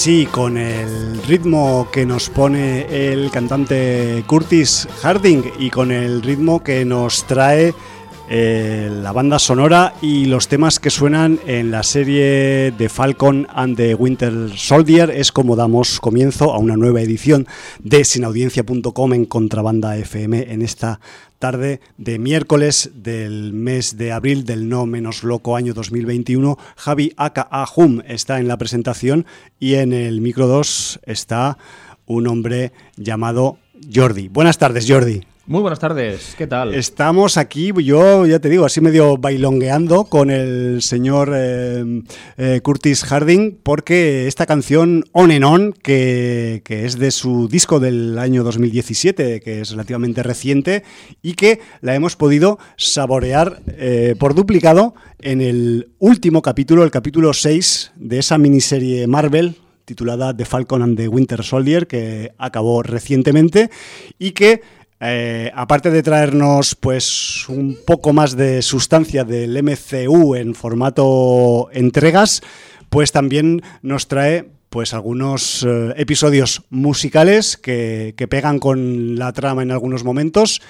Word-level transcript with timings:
Sí, 0.00 0.26
con 0.32 0.56
el 0.56 1.22
ritmo 1.24 1.88
que 1.92 2.06
nos 2.06 2.30
pone 2.30 2.86
el 3.12 3.30
cantante 3.30 4.24
Curtis 4.26 4.88
Harding 5.02 5.42
y 5.58 5.68
con 5.68 5.92
el 5.92 6.22
ritmo 6.22 6.62
que 6.62 6.86
nos 6.86 7.26
trae 7.26 7.74
eh, 8.30 8.88
la 8.90 9.12
banda 9.12 9.38
sonora 9.38 9.92
y 10.00 10.24
los 10.24 10.48
temas 10.48 10.80
que 10.80 10.88
suenan 10.88 11.38
en 11.46 11.70
la 11.70 11.82
serie 11.82 12.72
de 12.78 12.88
Falcon 12.88 13.46
and 13.50 13.76
the 13.76 13.94
Winter 13.94 14.32
Soldier. 14.56 15.10
Es 15.10 15.32
como 15.32 15.54
damos 15.54 16.00
comienzo 16.00 16.54
a 16.54 16.58
una 16.58 16.78
nueva 16.78 17.02
edición 17.02 17.46
de 17.78 18.02
sinaudiencia.com 18.02 19.12
en 19.12 19.26
Contrabanda 19.26 19.98
FM 19.98 20.50
en 20.50 20.62
esta 20.62 20.98
tarde 21.40 21.80
de 21.96 22.20
miércoles 22.20 22.90
del 22.94 23.52
mes 23.52 23.96
de 23.96 24.12
abril 24.12 24.44
del 24.44 24.68
no 24.68 24.86
menos 24.86 25.24
loco 25.24 25.56
año 25.56 25.74
2021. 25.74 26.56
Javi 26.76 27.12
Aka 27.16 27.48
Ahum 27.50 28.02
está 28.06 28.38
en 28.38 28.46
la 28.46 28.58
presentación 28.58 29.26
y 29.58 29.74
en 29.74 29.92
el 29.92 30.20
micro 30.20 30.46
2 30.46 31.00
está 31.04 31.58
un 32.06 32.28
hombre 32.28 32.72
llamado 32.96 33.58
Jordi. 33.92 34.28
Buenas 34.28 34.58
tardes, 34.58 34.86
Jordi. 34.86 35.22
Muy 35.50 35.62
buenas 35.62 35.80
tardes, 35.80 36.36
¿qué 36.38 36.46
tal? 36.46 36.76
Estamos 36.76 37.36
aquí, 37.36 37.72
yo 37.82 38.24
ya 38.24 38.38
te 38.38 38.48
digo, 38.48 38.64
así 38.64 38.80
medio 38.80 39.16
bailongueando 39.16 40.04
con 40.04 40.30
el 40.30 40.80
señor 40.80 41.32
eh, 41.34 42.04
eh, 42.36 42.60
Curtis 42.62 43.02
Harding, 43.02 43.58
porque 43.60 44.28
esta 44.28 44.46
canción 44.46 45.02
On 45.10 45.32
and 45.32 45.42
On, 45.42 45.72
que, 45.72 46.62
es 46.68 47.00
de 47.00 47.10
su 47.10 47.48
disco 47.48 47.80
del 47.80 48.16
año 48.20 48.44
2017, 48.44 49.40
que 49.40 49.62
es 49.62 49.72
relativamente 49.72 50.22
reciente, 50.22 50.84
y 51.20 51.34
que 51.34 51.58
la 51.80 51.96
hemos 51.96 52.14
podido 52.14 52.60
saborear 52.76 53.60
eh, 53.66 54.14
por 54.20 54.36
duplicado 54.36 54.94
en 55.18 55.40
el 55.40 55.90
último 55.98 56.42
capítulo, 56.42 56.84
el 56.84 56.92
capítulo 56.92 57.32
6 57.32 57.94
de 57.96 58.20
esa 58.20 58.38
miniserie 58.38 59.08
Marvel 59.08 59.56
titulada 59.84 60.36
The 60.36 60.44
Falcon 60.44 60.82
and 60.82 60.96
the 60.96 61.08
Winter 61.08 61.42
Soldier, 61.42 61.88
que 61.88 62.30
acabó 62.38 62.84
recientemente 62.84 63.70
y 64.20 64.30
que 64.30 64.60
eh, 65.00 65.50
aparte 65.54 65.90
de 65.90 66.02
traernos 66.02 66.74
pues 66.74 67.48
un 67.48 67.78
poco 67.86 68.12
más 68.12 68.36
de 68.36 68.60
sustancia 68.60 69.24
del 69.24 69.62
MCU 69.62 70.34
en 70.34 70.54
formato 70.54 71.68
entregas, 71.72 72.42
pues 72.90 73.10
también 73.10 73.62
nos 73.82 74.08
trae 74.08 74.50
pues 74.68 74.92
algunos 74.94 75.66
eh, 75.66 75.94
episodios 75.96 76.62
musicales 76.70 77.56
que, 77.56 78.14
que, 78.16 78.28
pegan 78.28 78.58
con 78.58 79.16
la 79.16 79.32
trama 79.32 79.62
en 79.62 79.72
algunos 79.72 80.04
momentos 80.04 80.60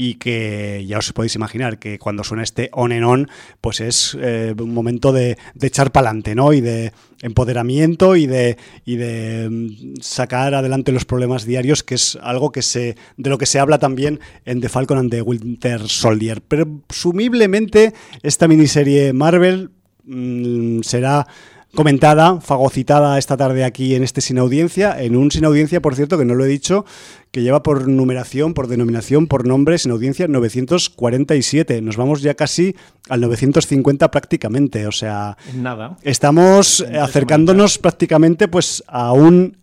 y 0.00 0.14
que 0.14 0.86
ya 0.86 0.96
os 0.96 1.12
podéis 1.12 1.34
imaginar 1.34 1.78
que 1.78 1.98
cuando 1.98 2.24
suena 2.24 2.42
este 2.42 2.70
on 2.72 2.90
and 2.90 3.04
on, 3.04 3.28
pues 3.60 3.82
es 3.82 4.16
eh, 4.18 4.54
un 4.58 4.72
momento 4.72 5.12
de, 5.12 5.36
echar 5.60 5.92
pa'lante, 5.92 6.34
¿no? 6.34 6.54
Y 6.54 6.62
de 6.62 6.94
empoderamiento 7.20 8.16
y 8.16 8.26
de, 8.26 8.56
y 8.86 8.96
de 8.96 9.50
mm, 9.50 10.00
sacar 10.00 10.54
adelante 10.54 10.90
los 10.90 11.04
problemas 11.04 11.44
diarios, 11.44 11.82
que 11.82 11.96
es 11.96 12.16
algo 12.22 12.50
que 12.50 12.62
se, 12.62 12.96
de 13.18 13.28
lo 13.28 13.36
que 13.36 13.44
se 13.44 13.58
habla 13.58 13.78
también 13.78 14.20
en 14.46 14.62
The 14.62 14.70
Falcon 14.70 14.96
and 14.96 15.10
the 15.10 15.20
Winter 15.20 15.86
Soldier. 15.86 16.40
Presumiblemente 16.40 17.92
esta 18.22 18.48
miniserie 18.48 19.12
Marvel 19.12 19.68
mm, 20.04 20.80
será 20.80 21.26
comentada, 21.74 22.40
fagocitada 22.40 23.18
esta 23.18 23.36
tarde 23.36 23.64
aquí 23.64 23.94
en 23.94 24.02
este 24.02 24.20
Sin 24.20 24.38
Audiencia, 24.38 25.00
en 25.00 25.16
un 25.16 25.30
Sin 25.30 25.44
Audiencia, 25.44 25.80
por 25.80 25.94
cierto, 25.94 26.18
que 26.18 26.24
no 26.24 26.34
lo 26.34 26.44
he 26.44 26.48
dicho, 26.48 26.84
que 27.30 27.42
lleva 27.42 27.62
por 27.62 27.86
numeración, 27.88 28.54
por 28.54 28.66
denominación, 28.66 29.26
por 29.26 29.46
nombre, 29.46 29.78
Sin 29.78 29.92
Audiencia 29.92 30.26
947. 30.28 31.80
Nos 31.82 31.96
vamos 31.96 32.22
ya 32.22 32.34
casi 32.34 32.74
al 33.08 33.20
950 33.20 34.10
prácticamente, 34.10 34.86
o 34.86 34.92
sea... 34.92 35.36
Nada. 35.54 35.96
Estamos 36.02 36.80
acercándonos 36.80 37.78
prácticamente 37.78 38.48
pues 38.48 38.82
a 38.88 39.12
un, 39.12 39.58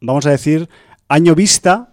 vamos 0.00 0.26
a 0.26 0.30
decir, 0.30 0.68
año 1.08 1.34
vista 1.34 1.91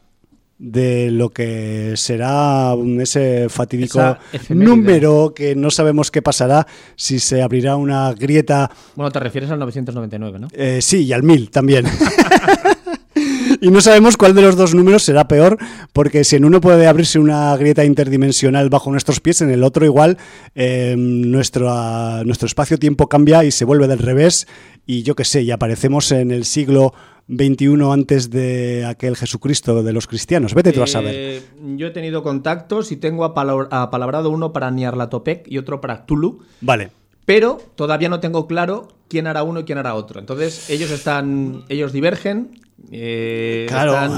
de 0.59 1.09
lo 1.09 1.29
que 1.29 1.93
será 1.95 2.75
ese 2.99 3.47
fatídico 3.47 4.17
número 4.49 5.33
que 5.33 5.55
no 5.55 5.71
sabemos 5.71 6.11
qué 6.11 6.21
pasará 6.21 6.67
si 6.97 7.19
se 7.19 7.41
abrirá 7.41 7.77
una 7.77 8.13
grieta. 8.13 8.69
Bueno, 8.95 9.09
te 9.09 9.21
refieres 9.21 9.49
al 9.51 9.59
999, 9.59 10.39
¿no? 10.39 10.47
Eh, 10.51 10.79
sí, 10.81 11.05
y 11.05 11.13
al 11.13 11.23
1000 11.23 11.49
también. 11.49 11.85
y 13.61 13.71
no 13.71 13.79
sabemos 13.79 14.17
cuál 14.17 14.35
de 14.35 14.41
los 14.41 14.57
dos 14.57 14.75
números 14.75 15.03
será 15.03 15.29
peor, 15.29 15.57
porque 15.93 16.25
si 16.25 16.35
en 16.35 16.43
uno 16.43 16.59
puede 16.59 16.87
abrirse 16.87 17.19
una 17.19 17.55
grieta 17.55 17.85
interdimensional 17.85 18.69
bajo 18.69 18.91
nuestros 18.91 19.21
pies, 19.21 19.41
en 19.41 19.51
el 19.51 19.63
otro 19.63 19.85
igual 19.85 20.17
eh, 20.55 20.95
nuestro, 20.97 22.23
nuestro 22.25 22.47
espacio-tiempo 22.47 23.07
cambia 23.07 23.45
y 23.45 23.51
se 23.51 23.63
vuelve 23.63 23.87
del 23.87 23.99
revés, 23.99 24.45
y 24.85 25.03
yo 25.03 25.15
qué 25.15 25.23
sé, 25.23 25.43
y 25.43 25.51
aparecemos 25.51 26.11
en 26.11 26.31
el 26.31 26.43
siglo 26.43 26.93
21 27.29 27.93
antes 27.93 28.31
de 28.31 28.85
aquel 28.85 29.15
Jesucristo 29.15 29.83
de 29.83 29.93
los 29.93 30.07
cristianos. 30.07 30.55
Vete 30.55 30.73
tú 30.73 30.81
a 30.81 30.87
saber. 30.87 31.13
Eh, 31.15 31.41
yo 31.77 31.87
he 31.87 31.91
tenido 31.91 32.23
contactos 32.23 32.91
y 32.91 32.97
tengo 32.97 33.23
apalabrado 33.23 34.31
uno 34.31 34.51
para 34.51 34.71
Niarlatopec 34.71 35.45
y 35.47 35.59
otro 35.59 35.79
para 35.79 36.05
Tulu. 36.05 36.39
Vale. 36.61 36.91
Pero 37.29 37.61
todavía 37.75 38.09
no 38.09 38.19
tengo 38.19 38.47
claro 38.47 38.87
quién 39.07 39.27
hará 39.27 39.43
uno 39.43 39.59
y 39.59 39.63
quién 39.63 39.77
hará 39.77 39.93
otro. 39.93 40.19
Entonces, 40.19 40.67
ellos 40.71 40.89
están. 40.89 41.63
Ellos 41.69 41.93
divergen. 41.93 42.59
Eh, 42.91 43.67
claro, 43.69 44.11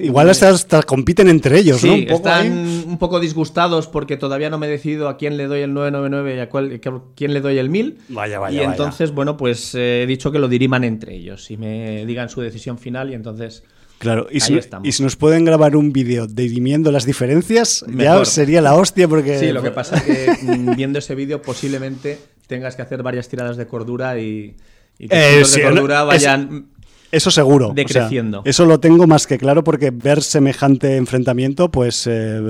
igual 0.00 0.30
hasta, 0.30 0.82
compiten 0.84 1.28
entre 1.28 1.58
ellos, 1.58 1.84
¿no? 1.84 1.92
Un 1.92 2.06
poco 2.06 2.28
están 2.28 2.52
un 2.86 2.96
poco 2.98 3.20
disgustados 3.20 3.88
porque 3.88 4.16
todavía 4.16 4.48
no 4.48 4.56
me 4.56 4.68
he 4.68 4.70
decidido 4.70 5.10
a 5.10 5.18
quién 5.18 5.36
le 5.36 5.48
doy 5.48 5.60
el 5.60 5.74
999 5.74 6.36
y 6.36 6.40
a 6.40 6.48
cuál, 6.48 6.80
quién 7.14 7.34
le 7.34 7.42
doy 7.42 7.58
el 7.58 7.68
1000. 7.68 7.98
Vaya, 8.08 8.38
vaya. 8.38 8.62
Y 8.62 8.64
entonces, 8.64 9.12
bueno, 9.12 9.36
pues 9.36 9.74
eh, 9.74 10.04
he 10.04 10.06
dicho 10.06 10.32
que 10.32 10.38
lo 10.38 10.48
diriman 10.48 10.82
entre 10.84 11.16
ellos 11.16 11.50
y 11.50 11.58
me 11.58 12.06
digan 12.06 12.30
su 12.30 12.40
decisión 12.40 12.78
final 12.78 13.10
y 13.10 13.14
entonces. 13.14 13.64
Claro, 14.00 14.28
y 14.30 14.40
si, 14.40 14.58
y 14.82 14.92
si, 14.92 15.02
nos 15.02 15.16
pueden 15.16 15.44
grabar 15.44 15.76
un 15.76 15.92
vídeo 15.92 16.26
dirimiendo 16.26 16.90
las 16.90 17.04
diferencias, 17.04 17.84
ya 17.86 18.24
sería 18.24 18.62
la 18.62 18.74
hostia 18.74 19.06
porque... 19.06 19.38
Sí, 19.38 19.52
lo 19.52 19.62
que 19.62 19.72
pasa 19.72 19.98
es 19.98 20.04
que 20.04 20.38
mm, 20.42 20.74
viendo 20.74 20.98
ese 21.00 21.14
vídeo 21.14 21.42
posiblemente 21.42 22.18
tengas 22.46 22.76
que 22.76 22.80
hacer 22.80 23.02
varias 23.02 23.28
tiradas 23.28 23.58
de 23.58 23.66
cordura 23.66 24.18
y, 24.18 24.56
y 24.98 25.04
eh, 25.10 25.44
de 25.44 25.62
cordura 25.62 26.04
vayan... 26.04 26.68
Eso 27.12 27.30
seguro. 27.30 27.72
Decreciendo. 27.74 28.40
eso 28.46 28.64
lo 28.64 28.80
tengo 28.80 29.06
más 29.06 29.26
que 29.26 29.36
claro 29.36 29.62
porque 29.64 29.90
ver 29.90 30.22
semejante 30.22 30.96
enfrentamiento, 30.96 31.70
pues 31.70 32.06
eh, 32.06 32.40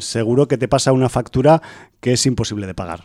seguro 0.00 0.46
que 0.46 0.58
te 0.58 0.68
pasa 0.68 0.92
una 0.92 1.08
factura 1.08 1.62
que 2.00 2.12
es 2.12 2.26
imposible 2.26 2.66
de 2.66 2.74
pagar. 2.74 3.04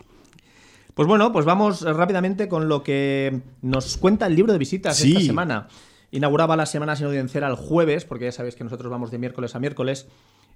Pues 0.92 1.08
bueno, 1.08 1.32
pues 1.32 1.46
vamos 1.46 1.80
rápidamente 1.80 2.48
con 2.48 2.68
lo 2.68 2.82
que 2.82 3.40
nos 3.62 3.96
cuenta 3.96 4.26
el 4.26 4.36
libro 4.36 4.52
de 4.52 4.58
visitas 4.58 5.00
esta 5.00 5.20
semana. 5.20 5.68
Inauguraba 6.14 6.54
la 6.54 6.64
semana 6.64 6.94
sin 6.94 7.06
audiencia 7.06 7.44
el 7.44 7.56
jueves, 7.56 8.04
porque 8.04 8.26
ya 8.26 8.32
sabéis 8.32 8.54
que 8.54 8.62
nosotros 8.62 8.88
vamos 8.88 9.10
de 9.10 9.18
miércoles 9.18 9.54
a 9.56 9.58
miércoles 9.58 10.06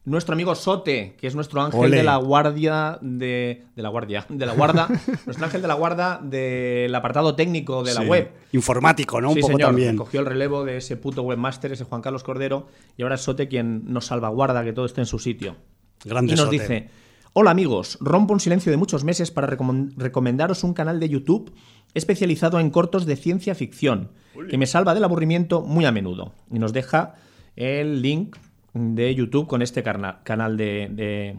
nuestro 0.05 0.34
amigo 0.34 0.55
Sote, 0.55 1.16
que 1.20 1.26
es 1.26 1.34
nuestro 1.34 1.60
ángel 1.60 1.90
de 1.90 2.02
la 2.05 2.16
guardia 2.16 2.99
de, 3.00 3.64
de, 3.75 3.82
la 3.82 3.88
guardia, 3.88 4.25
de 4.28 4.46
la 4.46 4.52
guarda, 4.55 4.88
nuestro 5.26 5.44
ángel 5.44 5.60
de 5.60 5.69
la 5.69 5.75
guarda 5.75 6.20
del 6.22 6.94
apartado 6.94 7.34
técnico 7.34 7.82
de 7.82 7.94
la 7.94 8.02
web. 8.02 8.31
Informático, 8.52 9.20
¿no? 9.20 9.31
Un 9.32 9.40
poco 9.40 9.58
también. 9.58 9.96
Cogió 9.96 10.20
el 10.20 10.26
relevo 10.26 10.64
de 10.64 10.76
ese 10.76 10.96
puto 10.96 11.22
webmaster, 11.22 11.72
ese 11.72 11.82
Juan 11.84 12.02
Carlos 12.02 12.22
Cordero, 12.22 12.69
y 12.96 13.02
ahora 13.02 13.16
es 13.16 13.22
Sote 13.22 13.49
quien 13.49 13.93
nos 13.93 14.06
salvaguarda 14.06 14.64
que 14.64 14.72
todo 14.72 14.87
esté 14.87 15.00
en 15.00 15.06
su 15.06 15.19
sitio. 15.19 15.56
Grande 16.04 16.34
y 16.34 16.37
nos 16.37 16.50
dice: 16.50 16.88
Hola 17.34 17.50
amigos, 17.50 17.98
rompo 18.00 18.32
un 18.32 18.40
silencio 18.40 18.72
de 18.72 18.78
muchos 18.78 19.04
meses 19.04 19.30
para 19.30 19.46
recomendaros 19.46 20.64
un 20.64 20.72
canal 20.72 20.98
de 20.98 21.08
YouTube 21.08 21.52
especializado 21.94 22.58
en 22.58 22.70
cortos 22.70 23.04
de 23.06 23.16
ciencia 23.16 23.54
ficción, 23.54 24.10
que 24.48 24.56
me 24.56 24.66
salva 24.66 24.94
del 24.94 25.04
aburrimiento 25.04 25.62
muy 25.62 25.84
a 25.84 25.92
menudo. 25.92 26.32
Y 26.50 26.58
nos 26.58 26.72
deja 26.72 27.14
el 27.54 28.00
link 28.00 28.36
de 28.72 29.14
YouTube 29.14 29.46
con 29.46 29.60
este 29.62 29.82
canal 29.82 30.56
de, 30.56 31.36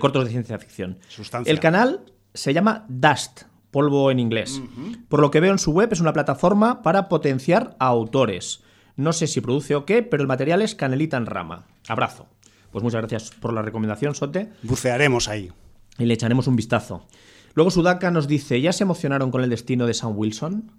cortos 0.00 0.24
de 0.24 0.30
ciencia 0.30 0.58
ficción. 0.58 0.98
El 1.44 1.60
canal 1.60 2.00
se 2.34 2.52
llama 2.52 2.84
Dust, 2.88 3.42
polvo 3.70 4.10
en 4.10 4.18
inglés. 4.18 4.60
Por 5.08 5.20
lo 5.20 5.30
que 5.30 5.40
veo 5.40 5.52
en 5.52 5.58
su 5.58 5.72
web 5.72 5.92
es 5.92 6.00
una 6.00 6.12
plataforma 6.12 6.82
para 6.82 7.08
potenciar 7.08 7.76
a 7.78 7.86
autores. 7.86 8.62
No 8.96 9.12
sé 9.12 9.28
si 9.28 9.40
produce 9.40 9.76
o 9.76 9.84
qué, 9.84 10.02
pero 10.02 10.22
el 10.22 10.28
material 10.28 10.62
es 10.62 10.74
canelita 10.74 11.16
en 11.16 11.26
rama. 11.26 11.66
Abrazo. 11.86 12.26
Pues 12.70 12.82
muchas 12.82 13.00
gracias 13.00 13.30
por 13.30 13.52
la 13.52 13.62
recomendación, 13.62 14.14
Sote. 14.14 14.52
Bucearemos 14.62 15.28
ahí. 15.28 15.50
Y 15.98 16.04
le 16.04 16.14
echaremos 16.14 16.46
un 16.46 16.56
vistazo. 16.56 17.06
Luego 17.54 17.70
Sudaka 17.70 18.10
nos 18.10 18.28
dice, 18.28 18.60
¿ya 18.60 18.72
se 18.72 18.84
emocionaron 18.84 19.30
con 19.30 19.42
el 19.42 19.50
destino 19.50 19.86
de 19.86 19.94
Sam 19.94 20.16
Wilson? 20.16 20.70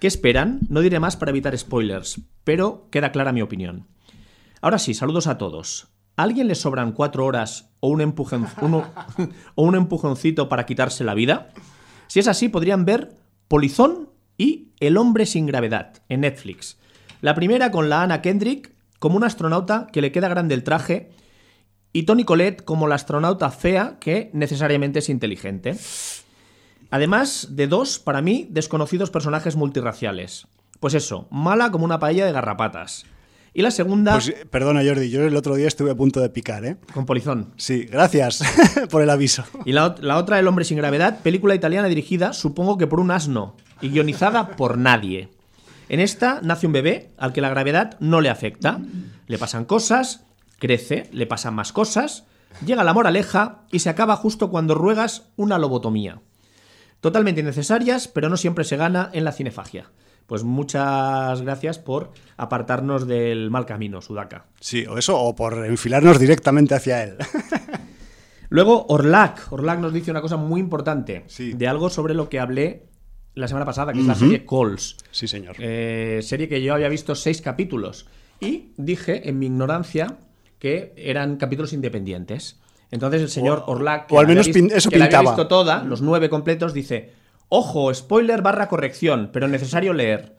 ¿Qué 0.00 0.06
esperan? 0.06 0.60
No 0.68 0.80
diré 0.80 1.00
más 1.00 1.16
para 1.16 1.30
evitar 1.30 1.56
spoilers, 1.56 2.20
pero 2.44 2.88
queda 2.90 3.12
clara 3.12 3.32
mi 3.32 3.40
opinión. 3.40 3.86
Ahora 4.60 4.78
sí, 4.78 4.92
saludos 4.92 5.26
a 5.26 5.38
todos. 5.38 5.88
¿A 6.16 6.22
alguien 6.22 6.48
le 6.48 6.54
sobran 6.54 6.92
cuatro 6.92 7.24
horas 7.24 7.70
o 7.80 7.88
un, 7.88 8.02
o 9.54 9.62
un 9.62 9.74
empujoncito 9.74 10.48
para 10.48 10.66
quitarse 10.66 11.04
la 11.04 11.14
vida? 11.14 11.50
Si 12.08 12.20
es 12.20 12.28
así, 12.28 12.48
podrían 12.48 12.84
ver 12.84 13.14
Polizón 13.48 14.10
y 14.36 14.72
El 14.80 14.98
hombre 14.98 15.24
sin 15.24 15.46
gravedad 15.46 16.02
en 16.10 16.20
Netflix. 16.20 16.78
La 17.22 17.34
primera 17.34 17.70
con 17.70 17.88
la 17.88 18.02
Anna 18.02 18.20
Kendrick 18.20 18.75
como 18.98 19.16
una 19.16 19.26
astronauta 19.26 19.88
que 19.92 20.00
le 20.00 20.12
queda 20.12 20.28
grande 20.28 20.54
el 20.54 20.64
traje 20.64 21.10
y 21.92 22.02
Tony 22.04 22.24
Collette 22.24 22.62
como 22.62 22.88
la 22.88 22.94
astronauta 22.94 23.50
fea 23.50 23.96
que 24.00 24.30
necesariamente 24.32 24.98
es 24.98 25.08
inteligente. 25.08 25.76
Además 26.90 27.48
de 27.50 27.66
dos, 27.66 27.98
para 27.98 28.22
mí, 28.22 28.46
desconocidos 28.50 29.10
personajes 29.10 29.56
multirraciales. 29.56 30.46
Pues 30.80 30.94
eso, 30.94 31.26
mala 31.30 31.70
como 31.70 31.84
una 31.84 31.98
paella 31.98 32.26
de 32.26 32.32
garrapatas. 32.32 33.06
Y 33.54 33.62
la 33.62 33.70
segunda, 33.70 34.12
Pues 34.12 34.28
eh, 34.28 34.46
perdona, 34.50 34.82
Jordi, 34.84 35.08
yo 35.08 35.22
el 35.22 35.34
otro 35.34 35.54
día 35.54 35.66
estuve 35.66 35.90
a 35.90 35.94
punto 35.94 36.20
de 36.20 36.28
picar, 36.28 36.66
¿eh? 36.66 36.76
con 36.92 37.06
polizón. 37.06 37.54
Sí, 37.56 37.84
gracias 37.84 38.42
por 38.90 39.00
el 39.00 39.08
aviso. 39.08 39.44
Y 39.64 39.72
la, 39.72 39.94
la 40.00 40.18
otra, 40.18 40.38
El 40.38 40.46
hombre 40.46 40.66
sin 40.66 40.76
gravedad, 40.76 41.20
película 41.20 41.54
italiana 41.54 41.88
dirigida, 41.88 42.34
supongo 42.34 42.76
que 42.76 42.86
por 42.86 43.00
un 43.00 43.10
asno, 43.10 43.56
y 43.80 43.88
guionizada 43.88 44.56
por 44.56 44.76
nadie. 44.76 45.30
En 45.88 46.00
esta 46.00 46.40
nace 46.42 46.66
un 46.66 46.72
bebé 46.72 47.10
al 47.16 47.32
que 47.32 47.40
la 47.40 47.48
gravedad 47.48 47.96
no 48.00 48.20
le 48.20 48.30
afecta. 48.30 48.80
Le 49.26 49.38
pasan 49.38 49.64
cosas, 49.64 50.24
crece, 50.58 51.08
le 51.12 51.26
pasan 51.26 51.54
más 51.54 51.72
cosas, 51.72 52.24
llega 52.64 52.84
la 52.84 52.94
moraleja 52.94 53.62
y 53.70 53.80
se 53.80 53.90
acaba 53.90 54.16
justo 54.16 54.50
cuando 54.50 54.74
ruegas 54.74 55.28
una 55.36 55.58
lobotomía. 55.58 56.20
Totalmente 57.00 57.40
innecesarias, 57.40 58.08
pero 58.08 58.28
no 58.28 58.36
siempre 58.36 58.64
se 58.64 58.76
gana 58.76 59.10
en 59.12 59.24
la 59.24 59.32
cinefagia. 59.32 59.90
Pues 60.26 60.42
muchas 60.42 61.40
gracias 61.42 61.78
por 61.78 62.10
apartarnos 62.36 63.06
del 63.06 63.50
mal 63.50 63.64
camino, 63.64 64.00
Sudaka. 64.00 64.46
Sí, 64.58 64.84
o 64.86 64.98
eso, 64.98 65.16
o 65.20 65.36
por 65.36 65.64
enfilarnos 65.66 66.18
directamente 66.18 66.74
hacia 66.74 67.04
él. 67.04 67.16
Luego, 68.48 68.86
Orlac. 68.88 69.52
Orlac 69.52 69.78
nos 69.78 69.92
dice 69.92 70.10
una 70.10 70.20
cosa 70.20 70.36
muy 70.36 70.60
importante. 70.60 71.24
Sí. 71.28 71.52
De 71.52 71.68
algo 71.68 71.90
sobre 71.90 72.14
lo 72.14 72.28
que 72.28 72.40
hablé 72.40 72.86
la 73.36 73.46
semana 73.48 73.64
pasada, 73.64 73.92
que 73.92 74.00
es 74.00 74.06
la 74.06 74.14
serie 74.14 74.44
Calls. 74.44 74.96
Sí, 75.12 75.28
señor. 75.28 75.54
Eh, 75.60 76.20
serie 76.22 76.48
que 76.48 76.60
yo 76.62 76.74
había 76.74 76.88
visto 76.88 77.14
seis 77.14 77.40
capítulos. 77.40 78.06
Y 78.40 78.70
dije, 78.76 79.28
en 79.28 79.38
mi 79.38 79.46
ignorancia, 79.46 80.16
que 80.58 80.92
eran 80.96 81.36
capítulos 81.36 81.72
independientes. 81.72 82.58
Entonces 82.90 83.20
el 83.22 83.28
señor 83.28 83.64
O- 83.66 83.72
Orlac, 83.72 84.10
o 84.10 84.18
al 84.18 84.26
la 84.26 84.32
había 84.32 84.42
menos 84.42 84.56
pin- 84.56 84.72
eso 84.74 84.90
que 84.90 84.98
la 84.98 85.04
había 85.06 85.18
pintaba. 85.18 85.36
visto 85.36 85.48
toda, 85.48 85.84
los 85.84 86.00
nueve 86.02 86.28
completos, 86.30 86.72
dice: 86.74 87.12
Ojo, 87.48 87.92
spoiler 87.94 88.42
barra 88.42 88.68
corrección, 88.68 89.30
pero 89.32 89.48
necesario 89.48 89.92
leer. 89.92 90.34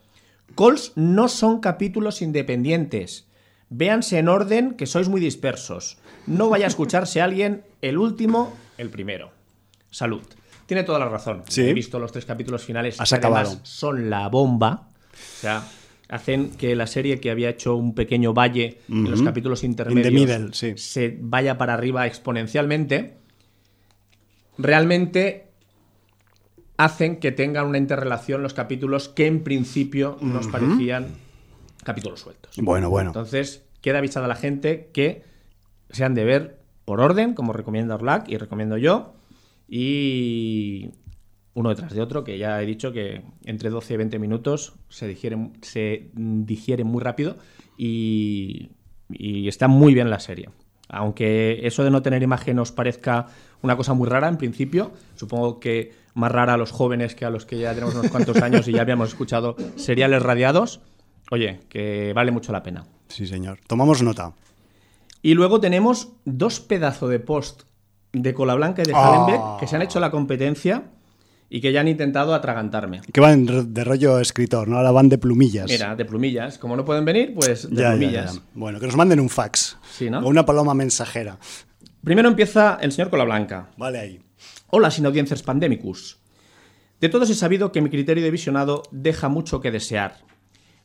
Calls 0.56 0.94
no 0.96 1.28
son 1.28 1.60
capítulos 1.60 2.22
independientes. 2.22 3.28
Véanse 3.70 4.18
en 4.18 4.28
orden, 4.30 4.76
que 4.76 4.86
sois 4.86 5.10
muy 5.10 5.20
dispersos. 5.22 5.98
No 6.26 6.50
vaya 6.50 6.66
a 6.66 6.70
escucharse 6.70 7.22
alguien 7.22 7.64
el 7.82 7.98
último, 7.98 8.54
el 8.78 8.90
primero. 8.90 9.32
Salud. 9.92 10.22
Tiene 10.68 10.84
toda 10.84 11.00
la 11.00 11.10
razón. 11.10 11.44
Sí. 11.48 11.62
He 11.62 11.74
visto 11.74 11.98
los 11.98 12.12
tres 12.12 12.26
capítulos 12.26 12.64
finales. 12.64 13.02
Has 13.02 13.10
que 13.10 13.16
además 13.16 13.40
acabado. 13.48 13.66
son 13.66 14.10
la 14.10 14.28
bomba. 14.28 14.90
O 15.14 15.40
sea, 15.40 15.64
hacen 16.10 16.52
que 16.52 16.76
la 16.76 16.88
serie 16.88 17.20
que 17.20 17.32
había 17.32 17.50
hecho 17.50 17.76
un 17.76 17.96
pequeño 17.96 18.34
valle 18.34 18.82
en 18.90 19.10
los 19.10 19.22
capítulos 19.22 19.64
intermedios 19.64 20.14
middle, 20.14 20.50
sí. 20.54 20.74
se 20.76 21.18
vaya 21.20 21.58
para 21.58 21.74
arriba 21.74 22.06
exponencialmente. 22.06 23.18
Realmente 24.58 25.48
hacen 26.76 27.18
que 27.18 27.32
tengan 27.32 27.66
una 27.66 27.78
interrelación 27.78 28.44
los 28.44 28.54
capítulos 28.54 29.10
que 29.10 29.26
en 29.26 29.44
principio 29.44 30.18
nos 30.22 30.48
parecían 30.48 31.08
capítulos 31.84 32.20
sueltos. 32.20 32.56
Bueno, 32.58 32.90
bueno. 32.90 33.10
Entonces, 33.10 33.64
queda 33.82 34.00
avisada 34.00 34.28
la 34.28 34.36
gente 34.36 34.90
que 34.94 35.24
se 35.90 36.04
han 36.04 36.14
de 36.14 36.26
ver 36.26 36.60
por 36.86 37.02
orden, 37.02 37.34
como 37.34 37.54
recomienda 37.54 37.96
Orlac 37.96 38.30
y 38.30 38.38
recomiendo 38.38 38.78
yo, 38.78 39.17
y 39.68 40.92
uno 41.54 41.70
detrás 41.70 41.94
de 41.94 42.02
otro, 42.02 42.24
que 42.24 42.38
ya 42.38 42.62
he 42.62 42.66
dicho 42.66 42.92
que 42.92 43.24
entre 43.44 43.70
12 43.70 43.96
y 43.96 43.98
20 43.98 44.20
minutos 44.20 44.76
se 44.90 45.08
digiere, 45.08 45.50
se 45.62 46.12
digiere 46.14 46.84
muy 46.84 47.02
rápido 47.02 47.36
y, 47.78 48.70
y 49.10 49.48
está 49.48 49.68
muy 49.68 49.94
bien 49.94 50.10
la 50.10 50.20
serie. 50.20 50.50
Aunque 50.90 51.66
eso 51.68 51.84
de 51.84 51.92
no 51.92 52.02
tener 52.02 52.24
imagen 52.24 52.60
os 52.60 52.72
parezca 52.72 53.28
una 53.62 53.76
cosa 53.76 53.94
muy 53.94 54.08
rara 54.08 54.30
en 54.30 54.38
principio, 54.38 54.92
supongo 55.16 55.60
que 55.60 55.94
más 56.14 56.32
rara 56.32 56.54
a 56.54 56.58
los 56.58 56.72
jóvenes 56.72 57.16
que 57.16 57.26
a 57.26 57.30
los 57.30 57.46
que 57.46 57.58
ya 57.58 57.74
tenemos 57.74 57.96
unos 57.96 58.12
cuantos 58.12 58.38
años 58.42 58.68
y 58.68 58.74
ya 58.74 58.82
habíamos 58.82 59.10
escuchado 59.10 59.56
seriales 59.76 60.22
radiados, 60.22 60.80
oye, 61.32 61.60
que 61.70 62.14
vale 62.14 62.32
mucho 62.32 62.52
la 62.52 62.64
pena. 62.64 62.86
Sí, 63.08 63.28
señor. 63.28 63.60
Tomamos 63.68 64.02
nota. 64.02 64.34
Y 65.22 65.34
luego 65.34 65.60
tenemos 65.60 66.10
dos 66.26 66.60
pedazos 66.60 67.10
de 67.10 67.20
post 67.20 67.64
de 68.14 68.34
Cola 68.34 68.56
Blanca 68.56 68.82
y 68.84 68.86
de 68.86 68.94
Ah. 68.96 69.08
Hallenbeck 69.26 69.60
que 69.60 69.68
se 69.68 69.76
han 69.76 69.82
hecho 69.82 70.00
la 70.00 70.12
competencia 70.12 70.84
y 71.50 71.62
que 71.62 71.72
ya 71.72 71.82
han 71.82 71.88
intentado 71.88 72.34
atragantarme. 72.34 73.02
Que 73.14 73.22
van 73.22 73.74
de 73.74 73.84
rollo 73.84 74.20
escritor, 74.20 74.68
¿no? 74.68 74.78
Ahora 74.78 74.92
van 74.92 75.08
de 75.10 75.18
plumillas. 75.18 75.70
Mira, 75.70 75.96
de 75.96 76.04
plumillas. 76.06 76.58
Como 76.58 76.76
no 76.76 76.84
pueden 76.84 77.06
venir, 77.06 77.34
pues 77.34 77.70
de 77.70 77.76
Ya, 77.76 77.82
ya, 77.84 77.90
plumillas. 77.98 78.36
ya. 78.36 78.42
Bueno, 78.54 78.80
que 78.80 78.86
nos 78.88 78.96
manden 78.96 79.20
un 79.20 79.30
fax. 79.30 79.78
Sí, 79.92 80.10
¿no? 80.10 80.20
O 80.20 80.28
una 80.28 80.46
paloma 80.46 80.74
mensajera. 80.74 81.38
Primero 82.04 82.28
empieza 82.28 82.78
el 82.82 82.92
señor 82.92 83.10
Cola 83.10 83.24
Blanca. 83.24 83.70
Vale 83.78 84.00
ahí. 84.00 84.20
Hola, 84.70 84.92
sin 84.92 85.06
audiencias 85.06 85.42
pandemicus. 85.44 86.18
De 87.00 87.10
todos 87.10 87.30
he 87.30 87.36
sabido 87.36 87.72
que 87.72 87.82
mi 87.82 87.90
criterio 87.90 88.24
de 88.24 88.32
visionado 88.32 88.84
deja 88.92 89.30
mucho 89.30 89.62
que 89.62 89.72
desear. 89.72 90.18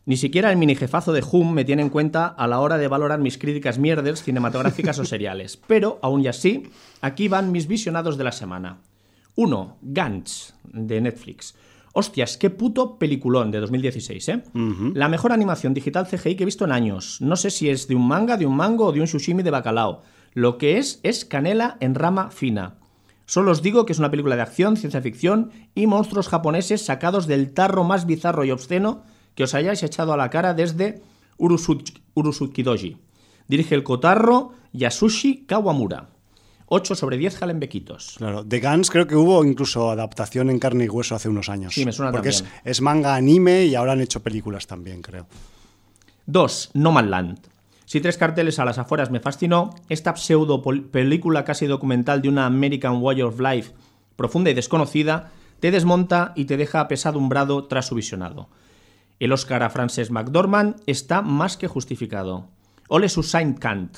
Ni 0.04 0.16
siquiera 0.16 0.50
el 0.50 0.56
mini 0.56 0.75
jefazo 0.75 1.12
de 1.12 1.23
Hum 1.23 1.52
me 1.52 1.64
tiene 1.64 1.82
en 1.82 1.88
cuenta 1.88 2.26
a 2.26 2.49
la 2.49 2.59
hora 2.59 2.76
de 2.76 2.88
valorar 2.88 3.21
mis 3.21 3.38
críticas 3.38 3.78
mierders 3.78 4.23
cinematográficas 4.23 4.99
o 4.99 5.04
seriales. 5.04 5.56
Pero, 5.66 6.00
aún 6.02 6.23
y 6.23 6.28
así, 6.28 6.64
aquí 7.00 7.28
van 7.28 7.52
mis 7.52 7.68
visionados 7.68 8.18
de 8.18 8.25
la 8.25 8.32
semana. 8.32 8.78
1. 9.37 9.76
Gantz, 9.80 10.54
de 10.64 11.00
Netflix. 11.00 11.54
Hostias, 11.94 12.37
qué 12.37 12.50
puto 12.50 12.99
peliculón 12.99 13.50
de 13.50 13.61
2016, 13.61 14.28
¿eh? 14.30 14.42
La 14.94 15.09
mejor 15.09 15.30
animación 15.30 15.75
digital 15.75 16.06
CGI 16.06 16.37
que 16.37 16.42
he 16.42 16.47
visto 16.47 16.64
en 16.64 16.73
años. 16.73 17.21
No 17.21 17.37
sé 17.37 17.50
si 17.50 17.68
es 17.68 17.87
de 17.87 17.94
un 17.94 18.09
manga, 18.09 18.38
de 18.38 18.47
un 18.47 18.56
mango 18.56 18.87
o 18.87 18.92
de 18.92 19.00
un 19.00 19.06
sushimi 19.06 19.42
de 19.42 19.50
bacalao. 19.50 20.02
Lo 20.32 20.56
que 20.56 20.78
es 20.78 21.00
es 21.02 21.26
canela 21.26 21.76
en 21.80 21.94
rama 21.94 22.30
fina. 22.30 22.76
Solo 23.26 23.52
os 23.52 23.62
digo 23.62 23.85
que 23.85 23.92
es 23.92 23.99
una 23.99 24.11
película 24.11 24.37
de 24.37 24.42
acción, 24.42 24.76
ciencia 24.76 25.02
ficción 25.02 25.50
y 25.75 25.87
monstruos 25.87 26.28
japoneses 26.28 26.85
sacados 26.85 27.26
del 27.26 27.52
tarro 27.52 27.85
más 27.85 28.06
bizarro 28.06 28.44
y 28.44 28.50
obsceno 28.50 29.04
que 29.34 29.44
os 29.44 29.54
hayáis 29.54 29.82
echado 29.82 30.12
a 30.12 30.16
la 30.16 30.30
cara 30.30 30.54
desde 30.54 31.02
Urusutkidoji. 31.38 32.96
Dirige 33.48 33.74
el 33.74 33.82
cotarro 33.82 34.52
Yasushi 34.72 35.44
Kawamura. 35.46 36.08
8 36.66 36.94
sobre 36.94 37.18
10 37.18 37.36
jalenbequitos. 37.36 38.14
Claro. 38.16 38.44
De 38.44 38.60
Guns 38.60 38.90
creo 38.90 39.06
que 39.06 39.14
hubo 39.14 39.44
incluso 39.44 39.90
adaptación 39.90 40.48
en 40.48 40.58
carne 40.58 40.86
y 40.86 40.88
hueso 40.88 41.14
hace 41.14 41.28
unos 41.28 41.50
años. 41.50 41.74
Sí, 41.74 41.84
me 41.84 41.92
suena 41.92 42.10
Porque 42.12 42.30
es, 42.30 42.42
también. 42.42 42.60
es 42.64 42.80
manga 42.80 43.14
anime 43.14 43.66
y 43.66 43.74
ahora 43.74 43.92
han 43.92 44.00
hecho 44.00 44.22
películas 44.22 44.66
también, 44.66 45.02
creo. 45.02 45.26
2. 46.26 46.70
No 46.74 46.92
Man 46.92 47.10
Land. 47.10 47.40
Si 47.84 48.00
tres 48.00 48.16
carteles 48.16 48.58
a 48.58 48.64
las 48.64 48.78
afueras 48.78 49.10
me 49.10 49.20
fascinó, 49.20 49.74
esta 49.90 50.16
pseudo 50.16 50.62
película 50.62 51.44
casi 51.44 51.66
documental 51.66 52.22
de 52.22 52.30
una 52.30 52.46
American 52.46 53.02
Way 53.02 53.20
of 53.20 53.38
Life 53.38 53.72
profunda 54.16 54.50
y 54.50 54.54
desconocida 54.54 55.30
te 55.60 55.70
desmonta 55.70 56.32
y 56.36 56.46
te 56.46 56.56
deja 56.56 56.80
apesadumbrado 56.80 57.64
tras 57.64 57.86
su 57.86 57.94
visionado. 57.94 58.48
El 59.23 59.31
Oscar 59.31 59.62
a 59.62 59.71
Frances 59.71 60.11
McDormand 60.11 60.81
está 60.85 61.23
más 61.23 61.57
que 61.57 61.69
justificado. 61.69 62.49
Ole 62.88 63.09
su 63.09 63.23
Saint 63.23 63.57
Kant. 63.57 63.97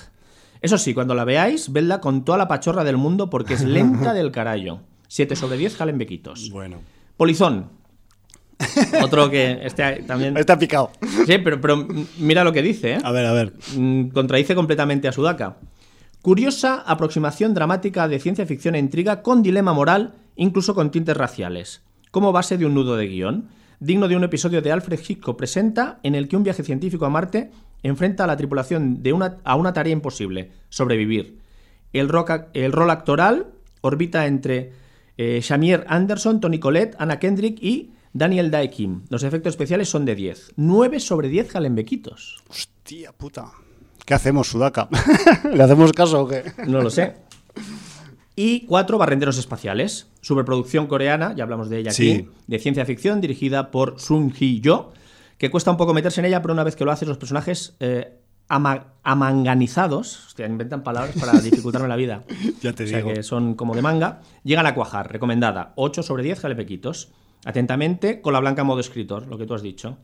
Eso 0.60 0.76
sí, 0.76 0.92
cuando 0.92 1.14
la 1.14 1.24
veáis, 1.24 1.72
vedla 1.72 2.02
con 2.02 2.26
toda 2.26 2.36
la 2.36 2.46
pachorra 2.46 2.84
del 2.84 2.98
mundo 2.98 3.30
porque 3.30 3.54
es 3.54 3.64
lenta 3.64 4.12
del 4.12 4.30
carayo. 4.30 4.80
7 5.08 5.34
sobre 5.34 5.56
10 5.56 5.76
jalenbequitos. 5.76 6.50
Bueno. 6.50 6.76
Polizón. 7.16 7.70
Otro 9.02 9.30
que 9.30 9.60
este 9.62 10.02
también... 10.06 10.36
Está 10.36 10.58
picado. 10.58 10.90
Sí, 11.00 11.38
pero, 11.38 11.58
pero 11.58 11.88
mira 12.18 12.44
lo 12.44 12.52
que 12.52 12.60
dice, 12.60 12.92
¿eh? 12.92 12.98
A 13.02 13.10
ver, 13.10 13.24
a 13.24 13.32
ver. 13.32 13.54
Mm, 13.78 14.08
contradice 14.08 14.54
completamente 14.54 15.08
a 15.08 15.12
Sudaka. 15.12 15.56
Curiosa 16.20 16.82
aproximación 16.86 17.54
dramática 17.54 18.08
de 18.08 18.20
ciencia 18.20 18.44
ficción 18.44 18.74
e 18.74 18.78
intriga 18.78 19.22
con 19.22 19.42
dilema 19.42 19.72
moral, 19.72 20.16
incluso 20.36 20.74
con 20.74 20.90
tintes 20.90 21.16
raciales. 21.16 21.82
Como 22.10 22.30
base 22.30 22.58
de 22.58 22.66
un 22.66 22.74
nudo 22.74 22.96
de 22.96 23.06
guion, 23.06 23.48
digno 23.80 24.08
de 24.08 24.16
un 24.16 24.24
episodio 24.24 24.62
de 24.62 24.72
Alfred 24.72 25.00
Hitchcock 25.06 25.36
presenta, 25.36 25.98
en 26.02 26.14
el 26.14 26.28
que 26.28 26.36
un 26.36 26.42
viaje 26.44 26.62
científico 26.62 27.04
a 27.06 27.10
Marte 27.10 27.50
enfrenta 27.82 28.24
a 28.24 28.26
la 28.26 28.36
tripulación 28.36 29.02
de 29.02 29.12
una, 29.12 29.36
a 29.44 29.56
una 29.56 29.72
tarea 29.72 29.92
imposible, 29.92 30.50
sobrevivir. 30.68 31.38
El, 31.92 32.08
roca- 32.08 32.48
el 32.54 32.72
rol 32.72 32.90
actoral 32.90 33.48
orbita 33.82 34.26
entre 34.26 34.72
eh, 35.16 35.40
Shamier 35.42 35.84
Anderson, 35.88 36.40
Tony 36.40 36.58
Collette, 36.58 36.96
Anna 36.98 37.18
Kendrick 37.18 37.62
y 37.62 37.92
Daniel 38.12 38.50
Dae 38.50 38.70
Kim. 38.70 39.02
Los 39.10 39.22
efectos 39.22 39.50
especiales 39.52 39.88
son 39.88 40.04
de 40.04 40.14
10. 40.14 40.52
9 40.56 41.00
sobre 41.00 41.28
10 41.28 41.50
jalenbequitos. 41.50 42.42
Hostia 42.48 43.12
puta. 43.12 43.50
¿Qué 44.06 44.14
hacemos, 44.14 44.48
Sudaka? 44.48 44.88
¿Le 45.52 45.62
hacemos 45.62 45.92
caso 45.92 46.22
o 46.22 46.28
qué? 46.28 46.42
No 46.66 46.80
lo 46.82 46.90
sé. 46.90 47.14
Y 48.36 48.66
cuatro 48.66 48.98
barrenderos 48.98 49.38
espaciales. 49.38 50.10
Superproducción 50.20 50.86
coreana, 50.86 51.34
ya 51.36 51.44
hablamos 51.44 51.68
de 51.70 51.78
ella 51.78 51.90
aquí, 51.92 52.12
Sí. 52.16 52.28
de 52.46 52.58
ciencia 52.58 52.84
ficción, 52.84 53.20
dirigida 53.20 53.70
por 53.70 54.00
Sun 54.00 54.32
Hee-yo, 54.32 54.92
que 55.38 55.50
cuesta 55.50 55.70
un 55.70 55.76
poco 55.76 55.94
meterse 55.94 56.20
en 56.20 56.26
ella, 56.26 56.42
pero 56.42 56.52
una 56.54 56.64
vez 56.64 56.74
que 56.76 56.84
lo 56.84 56.90
haces, 56.90 57.06
los 57.06 57.18
personajes 57.18 57.76
eh, 57.80 58.18
ama- 58.48 58.94
amanganizados, 59.02 60.26
hostia, 60.26 60.46
inventan 60.46 60.82
palabras 60.82 61.14
para 61.18 61.32
dificultarme 61.40 61.88
la 61.88 61.96
vida. 61.96 62.24
Ya 62.62 62.72
te 62.72 62.84
o 62.84 62.86
sea, 62.86 62.98
digo. 62.98 63.12
que 63.12 63.22
son 63.22 63.54
como 63.54 63.74
de 63.74 63.82
manga, 63.82 64.20
llegan 64.42 64.66
a 64.66 64.74
cuajar. 64.74 65.12
Recomendada, 65.12 65.72
8 65.76 66.02
sobre 66.02 66.22
10 66.24 66.40
jalepequitos. 66.40 67.12
Atentamente, 67.44 68.20
con 68.22 68.32
la 68.32 68.40
blanca 68.40 68.64
modo 68.64 68.80
escritor, 68.80 69.26
lo 69.26 69.36
que 69.38 69.46
tú 69.46 69.54
has 69.54 69.62
dicho. 69.62 69.98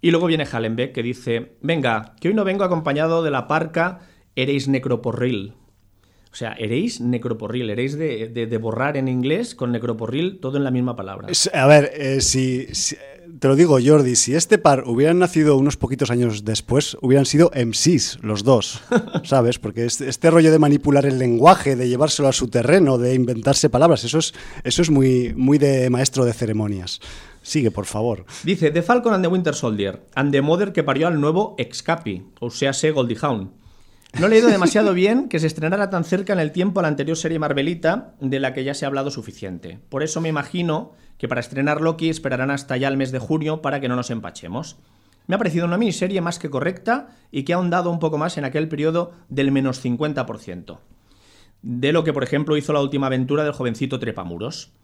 Y 0.00 0.10
luego 0.10 0.26
viene 0.26 0.44
Hallenbeck 0.44 0.92
que 0.92 1.02
dice, 1.02 1.56
venga, 1.62 2.14
que 2.20 2.28
hoy 2.28 2.34
no 2.34 2.44
vengo 2.44 2.64
acompañado 2.64 3.22
de 3.22 3.30
la 3.30 3.46
parca 3.46 4.00
Ereis 4.36 4.66
Necroporril. 4.68 5.54
O 6.34 6.36
sea, 6.36 6.52
eréis 6.58 7.00
necroporril, 7.00 7.70
eréis 7.70 7.96
de, 7.96 8.26
de- 8.28 8.48
de 8.48 8.58
borrar 8.58 8.96
en 8.96 9.06
inglés 9.06 9.54
con 9.54 9.70
necroporril 9.70 10.40
todo 10.40 10.56
en 10.56 10.64
la 10.64 10.72
misma 10.72 10.96
palabra. 10.96 11.28
A 11.52 11.66
ver, 11.68 11.92
eh, 11.94 12.20
si, 12.20 12.66
si- 12.74 12.96
te 13.38 13.46
lo 13.46 13.54
digo, 13.54 13.78
Jordi, 13.80 14.16
si 14.16 14.34
este 14.34 14.58
par 14.58 14.82
hubieran 14.88 15.20
nacido 15.20 15.56
unos 15.56 15.76
poquitos 15.76 16.10
años 16.10 16.44
después, 16.44 16.96
hubieran 17.02 17.24
sido 17.24 17.52
MCs 17.54 18.18
los 18.22 18.42
dos, 18.42 18.82
¿sabes? 19.22 19.60
Porque 19.60 19.84
este, 19.84 20.08
este 20.08 20.28
rollo 20.28 20.50
de 20.50 20.58
manipular 20.58 21.06
el 21.06 21.20
lenguaje, 21.20 21.76
de 21.76 21.88
llevárselo 21.88 22.26
a 22.26 22.32
su 22.32 22.48
terreno, 22.48 22.98
de 22.98 23.14
inventarse 23.14 23.70
palabras, 23.70 24.02
eso 24.02 24.18
es, 24.18 24.34
eso 24.64 24.82
es 24.82 24.90
muy, 24.90 25.34
muy 25.36 25.58
de 25.58 25.88
maestro 25.88 26.24
de 26.24 26.32
ceremonias. 26.32 26.98
Sigue, 27.42 27.70
por 27.70 27.84
favor. 27.86 28.24
Dice, 28.42 28.72
The 28.72 28.82
Falcon 28.82 29.14
and 29.14 29.22
the 29.24 29.28
Winter 29.28 29.54
Soldier, 29.54 30.02
and 30.16 30.32
the 30.32 30.42
Mother 30.42 30.72
que 30.72 30.82
parió 30.82 31.06
al 31.06 31.20
nuevo 31.20 31.54
Excapi, 31.58 32.24
o 32.40 32.50
sea, 32.50 32.72
se 32.72 32.90
Goldie 32.90 33.18
Hawn. 33.22 33.52
No 34.20 34.28
le 34.28 34.36
ha 34.36 34.38
ido 34.38 34.48
demasiado 34.48 34.94
bien 34.94 35.28
que 35.28 35.40
se 35.40 35.48
estrenara 35.48 35.90
tan 35.90 36.04
cerca 36.04 36.32
en 36.32 36.38
el 36.38 36.52
tiempo 36.52 36.78
a 36.78 36.82
la 36.84 36.88
anterior 36.88 37.16
serie 37.16 37.40
Marvelita, 37.40 38.14
de 38.20 38.38
la 38.38 38.54
que 38.54 38.62
ya 38.62 38.72
se 38.72 38.84
ha 38.84 38.88
hablado 38.88 39.10
suficiente. 39.10 39.80
Por 39.88 40.04
eso 40.04 40.20
me 40.20 40.28
imagino 40.28 40.92
que 41.18 41.26
para 41.26 41.40
estrenar 41.40 41.80
Loki 41.80 42.08
esperarán 42.08 42.52
hasta 42.52 42.76
ya 42.76 42.86
el 42.86 42.96
mes 42.96 43.10
de 43.10 43.18
junio 43.18 43.60
para 43.60 43.80
que 43.80 43.88
no 43.88 43.96
nos 43.96 44.10
empachemos. 44.10 44.76
Me 45.26 45.34
ha 45.34 45.38
parecido 45.38 45.66
una 45.66 45.78
miniserie 45.78 46.20
más 46.20 46.38
que 46.38 46.48
correcta 46.48 47.08
y 47.32 47.42
que 47.42 47.54
ha 47.54 47.56
ahondado 47.56 47.90
un 47.90 47.98
poco 47.98 48.16
más 48.16 48.38
en 48.38 48.44
aquel 48.44 48.68
periodo 48.68 49.12
del 49.28 49.50
menos 49.50 49.84
50%. 49.84 50.78
De 51.62 51.92
lo 51.92 52.04
que, 52.04 52.12
por 52.12 52.22
ejemplo, 52.22 52.56
hizo 52.56 52.72
la 52.72 52.82
última 52.82 53.08
aventura 53.08 53.42
del 53.42 53.52
jovencito 53.52 53.98
Trepamuros. 53.98 54.74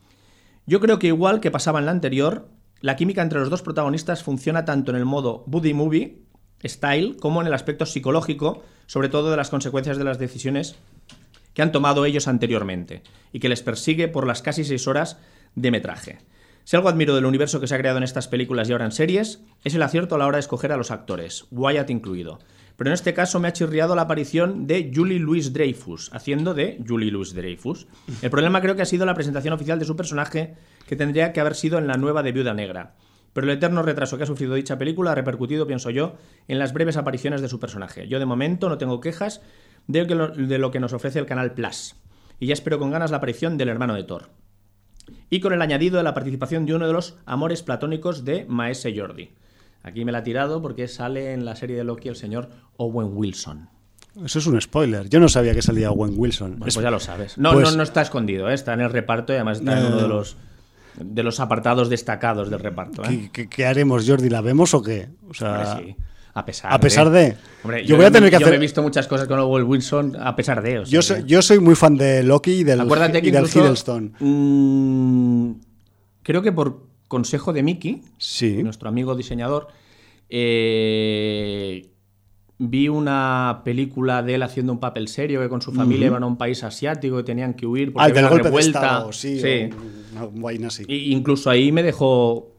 Yo 0.66 0.80
creo 0.80 0.98
que 0.98 1.06
igual 1.06 1.40
que 1.40 1.52
pasaba 1.52 1.78
en 1.78 1.86
la 1.86 1.92
anterior, 1.92 2.48
la 2.80 2.96
química 2.96 3.22
entre 3.22 3.38
los 3.38 3.50
dos 3.50 3.62
protagonistas 3.62 4.24
funciona 4.24 4.64
tanto 4.64 4.90
en 4.90 4.96
el 4.96 5.04
modo 5.04 5.44
buddy 5.46 5.72
movie 5.72 6.29
style 6.64 7.16
como 7.18 7.40
en 7.40 7.46
el 7.46 7.54
aspecto 7.54 7.86
psicológico, 7.86 8.62
sobre 8.86 9.08
todo 9.08 9.30
de 9.30 9.36
las 9.36 9.50
consecuencias 9.50 9.98
de 9.98 10.04
las 10.04 10.18
decisiones 10.18 10.76
que 11.54 11.62
han 11.62 11.72
tomado 11.72 12.04
ellos 12.04 12.28
anteriormente 12.28 13.02
y 13.32 13.40
que 13.40 13.48
les 13.48 13.62
persigue 13.62 14.08
por 14.08 14.26
las 14.26 14.42
casi 14.42 14.64
seis 14.64 14.86
horas 14.86 15.18
de 15.54 15.70
metraje. 15.70 16.18
Si 16.64 16.76
algo 16.76 16.88
admiro 16.88 17.14
del 17.14 17.24
universo 17.24 17.60
que 17.60 17.66
se 17.66 17.74
ha 17.74 17.78
creado 17.78 17.98
en 17.98 18.04
estas 18.04 18.28
películas 18.28 18.68
y 18.68 18.72
ahora 18.72 18.84
en 18.84 18.92
series, 18.92 19.42
es 19.64 19.74
el 19.74 19.82
acierto 19.82 20.14
a 20.14 20.18
la 20.18 20.26
hora 20.26 20.36
de 20.36 20.40
escoger 20.40 20.72
a 20.72 20.76
los 20.76 20.90
actores, 20.90 21.46
Wyatt 21.50 21.90
incluido. 21.90 22.38
Pero 22.76 22.90
en 22.90 22.94
este 22.94 23.12
caso 23.12 23.40
me 23.40 23.48
ha 23.48 23.52
chirriado 23.52 23.94
la 23.94 24.02
aparición 24.02 24.66
de 24.66 24.90
Julie 24.94 25.18
Louis 25.18 25.52
Dreyfus, 25.52 26.10
haciendo 26.14 26.54
de 26.54 26.78
Julie 26.86 27.10
Louis 27.10 27.34
Dreyfus. 27.34 27.86
El 28.22 28.30
problema 28.30 28.60
creo 28.60 28.76
que 28.76 28.82
ha 28.82 28.86
sido 28.86 29.04
la 29.04 29.14
presentación 29.14 29.52
oficial 29.52 29.78
de 29.78 29.84
su 29.84 29.96
personaje, 29.96 30.54
que 30.86 30.96
tendría 30.96 31.32
que 31.32 31.40
haber 31.40 31.56
sido 31.56 31.76
en 31.78 31.86
la 31.86 31.96
nueva 31.96 32.22
de 32.22 32.32
Viuda 32.32 32.54
Negra. 32.54 32.94
Pero 33.32 33.46
el 33.46 33.52
eterno 33.56 33.82
retraso 33.82 34.16
que 34.16 34.24
ha 34.24 34.26
sufrido 34.26 34.54
dicha 34.54 34.78
película 34.78 35.12
ha 35.12 35.14
repercutido, 35.14 35.66
pienso 35.66 35.90
yo, 35.90 36.16
en 36.48 36.58
las 36.58 36.72
breves 36.72 36.96
apariciones 36.96 37.40
de 37.40 37.48
su 37.48 37.60
personaje. 37.60 38.08
Yo 38.08 38.18
de 38.18 38.26
momento 38.26 38.68
no 38.68 38.78
tengo 38.78 39.00
quejas 39.00 39.40
de, 39.86 40.04
lo, 40.06 40.28
de 40.28 40.58
lo 40.58 40.70
que 40.70 40.80
nos 40.80 40.92
ofrece 40.92 41.18
el 41.18 41.26
canal 41.26 41.52
Plus. 41.52 41.94
Y 42.40 42.46
ya 42.46 42.54
espero 42.54 42.78
con 42.78 42.90
ganas 42.90 43.10
la 43.10 43.18
aparición 43.18 43.56
del 43.56 43.68
hermano 43.68 43.94
de 43.94 44.02
Thor. 44.04 44.30
Y 45.28 45.40
con 45.40 45.52
el 45.52 45.62
añadido 45.62 45.98
de 45.98 46.02
la 46.02 46.14
participación 46.14 46.66
de 46.66 46.74
uno 46.74 46.86
de 46.86 46.92
los 46.92 47.16
amores 47.26 47.62
platónicos 47.62 48.24
de 48.24 48.46
Maese 48.48 48.96
Jordi. 48.98 49.30
Aquí 49.82 50.04
me 50.04 50.12
la 50.12 50.18
ha 50.18 50.22
tirado 50.22 50.60
porque 50.60 50.88
sale 50.88 51.32
en 51.32 51.44
la 51.44 51.56
serie 51.56 51.76
de 51.76 51.84
Loki 51.84 52.08
el 52.08 52.16
señor 52.16 52.50
Owen 52.76 53.10
Wilson. 53.14 53.68
Eso 54.24 54.40
es 54.40 54.46
un 54.46 54.60
spoiler. 54.60 55.08
Yo 55.08 55.20
no 55.20 55.28
sabía 55.28 55.54
que 55.54 55.62
salía 55.62 55.90
Owen 55.90 56.14
Wilson. 56.16 56.50
Bueno, 56.58 56.64
pues 56.64 56.74
ya 56.74 56.90
lo 56.90 56.98
sabes. 56.98 57.38
No, 57.38 57.52
pues- 57.52 57.70
no, 57.70 57.76
no 57.76 57.82
está 57.82 58.02
escondido, 58.02 58.50
¿eh? 58.50 58.54
está 58.54 58.74
en 58.74 58.80
el 58.80 58.90
reparto 58.90 59.32
y 59.32 59.36
además 59.36 59.58
está 59.58 59.78
en 59.78 59.84
No, 59.84 59.88
no, 59.90 59.96
uno 59.96 60.02
de 60.02 60.08
los, 60.08 60.36
de 60.98 61.22
los 61.22 61.40
apartados 61.40 61.88
destacados 61.88 62.50
del 62.50 62.60
reparto. 62.60 63.02
¿eh? 63.04 63.08
¿Qué, 63.08 63.30
qué- 63.32 63.48
qué 63.48 63.66
haremos, 63.66 64.06
Jordi? 64.08 64.28
¿La 64.30 64.40
vemos 64.40 64.74
o 64.74 64.82
qué? 64.82 65.08
O 65.28 65.34
sea, 65.34 65.72
Hombre, 65.72 65.94
sí. 65.96 65.96
A 66.32 66.44
pesar, 66.44 66.72
a 66.72 66.78
pesar 66.78 67.10
de. 67.10 67.36
Hombre, 67.64 67.84
yo 67.84 67.96
voy 67.96 68.04
a 68.04 68.10
tener 68.12 68.30
que 68.30 68.38
yo 68.38 68.46
hacer. 68.46 68.54
he 68.54 68.58
visto 68.58 68.82
muchas 68.82 69.08
cosas 69.08 69.26
con 69.26 69.38
Owen 69.40 69.64
Wilson 69.64 70.16
a 70.20 70.36
pesar 70.36 70.62
de. 70.62 70.78
o 70.78 70.86
sea 70.86 70.92
Yo 70.92 71.02
soy, 71.02 71.24
yo 71.26 71.42
soy 71.42 71.58
muy 71.58 71.74
fan 71.74 71.96
de 71.96 72.22
Loki 72.22 72.52
y 72.60 72.64
del, 72.64 72.80
Acuérdate 72.82 73.20
que 73.20 73.28
y 73.28 73.30
del 73.32 73.42
incluso, 73.46 73.64
Hiddleston. 73.66 74.12
mm, 74.20 75.52
creo 76.22 76.40
que 76.42 76.52
por 76.52 76.86
consejo 77.08 77.52
de 77.52 77.64
Mickey, 77.64 78.02
Sí. 78.18 78.62
nuestro 78.62 78.88
amigo 78.88 79.16
diseñador, 79.16 79.68
eh, 80.28 81.88
vi 82.62 82.88
una 82.88 83.62
película 83.64 84.22
de 84.22 84.34
él 84.34 84.42
haciendo 84.42 84.72
un 84.74 84.80
papel 84.80 85.08
serio 85.08 85.40
que 85.40 85.48
con 85.48 85.62
su 85.62 85.72
familia 85.72 86.08
iban 86.08 86.22
a 86.22 86.26
un 86.26 86.36
país 86.36 86.62
asiático 86.62 87.18
y 87.18 87.24
tenían 87.24 87.54
que 87.54 87.64
huir 87.66 87.90
porque 87.90 88.02
Ah, 88.02 88.08
había 88.10 88.20
una 88.20 88.28
golpe 88.28 88.44
de 88.44 88.48
revuelta. 88.50 88.78
estado, 88.80 89.12
sí. 89.12 89.40
Sí. 89.40 89.70
o 90.20 90.26
Una 90.28 90.42
vaina 90.42 90.68
así. 90.68 90.84
Y 90.86 91.12
incluso 91.14 91.48
ahí 91.48 91.72
me 91.72 91.82
dejó 91.82 92.52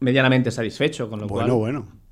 medianamente 0.00 0.50
satisfecho, 0.50 1.10
con 1.10 1.20
lo 1.20 1.26
Bueno, 1.28 1.58
cual. 1.58 1.58
bueno. 1.74 2.02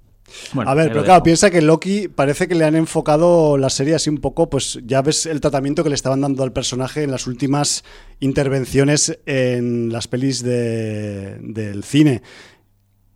Bueno, 0.52 0.70
a 0.70 0.74
ver, 0.74 0.88
pero 0.88 1.00
claro, 1.02 1.14
dejo. 1.14 1.24
piensa 1.24 1.50
que 1.50 1.60
Loki 1.62 2.08
parece 2.08 2.46
que 2.46 2.54
le 2.54 2.64
han 2.64 2.76
enfocado 2.76 3.56
la 3.56 3.68
serie 3.70 3.94
así 3.96 4.10
un 4.10 4.18
poco, 4.18 4.48
pues 4.50 4.78
ya 4.84 5.00
ves 5.02 5.24
el 5.26 5.40
tratamiento 5.40 5.82
que 5.82 5.88
le 5.88 5.94
estaban 5.96 6.20
dando 6.20 6.44
al 6.44 6.52
personaje 6.52 7.02
en 7.02 7.10
las 7.10 7.26
últimas 7.26 7.82
intervenciones 8.20 9.18
en 9.26 9.90
las 9.90 10.06
pelis 10.08 10.42
de- 10.44 11.38
del 11.40 11.82
cine. 11.84 12.22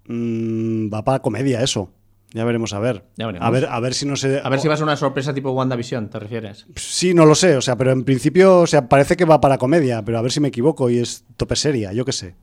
Mm, 0.09 0.93
va 0.93 1.05
para 1.05 1.21
comedia 1.21 1.63
eso. 1.63 1.91
Ya 2.35 2.45
veremos 2.45 2.73
a 2.73 2.81
ver. 2.81 3.05
Ya 3.17 3.27
veremos. 3.27 3.47
A 3.47 3.51
ver, 3.51 3.67
a 3.67 3.79
ver 3.79 3.95
si 3.95 4.07
no 4.07 4.17
se. 4.17 4.41
A 4.43 4.49
ver 4.49 4.59
si 4.59 4.67
va 4.67 4.75
a 4.75 4.77
ser 4.77 4.83
una 4.85 4.97
sorpresa 4.97 5.33
tipo 5.33 5.53
WandaVision, 5.53 6.11
¿te 6.11 6.19
refieres? 6.19 6.67
Sí, 6.75 7.15
no 7.15 7.27
lo 7.27 7.37
sé, 7.37 7.57
o 7.57 7.61
sea, 7.63 7.77
pero 7.77 7.93
en 7.93 8.03
principio, 8.03 8.59
o 8.59 8.67
sea, 8.67 8.89
parece 8.89 9.17
que 9.17 9.25
va 9.25 9.41
para 9.41 9.57
comedia, 9.57 10.05
pero 10.05 10.19
a 10.19 10.23
ver 10.23 10.33
si 10.33 10.41
me 10.41 10.49
equivoco 10.49 10.91
y 10.91 10.99
es 10.99 11.25
tope 11.37 11.55
seria, 11.55 11.93
yo 11.93 12.05
qué 12.05 12.11
sé. 12.11 12.35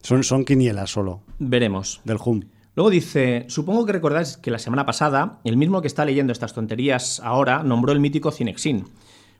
Son, 0.00 0.22
son 0.22 0.44
quinielas 0.44 0.90
solo, 0.90 1.22
Veremos. 1.40 2.02
del 2.04 2.18
Hum. 2.24 2.42
Luego 2.76 2.90
dice, 2.90 3.46
supongo 3.48 3.84
que 3.84 3.92
recordáis 3.92 4.36
que 4.36 4.50
la 4.52 4.58
semana 4.60 4.86
pasada, 4.86 5.40
el 5.42 5.56
mismo 5.56 5.80
que 5.80 5.88
está 5.88 6.04
leyendo 6.04 6.32
estas 6.32 6.52
tonterías 6.54 7.20
ahora 7.24 7.64
nombró 7.64 7.92
el 7.92 8.00
mítico 8.00 8.30
Cinexin. 8.30 8.84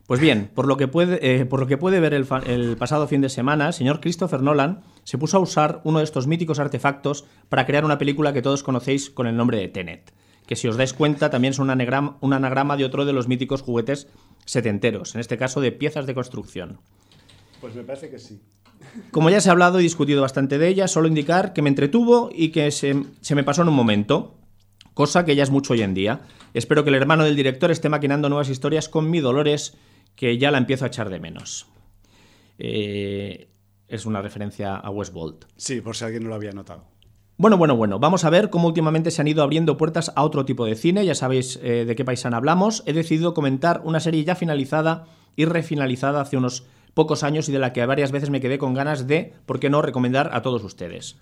Pues 0.05 0.19
bien, 0.19 0.51
por 0.53 0.67
lo 0.67 0.75
que 0.75 0.87
puede, 0.87 1.19
eh, 1.21 1.45
por 1.45 1.61
lo 1.61 1.67
que 1.67 1.77
puede 1.77 1.99
ver 2.01 2.13
el, 2.13 2.27
el 2.45 2.75
pasado 2.77 3.07
fin 3.07 3.21
de 3.21 3.29
semana, 3.29 3.71
señor 3.71 4.01
Christopher 4.01 4.41
Nolan 4.41 4.83
se 5.05 5.17
puso 5.17 5.37
a 5.37 5.39
usar 5.39 5.81
uno 5.85 5.99
de 5.99 6.03
estos 6.03 6.27
míticos 6.27 6.59
artefactos 6.59 7.25
para 7.47 7.65
crear 7.65 7.85
una 7.85 7.97
película 7.97 8.33
que 8.33 8.41
todos 8.41 8.63
conocéis 8.63 9.09
con 9.09 9.27
el 9.27 9.37
nombre 9.37 9.59
de 9.59 9.69
Tenet, 9.69 10.11
que 10.45 10.57
si 10.57 10.67
os 10.67 10.75
dais 10.75 10.93
cuenta 10.93 11.29
también 11.29 11.51
es 11.51 11.59
un 11.59 11.69
anagrama, 11.69 12.17
un 12.19 12.33
anagrama 12.33 12.75
de 12.75 12.85
otro 12.85 13.05
de 13.05 13.13
los 13.13 13.27
míticos 13.29 13.61
juguetes 13.61 14.07
setenteros, 14.45 15.15
en 15.15 15.21
este 15.21 15.37
caso 15.37 15.61
de 15.61 15.71
piezas 15.71 16.07
de 16.07 16.15
construcción. 16.15 16.79
Pues 17.61 17.75
me 17.75 17.83
parece 17.83 18.09
que 18.09 18.19
sí. 18.19 18.41
Como 19.11 19.29
ya 19.29 19.41
se 19.41 19.49
ha 19.49 19.51
hablado 19.53 19.79
y 19.79 19.83
discutido 19.83 20.21
bastante 20.21 20.57
de 20.57 20.67
ella, 20.67 20.87
solo 20.87 21.07
indicar 21.07 21.53
que 21.53 21.61
me 21.61 21.69
entretuvo 21.69 22.29
y 22.33 22.49
que 22.49 22.71
se, 22.71 23.03
se 23.21 23.35
me 23.35 23.43
pasó 23.43 23.61
en 23.61 23.69
un 23.69 23.75
momento, 23.75 24.35
cosa 24.93 25.23
que 25.23 25.35
ya 25.35 25.43
es 25.43 25.51
mucho 25.51 25.73
hoy 25.73 25.83
en 25.83 25.93
día. 25.93 26.21
Espero 26.53 26.83
que 26.83 26.89
el 26.89 26.95
hermano 26.95 27.23
del 27.23 27.35
director 27.35 27.69
esté 27.69 27.89
maquinando 27.89 28.27
nuevas 28.27 28.49
historias 28.49 28.89
con 28.89 29.09
mi 29.09 29.19
Dolores, 29.19 29.77
que 30.15 30.37
ya 30.37 30.49
la 30.49 30.57
empiezo 30.57 30.85
a 30.85 30.87
echar 30.87 31.09
de 31.09 31.19
menos. 31.19 31.67
Eh, 32.57 33.49
es 33.87 34.05
una 34.05 34.21
referencia 34.21 34.75
a 34.75 34.89
Westworld. 34.89 35.45
Sí, 35.57 35.81
por 35.81 35.95
si 35.95 36.05
alguien 36.05 36.23
no 36.23 36.29
lo 36.29 36.35
había 36.35 36.51
notado. 36.51 36.85
Bueno, 37.37 37.57
bueno, 37.57 37.75
bueno, 37.75 37.99
vamos 37.99 38.23
a 38.23 38.29
ver 38.29 38.49
cómo 38.49 38.67
últimamente 38.67 39.11
se 39.11 39.21
han 39.21 39.27
ido 39.27 39.43
abriendo 39.43 39.75
puertas 39.75 40.11
a 40.15 40.23
otro 40.23 40.45
tipo 40.45 40.65
de 40.65 40.75
cine, 40.75 41.05
ya 41.05 41.15
sabéis 41.15 41.59
eh, 41.61 41.83
de 41.85 41.95
qué 41.95 42.05
paisana 42.05 42.37
hablamos. 42.37 42.81
He 42.85 42.93
decidido 42.93 43.33
comentar 43.33 43.81
una 43.83 43.99
serie 43.99 44.23
ya 44.23 44.35
finalizada 44.35 45.05
y 45.35 45.43
refinalizada 45.43 46.21
hace 46.21 46.37
unos 46.37 46.65
pocos 46.93 47.23
años 47.23 47.49
y 47.49 47.51
de 47.51 47.59
la 47.59 47.73
que 47.73 47.85
varias 47.85 48.13
veces 48.13 48.29
me 48.29 48.39
quedé 48.39 48.57
con 48.57 48.73
ganas 48.73 49.05
de, 49.05 49.33
¿por 49.45 49.59
qué 49.59 49.69
no?, 49.69 49.81
recomendar 49.81 50.29
a 50.33 50.41
todos 50.41 50.63
ustedes. 50.63 51.17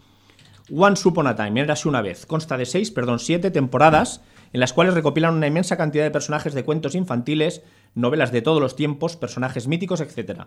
One 0.72 0.96
Upon 1.04 1.28
a 1.28 1.36
Time, 1.36 1.62
érase 1.62 1.90
una 1.90 2.02
vez, 2.02 2.28
consta 2.28 2.58
de 2.58 2.68
seis, 2.68 2.92
perdón, 2.92 3.20
siete 3.20 3.50
temporadas 3.50 4.22
en 4.54 4.60
las 4.60 4.72
cuales 4.72 4.94
recopilan 4.94 5.34
una 5.34 5.48
inmensa 5.48 5.78
cantidad 5.78 6.04
de 6.04 6.12
personajes 6.12 6.54
de 6.54 6.64
cuentos 6.64 6.94
infantiles, 6.94 7.64
novelas 7.96 8.32
de 8.32 8.44
todos 8.44 8.62
los 8.62 8.76
tiempos, 8.76 9.18
personajes 9.18 9.68
míticos, 9.68 10.00
etc. 10.00 10.44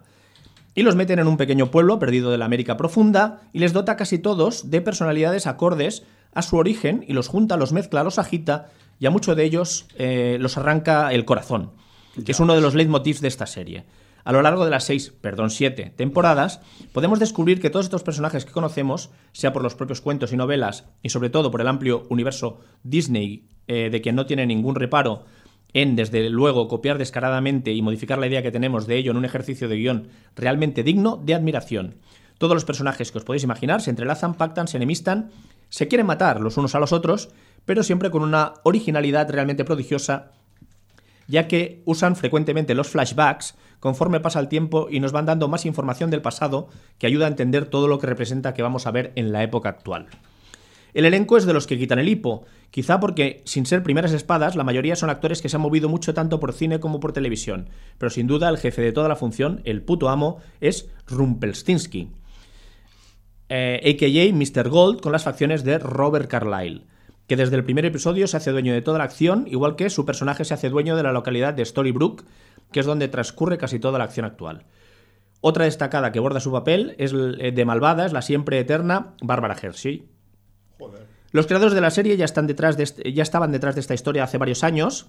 Y 0.76 0.83
los 0.83 0.95
meten 0.95 1.18
en 1.18 1.26
un 1.26 1.38
pequeño 1.38 1.71
pueblo 1.71 1.99
perdido 1.99 2.30
de 2.30 2.37
la 2.37 2.45
América 2.45 2.76
profunda 2.76 3.40
y 3.54 3.61
les 3.61 3.73
dota 3.73 3.97
casi 3.97 4.18
todos 4.18 4.71
de 4.71 4.83
personalidades 4.83 5.47
acordes 5.47 6.04
a 6.35 6.42
su 6.42 6.56
origen 6.59 7.02
y 7.09 7.14
los 7.14 7.28
junta, 7.28 7.56
los 7.56 7.73
mezcla, 7.73 8.04
los 8.04 8.18
agita 8.18 8.68
y 9.00 9.06
a 9.06 9.11
muchos 9.11 9.37
de 9.37 9.45
ellos 9.45 9.87
eh, 9.97 10.37
los 10.38 10.59
arranca 10.59 11.14
el 11.14 11.25
corazón, 11.25 11.73
que 12.26 12.33
es 12.33 12.40
uno 12.40 12.54
de 12.54 12.61
los 12.61 12.75
leitmotivs 12.75 13.23
de 13.23 13.28
esta 13.28 13.47
serie. 13.47 13.87
A 14.23 14.33
lo 14.33 14.42
largo 14.42 14.66
de 14.66 14.71
las 14.71 14.85
seis, 14.85 15.14
perdón, 15.18 15.49
siete 15.49 15.95
temporadas, 15.97 16.61
podemos 16.92 17.21
descubrir 17.21 17.59
que 17.59 17.71
todos 17.71 17.87
estos 17.87 18.02
personajes 18.02 18.45
que 18.45 18.52
conocemos, 18.52 19.09
sea 19.33 19.54
por 19.54 19.62
los 19.62 19.76
propios 19.76 20.02
cuentos 20.02 20.33
y 20.35 20.37
novelas, 20.37 20.85
y 21.02 21.09
sobre 21.09 21.30
todo 21.30 21.50
por 21.50 21.62
el 21.62 21.68
amplio 21.68 22.06
universo 22.11 22.61
Disney, 22.83 23.49
eh, 23.66 23.88
de 23.88 24.00
quien 24.02 24.14
no 24.14 24.26
tiene 24.26 24.45
ningún 24.45 24.75
reparo 24.75 25.25
en, 25.76 25.95
desde 25.95 26.30
luego, 26.30 26.68
copiar 26.68 26.97
descaradamente 26.97 27.73
y 27.73 27.83
modificar 27.83 28.18
la 28.18 28.26
idea 28.26 28.42
que 28.42 28.50
tenemos 28.50 28.87
de 28.87 28.97
ello 28.97 29.11
en 29.11 29.18
un 29.18 29.25
ejercicio 29.26 29.68
de 29.68 29.76
guion 29.76 30.09
realmente 30.35 30.83
digno 30.83 31.21
de 31.23 31.35
admiración. 31.35 31.97
Todos 32.38 32.54
los 32.54 32.64
personajes 32.64 33.12
que 33.12 33.18
os 33.18 33.25
podéis 33.25 33.45
imaginar 33.45 33.83
se 33.83 33.90
entrelazan, 33.90 34.35
pactan, 34.35 34.68
se 34.68 34.78
enemistan, 34.78 35.30
se 35.68 35.87
quieren 35.87 36.06
matar 36.06 36.40
los 36.40 36.56
unos 36.56 36.75
a 36.75 36.80
los 36.80 36.92
otros, 36.92 37.28
pero 37.66 37.83
siempre 37.83 38.11
con 38.11 38.23
una 38.23 38.54
originalidad 38.64 39.30
realmente 39.30 39.64
prodigiosa 39.64 40.33
ya 41.28 41.49
que 41.49 41.83
usan 41.85 42.16
frecuentemente 42.16 42.75
los 42.75 42.88
flashbacks 42.88 43.56
conforme 43.80 44.21
pasa 44.21 44.40
el 44.40 44.49
tiempo 44.49 44.88
y 44.90 45.00
nos 45.00 45.12
van 45.12 45.26
dando 45.26 45.49
más 45.49 45.66
información 45.66 46.11
del 46.11 46.23
pasado 46.23 46.68
que 46.99 47.06
ayuda 47.06 47.26
a 47.26 47.28
entender 47.28 47.66
todo 47.66 47.88
lo 47.88 47.99
que 47.99 48.06
representa 48.06 48.54
que 48.54 48.62
vamos 48.62 48.87
a 48.87 48.92
ver 48.92 49.12
en 49.16 49.33
la 49.33 49.42
época 49.42 49.68
actual. 49.68 50.06
El 50.95 51.05
elenco 51.05 51.37
es 51.37 51.45
de 51.45 51.52
los 51.52 51.66
que 51.66 51.78
quitan 51.78 51.99
el 51.99 52.09
hipo, 52.09 52.45
quizá 52.71 53.00
porque, 53.00 53.43
sin 53.45 53.66
ser 53.66 53.83
primeras 53.83 54.12
espadas, 54.12 54.57
la 54.57 54.64
mayoría 54.64 54.97
son 54.97 55.11
actores 55.11 55.43
que 55.43 55.49
se 55.49 55.57
han 55.57 55.62
movido 55.62 55.88
mucho 55.88 56.14
tanto 56.14 56.40
por 56.40 56.52
cine 56.52 56.81
como 56.81 57.00
por 57.00 57.12
televisión, 57.12 57.69
pero 57.99 58.11
sin 58.11 58.26
duda 58.26 58.49
el 58.49 58.59
jefe 58.59 58.83
de 58.83 58.93
toda 58.93 59.09
la 59.09 59.16
función, 59.16 59.61
el 59.64 59.83
puto 59.83 60.09
amo, 60.09 60.38
es 60.61 60.88
Rumpelstiltskin, 61.07 62.12
eh, 63.49 63.94
a.k.a. 63.94 64.35
Mr. 64.35 64.68
Gold, 64.68 65.01
con 65.01 65.12
las 65.12 65.25
facciones 65.25 65.64
de 65.64 65.79
Robert 65.79 66.29
Carlyle 66.29 66.85
que 67.27 67.37
desde 67.37 67.57
el 67.57 67.64
primer 67.64 67.85
episodio 67.85 68.27
se 68.27 68.37
hace 68.37 68.53
dueño 68.53 68.72
de 68.72 68.83
toda 68.83 68.99
la 68.99 69.05
acción, 69.05 69.46
igual 69.51 69.77
que 69.77 69.90
su 69.90 70.07
personaje 70.07 70.44
se 70.44 70.55
hace 70.55 70.70
dueño 70.70 70.96
de 70.96 71.03
la 71.03 71.12
localidad 71.12 71.55
de 71.55 71.64
Storybrooke, 71.64 72.25
que 72.72 72.81
es 72.81 72.87
donde 72.87 73.09
transcurre 73.09 73.59
casi 73.59 73.79
toda 73.79 73.99
la 73.99 74.05
acción 74.05 74.27
actual. 74.27 74.64
Otra 75.40 75.64
destacada 75.64 76.12
que 76.12 76.20
borda 76.20 76.40
su 76.40 76.53
papel 76.53 76.94
es 76.99 77.12
eh, 77.12 77.53
de 77.53 77.64
malvada 77.64 78.07
es 78.07 78.12
la 78.12 78.22
siempre 78.22 78.59
eterna 78.59 79.14
Bárbara 79.20 79.57
Hershey. 79.61 80.05
Los 81.32 81.46
creadores 81.46 81.74
de 81.74 81.80
la 81.80 81.90
serie 81.90 82.16
ya, 82.16 82.24
están 82.24 82.46
detrás 82.46 82.76
de 82.76 82.84
este- 82.84 83.12
ya 83.12 83.22
estaban 83.22 83.52
detrás 83.52 83.74
de 83.74 83.80
esta 83.80 83.94
historia 83.94 84.24
hace 84.24 84.38
varios 84.38 84.64
años, 84.64 85.06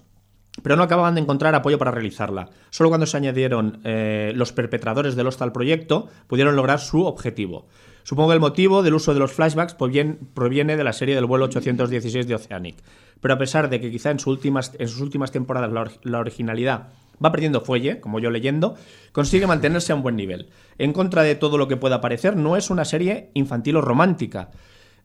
pero 0.62 0.76
no 0.76 0.82
acababan 0.82 1.14
de 1.14 1.20
encontrar 1.20 1.54
apoyo 1.54 1.78
para 1.78 1.90
realizarla. 1.90 2.50
Solo 2.70 2.88
cuando 2.90 3.06
se 3.06 3.16
añadieron 3.16 3.80
eh, 3.84 4.32
los 4.34 4.52
perpetradores 4.52 5.14
del 5.14 5.26
hostal 5.28 5.52
proyecto 5.52 6.08
pudieron 6.26 6.56
lograr 6.56 6.80
su 6.80 7.04
objetivo. 7.04 7.68
Supongo 8.02 8.30
que 8.30 8.34
el 8.34 8.40
motivo 8.40 8.82
del 8.82 8.94
uso 8.94 9.14
de 9.14 9.20
los 9.20 9.32
flashbacks 9.32 9.76
provien- 9.76 10.18
proviene 10.34 10.76
de 10.76 10.84
la 10.84 10.92
serie 10.92 11.14
del 11.14 11.26
vuelo 11.26 11.44
816 11.44 12.26
de 12.26 12.34
Oceanic. 12.34 12.76
Pero 13.20 13.34
a 13.34 13.38
pesar 13.38 13.68
de 13.68 13.80
que 13.80 13.90
quizá 13.90 14.10
en, 14.10 14.18
sus 14.18 14.28
últimas- 14.38 14.72
en 14.78 14.88
sus 14.88 15.00
últimas 15.00 15.30
temporadas 15.30 15.70
la, 15.72 15.90
la 16.02 16.18
originalidad 16.18 16.88
va 17.24 17.32
perdiendo 17.32 17.60
fuelle, 17.60 18.00
como 18.00 18.18
yo 18.20 18.30
leyendo, 18.30 18.76
consigue 19.12 19.46
mantenerse 19.46 19.92
a 19.92 19.96
un 19.96 20.02
buen 20.02 20.16
nivel. 20.16 20.48
En 20.78 20.92
contra 20.92 21.22
de 21.22 21.34
todo 21.34 21.58
lo 21.58 21.66
que 21.68 21.76
pueda 21.76 22.00
parecer, 22.00 22.36
no 22.36 22.56
es 22.56 22.70
una 22.70 22.84
serie 22.84 23.30
infantil 23.34 23.76
o 23.76 23.80
romántica 23.80 24.50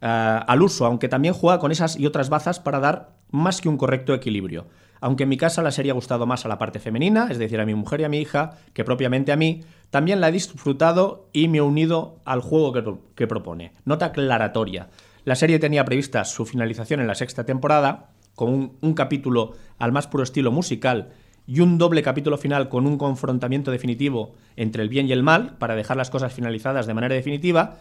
eh, 0.05 0.39
al 0.47 0.61
uso, 0.61 0.85
aunque 0.85 1.07
también 1.07 1.33
juega 1.33 1.59
con 1.59 1.71
esas 1.71 1.97
y 1.97 2.05
otras 2.05 2.29
bazas 2.29 2.59
para 2.59 2.81
dar 2.81 3.11
más 3.31 3.61
que 3.61 3.69
un 3.69 3.77
correcto 3.77 4.13
equilibrio. 4.13 4.67
Aunque 4.99 5.23
en 5.23 5.29
mi 5.29 5.37
casa 5.37 5.61
la 5.61 5.71
serie 5.71 5.91
ha 5.91 5.95
gustado 5.95 6.25
más 6.25 6.43
a 6.43 6.49
la 6.49 6.57
parte 6.57 6.79
femenina, 6.79 7.27
es 7.29 7.37
decir, 7.37 7.61
a 7.61 7.65
mi 7.65 7.73
mujer 7.73 8.01
y 8.01 8.03
a 8.03 8.09
mi 8.09 8.17
hija, 8.19 8.57
que 8.73 8.83
propiamente 8.83 9.31
a 9.31 9.37
mí, 9.37 9.63
también 9.91 10.19
la 10.19 10.27
he 10.27 10.33
disfrutado 10.33 11.29
y 11.31 11.47
me 11.47 11.59
he 11.59 11.61
unido 11.61 12.19
al 12.25 12.41
juego 12.41 12.73
que, 12.73 12.83
que 13.15 13.27
propone. 13.27 13.71
Nota 13.85 14.07
aclaratoria. 14.07 14.89
La 15.23 15.35
serie 15.35 15.57
tenía 15.57 15.85
prevista 15.85 16.25
su 16.25 16.45
finalización 16.45 16.99
en 16.99 17.07
la 17.07 17.15
sexta 17.15 17.45
temporada, 17.45 18.09
con 18.35 18.73
un 18.81 18.93
capítulo 18.93 19.53
al 19.79 19.93
más 19.93 20.07
puro 20.07 20.23
estilo 20.23 20.51
musical 20.51 21.13
y 21.47 21.61
un 21.61 21.77
doble 21.77 22.03
capítulo 22.03 22.37
final 22.37 22.67
con 22.67 22.87
un 22.87 22.97
confrontamiento 22.97 23.71
definitivo 23.71 24.35
entre 24.57 24.83
el 24.83 24.89
bien 24.89 25.07
y 25.07 25.13
el 25.13 25.23
mal, 25.23 25.55
para 25.59 25.75
dejar 25.75 25.95
las 25.95 26.09
cosas 26.09 26.33
finalizadas 26.33 26.87
de 26.87 26.93
manera 26.93 27.15
definitiva, 27.15 27.77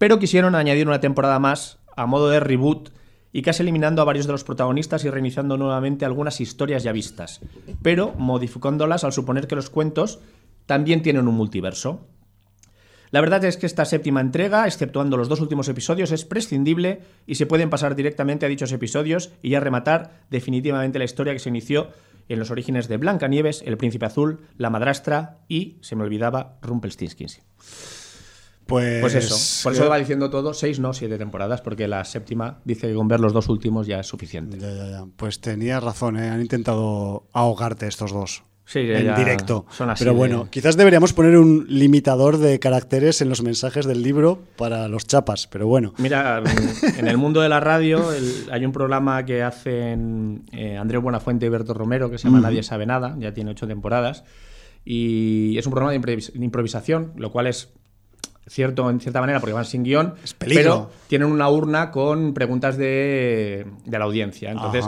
pero 0.00 0.18
quisieron 0.18 0.54
añadir 0.54 0.88
una 0.88 1.00
temporada 1.00 1.38
más 1.38 1.78
a 1.94 2.06
modo 2.06 2.30
de 2.30 2.40
reboot 2.40 2.88
y 3.34 3.42
casi 3.42 3.62
eliminando 3.62 4.00
a 4.00 4.06
varios 4.06 4.24
de 4.24 4.32
los 4.32 4.44
protagonistas 4.44 5.04
y 5.04 5.10
reiniciando 5.10 5.58
nuevamente 5.58 6.06
algunas 6.06 6.40
historias 6.40 6.82
ya 6.82 6.92
vistas, 6.92 7.42
pero 7.82 8.14
modificándolas 8.16 9.04
al 9.04 9.12
suponer 9.12 9.46
que 9.46 9.56
los 9.56 9.68
cuentos 9.68 10.20
también 10.64 11.02
tienen 11.02 11.28
un 11.28 11.34
multiverso. 11.34 12.08
La 13.10 13.20
verdad 13.20 13.44
es 13.44 13.58
que 13.58 13.66
esta 13.66 13.84
séptima 13.84 14.22
entrega, 14.22 14.66
exceptuando 14.66 15.18
los 15.18 15.28
dos 15.28 15.42
últimos 15.42 15.68
episodios, 15.68 16.12
es 16.12 16.24
prescindible 16.24 17.02
y 17.26 17.34
se 17.34 17.44
pueden 17.44 17.68
pasar 17.68 17.94
directamente 17.94 18.46
a 18.46 18.48
dichos 18.48 18.72
episodios 18.72 19.32
y 19.42 19.50
ya 19.50 19.60
rematar 19.60 20.22
definitivamente 20.30 20.98
la 20.98 21.04
historia 21.04 21.34
que 21.34 21.40
se 21.40 21.50
inició 21.50 21.88
en 22.30 22.38
los 22.38 22.50
orígenes 22.50 22.88
de 22.88 22.96
Blancanieves, 22.96 23.62
El 23.66 23.76
Príncipe 23.76 24.06
Azul, 24.06 24.40
La 24.56 24.70
Madrastra 24.70 25.40
y, 25.46 25.76
se 25.82 25.94
me 25.94 26.04
olvidaba, 26.04 26.56
Rumpelstiltskin. 26.62 27.28
Pues, 28.70 29.00
Pues 29.02 29.14
eso, 29.14 29.36
por 29.64 29.72
eso 29.74 29.88
va 29.90 29.98
diciendo 29.98 30.30
todo, 30.30 30.54
seis, 30.54 30.80
no 30.80 30.92
siete 30.94 31.18
temporadas, 31.18 31.60
porque 31.60 31.86
la 31.88 32.04
séptima 32.04 32.60
dice 32.64 32.88
que 32.88 32.94
con 32.94 33.08
ver 33.08 33.20
los 33.20 33.32
dos 33.34 33.48
últimos 33.50 33.86
ya 33.86 34.00
es 34.00 34.06
suficiente. 34.06 34.58
Ya, 34.58 34.72
ya, 34.72 34.90
ya. 34.90 35.04
Pues 35.16 35.40
tenías 35.40 35.82
razón, 35.82 36.16
¿eh? 36.16 36.28
han 36.30 36.40
intentado 36.40 37.24
ahogarte 37.32 37.86
estos 37.86 38.12
dos. 38.12 38.42
Sí, 38.64 38.78
en 38.78 39.16
directo. 39.16 39.66
son 39.76 39.90
así 39.90 40.04
Pero 40.04 40.12
de- 40.12 40.18
bueno, 40.18 40.46
quizás 40.48 40.76
deberíamos 40.76 41.12
poner 41.12 41.36
un 41.36 41.66
limitador 41.68 42.38
de 42.38 42.60
caracteres 42.60 43.20
en 43.20 43.28
los 43.28 43.42
mensajes 43.42 43.84
del 43.84 44.00
libro 44.04 44.44
para 44.56 44.86
los 44.86 45.08
chapas, 45.08 45.48
pero 45.48 45.66
bueno. 45.66 45.92
Mira, 45.98 46.40
en 46.98 47.08
el 47.08 47.16
mundo 47.18 47.40
de 47.40 47.48
la 47.48 47.58
radio 47.58 48.12
el- 48.12 48.46
hay 48.52 48.64
un 48.64 48.70
programa 48.70 49.24
que 49.24 49.42
hacen 49.42 50.44
eh, 50.52 50.76
Andrés 50.76 51.02
Buenafuente 51.02 51.46
y 51.46 51.48
Berto 51.48 51.74
Romero 51.74 52.12
que 52.12 52.18
se 52.18 52.28
llama 52.28 52.40
Nadie 52.40 52.62
sabe 52.62 52.86
nada, 52.86 53.16
ya 53.18 53.34
tiene 53.34 53.50
ocho 53.50 53.66
temporadas, 53.66 54.22
y 54.84 55.58
es 55.58 55.66
un 55.66 55.72
programa 55.72 55.92
de 55.92 56.22
improvisación, 56.34 57.12
lo 57.16 57.32
cual 57.32 57.48
es 57.48 57.70
cierto 58.50 58.90
en 58.90 59.00
cierta 59.00 59.20
manera 59.20 59.38
porque 59.40 59.52
van 59.54 59.64
sin 59.64 59.84
guion, 59.84 60.14
pero 60.38 60.90
tienen 61.06 61.28
una 61.30 61.48
urna 61.48 61.90
con 61.90 62.34
preguntas 62.34 62.76
de, 62.76 63.64
de 63.86 63.98
la 63.98 64.04
audiencia. 64.04 64.50
Entonces, 64.50 64.84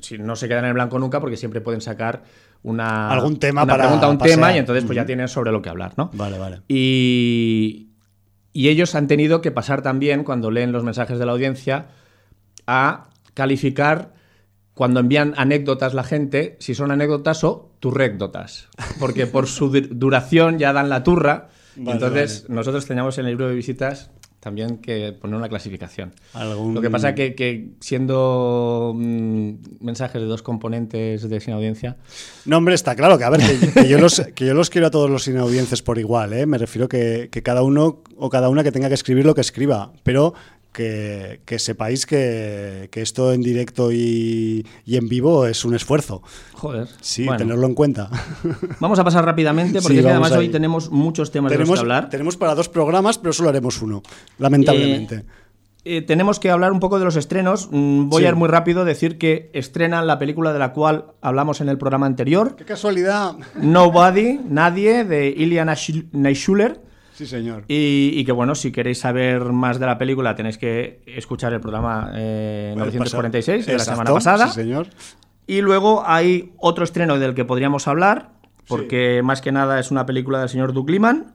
si 0.00 0.18
no 0.18 0.34
se 0.36 0.48
quedan 0.48 0.64
en 0.64 0.68
el 0.70 0.74
blanco 0.74 0.98
nunca 0.98 1.20
porque 1.20 1.36
siempre 1.36 1.60
pueden 1.60 1.80
sacar 1.82 2.22
una, 2.62 3.10
Algún 3.10 3.38
tema 3.38 3.62
una 3.62 3.72
para 3.74 3.84
pregunta, 3.84 4.08
un 4.08 4.16
pasear. 4.18 4.36
tema 4.38 4.54
y 4.54 4.58
entonces 4.58 4.84
pues 4.86 4.96
ya 4.96 5.04
tienen 5.04 5.28
sobre 5.28 5.52
lo 5.52 5.60
que 5.60 5.68
hablar, 5.68 5.92
¿no? 5.98 6.10
Vale, 6.14 6.38
vale. 6.38 6.62
Y, 6.68 7.90
y 8.54 8.68
ellos 8.68 8.94
han 8.94 9.06
tenido 9.06 9.40
que 9.42 9.50
pasar 9.50 9.82
también, 9.82 10.24
cuando 10.24 10.50
leen 10.50 10.72
los 10.72 10.82
mensajes 10.82 11.18
de 11.18 11.26
la 11.26 11.32
audiencia, 11.32 11.88
a 12.66 13.10
calificar 13.34 14.14
cuando 14.72 15.00
envían 15.00 15.34
anécdotas 15.36 15.92
la 15.94 16.04
gente, 16.04 16.56
si 16.58 16.74
son 16.74 16.90
anécdotas 16.90 17.44
o 17.44 17.70
turrécdotas. 17.80 18.68
Porque 18.98 19.26
por 19.26 19.46
su 19.46 19.68
du- 19.70 19.88
duración 19.90 20.58
ya 20.58 20.72
dan 20.72 20.88
la 20.88 21.02
turra. 21.04 21.50
Vale, 21.76 21.92
entonces, 21.92 22.48
nosotros 22.48 22.86
teníamos 22.86 23.18
en 23.18 23.24
el 23.26 23.32
libro 23.32 23.48
de 23.48 23.54
visitas 23.54 24.10
también 24.40 24.76
que 24.76 25.12
poner 25.12 25.36
una 25.36 25.48
clasificación. 25.48 26.12
Algún- 26.34 26.74
Lo 26.74 26.82
que 26.82 26.90
pasa 26.90 27.14
que, 27.14 27.34
que 27.34 27.70
siendo 27.80 28.92
mm, 28.94 29.50
mensajes 29.80 30.20
de 30.20 30.26
dos 30.28 30.42
componentes 30.42 31.28
de 31.28 31.40
sin 31.40 31.54
audiencia, 31.54 31.96
No, 32.44 32.58
hombre, 32.58 32.74
está 32.74 32.94
claro 32.94 33.16
que, 33.16 33.24
a 33.24 33.30
ver, 33.30 33.40
que, 33.40 33.72
que 33.82 33.88
yo, 33.88 33.98
los, 33.98 34.20
que 34.34 34.44
yo 34.46 34.52
los 34.54 34.68
quiero 34.68 34.88
a 34.88 34.90
todos 34.90 35.08
los 35.08 35.26
inaudiencias 35.28 35.80
por 35.80 35.98
igual, 35.98 36.34
¿eh? 36.34 36.44
Me 36.46 36.58
refiero 36.58 36.88
que, 36.88 37.28
que 37.32 37.42
cada 37.42 37.62
uno 37.62 38.02
o 38.16 38.28
cada 38.28 38.50
una 38.50 38.62
que 38.62 38.70
tenga 38.72 38.88
que 38.88 38.94
escribir 38.94 39.24
lo 39.24 39.34
que 39.34 39.40
escriba, 39.40 39.92
pero 40.02 40.34
que, 40.74 41.40
que 41.46 41.58
sepáis 41.58 42.04
que, 42.04 42.88
que 42.92 43.00
esto 43.00 43.32
en 43.32 43.40
directo 43.40 43.92
y, 43.92 44.66
y 44.84 44.96
en 44.96 45.08
vivo 45.08 45.46
es 45.46 45.64
un 45.64 45.74
esfuerzo. 45.74 46.22
joder. 46.52 46.88
Sí, 47.00 47.24
Bueno. 47.24 47.38
tenerlo 47.38 47.66
en 47.66 47.74
cuenta. 47.74 48.10
Vamos 48.80 48.98
a 48.98 49.04
pasar 49.04 49.24
rápidamente 49.24 49.80
porque 49.80 49.94
Sí, 49.94 49.98
es 50.00 50.04
que 50.04 50.12
vamos 50.12 50.26
además 50.26 50.38
hoy 50.38 50.48
tenemos 50.50 50.90
muchos 50.90 51.30
temas 51.30 51.50
de 51.50 51.56
los 51.56 51.62
tenemos, 51.62 51.78
que 51.78 51.80
hablar. 51.82 52.10
tenemos 52.10 52.36
para 52.36 52.54
dos 52.54 52.68
programas, 52.68 53.16
pero 53.16 53.32
solo 53.32 53.48
haremos 53.48 53.80
uno, 53.80 54.02
lamentablemente. 54.38 55.24
Eh, 55.86 56.00
tenemos 56.00 56.40
que 56.40 56.50
hablar 56.50 56.72
un 56.72 56.80
poco 56.80 56.98
de 56.98 57.04
los 57.04 57.14
estrenos. 57.14 57.68
Mm, 57.70 58.08
Voy 58.08 58.22
Sí. 58.22 58.26
a 58.26 58.30
ir 58.30 58.36
muy 58.36 58.48
rápido, 58.48 58.84
decir 58.86 59.18
que 59.18 59.50
estrenan 59.52 60.06
la 60.06 60.18
película 60.18 60.52
de 60.54 60.58
la 60.58 60.72
cual 60.72 61.12
hablamos 61.20 61.60
en 61.60 61.68
el 61.68 61.76
programa 61.78 62.06
anterior, 62.06 62.56
Qué 62.56 62.64
casualidad. 62.64 63.34
Nobody, 63.60 64.40
Nadie, 64.48 65.04
de 65.04 65.28
Ilya 65.28 65.66
Naishuller. 66.12 66.80
Sí, 67.14 67.26
señor. 67.26 67.64
Y, 67.68 68.10
y 68.14 68.24
que 68.24 68.32
bueno, 68.32 68.54
si 68.54 68.72
queréis 68.72 68.98
saber 68.98 69.44
más 69.52 69.78
de 69.78 69.86
la 69.86 69.96
película 69.98 70.34
tenéis 70.34 70.58
que 70.58 71.00
escuchar 71.06 71.52
el 71.54 71.60
programa 71.60 72.10
eh, 72.14 72.72
Bueno, 72.74 72.86
946 72.86 73.66
de 73.66 73.72
la 73.72 73.78
semana 73.78 74.12
pasada. 74.12 74.48
Sí, 74.48 74.54
señor. 74.54 74.88
Y 75.46 75.60
luego 75.60 76.02
hay 76.06 76.52
otro 76.58 76.84
estreno 76.84 77.18
del 77.18 77.34
que 77.34 77.44
podríamos 77.44 77.86
hablar, 77.86 78.30
porque 78.66 79.20
más 79.22 79.40
que 79.40 79.52
nada 79.52 79.78
es 79.78 79.90
una 79.90 80.06
película 80.06 80.40
del 80.40 80.48
señor 80.48 80.72
Doug 80.72 80.90
Liman. 80.90 81.32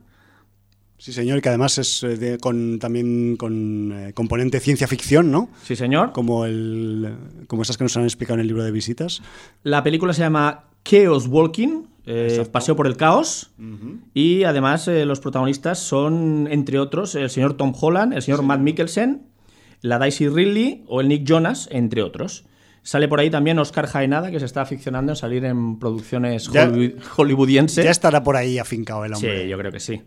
Sí, 0.98 1.14
señor, 1.14 1.42
que 1.42 1.48
además 1.48 1.78
es 1.78 2.04
eh, 2.04 2.18
de- 2.18 2.38
con, 2.40 2.78
también 2.80 3.38
con 3.38 3.94
eh, 3.94 4.14
componente 4.14 4.60
ciencia 4.60 4.86
ficción, 4.86 5.32
¿no? 5.32 5.48
Sí, 5.64 5.78
señor. 5.78 6.12
Como, 6.12 6.44
el, 6.46 7.16
como 7.48 7.62
esas 7.62 7.78
que 7.78 7.86
nos 7.86 7.96
han 7.96 8.04
explicado 8.04 8.34
en 8.36 8.42
el 8.42 8.48
libro 8.48 8.64
de 8.66 8.72
visitas. 8.72 9.22
La 9.64 9.82
película 9.82 10.12
se 10.12 10.24
llama 10.24 10.66
Chaos 10.84 11.28
Walking, 11.28 11.84
eh. 12.10 12.46
Paseo 12.52 12.76
por 12.76 12.88
el 12.88 12.98
Caos. 12.98 13.52
Y 14.14 14.44
además 14.44 14.88
eh, 14.88 15.06
los 15.06 15.20
protagonistas 15.20 15.80
son, 15.80 16.48
entre 16.52 16.80
otros, 16.80 17.16
el 17.16 17.30
señor 17.30 17.54
Tom 17.56 17.74
Holland, 17.80 18.14
el 18.14 18.22
señor 18.22 18.42
Matt 18.44 18.60
Mikkelsen, 18.62 19.28
la 19.82 19.98
Daisy 20.00 20.28
Ridley 20.28 20.84
o 20.88 21.02
el 21.02 21.08
Nick 21.08 21.24
Jonas, 21.26 21.70
entre 21.72 22.02
otros. 22.04 22.46
Sale 22.82 23.08
por 23.08 23.20
ahí 23.20 23.30
también 23.30 23.60
Oscar 23.60 23.88
Jaenada, 23.88 24.32
que 24.32 24.40
se 24.40 24.46
está 24.46 24.62
aficionando 24.62 25.12
en 25.12 25.16
salir 25.18 25.46
en 25.46 25.78
producciones 25.80 26.48
Ya- 26.52 26.68
hollywood- 26.70 26.96
hollywoodienses. 27.18 27.84
Ya 27.86 27.92
estará 27.92 28.24
por 28.24 28.36
ahí 28.38 28.58
afincado 28.58 29.06
el 29.06 29.14
hombre. 29.14 29.44
Sí, 29.44 29.50
yo 29.50 29.58
creo 29.58 29.72
que 29.72 29.80
sí. 29.80 30.02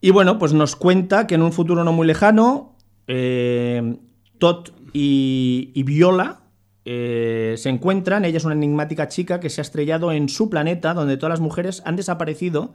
Y 0.00 0.10
bueno, 0.10 0.38
pues 0.38 0.52
nos 0.52 0.76
cuenta 0.76 1.26
que 1.26 1.36
en 1.36 1.42
un 1.42 1.52
futuro 1.52 1.82
no 1.84 1.92
muy 1.92 2.06
lejano, 2.06 2.76
eh, 3.06 3.96
Todd 4.38 4.68
y, 4.92 5.70
y 5.74 5.82
Viola 5.84 6.40
eh, 6.88 7.56
se 7.58 7.68
encuentran. 7.68 8.24
Ella 8.24 8.38
es 8.38 8.44
una 8.44 8.54
enigmática 8.54 9.08
chica 9.08 9.40
que 9.40 9.50
se 9.50 9.60
ha 9.60 9.62
estrellado 9.62 10.12
en 10.12 10.28
su 10.28 10.48
planeta, 10.48 10.94
donde 10.94 11.16
todas 11.16 11.30
las 11.30 11.40
mujeres 11.40 11.82
han 11.84 11.96
desaparecido 11.96 12.74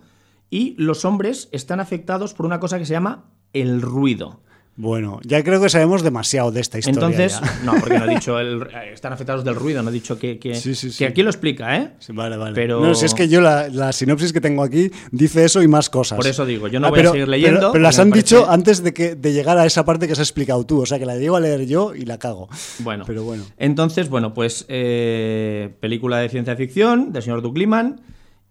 y 0.50 0.76
los 0.78 1.06
hombres 1.06 1.47
están 1.54 1.80
afectados 1.80 2.34
por 2.34 2.45
una 2.45 2.60
cosa 2.60 2.78
que 2.78 2.86
se 2.86 2.91
llama 2.91 3.32
el 3.54 3.82
ruido. 3.82 4.41
Bueno, 4.82 5.20
ya 5.24 5.44
creo 5.44 5.62
que 5.62 5.70
sabemos 5.70 6.02
demasiado 6.02 6.52
de 6.52 6.60
esta 6.60 6.80
historia. 6.80 7.06
Entonces, 7.06 7.39
ya. 7.39 7.60
no, 7.63 7.74
porque 7.80 8.00
no 8.00 8.06
he 8.06 8.15
dicho, 8.15 8.39
el- 8.39 8.63
eh, 8.63 8.91
están 8.94 9.13
afectados 9.13 9.44
del 9.46 9.54
ruido, 9.54 9.84
no 9.84 9.91
he 9.91 9.94
dicho 9.94 10.17
que, 10.17 10.39
que, 10.39 10.56
Sí, 10.56 10.74
sí, 10.74 10.89
sí. 10.91 10.98
que 10.98 11.06
aquí 11.06 11.22
lo 11.22 11.30
explica, 11.30 11.78
¿eh? 11.78 11.91
Vale, 12.10 12.36
vale. 12.36 12.56
Pero- 12.56 12.82
No, 12.82 12.96
si 12.96 13.06
es 13.06 13.13
que 13.13 13.28
yo 13.30 13.41
la, 13.41 13.70
la 13.70 13.91
sinopsis 13.94 14.34
que 14.34 14.41
tengo 14.41 14.63
aquí 14.63 14.91
dice 15.12 15.46
eso 15.46 15.62
y 15.62 15.67
más 15.67 15.89
cosas. 15.91 16.17
Por 16.17 16.26
eso 16.26 16.48
digo, 16.48 16.67
yo 16.67 16.80
no 16.80 16.88
Ah, 16.88 16.89
voy 16.89 17.00
a 17.00 17.02
pero- 17.04 17.12
seguir 17.12 17.28
leyendo, 17.28 17.60
Pero, 17.60 17.72
pero 17.74 17.82
las 17.84 18.00
han 18.00 18.10
dicho 18.10 18.50
antes 18.50 18.82
de, 18.84 18.91
que, 18.91 19.13
de 19.13 19.34
llegar 19.34 19.58
a 19.60 19.67
esa 19.67 19.86
parte 19.86 20.08
que 20.08 20.13
has 20.13 20.20
explicado 20.20 20.65
tú. 20.65 20.82
O 20.82 20.86
sea, 20.88 20.98
que 20.98 21.06
la 21.06 21.15
llego 21.15 21.36
a 21.36 21.39
leer 21.39 21.67
yo 21.67 21.94
y 21.94 22.06
la 22.06 22.17
cago. 22.17 22.50
Bueno, 22.80 23.04
Pero 23.06 23.24
bueno. 23.24 23.44
Entonces, 23.58 24.10
bueno, 24.10 24.34
pues 24.34 24.65
eh, 24.67 25.70
película 25.80 26.17
de 26.17 26.30
ciencia 26.30 26.56
ficción 26.56 27.13
del 27.13 27.22
señor 27.22 27.44
Doug 27.44 27.56
Liman 27.56 28.02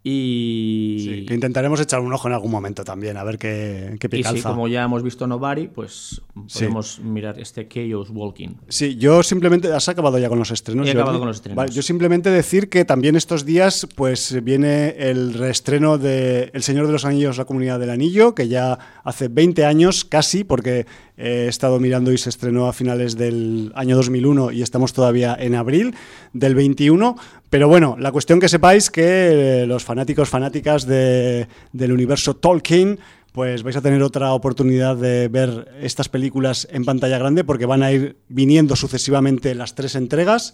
y, 0.03 0.97
Sí, 1.05 1.27
que 1.27 1.35
intentaremos 1.35 1.79
echar 1.81 2.01
un 2.01 2.13
ojo 2.13 2.27
en 2.29 2.35
algún 2.35 2.51
momento 2.51 2.85
también, 2.85 3.19
a 3.19 3.25
ver 3.25 3.37
qué, 3.39 3.97
qué 4.01 4.09
pie 4.09 4.21
y 4.21 4.25
sí, 4.25 4.41
como 4.41 4.67
ya 4.67 4.85
hemos 4.85 5.03
visto 5.03 5.27
Nobody, 5.27 5.69
pues 5.69 6.23
Sí. 6.47 6.61
podemos 6.61 7.01
mirar 7.01 7.39
este 7.39 7.69
Chaos 7.69 8.09
Walking. 8.11 8.55
Sí, 8.69 8.97
yo 8.97 9.23
simplemente. 9.23 9.73
¿Has 9.73 9.89
acabado 9.91 10.19
ya 10.19 10.31
con 10.31 10.39
los 10.39 10.51
estrenos? 10.51 10.87
He 10.89 10.93
acabado 10.93 11.09
Jordi? 11.09 11.19
con 11.21 11.29
los 11.29 11.37
estrenos. 11.37 11.57
Vale, 11.57 11.73
yo 11.73 11.83
simplemente 11.83 12.31
decir 12.31 12.71
que 12.71 12.87
también 12.87 13.15
estos 13.15 13.45
días 13.45 13.87
pues 13.95 14.43
viene 14.43 14.91
el 14.99 15.35
reestreno 15.35 15.99
de 15.99 16.51
El 16.55 16.63
Señor 16.63 16.87
de 16.87 16.93
los 16.93 17.05
Anillos, 17.05 17.37
La 17.37 17.45
Comunidad 17.45 17.79
del 17.79 17.91
Anillo, 17.91 18.35
que 18.35 18.49
ya 18.49 18.79
hace 19.05 19.29
20 19.29 19.67
años 19.67 20.07
casi, 20.07 20.45
porque 20.45 20.87
he 21.19 21.47
estado 21.49 21.79
mirando 21.79 22.11
y 22.13 22.17
se 22.17 22.31
estrenó 22.31 22.67
a 22.69 22.73
finales 22.73 23.17
del 23.19 23.71
año 23.75 23.97
2001 23.97 24.53
y 24.53 24.63
estamos 24.63 24.95
todavía 24.95 25.37
en 25.39 25.55
abril 25.55 25.95
del 26.33 26.55
21. 26.55 27.17
Pero 27.51 27.67
bueno, 27.69 27.97
la 27.99 28.13
cuestión 28.13 28.39
que 28.41 28.49
sepáis 28.49 28.91
que 28.91 29.63
eh, 29.63 29.67
los 29.67 29.85
fanáticos, 29.85 30.29
fanáticas 30.29 30.87
de- 30.87 31.49
del 31.73 31.93
universo 31.93 32.35
Tolkien 32.37 32.99
pues 33.33 33.63
vais 33.63 33.77
a 33.77 33.81
tener 33.81 34.03
otra 34.03 34.33
oportunidad 34.33 34.97
de 34.97 35.29
ver 35.29 35.69
estas 35.81 36.09
películas 36.09 36.67
en 36.73 36.85
pantalla 36.85 37.17
grande 37.19 37.45
porque 37.45 37.65
van 37.67 37.83
a 37.85 37.93
ir 37.93 38.17
viniendo 38.29 38.75
sucesivamente 38.75 39.55
las 39.55 39.77
tres 39.77 39.95
entregas 39.95 40.53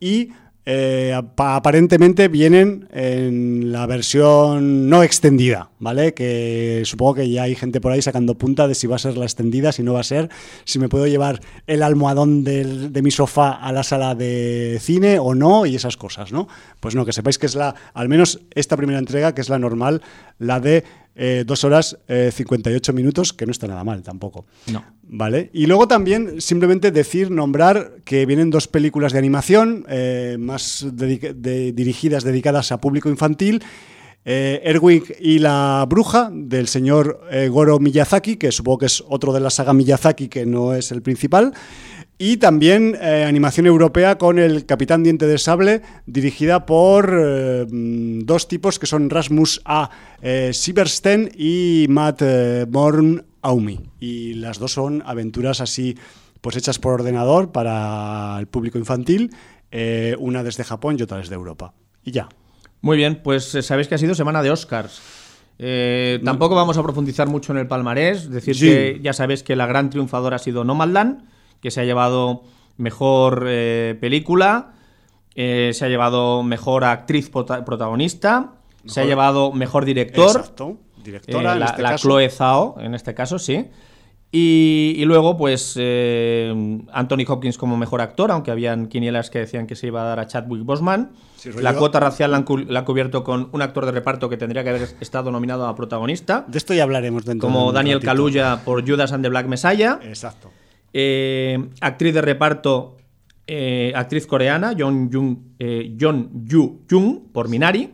y 0.00 0.30
eh, 0.66 1.12
apa- 1.14 1.56
aparentemente 1.56 2.28
vienen 2.28 2.88
en 2.92 3.70
la 3.72 3.86
versión 3.86 4.88
no 4.88 5.02
extendida, 5.02 5.70
¿vale? 5.78 6.14
Que 6.14 6.82
supongo 6.86 7.14
que 7.16 7.28
ya 7.30 7.42
hay 7.42 7.54
gente 7.54 7.80
por 7.80 7.92
ahí 7.92 8.00
sacando 8.00 8.34
punta 8.36 8.66
de 8.66 8.74
si 8.74 8.86
va 8.86 8.96
a 8.96 8.98
ser 8.98 9.16
la 9.16 9.24
extendida, 9.24 9.72
si 9.72 9.82
no 9.82 9.92
va 9.92 10.00
a 10.00 10.04
ser, 10.04 10.30
si 10.64 10.78
me 10.78 10.88
puedo 10.88 11.06
llevar 11.06 11.40
el 11.66 11.82
almohadón 11.82 12.44
de 12.44 13.00
mi 13.02 13.10
sofá 13.10 13.50
a 13.52 13.72
la 13.72 13.82
sala 13.82 14.14
de 14.14 14.78
cine 14.80 15.18
o 15.18 15.34
no 15.34 15.66
y 15.66 15.76
esas 15.76 15.96
cosas, 15.96 16.32
¿no? 16.32 16.48
Pues 16.80 16.94
no, 16.94 17.04
que 17.04 17.12
sepáis 17.12 17.38
que 17.38 17.46
es 17.46 17.54
la, 17.54 17.74
al 17.92 18.08
menos 18.08 18.40
esta 18.54 18.76
primera 18.76 18.98
entrega, 18.98 19.34
que 19.34 19.40
es 19.42 19.48
la 19.48 19.58
normal, 19.58 20.00
la 20.38 20.60
de 20.60 20.84
eh, 21.16 21.44
2 21.46 21.64
horas 21.64 21.98
eh, 22.08 22.30
58 22.34 22.92
minutos, 22.92 23.32
que 23.32 23.46
no 23.46 23.52
está 23.52 23.66
nada 23.66 23.84
mal 23.84 24.02
tampoco. 24.02 24.46
No. 24.72 24.84
Vale. 25.02 25.50
Y 25.52 25.66
luego 25.66 25.86
también 25.86 26.40
simplemente 26.40 26.90
decir, 26.90 27.30
nombrar 27.30 27.96
que 28.04 28.26
vienen 28.26 28.50
dos 28.50 28.66
películas 28.68 29.12
de 29.12 29.18
animación 29.20 29.84
eh, 29.88 30.36
más 30.40 30.86
dedica- 30.92 31.32
de- 31.32 31.72
dirigidas, 31.72 32.24
dedicadas 32.24 32.72
a 32.72 32.80
público 32.80 33.08
infantil. 33.08 33.62
Eh, 34.26 34.62
Erwin 34.64 35.04
y 35.20 35.38
la 35.38 35.84
bruja 35.86 36.30
del 36.32 36.66
señor 36.66 37.20
Goro 37.50 37.78
Miyazaki, 37.78 38.36
que 38.36 38.50
supongo 38.52 38.78
que 38.78 38.86
es 38.86 39.04
otro 39.06 39.34
de 39.34 39.40
la 39.40 39.50
saga 39.50 39.74
Miyazaki 39.74 40.28
que 40.28 40.46
no 40.46 40.74
es 40.74 40.90
el 40.92 41.02
principal. 41.02 41.52
Y 42.16 42.36
también 42.36 42.96
eh, 43.00 43.24
animación 43.26 43.66
europea 43.66 44.18
con 44.18 44.38
el 44.38 44.66
Capitán 44.66 45.02
Diente 45.02 45.26
de 45.26 45.36
Sable, 45.36 45.82
dirigida 46.06 46.64
por 46.64 47.12
eh, 47.12 47.66
mm, 47.68 48.20
dos 48.20 48.46
tipos 48.46 48.78
que 48.78 48.86
son 48.86 49.10
Rasmus 49.10 49.60
A. 49.64 49.90
eh, 50.22 50.50
Siebersten 50.52 51.30
y 51.36 51.86
Matt 51.88 52.22
eh, 52.22 52.66
Born 52.68 53.24
Aumi. 53.42 53.80
Y 53.98 54.34
las 54.34 54.58
dos 54.58 54.72
son 54.72 55.02
aventuras 55.04 55.60
así, 55.60 55.96
pues 56.40 56.56
hechas 56.56 56.78
por 56.78 56.94
ordenador 56.94 57.50
para 57.50 58.36
el 58.38 58.46
público 58.46 58.78
infantil, 58.78 59.30
una 60.20 60.44
desde 60.44 60.62
Japón 60.62 60.96
y 60.98 61.02
otra 61.02 61.18
desde 61.18 61.34
Europa. 61.34 61.74
Y 62.04 62.12
ya. 62.12 62.28
Muy 62.80 62.96
bien, 62.96 63.20
pues 63.24 63.44
sabéis 63.62 63.88
que 63.88 63.96
ha 63.96 63.98
sido 63.98 64.14
semana 64.14 64.40
de 64.40 64.50
Oscars. 64.50 65.00
Eh, 65.58 66.20
tampoco 66.24 66.54
vamos 66.54 66.76
a 66.78 66.82
profundizar 66.82 67.28
mucho 67.28 67.52
en 67.52 67.58
el 67.58 67.66
palmarés, 67.66 68.30
decir 68.30 68.54
Sí. 68.54 68.66
que 68.68 69.00
ya 69.02 69.12
sabéis 69.12 69.42
que 69.42 69.56
la 69.56 69.66
gran 69.66 69.90
triunfadora 69.90 70.36
ha 70.36 70.38
sido 70.38 70.64
Nomadland, 70.64 71.24
que 71.64 71.70
se 71.70 71.80
ha 71.80 71.84
llevado 71.84 72.42
mejor 72.76 73.46
eh, 73.48 73.96
película, 73.98 74.74
eh, 75.34 75.70
se 75.72 75.86
ha 75.86 75.88
llevado 75.88 76.42
mejor 76.42 76.84
actriz 76.84 77.30
prota- 77.32 77.64
protagonista, 77.64 78.52
se 78.84 79.00
ha 79.00 79.04
llevado 79.06 79.50
mejor 79.50 79.86
director, 79.86 80.36
Exacto. 80.36 80.76
Directora, 81.02 81.50
eh, 81.50 81.54
en 81.54 81.60
la, 81.60 81.66
este 81.66 81.82
la 81.82 81.90
caso. 81.92 82.02
Chloe 82.08 82.28
Zhao, 82.28 82.76
en 82.80 82.94
este 82.94 83.14
caso, 83.14 83.38
sí. 83.38 83.66
Y, 84.30 84.94
y 84.98 85.04
luego, 85.06 85.36
pues, 85.38 85.76
Anthony 86.92 87.24
Hopkins 87.26 87.56
como 87.56 87.76
mejor 87.78 88.00
actor, 88.02 88.30
aunque 88.30 88.50
habían 88.50 88.88
quinielas 88.88 89.30
que 89.30 89.38
decían 89.38 89.66
que 89.66 89.76
se 89.76 89.86
iba 89.86 90.02
a 90.02 90.04
dar 90.06 90.20
a 90.20 90.26
Chadwick. 90.26 90.66
Sí, 91.36 91.50
rollo- 91.50 91.62
la 91.62 91.74
cuota 91.76 92.00
racial 92.00 92.30
la 92.32 92.38
han, 92.38 92.42
cu- 92.42 92.58
la 92.58 92.80
han 92.80 92.84
cubierto 92.84 93.22
con 93.24 93.48
un 93.52 93.62
actor 93.62 93.86
de 93.86 93.92
reparto 93.92 94.28
que 94.28 94.36
tendría 94.36 94.64
que 94.64 94.70
haber 94.70 94.88
estado 95.00 95.30
nominado 95.30 95.66
a 95.66 95.74
protagonista, 95.74 96.44
De 96.48 96.58
esto 96.58 96.74
ya 96.74 96.82
hablaremos 96.82 97.24
dentro 97.24 97.48
de 97.48 97.52
como 97.54 97.68
un 97.68 97.74
Daniel. 97.74 98.00
Kaluuya 98.00 98.60
por 98.64 98.86
Judas 98.86 99.12
and 99.12 99.22
the 99.24 99.28
Black 99.30 99.46
Messiah. 99.46 99.98
Exacto. 100.02 100.50
Eh, 100.96 101.58
actriz 101.80 102.14
de 102.14 102.22
reparto, 102.22 102.96
eh, 103.48 103.92
actriz 103.96 104.26
coreana, 104.28 104.74
John 104.78 105.10
Jung, 105.12 105.36
eh, 105.58 105.92
Yu 105.96 106.80
Jung, 106.88 107.18
por 107.32 107.48
Minari. 107.48 107.90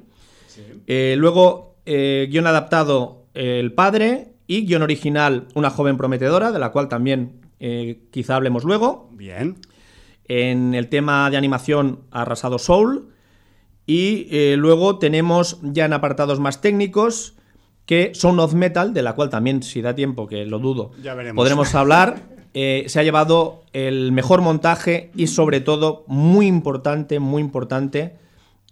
Eh, 0.87 1.15
luego, 1.17 1.77
guion 1.87 2.47
adaptado, 2.47 3.25
El 3.35 3.73
Padre. 3.73 4.27
Y 4.47 4.67
guion 4.67 4.83
original, 4.83 5.47
Una 5.55 5.71
joven 5.71 5.97
prometedora, 5.97 6.51
de 6.53 6.59
la 6.59 6.71
cual 6.73 6.89
también 6.89 7.41
quizá 8.11 8.37
hablemos 8.37 8.65
luego. 8.65 9.09
Bien. 9.13 9.57
En 10.27 10.75
el 10.75 10.89
tema 10.89 11.31
de 11.31 11.37
animación, 11.37 12.01
Arrasado 12.11 12.59
Soul. 12.59 13.09
Y 13.87 14.27
luego 14.57 14.99
tenemos 14.99 15.59
ya 15.63 15.85
en 15.87 15.93
apartados 15.93 16.39
más 16.41 16.61
técnicos 16.61 17.35
que 17.87 18.11
Sound 18.15 18.41
of 18.41 18.55
Metal, 18.55 18.93
de 18.93 19.03
la 19.03 19.15
cual 19.15 19.31
también, 19.31 19.63
si 19.63 19.81
da 19.83 19.95
tiempo, 19.95 20.27
que 20.27 20.45
lo 20.47 20.59
dudo, 20.59 20.91
Ya 21.03 21.15
veremos. 21.15 21.41
podremos 21.43 21.75
hablar. 21.75 22.21
Eh, 22.55 22.85
se 22.89 22.99
ha 22.99 23.03
llevado 23.03 23.63
el 23.73 24.11
mejor 24.13 24.41
montaje 24.43 25.11
y 25.15 25.29
sobre 25.29 25.61
todo, 25.61 26.05
muy 26.09 26.47
importante, 26.47 27.21
muy 27.21 27.41
importante, 27.43 28.17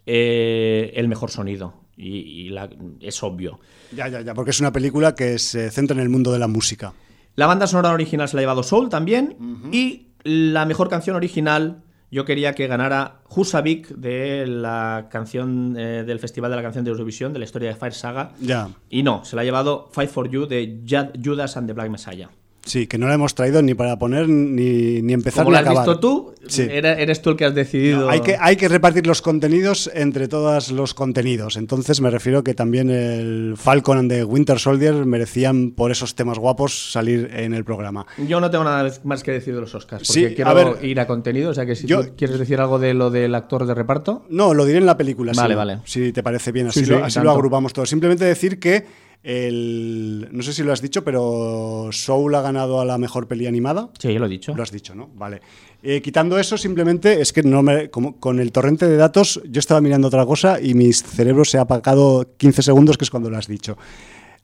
eh, 0.06 0.92
el 0.96 1.08
mejor 1.08 1.30
sonido. 1.30 1.74
Y, 1.96 2.18
y 2.18 2.48
la- 2.50 2.68
es 3.00 3.22
obvio. 3.22 3.58
Ya, 3.94 4.08
ya, 4.08 4.20
ya, 4.20 4.34
porque 4.34 4.50
es 4.50 4.60
una 4.60 4.72
película 4.72 5.14
que 5.14 5.38
se 5.38 5.70
centra 5.70 5.94
en 5.96 6.02
el 6.02 6.08
mundo 6.08 6.32
de 6.32 6.38
la 6.38 6.48
música. 6.48 6.92
La 7.34 7.46
banda 7.46 7.66
sonora 7.66 7.92
original 7.92 8.28
se 8.28 8.36
la 8.36 8.40
ha 8.40 8.42
llevado 8.42 8.62
Soul 8.62 8.88
también. 8.88 9.36
Y 9.72 10.08
la 10.24 10.64
mejor 10.66 10.88
canción 10.88 11.14
original, 11.16 11.82
yo 12.10 12.24
quería 12.24 12.54
que 12.54 12.66
ganara 12.66 13.20
Husavik 13.28 13.88
de 13.88 14.46
la 14.46 15.08
canción 15.10 15.76
eh, 15.78 16.04
del 16.06 16.18
Festival 16.18 16.50
de 16.50 16.56
la 16.56 16.62
Canción 16.62 16.84
de 16.84 16.90
Eurovisión, 16.90 17.32
de 17.32 17.38
la 17.38 17.44
historia 17.44 17.68
de 17.68 17.76
Fire 17.76 17.94
Saga. 17.94 18.32
Ya. 18.40 18.68
Y 18.90 19.02
no, 19.02 19.24
se 19.24 19.36
la 19.36 19.42
ha 19.42 19.44
llevado 19.44 19.88
Fight 19.92 20.10
for 20.10 20.28
You 20.28 20.46
de 20.46 20.80
Judas 21.24 21.56
and 21.56 21.66
the 21.68 21.72
Black 21.74 21.90
Messiah. 21.90 22.28
Sí, 22.68 22.87
que 22.87 22.98
no 22.98 23.09
la 23.09 23.14
hemos 23.14 23.35
traído 23.35 23.62
ni 23.62 23.74
para 23.74 23.98
poner 23.98 24.28
ni, 24.28 25.00
ni 25.02 25.12
empezar 25.14 25.44
Como 25.44 25.50
ni 25.50 25.54
la 25.54 25.61
has 25.61 25.66
acabar. 25.66 25.87
visto 25.88 26.00
tú, 26.00 26.35
Sí. 26.46 26.66
eres 26.70 27.22
tú 27.22 27.31
el 27.31 27.37
que 27.37 27.44
has 27.46 27.54
decidido. 27.54 28.02
No, 28.02 28.09
hay, 28.11 28.20
que, 28.20 28.37
hay 28.38 28.57
que 28.57 28.68
repartir 28.68 29.07
los 29.07 29.22
contenidos 29.22 29.90
entre 29.94 30.28
todos 30.28 30.70
los 30.70 30.92
contenidos. 30.94 31.57
Entonces 31.57 32.00
me 32.00 32.11
refiero 32.11 32.44
que 32.44 32.54
también 32.54 32.90
el 32.90 33.54
Falcon 33.57 33.98
and 33.98 34.11
the 34.11 34.24
Winter 34.24 34.59
Soldier 34.59 34.94
merecían 35.07 35.70
por 35.72 35.90
esos 35.90 36.14
temas 36.14 36.38
guapos 36.38 36.92
salir 36.92 37.31
en 37.35 37.54
el 37.54 37.64
programa. 37.64 38.07
Yo 38.26 38.40
no 38.40 38.50
tengo 38.50 38.64
nada 38.64 38.90
más 39.04 39.22
que 39.22 39.33
decir 39.33 39.54
de 39.54 39.61
los 39.62 39.74
Oscars, 39.74 40.07
Sí, 40.07 40.20
porque 40.20 40.35
quiero 40.37 40.50
a 40.50 40.54
ver, 40.54 40.85
ir 40.85 41.00
a 41.00 41.07
contenido. 41.07 41.50
O 41.50 41.54
sea 41.54 41.64
que 41.66 41.74
si 41.74 41.87
yo- 41.87 42.04
tú 42.04 42.12
quieres 42.16 42.38
decir 42.38 42.61
algo 42.61 42.78
de 42.78 42.92
lo 42.94 43.11
del 43.11 43.35
actor 43.35 43.66
de 43.66 43.74
reparto. 43.74 44.24
No, 44.28 44.52
lo 44.54 44.64
diré 44.66 44.78
en 44.78 44.87
la 44.87 44.96
película. 44.96 45.33
Vale, 45.35 45.54
sí, 45.54 45.57
vale. 45.57 45.78
Si 45.85 46.12
te 46.12 46.22
parece 46.22 46.52
bien, 46.52 46.66
así, 46.68 46.81
Sí, 46.81 46.87
sí, 46.87 46.92
lo, 46.92 47.04
así 47.04 47.14
tanto. 47.14 47.24
lo 47.24 47.31
agrupamos 47.33 47.72
todo. 47.72 47.87
Simplemente 47.87 48.24
decir 48.24 48.59
que 48.59 49.08
el. 49.22 50.28
No 50.33 50.42
sé 50.42 50.52
si 50.52 50.62
lo 50.62 50.72
has 50.72 50.81
dicho, 50.83 51.04
pero 51.04 51.88
Soul 51.92 52.35
ha 52.35 52.42
ganado 52.42 52.81
a 52.81 52.85
la 52.85 52.98
mejor 52.98 53.26
peli 53.28 53.46
animada. 53.46 53.90
Sí, 53.98 54.12
yo 54.12 54.18
lo 54.20 54.26
he 54.26 54.31
dicho. 54.31 54.54
Lo 54.54 54.62
has 54.62 54.70
dicho, 54.72 54.94
¿no? 54.94 55.09
Vale. 55.14 55.40
Eh, 55.83 56.00
quitando 56.02 56.38
eso, 56.38 56.57
simplemente 56.59 57.20
es 57.20 57.33
que 57.33 57.42
no 57.42 57.62
me, 57.62 57.88
como, 57.90 58.16
con 58.18 58.40
el 58.40 58.50
torrente 58.50 58.87
de 58.88 58.96
datos 58.96 59.40
yo 59.48 59.61
estaba 59.61 59.81
mirando 59.81 60.09
otra 60.09 60.26
cosa 60.26 60.61
y 60.61 60.74
mi 60.74 60.92
cerebro 60.92 61.44
se 61.44 61.59
ha 61.59 61.62
apagado 61.62 62.35
15 62.37 62.62
segundos, 62.62 62.98
que 62.98 63.04
es 63.04 63.11
cuando 63.11 63.31
lo 63.31 63.37
has 63.37 63.46
dicho. 63.46 63.76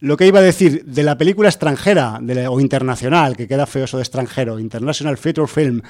Lo 0.00 0.16
que 0.16 0.26
iba 0.26 0.38
a 0.40 0.42
decir 0.42 0.84
de 0.84 1.02
la 1.02 1.16
película 1.18 1.48
extranjera 1.48 2.18
de 2.20 2.34
la- 2.34 2.50
o 2.50 2.60
internacional, 2.60 3.36
que 3.36 3.48
queda 3.48 3.66
feo 3.66 3.84
eso 3.84 3.96
de 3.96 4.02
extranjero, 4.02 4.58
International 4.60 5.16
Feature 5.16 5.48
Film, 5.48 5.80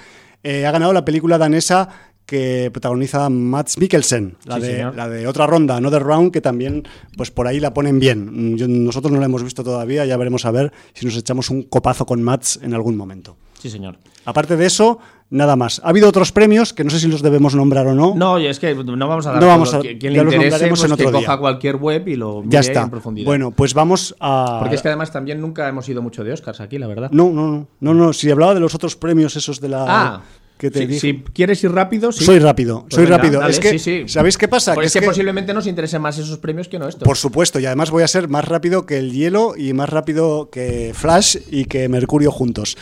eh, 0.42 0.66
ha 0.66 0.70
ganado 0.70 0.92
la 0.92 1.05
película 1.05 1.37
danesa 1.37 1.88
que 2.27 2.71
protagoniza 2.73 3.29
Mats 3.29 3.79
Mikkelsen, 3.79 4.37
la, 4.47 4.57
Sí, 4.57 4.63
de, 4.63 4.73
señor. 4.77 4.95
la 4.97 5.09
de 5.09 5.27
otra 5.27 5.47
ronda, 5.47 5.77
Another 5.77 6.03
Round, 6.03 6.33
que 6.33 6.41
también 6.41 6.83
pues 7.17 7.31
por 7.31 7.47
ahí 7.47 7.61
la 7.61 7.75
ponen 7.75 7.99
bien. 8.01 8.57
Yo- 8.57 8.67
nosotros 8.69 9.13
no 9.13 9.21
la 9.21 9.27
hemos 9.27 9.43
visto 9.43 9.63
todavía, 9.63 10.05
ya 10.07 10.17
veremos 10.17 10.45
a 10.47 10.51
ver 10.51 10.73
si 10.95 11.05
nos 11.07 11.17
echamos 11.17 11.51
un 11.51 11.63
copazo 11.65 12.07
con 12.07 12.23
Mats 12.23 12.59
en 12.63 12.73
algún 12.75 12.97
momento. 12.97 13.37
Sí, 13.59 13.71
señor. 13.71 13.97
Aparte 14.27 14.57
de 14.57 14.67
eso, 14.67 14.99
nada 15.31 15.57
más. 15.57 15.81
Ha 15.85 15.89
habido 15.89 16.09
otros 16.09 16.33
premios 16.33 16.73
que 16.75 16.85
no 16.85 16.91
sé 16.91 16.99
si 17.01 17.09
los 17.09 17.23
debemos 17.23 17.55
nombrar 17.55 17.87
o 17.87 17.95
no. 17.95 18.15
No, 18.15 18.37
es 18.39 18.59
que 18.59 18.75
no 18.75 19.09
vamos 19.09 19.27
a 19.27 19.33
dar 19.33 19.41
No 19.41 19.47
vamos 19.47 19.73
a- 19.75 19.81
Quien- 19.81 19.99
le 19.99 20.19
interese, 20.23 20.25
nombraremos 20.25 20.81
pues 20.81 20.91
en 20.91 20.97
que 20.97 21.13
coja 21.13 21.39
cualquier 21.39 21.77
web 21.77 22.09
y 22.09 22.17
lo 22.17 22.41
mire 22.41 22.51
ya 22.51 22.61
está. 22.61 22.83
en 22.83 22.91
profundidad. 22.91 23.27
Bueno, 23.27 23.51
pues 23.51 23.73
vamos 23.75 24.15
a. 24.21 24.57
Porque 24.61 24.75
es 24.77 24.83
que 24.83 24.89
además 24.89 25.13
también 25.13 25.41
nunca 25.41 25.67
hemos 25.69 25.89
ido 25.89 26.03
mucho 26.03 26.25
de 26.25 26.33
Oscars 26.33 26.61
aquí, 26.61 26.79
la 26.79 26.87
verdad. 26.87 27.11
No, 27.11 27.31
no, 27.31 27.47
no, 27.53 27.67
no, 27.81 27.95
no. 27.95 28.13
Si 28.13 28.31
hablaba 28.31 28.55
de 28.55 28.61
los 28.61 28.75
otros 28.75 28.97
premios 28.97 29.37
esos 29.37 29.61
de 29.61 29.69
la. 29.71 29.85
Ah, 29.89 30.23
que 30.70 30.87
te 30.87 30.98
si, 30.98 31.22
quieres 31.33 31.62
ir 31.62 31.70
rápido, 31.72 32.11
sí. 32.12 32.24
Soy 32.24 32.38
rápido, 32.38 32.83
Pues 32.83 32.94
soy 32.94 33.05
venga, 33.05 33.16
rápido. 33.18 33.40
dale, 33.40 33.53
es 33.53 33.61
que, 33.61 33.70
sí, 33.70 33.79
sí. 33.79 34.03
¿sabéis 34.09 34.37
qué 34.38 34.48
pasa? 34.48 34.74
Pues 34.74 34.85
Que 34.85 34.87
es 34.87 34.90
es 34.96 35.00
que, 35.00 35.00
que- 35.00 35.07
posiblemente 35.11 35.55
nos 35.55 35.66
interesen 35.66 36.00
más 36.03 36.18
esos 36.18 36.38
premios 36.38 36.68
que 36.68 36.79
no 36.79 36.88
estos. 36.88 37.05
Por 37.05 37.16
supuesto, 37.16 37.61
y 37.61 37.66
además 37.66 37.90
voy 37.90 38.03
a 38.03 38.09
ser 38.09 38.29
más 38.29 38.44
rápido 38.46 38.87
que 38.87 38.98
el 38.98 39.12
hielo 39.12 39.55
y 39.57 39.72
más 39.74 39.88
rápido 39.90 40.48
que 40.50 40.92
Flash 40.94 41.37
y 41.50 41.66
que 41.66 41.88
Mercurio 41.88 42.31
juntos. 42.33 42.77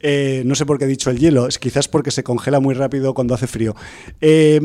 Eh, 0.00 0.42
no 0.44 0.54
sé 0.54 0.66
por 0.66 0.78
qué 0.78 0.84
he 0.84 0.88
dicho 0.88 1.10
el 1.10 1.18
hielo, 1.18 1.46
es 1.48 1.58
quizás 1.58 1.88
porque 1.88 2.10
se 2.10 2.22
congela 2.22 2.60
muy 2.60 2.74
rápido 2.74 3.14
cuando 3.14 3.34
hace 3.34 3.46
frío. 3.46 3.74
Eh, 4.20 4.60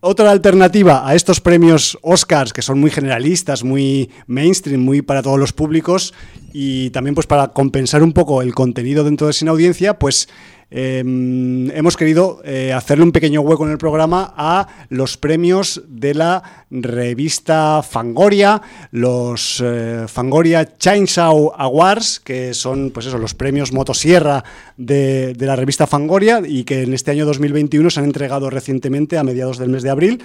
otra 0.00 0.30
alternativa 0.30 1.08
a 1.08 1.16
estos 1.16 1.40
premios 1.40 1.98
Oscars, 2.02 2.52
que 2.52 2.62
son 2.62 2.78
muy 2.78 2.88
generalistas, 2.90 3.64
muy 3.64 4.10
mainstream, 4.28 4.80
muy 4.80 5.02
para 5.02 5.22
todos 5.22 5.40
los 5.40 5.52
públicos, 5.52 6.14
y 6.52 6.90
también 6.90 7.16
pues 7.16 7.26
para 7.26 7.48
compensar 7.48 8.04
un 8.04 8.12
poco 8.12 8.40
el 8.42 8.54
contenido 8.54 9.02
dentro 9.02 9.26
de 9.26 9.32
Sin 9.32 9.48
Audiencia, 9.48 9.98
pues 9.98 10.28
eh, 10.70 10.98
hemos 10.98 11.96
querido 11.96 12.42
eh, 12.44 12.74
hacerle 12.74 13.04
un 13.04 13.12
pequeño 13.12 13.40
hueco 13.40 13.64
en 13.64 13.72
el 13.72 13.78
programa 13.78 14.34
a 14.36 14.68
los 14.90 15.16
premios 15.16 15.82
de 15.88 16.14
la 16.14 16.66
revista 16.70 17.82
Fangoria, 17.82 18.60
los 18.90 19.62
eh, 19.64 20.04
Fangoria 20.06 20.76
Chainsaw 20.76 21.54
Awards, 21.56 22.20
que 22.20 22.52
son 22.52 22.90
pues 22.90 23.06
eso, 23.06 23.16
los 23.16 23.34
premios 23.34 23.72
motosierra 23.72 24.44
de, 24.76 25.32
de 25.32 25.46
la 25.46 25.56
revista 25.56 25.86
Fangoria 25.86 26.42
y 26.46 26.64
que 26.64 26.82
en 26.82 26.92
este 26.92 27.12
año 27.12 27.24
2021 27.24 27.88
se 27.88 28.00
han 28.00 28.06
entregado 28.06 28.50
recientemente 28.50 29.16
a 29.16 29.24
mediados 29.24 29.56
del 29.56 29.70
mes 29.70 29.82
de 29.82 29.90
abril. 29.90 30.22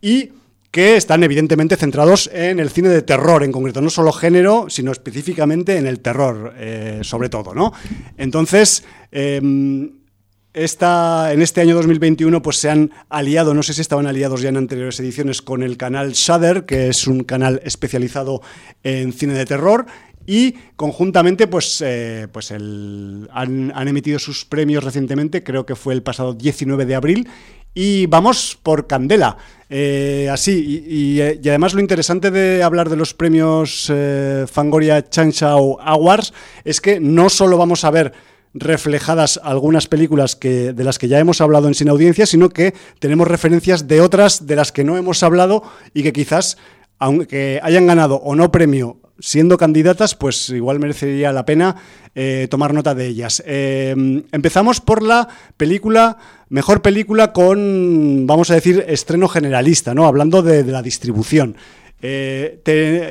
Y 0.00 0.30
que 0.76 0.96
están 0.98 1.24
evidentemente 1.24 1.74
centrados 1.76 2.28
en 2.34 2.60
el 2.60 2.68
cine 2.68 2.90
de 2.90 3.00
terror 3.00 3.42
en 3.42 3.50
concreto, 3.50 3.80
no 3.80 3.88
solo 3.88 4.12
género, 4.12 4.66
sino 4.68 4.92
específicamente 4.92 5.78
en 5.78 5.86
el 5.86 6.00
terror, 6.00 6.52
eh, 6.58 6.98
sobre 7.02 7.30
todo, 7.30 7.54
¿no? 7.54 7.72
Entonces, 8.18 8.84
esta, 10.52 11.32
en 11.32 11.40
este 11.40 11.62
año 11.62 11.74
2021 11.76 12.42
pues 12.42 12.56
se 12.58 12.68
han 12.68 12.90
aliado, 13.08 13.54
no 13.54 13.62
sé 13.62 13.72
si 13.72 13.80
estaban 13.80 14.06
aliados 14.06 14.42
ya 14.42 14.50
en 14.50 14.58
anteriores 14.58 15.00
ediciones, 15.00 15.40
con 15.40 15.62
el 15.62 15.78
canal 15.78 16.12
Shudder, 16.12 16.66
que 16.66 16.88
es 16.88 17.06
un 17.06 17.24
canal 17.24 17.62
especializado 17.64 18.42
en 18.82 19.14
cine 19.14 19.32
de 19.32 19.46
terror, 19.46 19.86
y 20.26 20.56
conjuntamente 20.76 21.46
pues, 21.46 21.82
eh, 21.84 22.26
pues 22.32 22.50
el- 22.50 23.28
han 23.32 23.88
emitido 23.88 24.18
sus 24.18 24.44
premios 24.44 24.84
recientemente, 24.84 25.42
creo 25.42 25.64
que 25.64 25.74
fue 25.74 25.94
el 25.94 26.02
pasado 26.02 26.34
19 26.34 26.84
de 26.84 26.94
abril, 26.96 27.28
y 27.76 28.06
vamos 28.06 28.58
por 28.62 28.86
Candela. 28.86 29.36
Eh, 29.68 30.28
así, 30.32 30.82
eh, 31.20 31.38
y 31.40 31.48
además 31.48 31.74
lo 31.74 31.80
interesante 31.80 32.30
de 32.30 32.62
hablar 32.62 32.88
de 32.88 32.96
los 32.96 33.12
premios 33.12 33.92
eh, 33.92 34.46
Fangoria 34.50 35.08
Chainsaw 35.08 35.78
Awards 35.80 36.32
es 36.64 36.80
que 36.80 37.00
no 37.00 37.28
solo 37.28 37.58
vamos 37.58 37.84
a 37.84 37.90
ver 37.90 38.14
reflejadas 38.54 39.38
algunas 39.42 39.88
películas 39.88 40.36
que, 40.36 40.72
de 40.72 40.84
las 40.84 40.98
que 40.98 41.08
ya 41.08 41.18
hemos 41.18 41.42
hablado 41.42 41.68
en 41.68 41.74
Sin 41.74 41.90
Audiencia, 41.90 42.24
sino 42.24 42.48
que 42.48 42.72
tenemos 42.98 43.28
referencias 43.28 43.86
de 43.86 44.00
otras 44.00 44.46
de 44.46 44.56
las 44.56 44.72
que 44.72 44.82
no 44.82 44.96
hemos 44.96 45.22
hablado 45.22 45.62
y 45.92 46.02
que 46.02 46.14
quizás, 46.14 46.56
aunque 46.98 47.60
hayan 47.62 47.86
ganado 47.86 48.16
o 48.16 48.34
no 48.34 48.50
premio 48.50 48.98
siendo 49.18 49.56
candidatas, 49.56 50.14
pues 50.14 50.50
igual 50.50 50.78
merecería 50.78 51.32
la 51.32 51.44
pena 51.44 51.76
eh, 52.14 52.48
tomar 52.50 52.74
nota 52.74 52.94
de 52.94 53.06
ellas. 53.06 53.42
Eh, 53.46 53.94
empezamos 54.32 54.80
por 54.80 55.02
la 55.02 55.28
película, 55.56 56.18
mejor 56.48 56.82
película 56.82 57.32
con, 57.32 58.26
vamos 58.26 58.50
a 58.50 58.54
decir, 58.54 58.84
estreno 58.88 59.28
generalista, 59.28 59.94
¿no? 59.94 60.06
Hablando 60.06 60.42
de, 60.42 60.64
la 60.64 60.82
distribución. 60.82 61.56
Eh, 62.02 62.60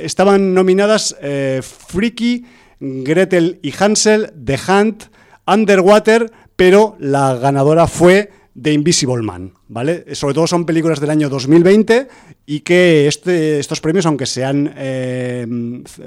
estaban 0.04 0.54
nominadas 0.54 1.16
eh, 1.22 1.62
Freaky, 1.64 2.46
Gretel 2.80 3.60
y 3.64 3.74
Hansel, 3.78 4.32
The 4.44 4.60
Hunt, 4.68 5.06
Underwater, 5.48 6.32
pero 6.56 6.96
la 7.00 7.36
ganadora 7.36 7.88
fue 7.88 8.32
The 8.62 8.72
Invisible 8.72 9.22
Man, 9.22 9.52
¿vale? 9.68 10.16
Sobre 10.16 10.34
todo 10.34 10.48
son 10.48 10.66
películas 10.66 11.02
del 11.02 11.10
año 11.10 11.28
2020 11.28 12.08
y 12.46 12.62
que 12.62 13.06
este- 13.08 13.60
estos 13.60 13.82
premios, 13.82 14.06
aunque 14.06 14.26
se 14.26 14.46
han 14.46 14.72
eh, 14.78 15.46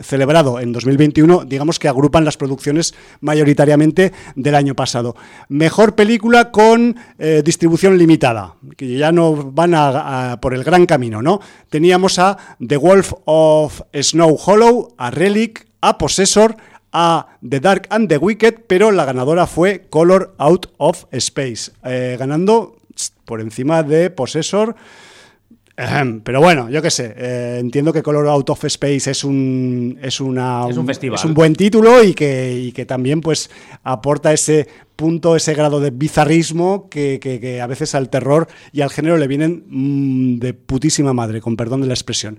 celebrado 0.03 0.59
en 0.59 0.73
2021, 0.73 1.45
digamos 1.45 1.79
que 1.79 1.89
agrupan 1.89 2.25
las 2.25 2.37
producciones 2.39 2.95
mayoritariamente 3.21 4.13
del 4.35 4.55
año 4.55 4.75
pasado. 4.75 5.15
Mejor 5.49 5.95
película 5.95 6.51
con 6.51 6.97
eh, 7.19 7.43
distribución 7.45 7.99
limitada, 7.99 8.55
que 8.77 8.97
ya 8.97 9.13
no 9.13 9.35
van 9.53 9.75
a- 9.75 10.39
por 10.41 10.55
el 10.55 10.65
gran 10.65 10.87
camino, 10.87 11.21
¿no? 11.21 11.41
Teníamos 11.69 12.19
a 12.19 12.37
The 12.67 12.77
Wolf 12.79 13.13
of 13.27 13.83
Snow 13.93 14.37
Hollow, 14.43 14.95
a 14.97 15.11
Relic, 15.11 15.67
a 15.81 15.99
Possessor, 15.99 16.57
a 16.93 17.27
The 17.49 17.61
Dark 17.61 17.87
and 17.91 18.09
the 18.09 18.19
Wicked, 18.19 18.61
pero 18.67 18.91
la 18.91 19.05
ganadora 19.05 19.47
fue 19.47 19.87
Color 19.91 20.35
Out 20.39 20.67
of 20.79 21.05
Space, 21.13 21.73
eh, 21.85 22.17
ganando 22.19 22.77
por 23.25 23.41
encima 23.41 23.83
de 23.83 24.11
Possessor. 24.11 24.75
Pero 26.25 26.41
bueno, 26.41 26.69
yo 26.71 26.83
qué 26.83 26.91
sé, 26.91 27.15
eh, 27.17 27.59
entiendo 27.61 27.93
que 27.93 28.03
Color 28.03 28.27
Out 28.27 28.51
of 28.51 28.65
Space 28.65 29.09
es 29.13 29.23
un 29.23 29.97
es 30.03 30.21
una 30.21 30.67
Es 30.69 30.77
un 30.77 30.85
festival. 30.87 31.17
es 31.17 31.25
un 31.25 31.35
buen 31.35 31.55
título 31.55 32.03
y 32.03 32.15
que, 32.15 32.53
y 32.59 32.73
que 32.73 32.85
también 32.85 33.21
pues 33.21 33.49
aporta 33.85 34.33
ese 34.33 34.67
punto, 34.97 35.37
ese 35.37 35.55
grado 35.55 35.79
de 35.79 35.91
bizarrismo 35.93 36.89
que, 36.91 37.21
que- 37.21 37.39
que 37.39 37.61
a 37.61 37.69
veces 37.69 37.95
al 37.95 38.11
terror 38.11 38.49
y 38.73 38.81
al 38.81 38.91
género 38.91 39.19
le 39.19 39.29
vienen 39.29 39.63
mm, 39.69 40.39
de 40.41 40.53
putísima 40.55 41.13
madre, 41.13 41.41
con 41.41 41.55
perdón 41.57 41.83
de 41.83 41.87
la 41.87 41.95
expresión. 41.95 42.39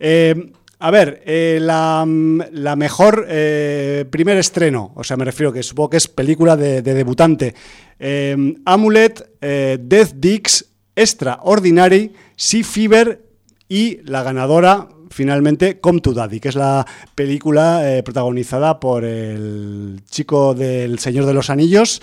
Eh, 0.00 0.50
a 0.82 0.90
ver, 0.90 1.22
eh, 1.26 1.58
la, 1.60 2.06
la 2.52 2.74
mejor 2.74 3.26
eh, 3.28 4.06
primer 4.10 4.38
estreno, 4.38 4.92
o 4.94 5.04
sea, 5.04 5.18
me 5.18 5.26
refiero 5.26 5.52
que 5.52 5.62
supongo 5.62 5.90
que 5.90 5.98
es 5.98 6.08
película 6.08 6.56
de, 6.56 6.80
de 6.80 6.94
debutante. 6.94 7.54
Eh, 7.98 8.54
Amulet, 8.64 9.38
Death 9.40 10.12
Dix, 10.14 10.64
Extraordinary, 10.96 12.12
Sea 12.34 12.64
Fever 12.64 13.20
y 13.68 13.98
la 14.04 14.22
ganadora 14.22 14.88
finalmente 15.10 15.80
Come 15.80 16.00
to 16.00 16.14
Daddy, 16.14 16.40
que 16.40 16.48
es 16.48 16.54
la 16.54 16.86
película 17.14 18.00
protagonizada 18.02 18.80
por 18.80 19.04
el 19.04 20.00
chico 20.08 20.54
del 20.54 20.98
Señor 20.98 21.26
de 21.26 21.34
los 21.34 21.50
Anillos 21.50 22.00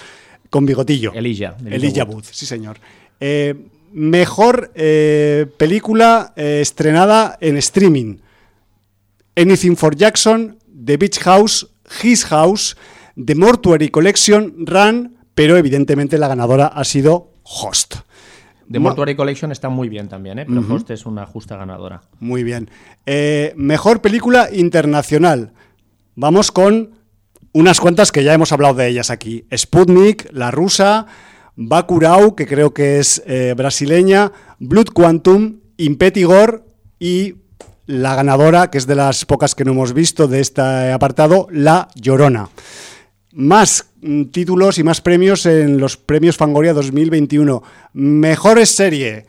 con 0.51 0.67
bigotillo. 0.67 1.13
Elijah, 1.13 1.57
Elijah 1.61 1.75
Elijah 1.75 2.03
Wood. 2.03 2.15
Wood, 2.15 2.25
sí 2.29 2.45
señor. 2.45 2.77
Mejor 3.91 4.71
película 5.57 6.33
estrenada 6.35 7.37
en 7.41 7.57
streaming. 7.57 8.17
Anything 9.37 9.75
for 9.75 9.95
Jackson, 9.95 10.57
The 10.85 10.97
Beach 10.97 11.19
House, 11.19 11.67
His 12.03 12.25
House, 12.25 12.75
The 13.15 13.35
Mortuary 13.35 13.89
Collection, 13.89 14.65
Run, 14.65 15.17
pero 15.35 15.57
evidentemente 15.57 16.17
la 16.17 16.27
ganadora 16.27 16.65
ha 16.65 16.83
sido 16.83 17.33
Host. 17.43 17.97
The 18.69 18.79
Mortuary 18.79 19.15
Collection 19.15 19.51
está 19.51 19.69
muy 19.69 19.89
bien 19.89 20.09
también, 20.09 20.39
¿eh? 20.39 20.45
pero 20.47 20.61
Host 20.67 20.89
es 20.89 21.05
una 21.05 21.27
justa 21.27 21.55
ganadora. 21.55 22.01
Muy 22.19 22.43
bien. 22.43 22.69
Eh, 23.05 23.53
mejor 23.55 24.01
película 24.01 24.49
internacional. 24.51 25.53
Vamos 26.15 26.51
con 26.51 26.95
unas 27.53 27.79
cuantas 27.79 28.11
que 28.11 28.23
ya 28.23 28.33
hemos 28.33 28.51
hablado 28.51 28.73
de 28.73 28.87
ellas 28.87 29.11
aquí. 29.11 29.45
Sputnik, 29.55 30.27
La 30.31 30.49
Rusa, 30.49 31.05
Bacurau, 31.55 32.35
que 32.35 32.47
creo 32.47 32.73
que 32.73 32.99
es 32.99 33.21
eh, 33.27 33.53
brasileña, 33.55 34.31
Blood 34.59 34.87
Quantum, 34.93 35.59
Impetigor 35.77 36.65
y 36.99 37.35
la 37.87 38.15
ganadora, 38.15 38.69
que 38.69 38.77
es 38.77 38.85
de 38.85 38.95
las 38.95 39.25
pocas 39.25 39.55
que 39.55 39.65
no 39.65 39.71
hemos 39.71 39.93
visto 39.93 40.27
de 40.27 40.41
este 40.41 40.91
apartado, 40.91 41.47
La 41.51 41.87
Llorona. 41.95 42.49
Más 43.31 43.87
mm, 44.01 44.25
títulos 44.25 44.77
y 44.77 44.83
más 44.83 45.01
premios 45.01 45.45
en 45.45 45.79
los 45.79 45.97
premios 45.97 46.37
Fangoria 46.37 46.73
2021. 46.73 47.63
Mejores 47.93 48.75
serie. 48.75 49.25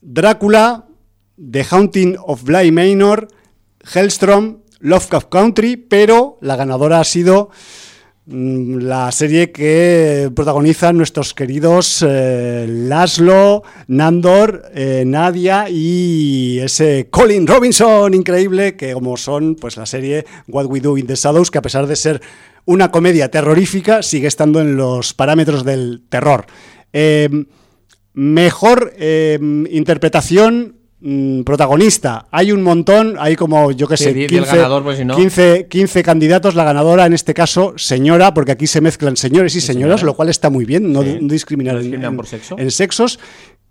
Drácula, 0.00 0.86
The 1.36 1.66
Haunting 1.70 2.16
of 2.18 2.42
Bly 2.44 2.72
Manor, 2.72 3.28
Hellstrom, 3.94 4.62
Lovecraft 4.80 5.28
Country, 5.28 5.76
pero 5.76 6.38
la 6.40 6.56
ganadora 6.56 6.98
ha 6.98 7.04
sido 7.04 7.50
la 8.26 9.10
serie 9.10 9.50
que 9.50 10.30
protagonizan 10.34 10.96
nuestros 10.96 11.34
queridos 11.34 12.04
eh, 12.06 12.66
Laszlo, 12.68 13.64
Nandor, 13.88 14.70
eh, 14.74 15.02
Nadia 15.04 15.68
y 15.68 16.60
ese 16.60 17.08
Colin 17.10 17.46
Robinson 17.46 18.14
increíble 18.14 18.76
que 18.76 18.92
como 18.92 19.16
son 19.16 19.56
pues 19.56 19.76
la 19.76 19.86
serie 19.86 20.24
What 20.46 20.66
We 20.66 20.80
Do 20.80 20.96
in 20.98 21.06
the 21.06 21.16
Shadows 21.16 21.50
que 21.50 21.58
a 21.58 21.62
pesar 21.62 21.88
de 21.88 21.96
ser 21.96 22.22
una 22.64 22.92
comedia 22.92 23.28
terrorífica 23.28 24.02
sigue 24.02 24.28
estando 24.28 24.60
en 24.60 24.76
los 24.76 25.14
parámetros 25.14 25.64
del 25.64 26.02
terror. 26.08 26.46
Eh, 26.92 27.28
Mejor 28.14 28.92
eh, 28.98 29.38
interpretación 29.70 30.76
mm, 31.02 31.42
protagonista. 31.42 32.26
Hay 32.30 32.52
un 32.52 32.62
montón, 32.62 33.16
hay 33.18 33.36
como, 33.36 33.72
yo 33.72 33.86
qué 33.88 33.96
sé, 33.96 34.12
di- 34.14 34.20
di 34.22 34.26
15, 34.28 34.50
el 34.50 34.56
ganador, 34.56 34.82
pues, 34.82 34.98
si 34.98 35.04
no. 35.04 35.16
15 35.16 35.66
15 35.68 36.02
candidatos. 36.02 36.54
La 36.54 36.64
ganadora, 36.64 37.06
en 37.06 37.12
este 37.12 37.34
caso, 37.34 37.74
señora, 37.76 38.32
porque 38.34 38.52
aquí 38.52 38.66
se 38.66 38.80
mezclan 38.80 39.16
señores 39.16 39.54
y 39.56 39.60
señoras, 39.60 40.00
señora. 40.00 40.12
lo 40.12 40.14
cual 40.16 40.28
está 40.28 40.50
muy 40.50 40.64
bien, 40.64 40.92
no, 40.92 41.02
Sí. 41.02 41.18
no 41.20 41.28
discriminar, 41.32 41.74
No 41.74 41.80
en- 41.80 41.84
discriminan 41.84 42.12
en- 42.12 42.16
por 42.16 42.26
sexo. 42.26 42.56
en 42.58 42.70
sexos 42.70 43.18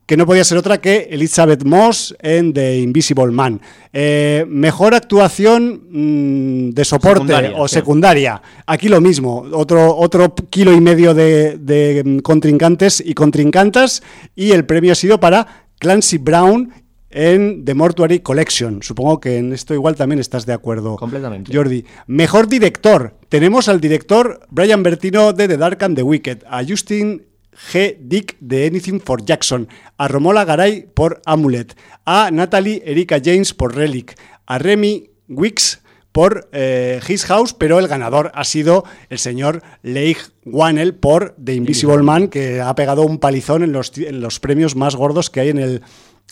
que 0.07 0.17
no 0.17 0.25
podía 0.25 0.43
ser 0.43 0.57
otra 0.57 0.81
que 0.81 1.07
Elizabeth 1.11 1.63
Moss 1.63 2.13
en 2.19 2.51
The 2.51 2.79
Invisible 2.79 3.27
Man. 3.27 3.61
Eh, 3.93 4.43
mejor 4.49 4.93
actuación 4.93 5.83
mm, 5.89 6.71
de 6.71 6.83
soporte 6.83 7.19
Secundaria, 7.27 7.53
o 7.55 7.67
sí. 7.67 7.75
secundaria. 7.75 8.41
Aquí 8.65 8.89
lo 8.89 8.99
mismo, 8.99 9.45
otro, 9.53 9.95
otro 9.95 10.35
kilo 10.49 10.73
y 10.73 10.81
medio 10.81 11.13
de, 11.13 11.57
de, 11.57 12.01
mm, 12.03 12.19
contrincantes 12.19 13.01
y 13.05 13.13
contrincantas 13.13 14.03
y 14.35 14.51
el 14.51 14.65
premio 14.65 14.91
ha 14.91 14.95
sido 14.95 15.17
para 15.19 15.65
Clancy 15.79 16.17
Brown 16.17 16.73
en 17.11 17.65
The 17.65 17.73
Mortuary 17.73 18.19
Collection. 18.19 18.81
Supongo 18.83 19.19
que 19.19 19.37
en 19.37 19.53
esto 19.53 19.73
igual 19.73 19.95
también 19.95 20.19
estás 20.19 20.45
de 20.45 20.53
acuerdo. 20.53 20.95
Completamente. 20.95 21.55
Jordi. 21.55 21.85
Mejor 22.07 22.47
director. 22.47 23.15
Tenemos 23.29 23.69
al 23.69 23.79
director 23.79 24.41
Brian 24.49 24.83
Bertino 24.83 25.33
de 25.33 25.47
The 25.47 25.57
Dark 25.57 25.83
and 25.83 25.95
the 25.95 26.03
Wicked, 26.03 26.43
a 26.47 26.63
Justin 26.63 27.25
G. 27.71 27.97
Dick 27.99 28.37
de 28.39 28.67
Anything 28.67 28.99
for 28.99 29.23
Jackson, 29.23 29.67
a 29.97 30.07
Romola 30.07 30.45
Garay 30.45 30.87
por 30.93 31.21
Amulet, 31.25 31.75
a 32.05 32.31
Natalie 32.31 32.81
Erika 32.85 33.19
James 33.23 33.53
por 33.53 33.75
Relic, 33.75 34.17
a 34.45 34.57
Remy 34.57 35.09
Wicks 35.27 35.81
por 36.11 36.49
eh, 36.51 36.99
His 37.07 37.25
House, 37.25 37.53
pero 37.53 37.79
el 37.79 37.87
ganador 37.87 38.31
ha 38.35 38.43
sido 38.43 38.83
el 39.09 39.17
señor 39.17 39.63
Leigh 39.81 40.17
Whannell 40.45 40.95
por 40.95 41.35
The 41.43 41.53
Invisible 41.53 42.03
Man, 42.03 42.27
que 42.27 42.59
ha 42.59 42.73
pegado 42.75 43.03
un 43.03 43.17
palizón 43.17 43.63
en 43.63 43.71
los, 43.71 43.97
en 43.97 44.19
los 44.19 44.39
premios 44.39 44.75
más 44.75 44.95
gordos 44.95 45.29
que 45.29 45.39
hay 45.39 45.49
en 45.49 45.59
el 45.59 45.81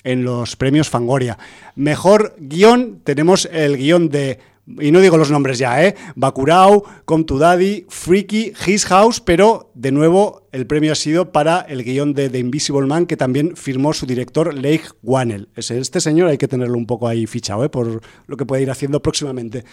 en 0.04 0.24
los 0.24 0.56
premios 0.56 0.90
Fangoria. 0.90 1.38
Mejor 1.76 2.36
guion, 2.40 3.02
tenemos 3.04 3.48
el 3.52 3.78
guion 3.78 4.10
de, 4.10 4.40
y 4.80 4.92
no 4.92 5.00
digo 5.02 5.18
los 5.18 5.32
nombres 5.32 5.58
ya, 5.58 5.84
¿eh? 5.84 5.96
Bakurao, 6.16 6.84
Come 7.06 7.24
to 7.26 7.38
Daddy, 7.38 7.86
Freaky, 7.90 8.54
His 8.66 8.86
House, 8.86 9.20
pero 9.20 9.72
de 9.74 9.92
nuevo 9.92 10.48
el 10.52 10.66
premio 10.66 10.92
ha 10.94 10.96
sido 10.96 11.32
para 11.32 11.62
el 11.62 11.84
guion 11.84 12.14
de 12.14 12.30
The 12.30 12.40
Invisible 12.40 12.88
Man, 12.88 13.06
que 13.06 13.18
también 13.18 13.56
firmó 13.56 13.94
su 13.94 14.06
director 14.06 14.54
Leigh 14.54 14.82
Whannell. 15.04 15.50
Ese- 15.56 15.80
Este 15.80 16.00
señor 16.02 16.28
hay 16.30 16.38
que 16.38 16.48
tenerlo 16.48 16.78
un 16.78 16.86
poco 16.88 17.08
ahí 17.08 17.28
fichado, 17.28 17.64
¿eh? 17.66 17.70
Por 17.70 18.02
lo 18.26 18.38
que 18.38 18.46
puede 18.46 18.62
ir 18.64 18.72
haciendo 18.72 19.02
próximamente. 19.02 19.64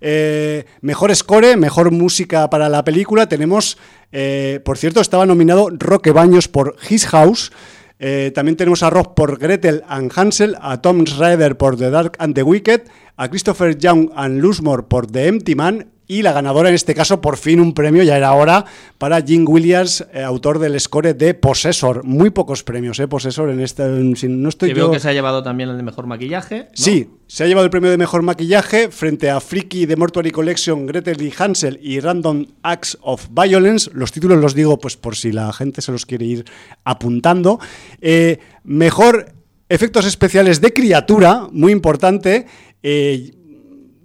Eh, 0.00 0.64
mejor 0.82 1.14
score, 1.14 1.56
mejor 1.56 1.90
música 1.90 2.50
para 2.50 2.68
la 2.68 2.84
película, 2.84 3.28
tenemos, 3.28 3.78
eh, 4.12 4.60
por 4.64 4.76
cierto, 4.78 5.00
estaba 5.00 5.24
nominado 5.26 5.68
Roque 5.70 6.10
Baños 6.12 6.48
por 6.48 6.76
His 6.88 7.06
House, 7.06 7.50
eh, 7.98 8.32
también 8.34 8.56
tenemos 8.56 8.82
a 8.82 8.90
Rob 8.90 9.14
por 9.14 9.38
Gretel 9.38 9.82
and 9.88 10.12
Hansel, 10.14 10.56
a 10.60 10.80
Tom 10.80 11.04
Schrader 11.06 11.56
por 11.56 11.76
The 11.76 11.90
Dark 11.90 12.16
and 12.18 12.34
the 12.34 12.42
Wicked, 12.42 12.82
a 13.16 13.28
Christopher 13.28 13.76
Young 13.78 14.10
and 14.14 14.40
Luzmore 14.40 14.82
por 14.82 15.06
The 15.06 15.28
Empty 15.28 15.54
Man 15.54 15.95
y 16.08 16.22
la 16.22 16.32
ganadora 16.32 16.68
en 16.68 16.74
este 16.74 16.94
caso, 16.94 17.20
por 17.20 17.36
fin 17.36 17.58
un 17.60 17.74
premio, 17.74 18.02
ya 18.02 18.16
era 18.16 18.32
hora, 18.32 18.64
para 18.98 19.20
Jim 19.22 19.44
Williams, 19.48 20.06
eh, 20.12 20.22
autor 20.22 20.58
del 20.58 20.78
score 20.78 21.14
de 21.14 21.34
Possessor. 21.34 22.04
Muy 22.04 22.30
pocos 22.30 22.62
premios, 22.62 22.98
¿eh? 23.00 23.08
Possessor 23.08 23.50
en 23.50 23.60
este... 23.60 23.82
si 24.16 24.28
no 24.28 24.48
estoy 24.48 24.70
Y 24.70 24.74
veo 24.74 24.86
yo- 24.86 24.92
que 24.92 25.00
se 25.00 25.08
ha 25.08 25.12
llevado 25.12 25.42
también 25.42 25.68
el 25.70 25.76
de 25.76 25.82
mejor 25.82 26.06
maquillaje. 26.06 26.58
¿no? 26.60 26.64
Sí, 26.74 27.08
se 27.26 27.42
ha 27.42 27.46
llevado 27.48 27.64
el 27.64 27.70
premio 27.70 27.90
de 27.90 27.96
mejor 27.98 28.22
maquillaje 28.22 28.88
frente 28.90 29.30
a 29.30 29.40
Freaky 29.40 29.86
de 29.86 29.96
Mortuary 29.96 30.30
Collection, 30.30 30.86
Gretel 30.86 31.20
y 31.22 31.32
Hansel 31.36 31.78
y 31.82 31.98
Random 31.98 32.46
Acts 32.62 32.98
of 33.02 33.26
Violence. 33.32 33.90
Los 33.92 34.12
títulos 34.12 34.38
los 34.38 34.54
digo 34.54 34.78
pues 34.78 34.96
por 34.96 35.16
si 35.16 35.32
la 35.32 35.52
gente 35.52 35.82
se 35.82 35.90
los 35.92 36.06
quiere 36.06 36.24
ir 36.26 36.44
apuntando. 36.84 37.58
Eh, 38.00 38.38
mejor 38.62 39.32
efectos 39.68 40.06
especiales 40.06 40.60
de 40.60 40.72
criatura, 40.72 41.48
muy 41.50 41.72
importante. 41.72 42.46
Eh, 42.82 43.32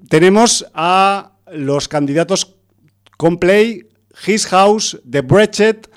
tenemos 0.10 0.66
a 0.74 1.31
los 1.54 1.88
candidatos 1.88 2.56
Complay, 3.18 3.88
His 4.26 4.48
House, 4.48 5.00
The 5.10 5.22
Brechet 5.22 5.90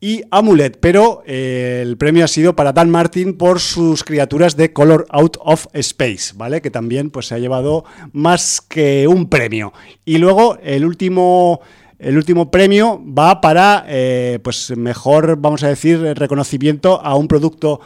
y 0.00 0.22
Amulet, 0.30 0.78
pero 0.80 1.22
eh, 1.26 1.80
el 1.82 1.98
premio 1.98 2.24
ha 2.24 2.28
sido 2.28 2.56
para 2.56 2.72
Dan 2.72 2.88
Martin 2.88 3.36
por 3.36 3.60
sus 3.60 4.02
criaturas 4.02 4.56
de 4.56 4.72
Color 4.72 5.06
Out 5.10 5.36
of 5.40 5.66
Space, 5.74 6.32
¿vale? 6.34 6.62
Que 6.62 6.70
también 6.70 7.10
pues, 7.10 7.26
se 7.26 7.34
ha 7.34 7.38
llevado 7.38 7.84
más 8.12 8.62
que 8.62 9.06
un 9.06 9.28
premio. 9.28 9.74
Y 10.06 10.16
luego 10.16 10.56
el 10.62 10.86
último, 10.86 11.60
el 11.98 12.16
último 12.16 12.50
premio 12.50 13.02
va 13.06 13.42
para, 13.42 13.84
eh, 13.88 14.38
pues 14.42 14.74
mejor, 14.74 15.36
vamos 15.36 15.62
a 15.64 15.68
decir, 15.68 16.00
reconocimiento 16.00 17.04
a 17.04 17.14
un 17.14 17.28
producto 17.28 17.80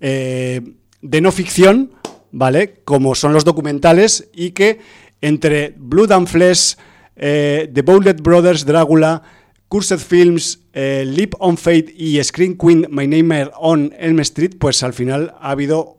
eh, 0.00 0.60
de 1.02 1.20
no 1.20 1.32
ficción, 1.32 1.90
¿vale? 2.30 2.82
Como 2.84 3.16
son 3.16 3.32
los 3.32 3.44
documentales 3.44 4.28
y 4.32 4.52
que 4.52 4.78
entre 5.26 5.74
Blood 5.76 6.12
and 6.12 6.28
Flesh, 6.28 6.76
eh, 7.16 7.68
The 7.72 7.82
Bowlet 7.82 8.22
Brothers, 8.22 8.66
Drácula, 8.66 9.22
Cursed 9.68 9.98
Films, 9.98 10.60
eh, 10.72 11.04
Leap 11.06 11.34
on 11.40 11.56
Fate 11.56 11.92
y 11.96 12.22
Screen 12.22 12.56
Queen, 12.56 12.86
My 12.90 13.06
Name 13.06 13.50
on 13.54 13.92
Elm 13.98 14.20
Street, 14.20 14.56
pues 14.58 14.82
al 14.82 14.92
final 14.92 15.34
ha 15.40 15.50
habido 15.50 15.95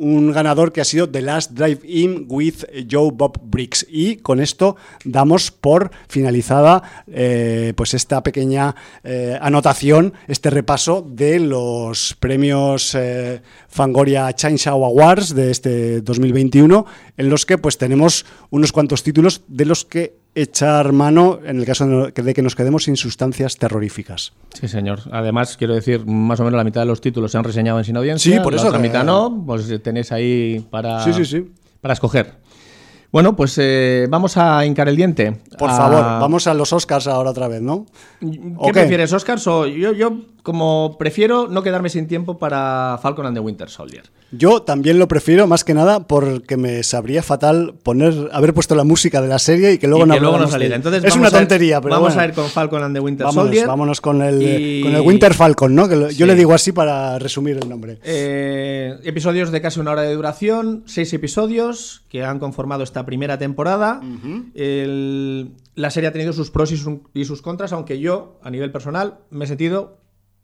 un 0.00 0.32
ganador 0.32 0.72
que 0.72 0.80
ha 0.80 0.84
sido 0.84 1.10
The 1.10 1.20
Last 1.20 1.52
Drive-In 1.52 2.24
with 2.28 2.64
Joe 2.90 3.10
Bob 3.12 3.38
Briggs. 3.42 3.86
Y 3.88 4.16
con 4.16 4.40
esto 4.40 4.76
damos 5.04 5.50
por 5.50 5.90
finalizada 6.08 7.04
eh, 7.06 7.74
pues 7.76 7.92
esta 7.92 8.22
pequeña 8.22 8.74
eh, 9.04 9.38
anotación, 9.40 10.14
este 10.26 10.48
repaso 10.48 11.06
de 11.06 11.38
los 11.38 12.16
premios 12.18 12.94
eh, 12.94 13.42
Fangoria 13.68 14.32
Chainsaw 14.32 14.82
Awards 14.82 15.34
de 15.34 15.50
este 15.50 16.00
2021, 16.00 16.86
en 17.18 17.28
los 17.28 17.44
que 17.44 17.58
pues 17.58 17.76
tenemos 17.76 18.24
unos 18.48 18.72
cuantos 18.72 19.02
títulos 19.02 19.42
de 19.48 19.66
los 19.66 19.84
que 19.84 20.19
echar 20.34 20.92
mano 20.92 21.40
en 21.44 21.58
el 21.58 21.66
caso 21.66 22.06
de 22.14 22.34
que 22.34 22.42
nos 22.42 22.54
quedemos 22.54 22.84
sin 22.84 22.96
sustancias 22.96 23.56
terroríficas. 23.56 24.32
Sí, 24.58 24.68
señor. 24.68 25.00
Además, 25.10 25.56
quiero 25.56 25.74
decir, 25.74 26.06
más 26.06 26.38
o 26.40 26.44
menos 26.44 26.56
la 26.56 26.64
mitad 26.64 26.82
de 26.82 26.86
los 26.86 27.00
títulos 27.00 27.32
se 27.32 27.38
han 27.38 27.44
reseñado 27.44 27.78
en 27.78 27.84
Sin 27.84 27.96
Audiencia. 27.96 28.36
Sí, 28.36 28.40
por 28.42 28.54
eso 28.54 28.64
La 28.64 28.68
otra 28.70 28.80
que- 28.82 28.88
mitad 28.88 29.04
no, 29.04 29.42
pues 29.46 29.68
tenéis 29.82 30.12
ahí 30.12 30.64
para, 30.70 31.02
Sí, 31.04 31.12
sí, 31.12 31.24
sí. 31.24 31.50
para 31.80 31.94
escoger. 31.94 32.38
Bueno, 33.12 33.34
pues 33.34 33.56
eh, 33.58 34.06
vamos 34.08 34.36
a 34.36 34.64
hincar 34.64 34.88
el 34.88 34.94
diente. 34.94 35.32
Por 35.58 35.68
A- 35.68 35.76
favor, 35.76 36.00
vamos 36.00 36.46
a 36.46 36.54
los 36.54 36.72
Oscars 36.72 37.08
ahora 37.08 37.30
otra 37.30 37.48
vez, 37.48 37.60
¿no? 37.60 37.86
¿Qué 38.20 38.72
prefieres, 38.72 39.12
Oscars? 39.12 39.44
O 39.48 39.66
yo, 39.66 39.92
yo, 39.92 40.12
como 40.42 40.96
prefiero 40.98 41.48
no 41.48 41.62
quedarme 41.62 41.88
sin 41.90 42.06
tiempo 42.06 42.38
para 42.38 42.98
Falcon 43.02 43.26
and 43.26 43.36
the 43.36 43.40
Winter 43.40 43.68
Soldier. 43.68 44.04
Yo 44.32 44.62
también 44.62 45.00
lo 45.00 45.08
prefiero, 45.08 45.48
más 45.48 45.64
que 45.64 45.74
nada, 45.74 46.06
porque 46.06 46.56
me 46.56 46.84
sabría 46.84 47.20
fatal 47.22 47.74
poner, 47.82 48.28
haber 48.32 48.54
puesto 48.54 48.76
la 48.76 48.84
música 48.84 49.20
de 49.20 49.26
la 49.26 49.40
serie 49.40 49.72
y 49.72 49.78
que 49.78 49.88
luego 49.88 50.04
y 50.04 50.08
no 50.08 50.14
que 50.14 50.20
luego 50.20 50.38
no 50.38 50.46
saliera. 50.46 50.76
Entonces, 50.76 51.02
es 51.02 51.16
una 51.16 51.28
ir- 51.28 51.32
tontería, 51.32 51.80
pero 51.80 51.96
Vamos 51.96 52.10
bueno. 52.14 52.22
a 52.22 52.26
ir 52.26 52.34
con 52.34 52.46
Falcon 52.46 52.82
and 52.84 52.94
the 52.94 53.00
Winter 53.00 53.24
vámonos, 53.26 53.44
Soldier. 53.46 53.66
vámonos 53.66 54.00
con 54.00 54.22
el, 54.22 54.40
Y- 54.40 54.82
con 54.84 54.94
el 54.94 55.00
Winter 55.00 55.34
Falcon, 55.34 55.74
¿no? 55.74 55.88
Que 55.88 55.96
lo- 55.96 56.10
yo 56.10 56.26
le 56.26 56.36
digo 56.36 56.54
así 56.54 56.70
para 56.70 57.18
resumir 57.18 57.58
el 57.60 57.68
nombre. 57.68 57.98
Eh, 58.04 58.94
episodios 59.02 59.50
de 59.50 59.60
casi 59.60 59.80
una 59.80 59.90
hora 59.90 60.02
de 60.02 60.14
duración, 60.14 60.84
seis 60.86 61.12
episodios 61.12 62.04
que 62.08 62.22
han 62.24 62.38
conformado 62.38 62.84
esta 62.84 63.04
primera 63.04 63.36
temporada. 63.36 64.00
El- 64.54 65.52
la 65.74 65.90
serie 65.90 66.08
ha 66.08 66.12
tenido 66.12 66.32
sus 66.32 66.50
pros 66.50 66.70
y 66.72 66.76
sus, 66.76 66.98
y 67.14 67.24
sus 67.24 67.42
contras, 67.42 67.72
aunque 67.72 67.98
yo, 67.98 68.38
a 68.42 68.50
nivel 68.50 68.70
personal, 68.70 69.18
me 69.30 69.44
he 69.44 69.48
sentido 69.48 69.98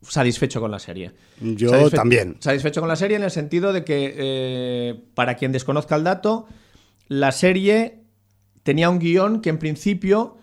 satisfecho 0.09 0.61
con 0.61 0.71
la 0.71 0.79
serie. 0.79 1.13
Yo 1.41 1.71
Satisfe- 1.71 1.95
también. 1.95 2.37
Satisfecho 2.41 2.81
con 2.81 2.89
la 2.89 2.97
serie 2.97 3.17
en 3.17 3.23
el 3.23 3.31
sentido 3.31 3.73
de 3.73 3.85
que, 3.85 4.15
eh, 4.17 5.05
para 5.15 5.37
quien 5.37 5.53
desconozca 5.53 5.97
el 5.97 6.05
dato, 6.05 6.47
la 7.09 7.33
serie 7.33 8.03
tenía 8.63 8.91
un 8.91 8.99
guion 8.99 9.41
que 9.41 9.51
en 9.51 9.59
principio 9.59 10.37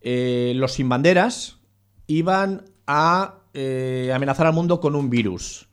eh, 0.00 0.52
los 0.56 0.72
sin 0.74 0.88
banderas 0.88 1.58
iban 2.06 2.64
a 2.86 3.40
eh, 3.54 4.12
amenazar 4.14 4.46
al 4.46 4.52
mundo 4.54 4.80
con 4.80 4.94
un 4.94 5.10
virus. 5.10 5.68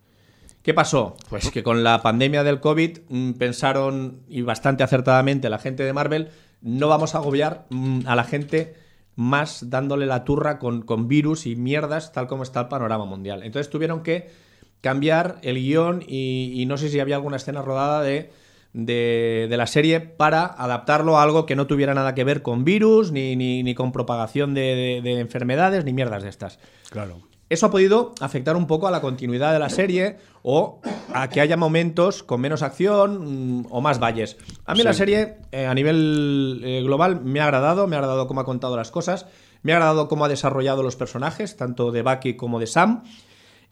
¿Qué 0.61 0.73
pasó? 0.73 1.15
Pues 1.29 1.51
que 1.51 1.61
con 1.61 1.83
la 1.83 2.01
pandemia 2.01 2.43
del 2.43 2.59
COVID 2.59 2.99
mm, 3.07 3.31
pensaron, 3.33 4.23
y 4.27 4.41
bastante 4.41 4.83
acertadamente, 4.83 5.49
la 5.49 5.59
gente 5.59 5.83
de 5.83 5.93
Marvel, 5.93 6.29
no 6.61 6.87
vamos 6.87 7.13
a 7.13 7.19
agobiar 7.19 7.67
mm, 7.69 8.01
a 8.07 8.15
la 8.15 8.23
gente 8.23 8.73
más 9.16 9.70
dándole 9.70 10.05
la 10.05 10.24
turra 10.24 10.59
con, 10.59 10.82
con 10.82 11.07
virus 11.07 11.45
y 11.45 11.55
mierdas, 11.55 12.11
tal 12.11 12.28
como 12.28 12.43
está 12.43 12.61
el 12.61 12.68
panorama 12.68 13.05
mundial. 13.05 13.43
Entonces 13.43 13.70
tuvieron 13.70 14.03
que 14.03 14.30
cambiar 14.82 15.39
el 15.41 15.55
guion 15.55 16.03
y, 16.07 16.51
y 16.61 16.66
no 16.66 16.78
sé 16.78 16.89
si 16.89 16.99
había 16.99 17.16
alguna 17.16 17.38
escena 17.38 17.61
rodada 17.61 18.01
de, 18.01 18.30
de, 18.74 19.47
la 19.57 19.68
serie 19.68 19.99
para 20.01 20.45
adaptarlo 20.45 21.18
a 21.18 21.24
algo 21.24 21.45
que 21.45 21.55
no 21.55 21.66
tuviera 21.66 21.93
nada 21.93 22.13
que 22.13 22.24
ver 22.24 22.41
con 22.41 22.66
virus, 22.66 23.11
ni, 23.11 23.36
ni- 23.36 23.63
ni 23.63 23.74
con 23.74 23.91
propagación 23.91 24.53
de- 24.53 24.99
de 25.03 25.20
enfermedades, 25.20 25.86
ni 25.86 25.93
mierdas 25.93 26.24
de 26.24 26.30
estas. 26.30 26.59
Claro. 26.89 27.22
Eso 27.47 27.67
ha 27.67 27.71
podido 27.71 28.13
afectar 28.21 28.55
un 28.55 28.65
poco 28.65 28.87
a 28.87 28.91
la 28.91 29.01
continuidad 29.01 29.53
de 29.53 29.59
la 29.59 29.69
serie 29.69 30.17
o 30.41 30.81
a 31.13 31.29
que 31.29 31.41
haya 31.41 31.57
momentos 31.57 32.23
con 32.23 32.41
menos 32.41 32.63
acción 32.63 33.59
mm, 33.61 33.67
o 33.69 33.81
más 33.81 33.99
valles. 33.99 34.37
A 34.65 34.73
mí 34.73 34.81
la 34.83 34.93
serie, 34.93 35.37
eh, 35.51 35.65
a 35.67 35.73
nivel 35.75 36.61
eh, 36.63 36.81
global, 36.83 37.21
me 37.21 37.39
ha 37.41 37.43
agradado, 37.45 37.85
me 37.87 37.95
ha 37.95 37.99
agradado 37.99 38.27
cómo 38.27 38.41
ha 38.41 38.45
contado 38.45 38.75
las 38.75 38.89
cosas, 38.89 39.27
me 39.61 39.73
ha 39.73 39.75
agradado 39.75 40.07
cómo 40.07 40.25
ha 40.25 40.29
desarrollado 40.29 40.81
los 40.81 40.95
personajes, 40.95 41.55
tanto 41.55 41.91
de 41.91 42.01
Bucky 42.01 42.35
como 42.35 42.59
de 42.59 42.65
Sam. 42.67 43.03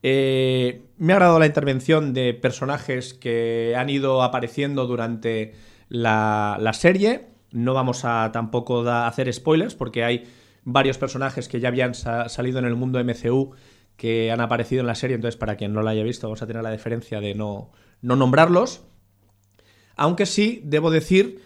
Eh, 0.04 0.84
me 0.98 1.14
ha 1.14 1.16
agradado 1.16 1.40
la 1.40 1.46
intervención 1.46 2.14
de 2.14 2.34
personajes 2.34 3.14
que 3.14 3.74
han 3.78 3.90
ido 3.90 4.22
apareciendo 4.22 4.86
durante 4.86 5.54
la, 5.90 6.58
la 6.60 6.74
serie. 6.74 7.28
No 7.52 7.74
vamos 7.74 8.04
a 8.06 8.32
tampoco 8.32 8.84
da- 8.84 9.08
hacer 9.08 9.32
spoilers 9.34 9.76
porque 9.76 10.04
hay 10.04 10.26
varios 10.66 10.98
personajes 10.98 11.48
que 11.48 11.60
ya 11.60 11.68
habían 11.70 11.94
sa- 11.94 12.30
salido 12.30 12.60
en 12.60 12.66
el 12.66 12.76
mundo 12.76 13.00
MCU 13.04 13.52
que 13.98 14.32
han 14.32 14.42
aparecido 14.42 14.82
en 14.82 14.88
la 14.88 14.96
serie. 14.96 15.16
Entonces, 15.16 15.38
para 15.38 15.56
quien 15.56 15.74
no 15.74 15.82
la 15.84 15.92
haya 15.92 16.04
visto, 16.04 16.28
vamos 16.28 16.42
a 16.42 16.48
tener 16.48 16.64
la 16.64 16.72
deferencia 16.72 17.20
de 17.22 17.36
no, 17.36 17.72
no 18.02 18.16
nombrarlos. 18.16 18.84
Aunque 19.96 20.26
sí, 20.26 20.62
debo 20.64 20.90
decir 20.90 21.42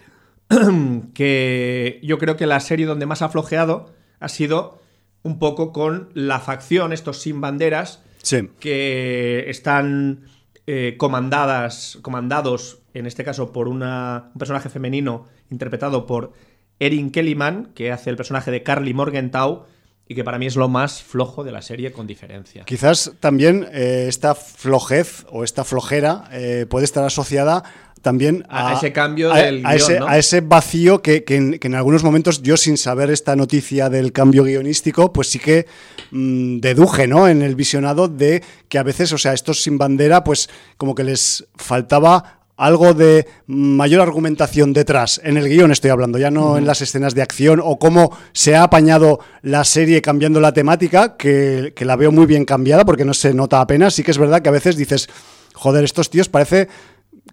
que 1.14 2.00
yo 2.04 2.18
creo 2.18 2.38
que 2.38 2.46
la 2.48 2.60
serie 2.60 2.86
donde 2.86 3.06
más 3.06 3.22
ha 3.22 3.30
flojeado 3.30 3.94
ha 4.20 4.30
sido 4.30 4.80
un 5.24 5.40
poco 5.40 5.74
con 5.74 6.10
la 6.14 6.40
facción, 6.40 6.94
estos 6.94 7.22
sin 7.22 7.42
banderas, 7.42 8.02
Sí. 8.24 8.50
que 8.60 9.46
están 9.50 10.24
eh, 10.70 10.96
comandadas, 10.98 11.98
comandados, 12.02 12.80
en 12.94 13.06
este 13.06 13.24
caso, 13.24 13.54
por 13.54 13.68
una- 13.70 14.32
un 14.34 14.40
personaje 14.40 14.70
femenino 14.70 15.26
interpretado 15.50 16.06
por 16.06 16.34
Erin 16.80 17.12
Kellyman, 17.12 17.70
que 17.76 17.92
hace 17.92 18.10
el 18.10 18.16
personaje 18.18 18.52
de 18.52 18.64
Carly 18.64 18.94
Morgenthau, 18.94 19.64
y 20.10 20.16
que 20.16 20.24
para 20.24 20.38
mí 20.40 20.46
es 20.46 20.56
lo 20.56 20.70
más 20.70 21.04
flojo 21.04 21.44
de 21.44 21.52
la 21.52 21.62
serie 21.62 21.92
con 21.92 22.08
diferencia. 22.08 22.64
Quizás 22.64 23.12
también 23.20 23.68
eh, 23.74 24.06
esta 24.08 24.36
flojez 24.36 25.26
o 25.30 25.44
esta 25.44 25.64
flojera 25.66 26.30
eh, 26.32 26.66
puede 26.70 26.86
estar 26.86 27.04
asociada 27.04 27.64
también 28.02 28.46
A- 28.48 28.74
ese 28.74 28.94
cambio 28.94 29.34
a- 29.34 29.38
del 29.42 29.66
a 29.66 29.74
guion, 29.74 29.82
ese, 29.92 30.00
¿no? 30.00 30.08
a 30.08 30.18
ese 30.18 30.40
vacío 30.40 31.02
que, 31.02 31.26
que 31.26 31.36
en, 31.36 31.60
que 31.60 31.68
en 31.68 31.76
algunos 31.76 32.04
momentos 32.06 32.42
yo 32.42 32.56
sin 32.56 32.78
saber 32.78 33.10
esta 33.10 33.36
noticia 33.36 33.90
del 33.90 34.14
cambio 34.14 34.44
guionístico 34.46 35.12
pues 35.12 35.28
sí 35.30 35.40
que 35.40 35.66
mm, 36.12 36.60
deduje 36.60 37.08
¿no? 37.08 37.28
en 37.28 37.42
el 37.42 37.56
visionado 37.56 38.08
de 38.08 38.44
que 38.70 38.78
a 38.78 38.84
veces 38.84 39.12
o 39.12 39.18
sea 39.18 39.34
estos 39.34 39.62
sin 39.64 39.78
bandera 39.78 40.24
pues 40.24 40.48
como 40.78 40.96
que 40.96 41.04
les 41.04 41.48
faltaba 41.56 42.37
algo 42.58 42.94
de 42.94 43.28
mayor 43.46 44.02
argumentación 44.02 44.74
detrás, 44.74 45.22
en 45.24 45.38
el 45.38 45.48
guion 45.48 45.72
estoy 45.72 45.92
hablando, 45.92 46.18
ya 46.18 46.32
no 46.32 46.58
en 46.58 46.66
las 46.66 46.82
escenas 46.82 47.14
de 47.14 47.22
acción 47.22 47.62
o 47.64 47.78
cómo 47.78 48.18
se 48.34 48.56
ha 48.56 48.64
apañado 48.64 49.20
la 49.44 49.64
serie 49.64 50.02
cambiando 50.02 50.42
la 50.42 50.54
temática, 50.54 51.16
que, 51.18 51.74
que 51.76 51.86
la 51.86 51.96
veo 51.96 52.12
muy 52.12 52.26
bien 52.26 52.46
cambiada 52.46 52.84
porque 52.84 53.06
no 53.06 53.14
se 53.14 53.34
nota 53.34 53.62
apenas, 53.62 53.94
sí 53.94 54.04
que 54.04 54.12
es 54.12 54.18
verdad 54.18 54.42
que 54.42 54.50
a 54.50 54.54
veces 54.54 54.76
dices, 54.76 55.08
joder, 55.54 55.84
estos 55.84 56.10
tíos 56.10 56.30
parece 56.30 56.68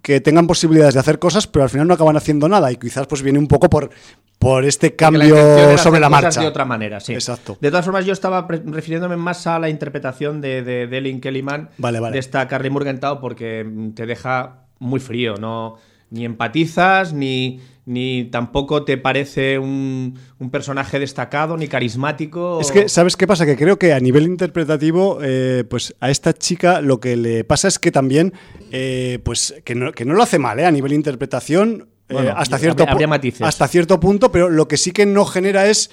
que 0.03 0.21
tengan 0.21 0.45
posibilidades 0.45 0.93
de 0.93 0.99
hacer 0.99 1.17
cosas, 1.17 1.47
pero 1.47 1.63
al 1.63 1.69
final 1.69 1.87
no 1.87 1.95
acaban 1.95 2.15
haciendo 2.15 2.47
nada 2.47 2.71
y 2.71 2.75
quizás 2.75 3.07
pues 3.07 3.23
viene 3.23 3.39
un 3.39 3.47
poco 3.47 3.71
por, 3.71 3.89
por 4.37 4.63
este 4.63 4.89
la 4.91 4.95
cambio 4.95 5.77
sobre 5.79 5.99
la 5.99 6.09
marcha. 6.09 6.41
De 6.41 6.47
otra 6.47 6.65
manera, 6.65 6.99
sí. 6.99 7.13
Exacto. 7.13 7.57
De 7.59 7.71
todas 7.71 7.85
formas, 7.85 8.05
yo 8.05 8.13
estaba 8.13 8.45
refiriéndome 8.47 9.15
más 9.15 9.47
a 9.47 9.57
la 9.57 9.69
interpretación 9.69 10.41
de, 10.41 10.61
de, 10.61 10.85
de 10.85 10.97
Ellen 10.99 11.19
Kellyman 11.19 11.71
Vale, 11.79 11.99
vale. 11.99 12.13
de 12.13 12.19
esta 12.19 12.47
Carly 12.47 12.69
Morgenthau 12.69 13.19
porque 13.19 13.65
te 13.95 14.05
deja 14.05 14.64
muy 14.85 14.99
frío, 14.99 15.35
no 15.35 15.75
ni 16.11 16.23
empatizas 16.23 17.13
ni 17.13 17.59
ni 17.87 18.25
tampoco 18.31 18.83
te 18.83 18.97
parece 18.97 19.59
un, 19.59 20.17
un 20.39 20.49
personaje 20.49 20.97
destacado 20.97 21.55
ni 21.55 21.67
carismático. 21.67 22.59
Es 22.59 22.71
que, 22.71 22.89
¿sabes 22.89 23.15
qué 23.15 23.27
pasa? 23.27 23.45
Que 23.45 23.55
creo 23.55 23.77
que 23.77 23.93
a 23.93 23.99
nivel 23.99 24.23
interpretativo, 24.23 25.19
eh, 25.21 25.63
pues 25.69 25.95
a 25.99 26.09
esta 26.09 26.33
chica 26.33 26.81
lo 26.81 26.99
que 26.99 27.15
le 27.15 27.43
pasa 27.43 27.67
es 27.67 27.77
que 27.77 27.91
también, 27.91 28.33
eh, 28.71 29.19
pues 29.23 29.53
que 29.63 29.75
no, 29.75 29.91
que 29.91 30.03
no 30.03 30.15
lo 30.15 30.23
hace 30.23 30.39
mal, 30.39 30.59
¿eh? 30.59 30.65
A 30.65 30.71
nivel 30.71 30.93
interpretación, 30.93 31.89
eh, 32.09 32.13
Bueno, 32.13 32.33
hasta, 32.35 32.57
cierto 32.57 32.85
habría- 32.89 33.07
hasta 33.41 33.67
cierto 33.67 33.99
punto, 33.99 34.31
pero 34.31 34.49
lo 34.49 34.67
que 34.67 34.77
sí 34.77 34.89
que 34.91 35.05
no 35.05 35.23
genera 35.25 35.67
es 35.67 35.91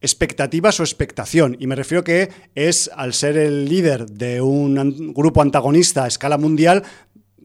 expectativas 0.00 0.80
o 0.80 0.82
expectación. 0.82 1.56
Y 1.60 1.66
me 1.68 1.76
refiero 1.76 2.02
que 2.02 2.30
es, 2.56 2.90
al 2.96 3.14
ser 3.14 3.36
el 3.36 3.66
líder 3.68 4.06
de 4.06 4.40
un 4.40 5.12
grupo 5.14 5.40
antagonista 5.42 6.04
a 6.04 6.08
escala 6.08 6.36
mundial, 6.38 6.82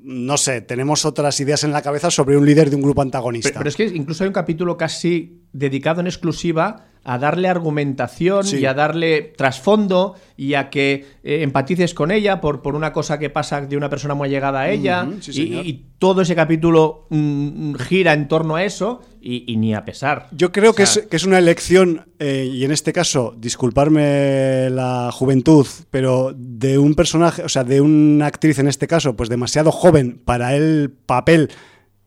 no 0.03 0.37
sé, 0.37 0.61
tenemos 0.61 1.05
otras 1.05 1.39
ideas 1.39 1.63
en 1.63 1.71
la 1.71 1.81
cabeza 1.81 2.11
sobre 2.11 2.37
un 2.37 2.45
líder 2.45 2.69
de 2.69 2.75
un 2.75 2.81
grupo 2.81 3.01
antagonista. 3.01 3.49
Pero, 3.49 3.59
pero 3.59 3.69
es 3.69 3.75
que 3.75 3.85
incluso 3.85 4.23
hay 4.23 4.27
un 4.27 4.33
capítulo 4.33 4.75
casi 4.77 5.43
dedicado 5.53 6.01
en 6.01 6.07
exclusiva 6.07 6.87
a 7.05 7.17
darle 7.17 7.47
argumentación 7.49 8.43
Sí. 8.45 8.57
y 8.59 8.65
a 8.65 8.73
darle 8.73 9.33
trasfondo 9.37 10.15
y 10.37 10.53
a 10.53 10.69
que 10.69 11.05
eh, 11.23 11.43
empatices 11.43 11.93
con 11.93 12.11
ella 12.11 12.39
por, 12.41 12.61
por 12.61 12.75
una 12.75 12.93
cosa 12.93 13.19
que 13.19 13.29
pasa 13.29 13.61
de 13.61 13.77
una 13.77 13.89
persona 13.89 14.13
muy 14.13 14.29
llegada 14.29 14.61
a 14.61 14.69
ella. 14.69 15.07
Sí, 15.19 15.53
y, 15.53 15.85
todo 15.99 16.21
ese 16.21 16.35
capítulo 16.35 17.07
mm, 17.09 17.75
gira 17.75 18.13
en 18.13 18.27
torno 18.27 18.55
a 18.57 18.63
eso 18.65 19.01
y, 19.24 19.51
y 19.51 19.55
ni 19.55 19.74
a 19.74 19.86
pesar. 19.86 20.28
Yo 20.32 20.51
creo 20.51 20.74
que, 20.74 20.84
O 20.84 20.86
sea, 20.86 21.03
es, 21.03 21.07
que 21.07 21.15
es 21.15 21.24
una 21.24 21.39
elección, 21.39 22.05
eh, 22.19 22.49
y 22.51 22.65
en 22.65 22.71
este 22.71 22.91
caso, 22.91 23.34
disculparme 23.38 24.69
la 24.69 25.11
juventud, 25.13 25.65
pero 25.89 26.36
de 26.36 26.78
un 26.78 26.93
personaje, 26.93 27.41
o 27.43 27.49
sea, 27.49 27.63
de 27.63 27.80
una 27.80 28.26
actriz 28.26 28.59
en 28.59 28.67
este 28.67 28.88
caso, 28.88 29.15
pues 29.15 29.30
demasiado 29.30 29.71
joven 29.71 30.21
para 30.24 30.55
el 30.55 30.91
papel 31.05 31.49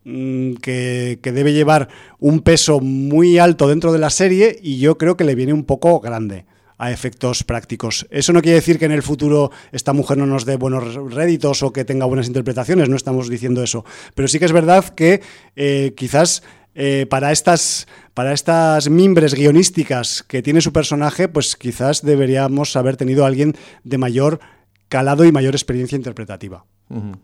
mm, 0.05 0.55
que, 0.57 1.19
que 1.23 1.33
debe 1.33 1.55
llevar 1.55 1.89
un 2.19 2.41
peso 2.41 2.81
muy 2.81 3.39
alto 3.39 3.67
dentro 3.67 3.93
de 3.93 3.99
la 3.99 4.11
serie, 4.11 4.59
y 4.62 4.79
yo 4.79 4.99
creo 4.99 5.17
que 5.17 5.25
le 5.25 5.35
viene 5.35 5.55
un 5.55 5.64
poco 5.64 6.01
grande 6.01 6.45
a 6.79 6.91
efectos 6.91 7.43
prácticos. 7.43 8.07
Eso 8.11 8.35
no 8.35 8.43
quiere 8.43 8.57
decir 8.57 8.79
que 8.79 8.85
en 8.85 8.93
el 8.93 9.03
futuro 9.03 9.51
esta 9.73 9.95
mujer 9.95 10.19
no 10.19 10.27
nos 10.27 10.45
dé 10.45 10.57
buenos 10.57 10.95
réditos 11.11 11.62
o 11.62 11.73
que 11.73 11.87
tenga 11.87 12.05
buenas 12.05 12.27
interpretaciones, 12.27 12.91
no 12.91 12.97
estamos 12.97 13.31
diciendo 13.31 13.62
eso. 13.62 13.87
Pero 14.14 14.29
sí 14.29 14.39
que 14.39 14.45
es 14.45 14.53
verdad 14.53 14.85
que 14.91 15.23
eh, 15.57 15.95
quizás 15.97 16.43
eh, 16.77 17.07
para 17.09 17.33
estas 17.33 17.89
para 18.12 18.33
estas 18.33 18.89
mimbres 18.89 19.35
guionísticas 19.35 20.22
que 20.22 20.43
tiene 20.43 20.61
su 20.61 20.72
personaje, 20.72 21.29
pues 21.29 21.57
quizás 21.57 22.03
deberíamos 22.03 22.77
haber 22.77 22.97
tenido 22.97 23.24
a 23.24 23.29
alguien 23.29 23.55
de 23.83 23.99
mayor 23.99 24.41
calado 24.89 25.24
y 25.24 25.33
mayor 25.33 25.55
experiencia 25.55 25.97
interpretativa. 25.97 26.64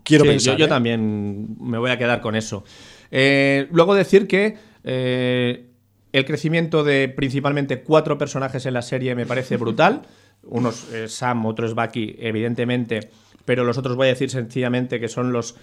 Quiero 0.03 0.25
Sí, 0.25 0.29
pensar, 0.29 0.53
Yo, 0.53 0.59
yo 0.59 0.65
¿eh? 0.65 0.69
también 0.69 1.55
me 1.61 1.77
voy 1.77 1.91
a 1.91 1.97
quedar 1.97 2.19
con 2.19 2.35
eso. 2.35 2.63
Eh, 3.11 3.67
luego 3.71 3.95
decir 3.95 4.27
que 4.27 4.57
eh, 4.83 5.67
el 6.11 6.25
crecimiento 6.25 6.83
de 6.83 7.07
principalmente 7.09 7.81
cuatro 7.81 8.17
personajes 8.17 8.65
en 8.65 8.73
la 8.73 8.81
serie 8.81 9.15
me 9.15 9.25
parece 9.25 9.57
brutal. 9.57 10.01
Unos 10.43 10.91
es 10.91 11.13
Sam, 11.13 11.45
otro 11.45 11.65
es 11.65 11.73
Bucky, 11.73 12.17
evidentemente, 12.19 13.09
pero 13.45 13.63
los 13.63 13.77
otros 13.77 13.95
voy 13.95 14.07
a 14.07 14.09
decir 14.09 14.29
sencillamente 14.29 14.99
que 14.99 15.07
son 15.07 15.31
los 15.31 15.55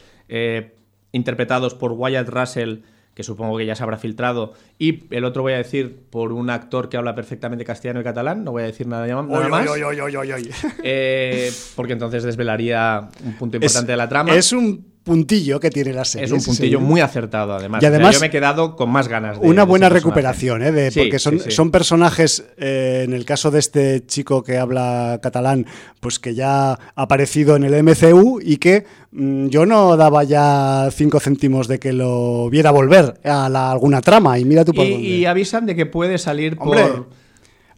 interpretados 1.13 1.75
por 1.75 1.93
Wyatt 1.93 2.29
Russell, 2.29 2.79
que 3.15 3.23
supongo 3.23 3.59
que 3.59 3.67
ya 3.67 3.75
se 3.75 3.83
habrá 3.83 3.97
filtrado, 3.97 4.55
y 4.79 5.05
el 5.15 5.25
otro 5.25 5.43
voy 5.43 5.53
a 5.53 5.57
decir 5.57 6.05
por 6.11 6.33
un 6.33 6.51
actor 6.51 6.89
que 6.89 6.97
habla 6.97 7.15
perfectamente 7.15 7.65
castellano 7.65 8.01
y 8.01 8.05
catalán, 8.05 8.45
no 8.45 8.53
voy 8.53 8.63
a 8.63 8.67
decir 8.67 8.87
nada, 8.87 9.07
nada 9.07 9.23
más. 9.49 9.69
oy, 9.69 9.83
oy, 9.83 10.01
oy, 10.01 10.17
oy, 10.17 10.33
oy. 10.33 10.51
Eh, 10.83 11.53
porque 11.77 11.93
entonces 11.93 12.23
desvelaría 12.23 13.09
un 13.25 13.35
punto 13.35 13.57
importante 13.57 13.93
de 13.93 13.97
la 13.97 14.09
trama. 14.09 14.35
Es 14.35 14.53
un 14.53 14.85
puntillo 15.11 15.59
que 15.59 15.71
tiene 15.71 15.93
la 15.93 16.05
serie. 16.05 16.27
Es 16.27 16.33
un 16.33 16.43
puntillo 16.43 16.79
muy 16.81 17.01
acertado, 17.01 17.53
además. 17.55 17.83
Y 17.83 17.87
O 17.87 17.89
sea, 17.89 17.97
además- 17.97 18.15
yo 18.15 18.21
me 18.21 18.27
he 18.29 18.31
quedado 18.31 18.77
con 18.77 18.91
más 18.91 19.09
ganas 19.09 19.41
de. 19.41 19.47
Una 19.49 19.65
buena 19.65 19.87
personaje. 19.89 19.95
recuperación, 20.05 20.63
¿eh? 20.63 20.71
De- 20.73 20.91
Sí, 20.93 21.01
porque 21.01 21.19
son, 21.19 21.41
sí, 21.41 21.51
son 21.51 21.71
personajes, 21.73 22.45
eh, 22.59 23.03
en 23.05 23.13
el 23.13 23.25
caso 23.25 23.51
de 23.51 23.59
este 23.59 24.07
chico 24.07 24.43
que 24.45 24.59
habla 24.59 25.19
catalán, 25.23 25.67
pues 25.99 26.19
que 26.19 26.35
ya 26.35 26.73
ha 26.73 26.79
aparecido 26.95 27.57
en 27.57 27.65
el 27.65 27.75
MCU 27.83 28.41
y 28.41 28.59
que 28.59 28.85
mm, 29.13 29.49
yo 29.49 29.67
no 29.67 29.97
daba 29.97 30.23
ya 30.23 30.89
cinco 30.93 31.19
céntimos 31.19 31.67
de 31.67 31.79
que 31.81 31.93
lo 31.93 32.49
viera 32.51 32.71
volver 32.71 33.21
a 33.25 33.49
la- 33.49 33.73
alguna 33.73 34.01
trama. 34.01 34.39
Y 34.39 34.45
mira 34.45 34.65
tú 34.65 34.73
por 34.73 34.87
Y, 34.87 34.91
dónde. 34.93 35.07
y 35.09 35.27
avisan 35.27 35.67
de 35.67 35.75
que 35.75 35.87
puede 35.87 36.19
salir 36.19 36.57
Hombre, 36.61 36.83
por. 36.85 37.09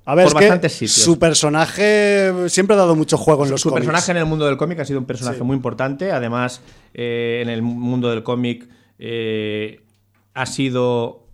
A 0.05 0.15
ver, 0.15 0.29
por 0.33 0.43
es 0.43 0.59
que 0.61 0.69
sitios. 0.69 0.93
su 0.93 1.19
personaje 1.19 2.33
siempre 2.49 2.75
ha 2.75 2.79
dado 2.79 2.97
mucho 2.97 3.17
juego 3.17 3.45
en 3.45 3.51
los 3.53 3.61
Su 3.61 3.69
cómics. 3.71 3.87
personaje 3.87 4.11
en 4.13 4.17
el 4.19 4.27
mundo 4.27 4.47
del 4.47 4.57
cómic 4.57 4.81
ha 4.81 4.85
sido 4.85 4.99
un 4.99 5.07
personaje 5.07 5.39
Sí. 5.39 5.45
muy 5.45 5.55
importante. 5.57 6.11
Además, 6.13 6.61
eh, 6.95 7.41
en 7.43 7.49
el 7.49 7.63
mundo 7.63 8.11
del 8.11 8.23
cómic 8.23 8.69
eh, 8.99 9.81
ha 10.35 10.47
sido 10.47 11.27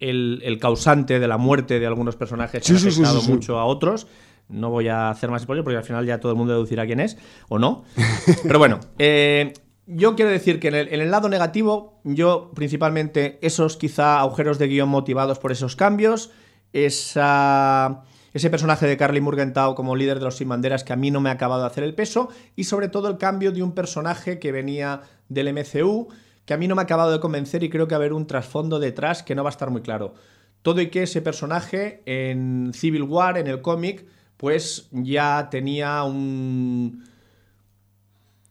el, 0.00 0.40
el 0.44 0.58
causante 0.58 1.18
de 1.20 1.28
la 1.28 1.36
muerte 1.38 1.78
de 1.80 1.86
algunos 1.86 2.16
personajes 2.16 2.60
que 2.62 2.66
Sí, 2.66 2.72
han 2.72 2.78
sí, 2.78 2.88
afectado 2.88 3.22
mucho 3.22 3.58
a 3.58 3.64
otros. 3.66 4.06
No 4.48 4.68
voy 4.70 4.88
a 4.88 5.08
hacer 5.10 5.30
más 5.30 5.42
spoiler 5.42 5.64
porque 5.64 5.78
al 5.78 5.84
final 5.84 6.04
ya 6.06 6.20
todo 6.20 6.32
el 6.32 6.36
mundo 6.38 6.52
deducirá 6.52 6.84
quién 6.86 7.00
es 7.00 7.16
o 7.48 7.58
no. 7.58 7.84
Pero 8.42 8.58
bueno, 8.58 8.80
eh, 8.98 9.54
yo 9.86 10.14
quiero 10.16 10.30
decir 10.30 10.60
que 10.60 10.68
en 10.68 10.74
el, 10.74 10.88
en 10.92 11.00
el 11.00 11.10
lado 11.10 11.28
negativo, 11.28 12.00
yo 12.04 12.50
principalmente 12.54 13.38
esos 13.42 13.76
quizá 13.76 14.20
agujeros 14.20 14.58
de 14.58 14.68
guion 14.68 14.88
motivados 14.88 15.38
por 15.38 15.52
esos 15.52 15.76
cambios, 15.76 16.30
esa, 16.74 18.02
ese 18.34 18.50
personaje 18.50 18.86
de 18.86 18.96
Carly 18.96 19.20
Morgenthau 19.20 19.74
como 19.74 19.96
líder 19.96 20.18
de 20.18 20.24
los 20.24 20.36
Sin 20.36 20.48
Banderas 20.48 20.84
que 20.84 20.92
a 20.92 20.96
mí 20.96 21.10
no 21.10 21.20
me 21.20 21.30
ha 21.30 21.32
acabado 21.32 21.62
de 21.62 21.68
hacer 21.68 21.84
el 21.84 21.94
peso 21.94 22.28
y 22.56 22.64
sobre 22.64 22.88
todo 22.88 23.08
el 23.08 23.16
cambio 23.16 23.52
de 23.52 23.62
un 23.62 23.72
personaje 23.72 24.38
que 24.40 24.52
venía 24.52 25.02
del 25.28 25.54
MCU 25.54 26.08
que 26.44 26.52
a 26.52 26.56
mí 26.56 26.68
no 26.68 26.74
me 26.74 26.82
ha 26.82 26.84
acabado 26.84 27.12
de 27.12 27.20
convencer 27.20 27.62
y 27.62 27.70
creo 27.70 27.88
que 27.88 27.94
va 27.94 27.98
a 27.98 28.02
haber 28.02 28.12
un 28.12 28.26
trasfondo 28.26 28.78
detrás 28.80 29.22
que 29.22 29.34
no 29.34 29.44
va 29.44 29.50
a 29.50 29.52
estar 29.52 29.70
muy 29.70 29.82
claro. 29.82 30.14
Todo 30.62 30.80
y 30.80 30.88
que 30.88 31.04
ese 31.04 31.22
personaje 31.22 32.02
en 32.06 32.72
Civil 32.74 33.04
War, 33.04 33.38
en 33.38 33.46
el 33.46 33.62
cómic, 33.62 34.06
pues 34.36 34.88
ya 34.90 35.48
tenía 35.50 36.02
un, 36.02 37.04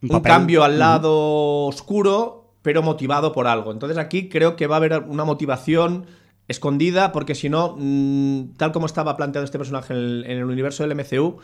Un 0.02 0.20
cambio 0.22 0.64
al 0.64 0.80
lado 0.80 1.66
oscuro, 1.66 2.56
pero 2.62 2.82
motivado 2.82 3.32
por 3.32 3.48
algo. 3.48 3.72
Entonces 3.72 3.98
aquí 3.98 4.30
creo 4.30 4.56
que 4.56 4.68
va 4.68 4.76
a 4.76 4.78
haber 4.78 5.00
una 5.08 5.26
motivación 5.26 6.06
escondida, 6.48 7.12
porque 7.12 7.36
si 7.36 7.50
no, 7.50 7.76
mm, 7.78 8.56
tal 8.58 8.72
como 8.72 8.86
estaba 8.86 9.16
planteado 9.18 9.46
este 9.46 9.58
personaje 9.58 9.94
en 9.94 10.00
el, 10.00 10.24
en 10.26 10.38
el 10.40 10.44
universo 10.46 10.84
del 10.88 10.96
MCU, 10.96 11.38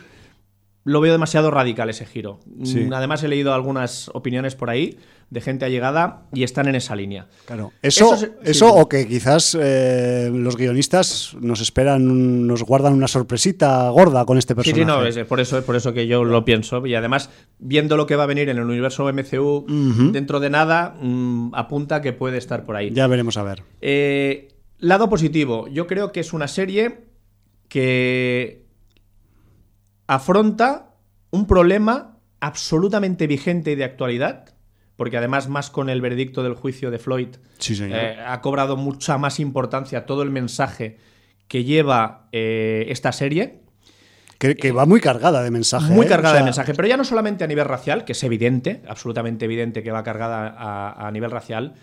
lo 0.84 1.00
veo 1.02 1.12
demasiado 1.12 1.50
radical 1.50 1.90
ese 1.90 2.06
giro. 2.06 2.40
Sí. 2.64 2.80
Mm, 2.80 2.92
Además 2.94 3.22
he 3.22 3.28
leído 3.28 3.52
algunas 3.52 4.10
opiniones 4.14 4.54
por 4.54 4.70
ahí 4.70 4.96
de 5.28 5.40
gente 5.42 5.64
allegada 5.66 6.22
y 6.32 6.42
están 6.42 6.68
en 6.68 6.74
esa 6.74 6.96
línea. 6.96 7.28
Claro. 7.44 7.70
Eso, 7.82 8.14
Eso 8.42 8.66
sí. 8.66 8.74
o 8.74 8.88
que 8.88 9.06
quizás 9.06 9.56
eh, 9.60 10.30
los 10.32 10.56
guionistas 10.56 11.36
nos 11.40 11.60
esperan, 11.60 12.46
nos 12.46 12.62
guardan 12.62 12.94
una 12.94 13.08
sorpresita 13.08 13.90
gorda 13.90 14.24
con 14.24 14.38
este 14.38 14.54
Sí, 14.54 14.56
personaje. 14.72 14.80
sí, 14.80 14.86
no, 14.86 15.22
es 15.22 15.28
por 15.28 15.38
eso, 15.40 15.58
es 15.58 15.64
por 15.64 15.76
eso 15.76 15.92
que 15.92 16.06
yo 16.06 16.24
lo 16.24 16.44
pienso. 16.46 16.84
Y 16.86 16.94
además, 16.94 17.28
viendo 17.58 17.96
lo 17.98 18.06
que 18.06 18.16
va 18.16 18.24
a 18.24 18.26
venir 18.26 18.48
en 18.48 18.56
el 18.56 18.64
universo 18.64 19.04
MCU, 19.12 19.66
dentro 20.12 20.40
de 20.40 20.48
nada, 20.50 20.96
mm, 21.00 21.54
apunta 21.54 22.00
que 22.00 22.12
puede 22.14 22.38
estar 22.38 22.64
por 22.64 22.76
ahí. 22.76 22.90
Ya 22.90 23.06
veremos 23.06 23.36
a 23.36 23.42
ver. 23.44 23.62
Eh, 23.82 24.48
lado 24.80 25.08
positivo, 25.08 25.68
yo 25.68 25.86
creo 25.86 26.12
que 26.12 26.20
es 26.20 26.32
una 26.32 26.48
serie 26.48 27.04
que 27.68 28.66
afronta 30.06 30.94
un 31.30 31.46
problema 31.46 32.18
absolutamente 32.40 33.26
vigente 33.26 33.72
y 33.72 33.74
de 33.76 33.84
actualidad, 33.84 34.54
porque 34.96 35.16
además 35.16 35.48
más 35.48 35.70
con 35.70 35.88
el 35.88 36.00
veredicto 36.00 36.42
del 36.42 36.54
juicio 36.54 36.90
de 36.90 36.98
Floyd 36.98 37.28
Sí, 37.58 37.78
eh, 37.80 38.18
ha 38.26 38.40
cobrado 38.40 38.76
mucha 38.76 39.18
más 39.18 39.38
importancia 39.38 40.06
todo 40.06 40.22
el 40.22 40.30
mensaje 40.30 40.98
que 41.46 41.64
lleva 41.64 42.28
eh, 42.32 42.86
esta 42.88 43.12
serie. 43.12 43.60
que, 44.38 44.56
que 44.56 44.72
va 44.72 44.86
muy 44.86 45.00
cargada 45.00 45.42
de 45.42 45.50
mensaje. 45.50 45.92
Muy 45.92 46.06
¿eh? 46.06 46.08
cargada 46.08 46.32
O 46.32 46.36
sea, 46.36 46.40
de 46.40 46.44
mensaje, 46.44 46.74
pero 46.74 46.88
ya 46.88 46.96
no 46.96 47.04
solamente 47.04 47.44
a 47.44 47.46
nivel 47.46 47.66
racial, 47.66 48.04
que 48.04 48.12
es 48.12 48.24
evidente, 48.24 48.82
absolutamente 48.88 49.44
evidente 49.44 49.82
que 49.82 49.90
va 49.92 50.02
cargada 50.02 50.54
a, 50.56 51.06
a 51.06 51.10
nivel 51.10 51.30
racial, 51.30 51.74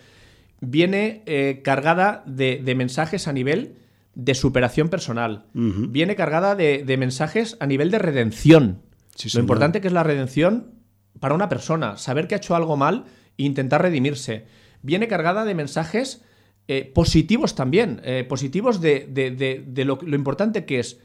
viene 0.62 1.24
eh, 1.26 1.62
cargada 1.64 2.24
de, 2.26 2.62
de 2.64 2.76
mensajes 2.76 3.28
a 3.28 3.34
nivel 3.34 3.76
de 4.16 4.34
superación 4.34 4.89
personal, 4.89 5.45
viene 5.53 6.16
cargada 6.16 6.55
de, 6.55 6.84
de 6.84 6.97
mensajes 6.97 7.55
a 7.60 7.68
nivel 7.68 7.91
de 7.91 7.99
redención. 7.99 8.82
Sí, 9.16 9.28
Lo 9.28 9.32
señor. 9.32 9.43
importante 9.43 9.80
que 9.80 9.88
es 9.88 9.93
la 9.93 10.01
redención 10.03 10.72
para 11.20 11.36
una 11.36 11.49
persona, 11.49 11.97
saber 11.97 12.28
que 12.28 12.34
ha 12.34 12.39
hecho 12.39 12.55
algo 12.55 12.78
mal 12.78 13.05
e 13.38 13.43
intentar 13.43 13.84
redimirse. 13.84 14.45
Viene 14.82 15.08
cargada 15.08 15.45
de 15.45 15.53
mensajes 15.53 16.24
eh, 16.68 16.91
positivos 16.95 17.53
también, 17.53 18.01
eh, 18.03 18.26
positivos 18.28 18.82
de, 18.82 19.08
de- 19.08 19.30
de- 19.32 19.64
de 19.68 19.86
lo, 19.86 19.99
lo 20.01 20.16
importante 20.16 20.66
que 20.66 20.80
es 20.80 20.99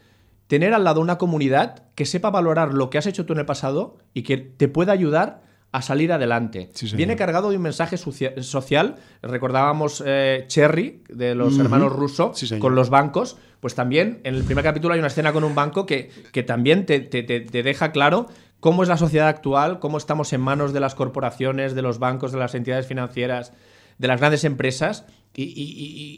tener 0.47 0.73
al 0.73 0.85
lado 0.85 1.01
una 1.03 1.19
comunidad 1.19 1.85
que 1.95 2.07
sepa 2.07 2.31
valorar 2.31 2.73
lo 2.73 2.89
que 2.89 2.97
has 2.99 3.07
hecho 3.07 3.27
tú 3.27 3.35
en 3.35 3.41
el 3.41 3.47
pasado 3.47 3.99
y 4.15 4.23
que 4.23 4.39
te 4.39 4.69
pueda 4.69 4.93
ayudar 4.93 5.43
a 5.73 5.81
salir 5.83 6.13
adelante. 6.13 6.69
Sí. 6.75 6.95
Viene 6.95 7.17
cargado 7.17 7.51
de 7.51 7.57
un 7.57 7.63
mensaje 7.63 7.97
socia- 7.97 8.41
social. 8.43 8.97
Recordábamos 9.23 10.03
eh, 10.07 10.45
Cherry, 10.47 11.03
de 11.09 11.35
los 11.35 11.59
hermanos 11.59 11.93
Russo, 11.93 12.33
Sí, 12.35 12.59
con 12.59 12.75
los 12.75 12.91
bancos. 12.91 13.37
Pues 13.61 13.75
también 13.75 14.21
en 14.25 14.35
el 14.35 14.45
primer 14.45 14.65
capítulo 14.65 14.93
hay 14.95 14.99
una 14.99 15.07
escena 15.09 15.33
con 15.33 15.45
un 15.45 15.55
banco 15.55 15.87
que, 15.87 16.11
que 16.33 16.43
también 16.43 16.85
te, 16.85 17.01
te- 17.01 17.23
te- 17.23 17.41
te 17.41 17.63
deja 17.63 17.91
claro 17.93 18.27
cómo 18.61 18.83
es 18.83 18.89
la 18.89 18.97
sociedad 18.97 19.29
actual, 19.29 19.79
cómo 19.79 19.99
estamos 19.99 20.33
en 20.33 20.41
manos 20.43 20.73
de 20.73 20.81
las 20.81 20.95
corporaciones, 20.95 21.75
de 21.75 21.83
los 21.83 21.99
bancos, 21.99 22.33
de 22.33 22.39
las 22.39 22.55
entidades 22.55 22.87
financieras, 22.87 23.53
de 23.99 24.09
las 24.09 24.21
grandes 24.21 24.45
empresas 24.45 25.07
y, 25.35 25.45
y- 25.45 25.49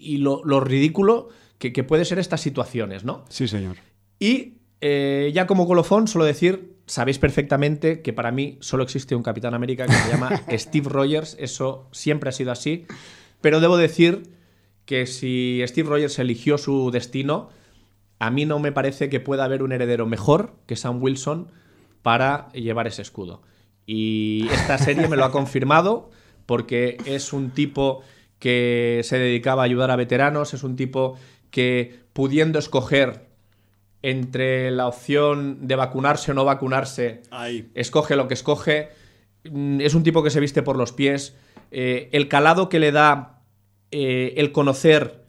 y- 0.09 0.15
y 0.15 0.19
lo, 0.19 0.43
lo 0.45 0.61
ridículo 0.61 1.29
que, 1.59 1.73
que 1.73 1.85
puede 1.85 2.05
ser 2.05 2.19
estas 2.19 2.41
situaciones, 2.41 3.05
¿no? 3.05 3.25
Sí, 3.29 3.47
señor. 3.47 3.77
Y 4.19 4.55
eh, 4.81 5.31
ya 5.35 5.47
como 5.47 5.67
colofón, 5.67 6.09
solo 6.09 6.25
decir, 6.25 6.77
sabéis 6.87 7.19
perfectamente 7.19 8.03
que 8.03 8.13
para 8.13 8.31
mí 8.31 8.59
solo 8.61 8.83
existe 8.83 9.15
un 9.15 9.23
Capitán 9.23 9.55
América 9.55 9.87
que 9.87 9.93
se 9.93 10.11
llama 10.11 10.43
Steve 10.53 10.89
Rogers, 10.89 11.37
eso 11.39 11.89
siempre 11.93 12.29
ha 12.29 12.33
sido 12.33 12.53
así, 12.53 12.87
pero 13.41 13.61
debo 13.61 13.77
decir 13.77 14.35
que 14.85 15.07
si 15.07 15.63
Steve 15.67 15.89
Rogers 15.89 16.19
eligió 16.19 16.59
su 16.59 16.91
destino, 16.91 17.49
a 18.19 18.31
mí 18.31 18.45
no 18.45 18.59
me 18.59 18.73
parece 18.73 19.09
que 19.09 19.21
pueda 19.21 19.45
haber 19.45 19.63
un 19.63 19.73
heredero 19.73 20.07
mejor 20.07 20.55
que 20.67 20.77
Sam 20.77 21.03
Wilson 21.03 21.49
para 22.03 22.51
llevar 22.53 22.87
ese 22.87 23.03
escudo. 23.03 23.43
Y 23.87 24.49
esta 24.53 24.79
serie 24.79 25.09
me 25.09 25.17
lo 25.17 25.25
ha 25.25 25.33
confirmado 25.33 26.11
porque 26.47 26.99
es 27.07 27.33
un 27.33 27.51
tipo 27.51 28.03
que 28.39 29.01
se 29.05 29.19
dedicaba 29.19 29.63
a 29.63 29.65
ayudar 29.65 29.91
a 29.91 29.97
veteranos, 29.97 30.55
es 30.55 30.63
un 30.63 30.77
tipo 30.77 31.17
que 31.51 32.01
pudiendo 32.13 32.59
escoger 32.59 33.24
entre 34.07 34.71
la 34.71 34.87
opción 34.87 35.67
de 35.67 35.77
vacunarse 35.77 36.31
o 36.31 36.35
no 36.35 36.45
vacunarse, 36.45 37.23
Ahí. 37.31 37.71
escoge 37.75 38.17
lo 38.17 38.29
que 38.29 38.35
escoge. 38.35 38.91
Mm, 39.51 39.81
Es 39.81 39.95
un 39.95 40.03
tipo 40.03 40.23
que 40.23 40.29
se 40.31 40.41
viste 40.41 40.63
por 40.63 40.77
los 40.77 40.93
pies. 40.93 41.35
Eh, 41.71 42.11
el 42.13 42.29
calado 42.29 42.69
que 42.69 42.79
le 42.81 42.93
da 42.93 43.41
eh, 43.91 44.35
el 44.37 44.53
conocer 44.53 45.25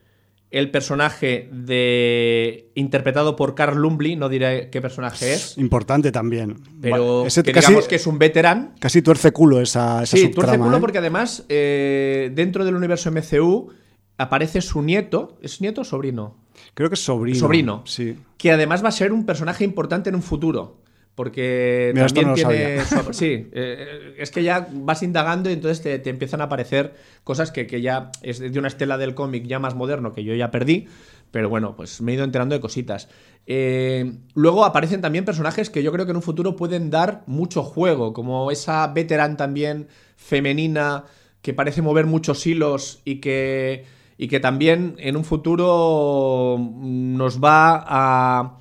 el 0.52 0.72
personaje 0.72 1.50
de 1.52 2.72
interpretado 2.76 3.36
por 3.36 3.56
Carl 3.56 3.78
Lumbly, 3.78 4.16
no 4.18 4.28
diré 4.30 4.70
qué 4.70 4.82
personaje 4.82 5.34
es, 5.34 5.58
Importante 5.58 6.12
también. 6.12 6.62
pero 6.82 7.26
ese 7.26 7.44
que 7.44 7.52
casi, 7.52 7.68
digamos 7.70 7.88
que 7.88 7.96
es 7.96 8.08
un 8.08 8.20
veterán. 8.20 8.74
casi 8.80 9.02
tuerce 9.02 9.32
culo 9.32 9.60
esa, 9.62 10.04
esa 10.04 10.16
Sí, 10.18 10.30
tuerce 10.30 10.58
culo 10.58 10.78
¿eh? 10.78 10.80
porque 10.82 10.98
además 11.00 11.46
dentro 11.48 12.64
del 12.66 12.76
universo 12.76 13.12
MCU 13.12 13.72
aparece 14.18 14.62
su 14.62 14.82
nieto, 14.82 15.38
¿es 15.42 15.62
nieto 15.62 15.82
o 15.82 15.84
sobrino? 15.84 16.38
Creo 16.76 16.90
que 16.90 16.94
es 16.96 17.04
sobrino. 17.04 17.40
Sobrino. 17.40 17.84
Sí. 17.86 18.16
que 18.38 18.52
además 18.52 18.84
va 18.84 18.90
a 18.90 18.92
ser 18.92 19.12
un 19.12 19.26
personaje 19.26 19.64
importante 19.64 20.10
en 20.10 20.16
un 20.16 20.22
futuro. 20.22 20.84
Porque 21.16 21.92
Mira, 21.94 22.08
también 22.08 22.28
no 22.28 22.34
tiene. 22.36 22.82
su- 22.86 23.14
sí, 23.14 23.48
eh, 23.54 24.16
es 24.18 24.32
que 24.32 24.44
ya 24.44 24.68
vas 24.70 25.02
indagando 25.02 25.50
y 25.50 25.54
entonces 25.54 25.82
te, 25.82 25.98
te 26.00 26.10
empiezan 26.10 26.42
a 26.42 26.44
aparecer 26.46 26.94
cosas 27.24 27.52
que, 27.52 27.66
que 27.68 27.80
ya 27.82 28.12
es 28.22 28.40
de 28.40 28.60
una 28.60 28.68
estela 28.68 28.98
del 28.98 29.16
cómic 29.16 29.46
ya 29.48 29.58
más 29.58 29.76
moderno 29.76 30.12
que 30.12 30.26
yo 30.26 30.36
ya 30.36 30.52
perdí. 30.52 30.88
Pero 31.32 31.48
bueno, 31.48 31.76
pues 31.78 32.02
me 32.02 32.12
he 32.12 32.16
ido 32.16 32.26
enterando 32.26 32.54
de 32.54 32.60
cositas. 32.60 33.08
Eh, 33.48 34.12
luego 34.34 34.66
aparecen 34.66 35.00
también 35.00 35.24
personajes 35.24 35.70
que 35.70 35.84
yo 35.84 35.94
creo 35.94 36.04
que 36.06 36.12
en 36.12 36.18
un 36.18 36.22
futuro 36.22 36.58
pueden 36.58 36.90
dar 36.90 37.24
mucho 37.28 37.64
juego, 37.64 38.12
como 38.12 38.52
esa 38.52 38.86
veterán 38.88 39.38
también 39.38 39.88
femenina 40.18 41.06
que 41.42 41.54
parece 41.54 41.82
mover 41.82 42.08
muchos 42.08 42.46
hilos 42.46 43.02
y 43.06 43.22
que, 43.22 43.86
y 44.18 44.28
que 44.28 44.40
también 44.40 44.96
en 45.00 45.16
un 45.18 45.24
futuro 45.24 46.58
nos 46.82 47.40
va 47.44 47.84
a. 47.88 48.58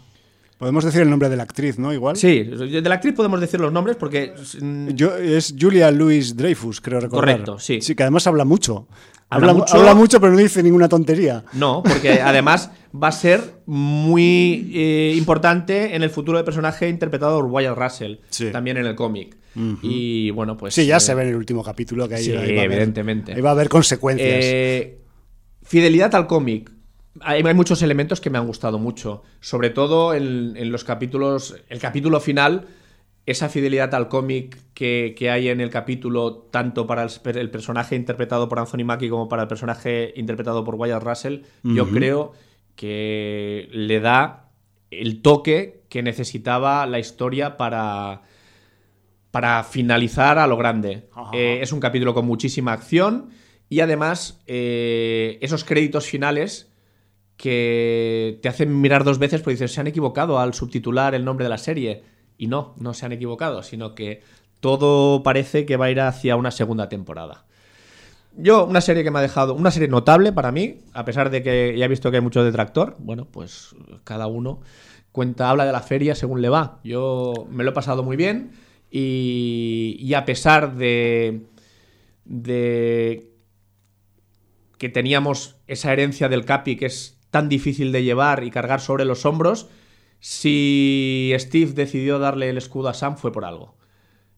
Podemos 0.58 0.84
decir 0.84 1.02
el 1.02 1.10
nombre 1.10 1.28
de 1.28 1.36
la 1.36 1.42
actriz, 1.42 1.78
¿no? 1.78 1.92
Igual. 1.92 2.16
Sí, 2.16 2.42
de 2.44 2.80
la 2.82 2.94
actriz 2.94 3.12
podemos 3.14 3.40
decir 3.40 3.60
los 3.60 3.72
nombres 3.72 3.96
porque. 3.96 4.32
mm, 4.60 4.88
Yo- 4.90 5.16
es 5.16 5.54
Julia 5.58 5.90
Louis 5.90 6.36
Dreyfus, 6.36 6.80
creo 6.80 7.00
recordar. 7.00 7.34
Correcto, 7.36 7.58
sí. 7.58 7.80
Sí, 7.80 7.94
que 7.94 8.02
además 8.04 8.26
habla 8.26 8.44
mucho. 8.44 8.86
Habla 9.30 9.50
Habla, 9.50 9.60
mucho. 9.64 9.76
habla 9.76 9.94
mucho, 9.94 10.20
pero 10.20 10.32
no 10.32 10.38
dice 10.38 10.62
ninguna 10.62 10.88
tontería. 10.88 11.44
No, 11.54 11.82
porque 11.82 12.12
además 12.22 12.70
va 12.94 13.08
a 13.08 13.12
ser 13.12 13.40
muy 13.66 14.70
eh, 14.74 15.14
importante 15.16 15.96
en 15.96 16.02
el 16.02 16.10
futuro 16.10 16.38
del 16.38 16.44
personaje 16.44 16.88
interpretado 16.88 17.40
por 17.40 17.50
Wyatt 17.50 17.76
Russell, 17.76 18.16
Sí. 18.30 18.50
también 18.52 18.76
en 18.76 18.86
el 18.86 18.94
cómic. 18.94 19.36
Y 19.82 20.30
bueno, 20.30 20.56
pues. 20.56 20.74
Sí, 20.74 20.84
ya 20.86 20.96
eh, 20.96 21.00
se 21.00 21.14
ve 21.14 21.22
en 21.22 21.28
el 21.30 21.36
último 21.36 21.62
capítulo 21.62 22.08
que 22.08 22.16
ahí, 22.16 22.24
sí, 22.24 22.30
ahí 22.32 22.36
va 22.36 22.42
a 22.42 22.64
haber- 22.64 22.72
evidentemente. 22.72 23.32
ahí 23.34 23.40
va 23.40 23.50
a 23.50 23.52
haber 23.52 23.68
consecuencias. 23.68 24.28
Eh, 24.44 24.98
fidelidad 25.64 26.14
al 26.14 26.26
cómic. 26.26 26.70
Hay, 27.20 27.42
hay 27.42 27.54
muchos 27.54 27.82
elementos 27.82 28.20
que 28.20 28.30
me 28.30 28.38
han 28.38 28.46
gustado 28.46 28.78
mucho. 28.78 29.22
Sobre 29.40 29.70
todo 29.70 30.14
en, 30.14 30.56
en 30.56 30.70
los 30.70 30.84
capítulos. 30.84 31.56
El 31.68 31.80
capítulo 31.80 32.20
final. 32.20 32.66
Esa 33.26 33.48
fidelidad 33.48 33.94
al 33.94 34.08
cómic 34.08 34.58
que, 34.74 35.14
que 35.16 35.30
hay 35.30 35.48
en 35.48 35.62
el 35.62 35.70
capítulo, 35.70 36.46
tanto 36.50 36.86
para 36.86 37.04
el, 37.04 37.10
el 37.38 37.50
personaje 37.50 37.96
interpretado 37.96 38.50
por 38.50 38.58
Anthony 38.58 38.84
Mackie 38.84 39.08
como 39.08 39.28
para 39.30 39.42
el 39.42 39.48
personaje 39.48 40.12
interpretado 40.14 40.62
por 40.62 40.74
Wyatt 40.74 41.02
Russell, 41.02 41.38
yo 41.62 41.88
creo 41.88 42.32
que 42.76 43.70
le 43.72 44.00
da 44.00 44.50
el 44.90 45.22
toque 45.22 45.84
que 45.88 46.02
necesitaba 46.02 46.84
la 46.84 46.98
historia 46.98 47.56
para, 47.56 48.24
para 49.30 49.64
finalizar 49.64 50.38
a 50.38 50.46
lo 50.46 50.58
grande. 50.58 51.08
Eh, 51.32 51.60
es 51.62 51.72
un 51.72 51.80
capítulo 51.80 52.12
con 52.12 52.26
muchísima 52.26 52.74
acción 52.74 53.30
y 53.74 53.80
además 53.80 54.40
eh, 54.46 55.36
esos 55.40 55.64
créditos 55.64 56.06
finales 56.06 56.70
que 57.36 58.38
te 58.40 58.48
hacen 58.48 58.80
mirar 58.80 59.02
dos 59.02 59.18
veces 59.18 59.40
porque 59.40 59.54
dices, 59.54 59.72
se 59.72 59.80
han 59.80 59.88
equivocado 59.88 60.38
al 60.38 60.54
subtitular 60.54 61.12
el 61.12 61.24
nombre 61.24 61.42
de 61.44 61.48
la 61.48 61.58
serie. 61.58 62.04
Y 62.38 62.46
no, 62.46 62.76
no 62.78 62.94
se 62.94 63.04
han 63.04 63.10
equivocado, 63.10 63.64
sino 63.64 63.96
que 63.96 64.22
todo 64.60 65.24
parece 65.24 65.66
que 65.66 65.76
va 65.76 65.86
a 65.86 65.90
ir 65.90 66.00
hacia 66.00 66.36
una 66.36 66.52
segunda 66.52 66.88
temporada. 66.88 67.46
Yo, 68.36 68.64
una 68.64 68.80
serie 68.80 69.02
que 69.02 69.10
me 69.10 69.18
ha 69.18 69.22
dejado, 69.22 69.54
una 69.54 69.72
serie 69.72 69.88
notable 69.88 70.32
para 70.32 70.52
mí, 70.52 70.78
a 70.92 71.04
pesar 71.04 71.30
de 71.30 71.42
que 71.42 71.74
ya 71.76 71.86
he 71.86 71.88
visto 71.88 72.12
que 72.12 72.18
hay 72.18 72.22
mucho 72.22 72.44
detractor, 72.44 72.94
bueno, 73.00 73.26
pues 73.28 73.74
cada 74.04 74.28
uno 74.28 74.60
cuenta, 75.10 75.50
habla 75.50 75.64
de 75.66 75.72
la 75.72 75.80
feria 75.80 76.14
según 76.14 76.42
le 76.42 76.48
va. 76.48 76.78
Yo 76.84 77.48
me 77.50 77.64
lo 77.64 77.70
he 77.70 77.74
pasado 77.74 78.04
muy 78.04 78.16
bien 78.16 78.52
y, 78.88 79.96
y 79.98 80.14
a 80.14 80.24
pesar 80.24 80.76
de, 80.76 81.46
de 82.24 83.33
que 84.84 84.90
teníamos 84.90 85.56
esa 85.66 85.94
herencia 85.94 86.28
del 86.28 86.44
Capi 86.44 86.76
que 86.76 86.84
es 86.84 87.18
tan 87.30 87.48
difícil 87.48 87.90
de 87.90 88.02
llevar 88.04 88.44
y 88.44 88.50
cargar 88.50 88.82
sobre 88.82 89.06
los 89.06 89.24
hombros, 89.24 89.66
si 90.20 91.32
Steve 91.38 91.72
decidió 91.72 92.18
darle 92.18 92.50
el 92.50 92.58
escudo 92.58 92.90
a 92.90 92.94
Sam 92.94 93.16
fue 93.16 93.32
por 93.32 93.46
algo. 93.46 93.76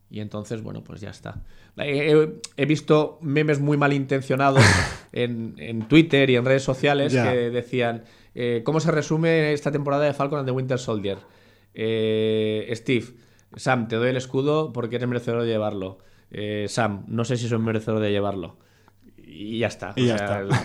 Y 0.09 0.21
entonces, 0.21 0.63
bueno, 0.63 0.85
pues 0.85 1.01
ya 1.01 1.11
está. 1.11 1.43
He, 1.77 2.13
he- 2.13 2.33
he 2.57 2.65
visto 2.65 3.19
memes 3.23 3.59
muy 3.59 3.77
malintencionados 3.77 4.63
en, 5.13 5.55
en 5.59 5.89
Twitter 5.89 6.31
y 6.31 6.37
en 6.37 6.45
redes 6.45 6.63
sociales 6.63 7.13
que 7.33 7.51
decían, 7.51 8.05
eh, 8.37 8.63
¿cómo 8.65 8.79
se 8.79 8.93
resume 8.93 9.53
esta 9.53 9.73
temporada 9.73 10.05
de 10.05 10.15
Falcon 10.15 10.39
and 10.39 10.47
the 10.47 10.53
Winter 10.53 10.79
Soldier? 10.79 11.19
Eh, 11.75 12.71
Steve, 12.73 13.07
Sam, 13.57 13.89
te 13.89 13.97
doy 13.97 14.11
el 14.11 14.17
escudo 14.17 14.73
porque 14.73 14.95
eres 14.95 15.09
merecedor 15.09 15.43
de 15.43 15.49
llevarlo. 15.49 15.99
Eh, 16.31 16.67
Sam, 16.69 17.05
no 17.09 17.25
sé 17.25 17.37
si 17.37 17.49
soy 17.49 17.59
merecedor 17.59 17.99
de 18.01 18.13
llevarlo. 18.13 18.59
Y 19.39 19.59
ya 19.59 19.67
está. 19.69 19.93
Y 19.97 20.07
ya 20.07 20.15
está. 20.17 20.41
el- 20.41 20.49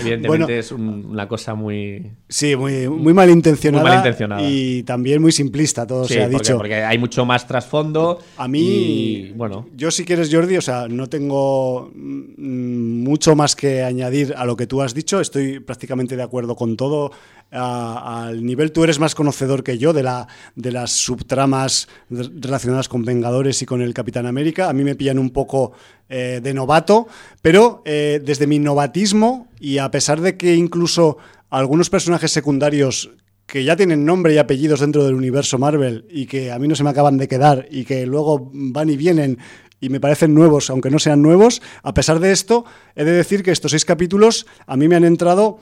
Evidentemente 0.00 0.26
Bueno. 0.28 0.48
es 0.48 0.72
un- 0.72 1.06
una 1.06 1.26
cosa 1.28 1.54
muy. 1.54 2.10
Sí, 2.28 2.54
muy, 2.56 2.88
muy 2.88 3.12
malintencionada. 3.14 3.82
Muy 3.82 3.90
malintencionada. 3.90 4.42
Y 4.42 4.82
también 4.82 5.20
muy 5.22 5.32
simplista, 5.32 5.86
todo 5.86 6.04
Sí, 6.06 6.14
se 6.14 6.20
ha 6.22 6.24
porque, 6.30 6.38
dicho. 6.38 6.56
porque 6.56 6.74
hay 6.76 6.98
mucho 6.98 7.24
más 7.24 7.46
trasfondo. 7.46 8.18
A 8.36 8.48
mí, 8.48 8.60
y, 8.60 9.32
bueno, 9.32 9.66
yo 9.76 9.90
si 9.90 10.04
quieres, 10.04 10.28
Jordi, 10.32 10.56
o 10.56 10.60
sea, 10.62 10.88
no 10.88 11.06
tengo 11.08 11.90
mm, 11.94 13.02
mucho 13.02 13.34
más 13.36 13.56
que 13.56 13.82
añadir 13.82 14.34
a 14.36 14.44
lo 14.44 14.56
que 14.56 14.66
tú 14.66 14.82
has 14.82 14.94
dicho. 14.94 15.20
Estoy 15.20 15.60
prácticamente 15.60 16.16
de 16.16 16.22
acuerdo 16.22 16.56
con 16.56 16.76
todo. 16.76 17.10
A- 17.52 18.26
al 18.26 18.44
nivel, 18.44 18.72
tú 18.72 18.82
eres 18.82 18.98
más 18.98 19.14
conocedor 19.14 19.62
que 19.62 19.78
yo 19.78 19.92
de, 19.92 20.02
la, 20.02 20.26
de 20.56 20.72
las 20.72 20.90
subtramas 20.90 21.88
relacionadas 22.10 22.88
con 22.88 23.04
Vengadores 23.04 23.62
y 23.62 23.66
con 23.66 23.82
el 23.82 23.94
Capitán 23.94 24.26
América. 24.26 24.68
A 24.68 24.72
mí 24.72 24.82
me 24.82 24.96
pillan 24.96 25.18
un 25.18 25.30
poco 25.30 25.72
eh, 26.08 26.40
de 26.42 26.54
novato, 26.54 27.06
pero 27.42 27.82
eh, 27.84 28.20
desde 28.24 28.46
mi 28.48 28.58
novatismo 28.58 29.48
y 29.60 29.78
a 29.78 29.85
pesar 29.90 30.20
de 30.20 30.36
que 30.36 30.54
incluso 30.54 31.18
algunos 31.50 31.90
personajes 31.90 32.32
secundarios 32.32 33.10
que 33.46 33.64
ya 33.64 33.76
tienen 33.76 34.04
nombre 34.04 34.34
y 34.34 34.38
apellidos 34.38 34.80
dentro 34.80 35.04
del 35.04 35.14
universo 35.14 35.58
Marvel 35.58 36.06
y 36.10 36.26
que 36.26 36.50
a 36.50 36.58
mí 36.58 36.66
no 36.66 36.74
se 36.74 36.82
me 36.82 36.90
acaban 36.90 37.16
de 37.16 37.28
quedar 37.28 37.66
y 37.70 37.84
que 37.84 38.04
luego 38.06 38.50
van 38.52 38.90
y 38.90 38.96
vienen 38.96 39.38
y 39.80 39.88
me 39.88 40.00
parecen 40.00 40.34
nuevos, 40.34 40.70
aunque 40.70 40.90
no 40.90 40.98
sean 40.98 41.22
nuevos, 41.22 41.62
a 41.82 41.94
pesar 41.94 42.18
de 42.18 42.32
esto, 42.32 42.64
he 42.94 43.04
de 43.04 43.12
decir 43.12 43.42
que 43.42 43.52
estos 43.52 43.70
seis 43.70 43.84
capítulos 43.84 44.46
a 44.66 44.76
mí 44.76 44.88
me 44.88 44.96
han 44.96 45.04
entrado 45.04 45.58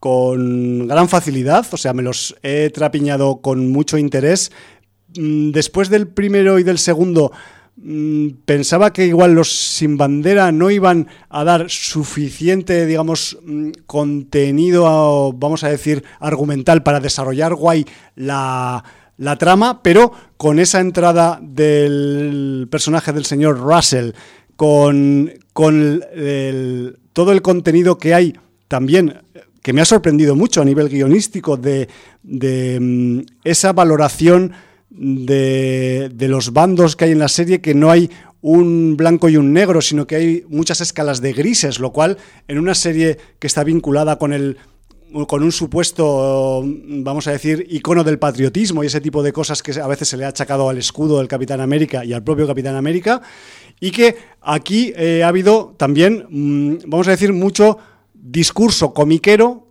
con 0.00 0.86
gran 0.86 1.08
facilidad, 1.08 1.66
o 1.70 1.76
sea, 1.76 1.92
me 1.92 2.02
los 2.02 2.36
he 2.42 2.70
trapiñado 2.70 3.40
con 3.40 3.70
mucho 3.70 3.98
interés. 3.98 4.52
Mm, 5.16 5.50
Después 5.50 5.90
del 5.90 6.08
primero 6.08 6.58
y 6.58 6.62
del 6.62 6.78
segundo, 6.78 7.32
pensaba 8.44 8.92
que 8.92 9.06
igual 9.06 9.34
los 9.34 9.52
sin 9.52 9.96
bandera 9.96 10.52
no 10.52 10.70
iban 10.70 11.08
a 11.28 11.44
dar 11.44 11.70
suficiente, 11.70 12.86
digamos, 12.86 13.38
mm, 13.44 13.70
contenido, 13.86 15.32
vamos 15.32 15.64
a 15.64 15.68
decir, 15.68 16.04
argumental 16.20 16.82
para 16.82 17.00
desarrollar 17.00 17.54
guay 17.54 17.86
la, 18.16 18.84
la 19.16 19.36
trama, 19.36 19.82
pero 19.82 20.12
con 20.36 20.58
esa 20.58 20.80
entrada 20.80 21.38
del 21.42 22.68
personaje 22.70 23.12
del 23.12 23.24
señor 23.24 23.58
Russell, 23.58 24.12
con, 24.56 25.32
con 25.52 26.02
todo 27.12 27.32
el 27.32 27.42
contenido 27.42 27.96
que 27.96 28.14
hay 28.14 28.34
también 28.66 29.14
que 29.62 29.72
me 29.72 29.80
ha 29.80 29.84
sorprendido 29.84 30.34
mucho 30.34 30.62
a 30.62 30.64
nivel 30.64 30.88
guionístico 30.88 31.56
de, 31.56 31.88
de, 32.22 32.78
mm, 32.80 33.20
esa 33.44 33.72
valoración 33.72 34.52
de, 34.90 36.10
los 36.28 36.52
bandos 36.52 36.96
que 36.96 37.06
hay 37.06 37.12
en 37.12 37.18
la 37.18 37.28
serie, 37.28 37.60
que 37.60 37.74
no 37.74 37.90
hay 37.90 38.10
un 38.40 38.96
blanco 38.96 39.28
y 39.28 39.36
un 39.36 39.52
negro, 39.52 39.80
sino 39.80 40.06
que 40.06 40.16
hay 40.16 40.44
muchas 40.48 40.80
escalas 40.80 41.20
de 41.20 41.32
grises, 41.32 41.80
lo 41.80 41.92
cual 41.92 42.18
en 42.46 42.58
una 42.58 42.74
serie 42.74 43.18
que 43.38 43.46
está 43.46 43.64
vinculada 43.64 44.18
con 44.18 44.32
el 44.32 44.56
con 45.26 45.42
un 45.42 45.52
supuesto, 45.52 46.62
vamos 46.62 47.26
a 47.28 47.32
decir, 47.32 47.66
icono 47.70 48.04
del 48.04 48.18
patriotismo 48.18 48.84
y 48.84 48.88
ese 48.88 49.00
tipo 49.00 49.22
de 49.22 49.32
cosas 49.32 49.62
que 49.62 49.72
a 49.80 49.86
veces 49.86 50.08
se 50.08 50.18
le 50.18 50.26
ha 50.26 50.28
achacado 50.28 50.68
al 50.68 50.76
escudo 50.76 51.16
del 51.16 51.28
Capitán 51.28 51.62
América 51.62 52.04
y 52.04 52.12
al 52.12 52.22
propio 52.22 52.46
Capitán 52.46 52.76
América, 52.76 53.22
y 53.80 53.90
que 53.90 54.16
aquí 54.42 54.92
eh, 54.96 55.22
ha 55.24 55.28
habido 55.28 55.74
también, 55.78 56.26
mm, 56.28 56.90
vamos 56.90 57.08
a 57.08 57.12
decir, 57.12 57.32
mucho 57.32 57.78
discurso 58.12 58.92
comiquero, 58.92 59.66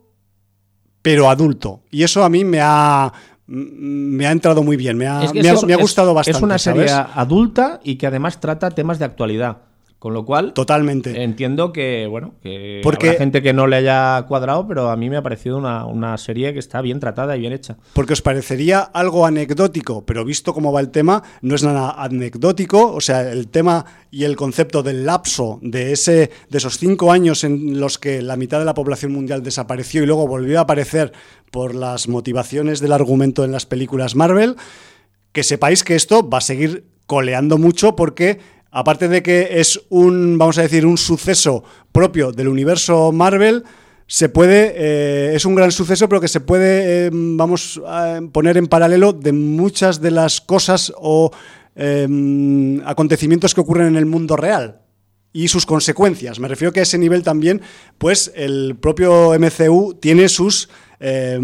pero 1.03 1.29
adulto. 1.29 1.81
Y 1.91 2.03
eso 2.03 2.23
a 2.23 2.29
mí 2.29 2.43
me 2.43 2.59
ha, 2.61 3.13
me 3.47 4.27
ha 4.27 4.31
entrado 4.31 4.61
muy 4.63 4.75
bien, 4.77 4.97
me 4.97 5.07
ha, 5.07 5.23
Es 5.23 5.31
que 5.31 5.41
me 5.41 5.49
ha- 5.49 5.53
es- 5.53 5.63
me 5.63 5.73
ha 5.73 5.75
es- 5.77 5.81
gustado 5.81 6.13
bastante. 6.13 6.37
Es 6.37 6.43
una 6.43 6.57
serie 6.57 6.87
¿sabes? 6.87 7.11
adulta 7.15 7.79
y 7.83 7.95
que 7.95 8.05
además 8.07 8.39
trata 8.39 8.69
temas 8.71 8.99
de 8.99 9.05
actualidad. 9.05 9.57
Con 9.99 10.13
lo 10.13 10.25
cual, 10.25 10.53
Totalmente. 10.53 11.23
entiendo 11.23 11.73
que, 11.73 12.05
bueno, 12.07 12.35
que 12.43 12.81
Porque- 12.83 13.07
habrá 13.07 13.17
gente 13.19 13.41
que 13.41 13.51
no 13.51 13.65
le 13.65 13.77
haya 13.77 14.23
cuadrado, 14.27 14.67
pero 14.67 14.91
a 14.91 14.95
mí 14.95 15.09
me 15.09 15.17
ha 15.17 15.23
parecido 15.23 15.57
una, 15.57 15.85
una 15.87 16.15
serie 16.19 16.53
que 16.53 16.59
está 16.59 16.81
bien 16.81 16.99
tratada 16.99 17.35
y 17.35 17.39
bien 17.39 17.51
hecha. 17.51 17.77
Porque 17.93 18.13
os 18.13 18.21
parecería 18.21 18.79
algo 18.81 19.25
anecdótico, 19.25 20.05
pero 20.05 20.23
visto 20.23 20.53
cómo 20.53 20.71
va 20.71 20.81
el 20.81 20.91
tema, 20.91 21.23
no 21.41 21.55
es 21.55 21.63
nada 21.63 21.95
anecdótico. 21.97 22.91
O 22.93 23.01
sea, 23.01 23.31
el 23.31 23.47
tema 23.47 23.85
y 24.11 24.25
el 24.25 24.35
concepto 24.35 24.83
del 24.83 25.03
lapso 25.03 25.57
de, 25.63 25.91
ese, 25.93 26.29
de 26.47 26.57
esos 26.59 26.77
cinco 26.77 27.11
años 27.11 27.43
en 27.43 27.79
los 27.79 27.97
que 27.97 28.21
la 28.21 28.35
mitad 28.35 28.59
de 28.59 28.65
la 28.65 28.75
población 28.75 29.11
mundial 29.13 29.41
desapareció 29.41 30.03
y 30.03 30.05
luego 30.05 30.27
volvió 30.27 30.59
a 30.59 30.61
aparecer 30.61 31.11
por 31.49 31.73
las 31.73 32.07
motivaciones 32.07 32.81
del 32.81 32.91
argumento 32.91 33.43
en 33.43 33.51
las 33.51 33.65
películas 33.65 34.13
Marvel, 34.15 34.57
que 35.31 35.41
sepáis 35.43 35.83
que 35.83 35.95
esto 35.95 36.29
va 36.29 36.37
a 36.37 36.41
seguir 36.41 36.85
coleando 37.07 37.57
mucho 37.57 37.95
porque 37.95 38.39
aparte 38.71 39.07
de 39.07 39.23
que 39.23 39.59
es 39.59 39.81
un, 39.89 40.37
vamos 40.37 40.57
a 40.57 40.63
decir, 40.63 40.85
un 40.85 40.97
suceso 40.97 41.63
propio 41.91 42.31
del 42.31 42.47
universo 42.47 43.11
Marvel, 43.11 43.63
se 44.07 44.29
puede, 44.29 44.73
eh, 44.75 45.35
es 45.35 45.45
un 45.45 45.55
gran 45.55 45.71
suceso, 45.71 46.07
pero 46.07 46.21
que 46.21 46.29
se 46.29 46.39
puede, 46.39 47.07
eh, 47.07 47.09
vamos 47.11 47.81
poner 48.31 48.57
en 48.57 48.67
paralelo 48.67 49.11
de 49.11 49.33
muchas 49.33 49.99
de 49.99 50.11
las 50.11 50.39
cosas 50.39 50.93
o 50.95 51.31
eh, 51.75 52.81
acontecimientos 52.85 53.53
que 53.53 53.61
ocurren 53.61 53.87
en 53.87 53.95
el 53.97 54.05
mundo 54.05 54.35
real 54.35 54.81
y 55.33 55.49
sus 55.49 55.67
consecuencias. 55.67 56.39
Me 56.39 56.47
refiero 56.47 56.73
que 56.73 56.79
a 56.79 56.83
ese 56.83 56.97
nivel 56.97 57.21
también, 57.21 57.61
pues 57.99 58.31
el 58.35 58.75
propio 58.81 59.37
MCU 59.37 59.93
tiene 59.99 60.29
sus 60.29 60.69
eh, 60.99 61.37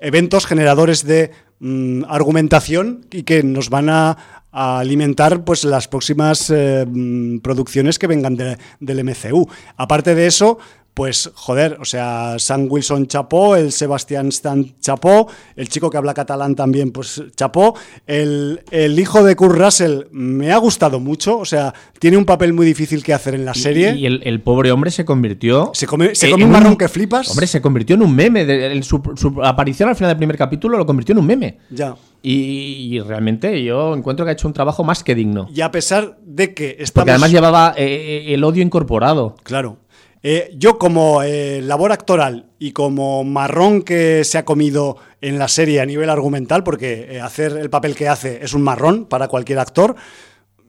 eventos 0.00 0.46
generadores 0.46 1.04
de 1.04 1.32
mm, 1.60 2.04
argumentación 2.08 3.06
y 3.10 3.22
que 3.22 3.42
nos 3.42 3.70
van 3.70 3.88
a, 3.88 4.16
alimentar 4.56 5.44
pues 5.44 5.64
las 5.64 5.88
próximas 5.88 6.48
eh, 6.54 6.86
mm, 6.88 7.38
producciones 7.40 7.98
que 7.98 8.06
vengan 8.06 8.36
de- 8.36 8.56
del 8.78 9.00
MCU. 9.02 9.48
Aparte 9.76 10.14
de 10.14 10.26
eso, 10.28 10.58
pues 10.94 11.30
joder, 11.34 11.76
o 11.80 11.84
sea, 11.84 12.36
Sam 12.38 12.68
Wilson 12.70 13.08
chapó, 13.08 13.56
el 13.56 13.72
Sebastián 13.72 14.28
Stan 14.28 14.74
chapó, 14.80 15.28
el 15.56 15.68
chico 15.68 15.90
que 15.90 15.96
habla 15.96 16.14
catalán 16.14 16.54
también 16.54 16.92
pues 16.92 17.20
chapó, 17.36 17.74
el, 18.06 18.62
el 18.70 18.98
hijo 19.00 19.24
de 19.24 19.34
Kurt 19.34 19.56
Russell 19.58 20.02
me 20.12 20.52
ha 20.52 20.56
gustado 20.58 21.00
mucho, 21.00 21.38
o 21.38 21.44
sea, 21.44 21.74
tiene 21.98 22.16
un 22.16 22.24
papel 22.24 22.52
muy 22.52 22.64
difícil 22.64 23.02
que 23.02 23.12
hacer 23.12 23.34
en 23.34 23.44
la 23.44 23.54
serie. 23.54 23.92
Y, 23.96 24.02
y 24.02 24.06
el, 24.06 24.20
el 24.24 24.40
pobre 24.40 24.70
hombre 24.70 24.90
se 24.92 25.04
convirtió. 25.04 25.70
Se 25.74 25.86
come- 25.86 26.14
se 26.14 26.28
eh, 26.28 26.30
come 26.30 26.44
un 26.44 26.50
marrón 26.52 26.76
que 26.76 26.88
flipas. 26.88 27.28
Hombre, 27.30 27.46
se 27.48 27.60
convirtió 27.60 27.96
en 27.96 28.02
un 28.02 28.14
meme. 28.14 28.44
de- 28.44 28.80
su, 28.82 29.02
su 29.16 29.40
aparición 29.42 29.88
al 29.88 29.96
final 29.96 30.10
del 30.10 30.18
primer 30.18 30.36
capítulo 30.36 30.78
lo 30.78 30.86
convirtió 30.86 31.12
en 31.14 31.18
un 31.18 31.26
meme. 31.26 31.58
Ya. 31.70 31.96
Y, 32.22 32.94
y 32.96 33.00
realmente 33.00 33.62
yo 33.64 33.94
encuentro 33.94 34.24
que 34.24 34.30
ha 34.30 34.32
hecho 34.32 34.46
un 34.48 34.54
trabajo 34.54 34.82
más 34.84 35.02
que 35.04 35.14
digno. 35.14 35.48
Y 35.54 35.60
a 35.60 35.70
pesar 35.70 36.16
de 36.24 36.54
que 36.54 36.70
estamos... 36.78 36.92
Porque 36.92 37.10
además 37.10 37.30
llevaba 37.32 37.74
eh, 37.76 38.26
el 38.32 38.44
odio 38.44 38.62
incorporado. 38.62 39.34
Claro. 39.42 39.78
Eh, 40.26 40.54
yo 40.56 40.78
como 40.78 41.22
eh, 41.22 41.60
labor 41.60 41.92
actoral 41.92 42.46
y 42.58 42.72
como 42.72 43.24
marrón 43.24 43.82
que 43.82 44.24
se 44.24 44.38
ha 44.38 44.46
comido 44.46 44.96
en 45.20 45.38
la 45.38 45.48
serie 45.48 45.82
a 45.82 45.86
nivel 45.86 46.08
argumental, 46.08 46.64
porque 46.64 47.08
eh, 47.10 47.20
hacer 47.20 47.58
el 47.58 47.68
papel 47.68 47.94
que 47.94 48.08
hace 48.08 48.42
es 48.42 48.54
un 48.54 48.62
marrón 48.62 49.04
para 49.04 49.28
cualquier 49.28 49.58
actor, 49.58 49.96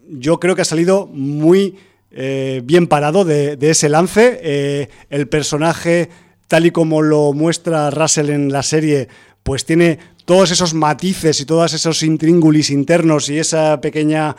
yo 0.10 0.42
creo 0.42 0.56
que 0.56 0.64
ha 0.64 0.66
salido 0.66 1.08
muy 1.08 1.78
bien 2.64 2.88
parado 2.88 3.26
de, 3.26 3.58
ese 3.60 3.90
lance. 3.90 4.90
El 5.10 5.28
personaje, 5.28 6.10
tal 6.48 6.66
y 6.66 6.72
como 6.72 7.02
lo 7.02 7.34
muestra 7.34 7.90
Russell 7.90 8.30
en 8.30 8.54
la 8.54 8.64
serie, 8.64 9.10
pues 9.44 9.66
tiene 9.66 10.00
todos 10.24 10.52
esos 10.52 10.74
matices 10.74 11.42
y 11.42 11.46
todos 11.46 11.74
esos 11.74 12.04
intríngulis 12.04 12.70
internos 12.70 13.28
y 13.30 13.40
esa 13.40 13.82
pequeña 13.82 14.36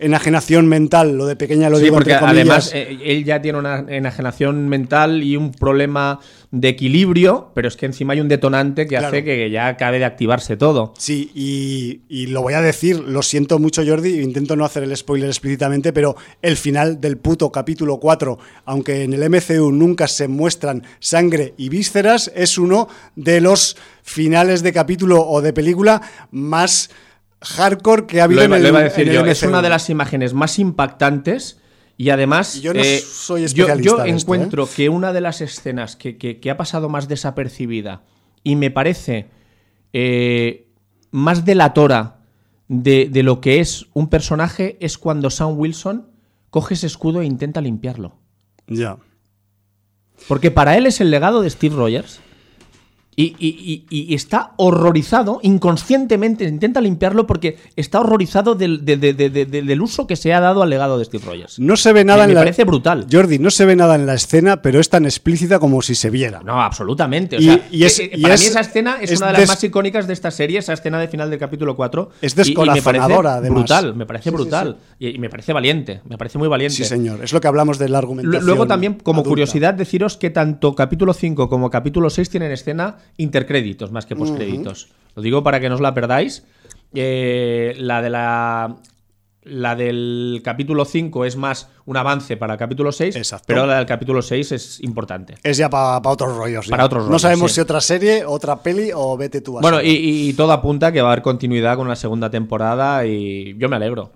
enajenación 0.00 0.66
mental, 0.68 1.16
lo 1.16 1.26
de 1.26 1.36
pequeña 1.36 1.68
lo 1.70 1.78
Sí, 1.78 1.84
digo 1.84 1.96
porque 1.96 2.12
entre 2.12 2.26
comillas. 2.26 2.72
además 2.72 2.72
eh, 2.74 2.98
él 3.04 3.24
ya 3.24 3.40
tiene 3.42 3.58
una 3.58 3.84
enajenación 3.88 4.68
mental 4.68 5.22
y 5.22 5.36
un 5.36 5.52
problema 5.52 6.20
de 6.50 6.68
equilibrio, 6.68 7.50
pero 7.54 7.68
es 7.68 7.76
que 7.76 7.86
encima 7.86 8.14
hay 8.14 8.20
un 8.20 8.28
detonante 8.28 8.84
que 8.84 8.90
Claro. 8.96 9.08
hace 9.08 9.22
que 9.24 9.50
ya 9.50 9.66
acabe 9.68 9.98
de 9.98 10.04
activarse 10.06 10.56
todo. 10.56 10.94
Sí, 10.96 11.30
y, 11.34 12.00
y 12.08 12.26
lo 12.28 12.40
voy 12.42 12.54
a 12.54 12.62
decir, 12.62 12.98
lo 13.00 13.22
siento 13.22 13.58
mucho 13.58 13.82
Jordi, 13.86 14.20
intento 14.20 14.56
no 14.56 14.64
hacer 14.64 14.82
el 14.82 14.96
spoiler 14.96 15.28
explícitamente, 15.28 15.92
pero 15.92 16.16
el 16.40 16.56
final 16.56 17.00
del 17.00 17.18
puto 17.18 17.52
capítulo 17.52 17.98
4, 17.98 18.38
aunque 18.64 19.02
en 19.02 19.12
el 19.12 19.28
MCU 19.28 19.70
nunca 19.72 20.08
se 20.08 20.26
muestran 20.28 20.84
sangre 21.00 21.54
y 21.58 21.68
vísceras, 21.68 22.32
es 22.34 22.56
uno 22.56 22.88
de 23.14 23.40
los 23.42 23.76
finales 24.02 24.62
de 24.62 24.72
capítulo 24.72 25.20
o 25.26 25.42
de 25.42 25.52
película 25.52 26.00
más 26.30 26.88
hardcore 27.40 28.06
que 28.06 28.20
ha 28.20 28.24
habido 28.24 28.40
Lo 28.40 28.46
en 28.46 28.52
el, 28.54 28.62
lo 28.62 28.68
iba 28.68 28.78
a 28.80 28.82
decir 28.84 29.02
en 29.08 29.08
el 29.10 29.14
yo, 29.24 29.26
es 29.26 29.42
una 29.42 29.62
de 29.62 29.68
las 29.68 29.90
imágenes 29.90 30.34
más 30.34 30.58
impactantes 30.58 31.60
y 31.96 32.10
además 32.10 32.56
Y 32.56 32.60
yo 32.60 32.74
no 32.74 32.80
eh, 32.80 32.98
soy 33.00 33.46
yo- 33.48 33.66
esto, 33.68 34.04
encuentro 34.04 34.68
que 34.74 34.88
una 34.88 35.12
de 35.12 35.20
las 35.20 35.40
escenas 35.40 35.96
que, 35.96 36.16
que- 36.16 36.40
que 36.40 36.50
ha 36.50 36.56
pasado 36.56 36.88
más 36.88 37.08
desapercibida 37.08 38.02
y 38.44 38.56
me 38.56 38.70
parece 38.70 39.28
eh, 39.92 40.68
más 41.10 41.44
delatora 41.44 42.18
de, 42.68 43.08
de 43.10 43.22
lo 43.22 43.40
que 43.40 43.60
es 43.60 43.86
un 43.94 44.08
personaje 44.08 44.76
es 44.80 44.98
cuando 44.98 45.30
Sam 45.30 45.58
Wilson 45.58 46.08
coge 46.50 46.74
ese 46.74 46.86
escudo 46.86 47.20
e 47.22 47.26
intenta 47.26 47.60
limpiarlo. 47.60 48.16
Ya. 48.66 48.96
Porque 50.26 50.50
para 50.50 50.76
él 50.76 50.86
es 50.86 51.00
el 51.00 51.10
legado 51.10 51.40
de 51.42 51.50
Steve 51.50 51.74
Rogers. 51.76 52.20
Y, 53.20 53.34
y- 53.40 53.84
y- 53.90 54.12
y 54.12 54.14
está 54.14 54.52
horrorizado, 54.58 55.40
inconscientemente, 55.42 56.44
intenta 56.44 56.80
limpiarlo 56.80 57.26
porque 57.26 57.58
está 57.74 57.98
horrorizado 57.98 58.54
del, 58.54 58.84
de- 58.84 58.96
de- 58.96 59.12
de- 59.12 59.28
de- 59.28 59.44
de- 59.44 59.62
del 59.62 59.82
uso 59.82 60.06
que 60.06 60.14
se 60.14 60.32
ha 60.32 60.38
dado 60.38 60.62
al 60.62 60.70
legado 60.70 60.98
de 61.00 61.04
Steve 61.04 61.24
Rogers. 61.26 61.58
No 61.58 61.76
se 61.76 61.92
ve 61.92 62.04
nada 62.04 62.18
Me- 62.18 62.24
en 62.24 62.28
me 62.30 62.34
la. 62.34 62.40
parece 62.42 62.62
brutal. 62.62 63.06
Jordi, 63.10 63.40
no 63.40 63.50
se 63.50 63.64
ve 63.64 63.74
nada 63.74 63.96
en 63.96 64.06
la 64.06 64.14
escena, 64.14 64.62
pero 64.62 64.78
es 64.78 64.88
tan 64.88 65.04
explícita 65.04 65.58
como 65.58 65.82
si 65.82 65.96
se 65.96 66.10
viera. 66.10 66.42
No, 66.44 66.62
absolutamente. 66.62 67.38
O 67.38 67.40
Y- 67.40 67.44
sea, 67.46 67.54
es- 67.72 67.98
eh, 67.98 68.10
eh, 68.12 68.22
para 68.22 68.34
es- 68.34 68.40
mí 68.40 68.46
esa 68.46 68.60
escena 68.60 68.98
es, 69.00 69.10
es 69.10 69.18
una 69.20 69.32
de 69.32 69.38
las 69.40 69.48
más 69.48 69.64
icónicas 69.64 70.06
de 70.06 70.12
esta 70.12 70.30
serie, 70.30 70.60
esa 70.60 70.74
escena 70.74 71.00
de 71.00 71.08
final 71.08 71.28
del 71.28 71.40
capítulo 71.40 71.74
4. 71.74 72.10
Es 72.22 72.36
Y- 72.36 72.52
y 72.52 72.54
me 72.54 72.54
parece 72.54 72.74
descorazonadora, 72.76 73.34
además. 73.34 73.58
Brutal, 73.58 73.94
me 73.96 74.06
parece 74.06 74.24
Sí, 74.24 74.30
sí, 74.30 74.34
brutal. 74.36 74.76
Y, 74.98 75.14
y 75.14 75.18
me 75.18 75.30
parece 75.30 75.52
valiente, 75.52 76.00
me 76.08 76.18
parece 76.18 76.38
muy 76.38 76.48
valiente. 76.48 76.74
Sí, 76.76 76.84
señor. 76.84 77.22
Es 77.22 77.32
lo 77.32 77.40
que 77.40 77.46
hablamos 77.48 77.78
de 77.78 77.88
la 77.88 77.98
argumentación. 77.98 78.44
Luego 78.44 78.66
también, 78.66 78.94
como 78.94 79.20
adulta. 79.20 79.28
curiosidad, 79.30 79.74
deciros 79.74 80.16
que 80.16 80.30
tanto 80.30 80.74
capítulo 80.74 81.12
5 81.12 81.48
como 81.48 81.70
capítulo 81.70 82.10
6 82.10 82.28
tienen 82.30 82.50
escena 82.52 82.96
intercréditos 83.16 83.92
más 83.92 84.06
que 84.06 84.16
postcréditos. 84.16 84.88
Lo 85.14 85.22
digo 85.22 85.42
para 85.44 85.60
que 85.60 85.68
no 85.68 85.76
os 85.76 85.80
la 85.80 85.94
perdáis. 85.94 86.44
Eh, 86.94 87.74
la 87.78 88.02
de 88.02 88.10
la. 88.10 88.76
La 89.44 89.76
del 89.76 90.42
capítulo 90.44 90.84
5 90.84 91.24
es 91.24 91.36
más 91.36 91.70
un 91.86 91.96
avance 91.96 92.36
para 92.36 92.54
el 92.54 92.58
capítulo 92.58 92.92
6, 92.92 93.16
Exacto. 93.16 93.44
pero 93.46 93.64
la 93.66 93.76
del 93.78 93.86
capítulo 93.86 94.20
6 94.20 94.52
es 94.52 94.80
importante. 94.82 95.36
Es 95.42 95.56
ya 95.56 95.70
para 95.70 96.00
otros 96.06 96.36
rollos. 96.36 96.66
ya. 96.66 96.70
Para 96.72 96.84
otros 96.84 97.04
No 97.04 97.08
rollos, 97.10 97.22
sabemos 97.22 97.52
sí. 97.52 97.54
si 97.54 97.60
otra 97.62 97.80
serie, 97.80 98.26
otra 98.26 98.62
peli 98.62 98.90
o 98.94 99.16
vete 99.16 99.40
tú 99.40 99.56
a 99.56 99.62
Bueno, 99.62 99.80
y, 99.80 99.88
y 100.28 100.32
todo 100.34 100.52
apunta 100.52 100.92
que 100.92 101.00
va 101.00 101.08
a 101.08 101.12
haber 101.12 101.22
continuidad 101.22 101.76
con 101.76 101.88
la 101.88 101.96
segunda 101.96 102.28
temporada 102.28 103.06
y 103.06 103.56
yo 103.56 103.70
me 103.70 103.76
alegro. 103.76 104.12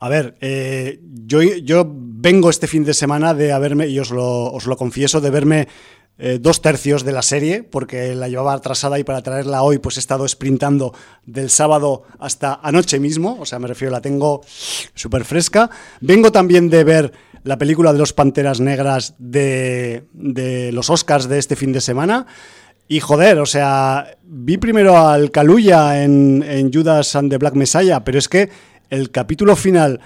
A 0.00 0.08
ver, 0.08 0.36
eh, 0.40 1.00
yo, 1.24 1.42
yo 1.42 1.84
vengo 1.88 2.50
este 2.50 2.66
fin 2.66 2.84
de 2.84 2.94
semana 2.94 3.34
de 3.34 3.52
haberme, 3.52 3.88
y 3.88 3.98
os 3.98 4.10
lo, 4.10 4.76
confieso, 4.76 5.20
de 5.20 5.30
verme 5.30 5.68
eh, 6.18 6.38
dos 6.40 6.62
tercios 6.62 7.04
de 7.04 7.12
la 7.12 7.22
serie, 7.22 7.62
porque 7.62 8.14
la 8.14 8.28
llevaba 8.28 8.54
atrasada 8.54 8.98
y 8.98 9.04
para 9.04 9.22
traerla 9.22 9.62
hoy 9.62 9.78
pues 9.78 9.96
he 9.96 10.00
estado 10.00 10.26
sprintando 10.28 10.94
del 11.24 11.50
sábado 11.50 12.04
hasta 12.18 12.60
anoche 12.62 13.00
mismo, 13.00 13.38
o 13.40 13.46
sea, 13.46 13.58
me 13.58 13.68
refiero, 13.68 13.92
la 13.92 14.00
tengo 14.00 14.42
súper 14.94 15.24
fresca. 15.24 15.70
Vengo 16.00 16.30
también 16.30 16.68
de 16.68 16.84
ver 16.84 17.12
la 17.44 17.58
película 17.58 17.92
de 17.92 17.98
los 17.98 18.12
Panteras 18.12 18.60
Negras 18.60 19.14
de, 19.18 20.04
de 20.12 20.70
los 20.72 20.90
Oscars 20.90 21.28
de 21.28 21.38
este 21.38 21.56
fin 21.56 21.72
de 21.72 21.80
semana. 21.80 22.26
Y 22.88 23.00
joder, 23.00 23.38
o 23.38 23.46
sea, 23.46 24.18
vi 24.22 24.58
primero 24.58 24.98
al 24.98 25.30
Kaluuya 25.30 26.04
en, 26.04 26.44
en 26.46 26.72
Judas 26.72 27.16
and 27.16 27.30
the 27.30 27.38
Black 27.38 27.54
Messiah, 27.54 28.04
pero 28.04 28.18
es 28.18 28.28
que 28.28 28.50
el 28.92 29.10
capítulo 29.10 29.56
final, 29.56 30.00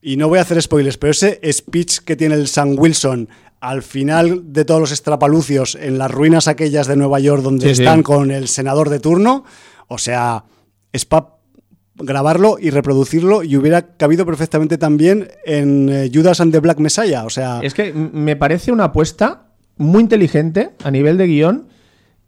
y 0.00 0.16
no 0.16 0.28
voy 0.28 0.38
a 0.38 0.42
hacer 0.42 0.60
spoilers, 0.62 0.96
pero 0.96 1.10
ese 1.10 1.40
speech 1.52 1.98
que 1.98 2.16
tiene 2.16 2.34
el 2.36 2.46
Sam 2.48 2.76
Wilson 2.78 3.28
al 3.60 3.82
final 3.82 4.52
de 4.54 4.64
todos 4.64 4.80
los 4.80 4.92
estrapalucios 4.92 5.74
en 5.74 5.98
las 5.98 6.10
ruinas 6.10 6.48
aquellas 6.48 6.86
de 6.86 6.96
Nueva 6.96 7.20
York 7.20 7.42
donde 7.42 7.68
Sí, 7.68 7.74
sí. 7.74 7.82
están 7.82 8.02
con 8.02 8.30
el 8.30 8.48
senador 8.48 8.88
de 8.88 9.00
turno, 9.00 9.44
o 9.88 9.98
sea, 9.98 10.44
es 10.92 11.04
para 11.04 11.34
grabarlo 11.96 12.56
y 12.58 12.70
reproducirlo 12.70 13.42
y 13.42 13.56
hubiera 13.56 13.96
cabido 13.98 14.24
perfectamente 14.24 14.78
también 14.78 15.28
en 15.44 15.88
eh, 15.90 16.10
Judas 16.12 16.40
and 16.40 16.52
the 16.52 16.60
Black 16.60 16.78
Messiah, 16.78 17.24
o 17.24 17.30
sea, 17.30 17.60
Es 17.62 17.74
que 17.74 17.92
me 17.92 18.36
parece 18.36 18.72
una 18.72 18.84
apuesta 18.84 19.48
muy 19.76 20.00
inteligente 20.02 20.70
a 20.82 20.90
nivel 20.90 21.18
de 21.18 21.26
guion. 21.26 21.66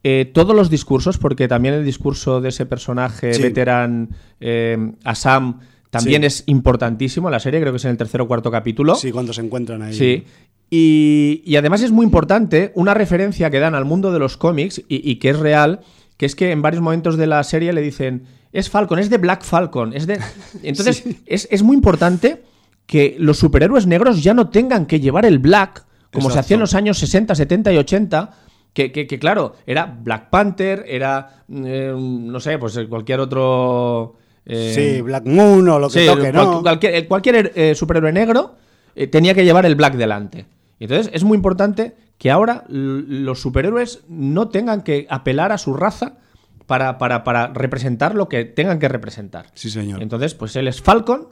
eh, 0.04 0.28
todos 0.34 0.54
los 0.56 0.68
discursos, 0.68 1.16
porque 1.16 1.46
también 1.46 1.74
el 1.74 1.84
discurso 1.84 2.40
de 2.40 2.48
ese 2.48 2.66
personaje 2.66 3.32
Sí. 3.34 3.40
veteran 3.42 4.08
eh, 4.40 4.76
Assam 5.04 5.60
también 5.92 6.22
Sí. 6.22 6.26
es 6.26 6.42
importantísimo 6.46 7.30
la 7.30 7.38
serie, 7.38 7.60
creo 7.60 7.72
que 7.72 7.76
es 7.76 7.84
en 7.84 7.92
el 7.92 7.96
tercer 7.96 8.20
o 8.22 8.26
cuarto 8.26 8.50
capítulo. 8.50 8.96
sí, 8.96 9.12
cuando 9.12 9.32
se 9.32 9.42
encuentran 9.42 9.82
ahí. 9.82 9.94
Sí. 9.94 10.24
Y, 10.70 11.42
y 11.44 11.56
además 11.56 11.82
es 11.82 11.92
muy 11.92 12.04
importante 12.04 12.72
una 12.74 12.94
referencia 12.94 13.50
que 13.50 13.60
dan 13.60 13.74
al 13.74 13.84
mundo 13.84 14.10
de 14.10 14.18
los 14.18 14.36
cómics 14.38 14.80
y, 14.88 15.08
y 15.08 15.16
que 15.16 15.28
es 15.30 15.38
real, 15.38 15.80
que 16.16 16.24
es 16.26 16.34
que 16.34 16.50
en 16.50 16.62
varios 16.62 16.82
momentos 16.82 17.16
de 17.18 17.26
la 17.26 17.44
serie 17.44 17.72
le 17.74 17.82
dicen, 17.82 18.24
es 18.52 18.70
Falcon, 18.70 18.98
es 18.98 19.10
de 19.10 19.18
Black 19.18 19.42
Falcon, 19.44 19.92
es 19.92 20.06
de... 20.06 20.18
Entonces 20.62 21.04
es, 21.26 21.46
es 21.50 21.62
muy 21.62 21.76
importante 21.76 22.42
que 22.86 23.16
los 23.18 23.38
superhéroes 23.38 23.86
negros 23.86 24.22
ya 24.22 24.32
no 24.34 24.48
tengan 24.48 24.86
que 24.86 24.98
llevar 24.98 25.26
el 25.26 25.38
Black, 25.38 25.84
como 26.10 26.30
se 26.30 26.38
hacía 26.38 26.54
en 26.54 26.60
los 26.60 26.74
años 26.74 26.98
60, 26.98 27.34
70 27.34 27.72
y 27.72 27.76
80. 27.76 28.30
Que, 28.74 28.90
que- 28.90 29.06
que, 29.06 29.18
claro, 29.18 29.54
era 29.66 29.84
Black 30.02 30.30
Panther, 30.30 30.84
era, 30.88 31.44
eh, 31.50 31.94
no 31.94 32.40
sé, 32.40 32.58
pues 32.58 32.78
cualquier 32.88 33.20
otro... 33.20 34.16
eh, 34.46 34.72
Sí, 34.96 35.00
Black 35.02 35.24
Moon 35.26 35.68
o 35.68 35.78
lo 35.78 35.88
que 35.88 36.00
Sí, 36.00 36.06
toque, 36.06 36.32
¿no? 36.32 36.62
cualquier, 36.62 36.94
eh, 36.94 37.06
cualquier, 37.08 37.52
eh, 37.54 37.74
superhéroe 37.74 38.12
negro 38.12 38.56
eh, 38.94 39.06
tenía 39.06 39.34
que 39.34 39.44
llevar 39.44 39.64
el 39.66 39.74
black 39.74 39.94
delante. 39.94 40.46
Entonces 40.80 41.10
es 41.14 41.24
muy 41.24 41.36
importante 41.36 41.94
que 42.18 42.30
ahora 42.30 42.64
los 42.68 43.40
superhéroes 43.40 44.02
no 44.08 44.48
tengan 44.48 44.82
que 44.82 45.06
apelar 45.10 45.52
a 45.52 45.58
su 45.58 45.74
raza 45.74 46.18
para, 46.66 46.98
para- 46.98 47.24
para 47.24 47.48
representar 47.48 48.14
lo 48.14 48.28
que 48.28 48.44
tengan 48.44 48.78
que 48.78 48.88
representar. 48.88 49.46
Sí, 49.54 49.70
señor. 49.70 50.02
Entonces, 50.02 50.34
pues 50.34 50.54
él 50.56 50.68
es 50.68 50.80
Falcon 50.82 51.28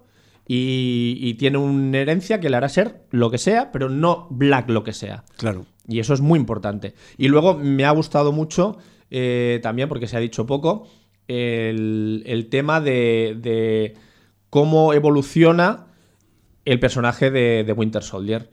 y, 0.46 1.16
y 1.20 1.34
tiene 1.34 1.58
una 1.58 1.98
herencia 1.98 2.40
que 2.40 2.50
le 2.50 2.56
hará 2.56 2.68
ser 2.68 3.02
lo 3.10 3.30
que 3.30 3.38
sea, 3.38 3.70
pero 3.72 3.88
no 3.88 4.26
black 4.30 4.68
lo 4.68 4.82
que 4.84 4.92
sea. 4.92 5.24
Claro. 5.36 5.66
Y 5.86 6.00
eso 6.00 6.14
es 6.14 6.20
muy 6.20 6.38
importante. 6.38 6.94
Y 7.18 7.28
luego 7.28 7.54
me 7.54 7.84
ha 7.84 7.90
gustado 7.92 8.32
mucho, 8.32 8.78
también 9.62 9.88
porque 9.88 10.06
se 10.08 10.16
ha 10.16 10.20
dicho 10.20 10.46
poco, 10.46 10.86
el, 11.30 12.22
el 12.26 12.48
tema 12.48 12.80
de, 12.80 13.36
de 13.38 13.94
cómo 14.50 14.92
evoluciona 14.92 15.86
el 16.64 16.80
personaje 16.80 17.30
de, 17.30 17.64
de 17.64 17.72
Winter 17.72 18.02
Soldier. 18.02 18.50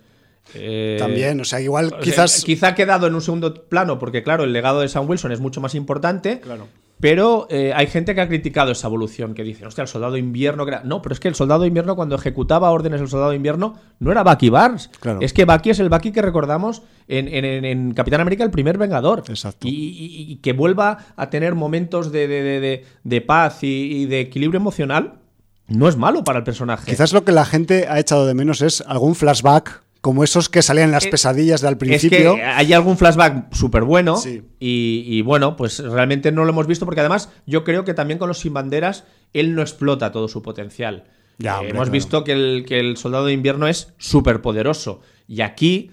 Eh, 0.53 0.95
También, 0.99 1.41
o 1.41 1.43
sea, 1.43 1.59
igual 1.59 1.88
o 1.88 1.89
sea, 1.89 1.99
quizás... 1.99 2.43
quizá 2.45 2.67
ha 2.69 2.75
quedado 2.75 3.07
en 3.07 3.15
un 3.15 3.21
segundo 3.21 3.67
plano, 3.67 3.99
porque 3.99 4.23
claro, 4.23 4.43
el 4.43 4.53
legado 4.53 4.82
de 4.82 4.88
Sam 4.88 5.09
Wilson 5.09 5.32
es 5.32 5.39
mucho 5.39 5.59
más 5.59 5.75
importante. 5.75 6.39
Claro. 6.39 6.67
Pero 7.00 7.45
eh, 7.52 7.74
hay 7.76 7.86
gente 7.88 8.16
que 8.16 8.22
ha 8.22 8.28
criticado 8.28 8.72
esa 8.72 8.88
evolución, 8.88 9.36
que 9.36 9.43
dice, 9.43 9.66
hostia, 9.68 9.84
el 9.84 9.88
soldado 9.88 10.14
de 10.14 10.20
invierno. 10.20 10.66
que 10.66 10.72
era-". 10.72 10.84
No, 10.84 11.02
pero 11.02 11.14
es 11.14 11.20
que 11.20 11.28
el 11.28 11.36
soldado 11.36 11.62
de 11.62 11.68
invierno, 11.68 11.95
cuando 11.95 12.16
ejecutaba 12.16 12.72
órdenes 12.72 13.02
el 13.02 13.08
soldado 13.08 13.30
de 13.32 13.36
invierno, 13.36 13.76
no 14.00 14.12
era 14.12 14.24
Bucky 14.24 14.50
Barnes. 14.50 14.89
Claro. 15.00 15.20
Es 15.22 15.32
que 15.32 15.45
Bucky 15.45 15.70
es 15.70 15.80
el 15.80 15.89
Bucky 15.89 16.12
que 16.12 16.22
recordamos 16.24 16.82
en, 17.08 17.28
en- 17.28 17.45
en- 17.45 17.66
en 17.66 17.93
Capitán 17.93 18.22
América, 18.22 18.43
el 18.43 18.50
primer 18.52 18.78
Vengador. 18.80 19.24
Exacto. 19.28 19.68
Y, 19.68 19.72
y- 19.72 20.32
y 20.32 20.36
que 20.38 20.54
vuelva 20.54 20.98
a 21.16 21.30
tener 21.30 21.54
momentos 21.54 22.12
de, 22.12 22.28
de- 22.28 22.41
de- 22.41 22.60
de- 22.60 22.86
de 23.04 23.22
paz 23.22 23.64
y, 23.64 23.68
y 24.02 24.06
de 24.08 24.20
equilibrio 24.22 24.60
emocional, 24.60 25.20
no 25.68 25.88
es 25.89 25.98
malo 25.98 26.24
para 26.24 26.39
el 26.39 26.45
personaje. 26.45 26.89
Quizás 26.89 27.14
lo 27.14 27.24
que 27.26 27.32
la 27.32 27.45
gente 27.45 27.88
ha 27.89 28.00
echado 28.00 28.26
de 28.26 28.34
menos 28.34 28.62
es 28.62 28.82
algún 28.88 29.14
flashback 29.16 29.84
como 30.02 30.24
esos 30.24 30.50
que 30.50 30.62
salían 30.62 30.89
en 30.89 30.91
las 30.93 31.06
Eh, 31.06 31.10
pesadillas 31.10 31.62
del 31.62 31.74
Es 31.74 31.78
principio. 31.80 32.36
que 32.36 32.43
hay 32.43 32.72
algún 32.74 32.98
flashback 32.98 33.54
súper 33.54 33.84
bueno 33.84 34.18
Sí. 34.18 34.43
y, 34.60 35.04
y 35.06 35.22
bueno, 35.22 35.56
pues 35.56 35.80
realmente 35.80 36.32
no 36.32 36.43
lo 36.45 36.52
hemos 36.52 36.68
visto 36.68 36.86
porque 36.86 37.02
además 37.02 37.30
yo 37.45 37.64
creo 37.64 37.84
que 37.84 37.93
también 37.93 38.18
con 38.20 38.28
los 38.28 38.39
sin 38.39 38.54
banderas 38.54 39.04
él 39.34 39.56
no 39.56 39.62
explota 39.62 40.12
todo 40.12 40.28
su 40.28 40.41
potencial. 40.41 41.06
Ya, 41.39 41.56
Eh, 41.62 41.70
hemos 41.70 41.74
claro. 41.74 41.91
visto 41.91 42.24
que 42.24 42.32
el, 42.32 42.66
que 42.68 42.80
el 42.80 42.98
soldado 42.98 43.26
de 43.26 43.34
invierno 43.34 43.68
es 43.68 43.93
súper 43.98 44.41
poderoso 44.41 45.02
y 45.28 45.41
aquí 45.41 45.91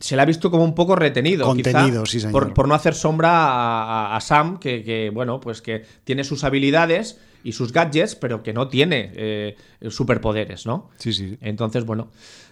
se 0.00 0.16
le 0.16 0.22
ha 0.22 0.24
visto 0.24 0.50
como 0.50 0.64
un 0.64 0.74
poco 0.74 0.96
retenido. 0.96 1.44
Contenido, 1.44 2.04
quizá, 2.04 2.12
sí, 2.12 2.20
señor. 2.20 2.32
Por, 2.32 2.54
por 2.54 2.68
no 2.68 2.74
hacer 2.74 2.94
sombra 2.94 3.30
a, 3.30 4.14
a- 4.14 4.16
a 4.16 4.20
Sam, 4.22 4.58
que, 4.58 4.82
que, 4.82 5.10
bueno, 5.10 5.40
pues 5.40 5.60
que 5.60 5.84
tiene 6.04 6.24
sus 6.24 6.42
habilidades 6.42 7.18
y 7.44 7.52
sus 7.52 7.72
gadgets, 7.72 8.14
pero 8.16 8.42
que 8.42 8.52
no 8.54 8.68
tiene 8.68 9.12
eh, 9.14 9.56
superpoderes, 9.90 10.64
¿no? 10.66 10.88
Sí, 10.96 11.12
sí. 11.12 11.36
Entonces, 11.42 11.84
bueno. 11.84 12.10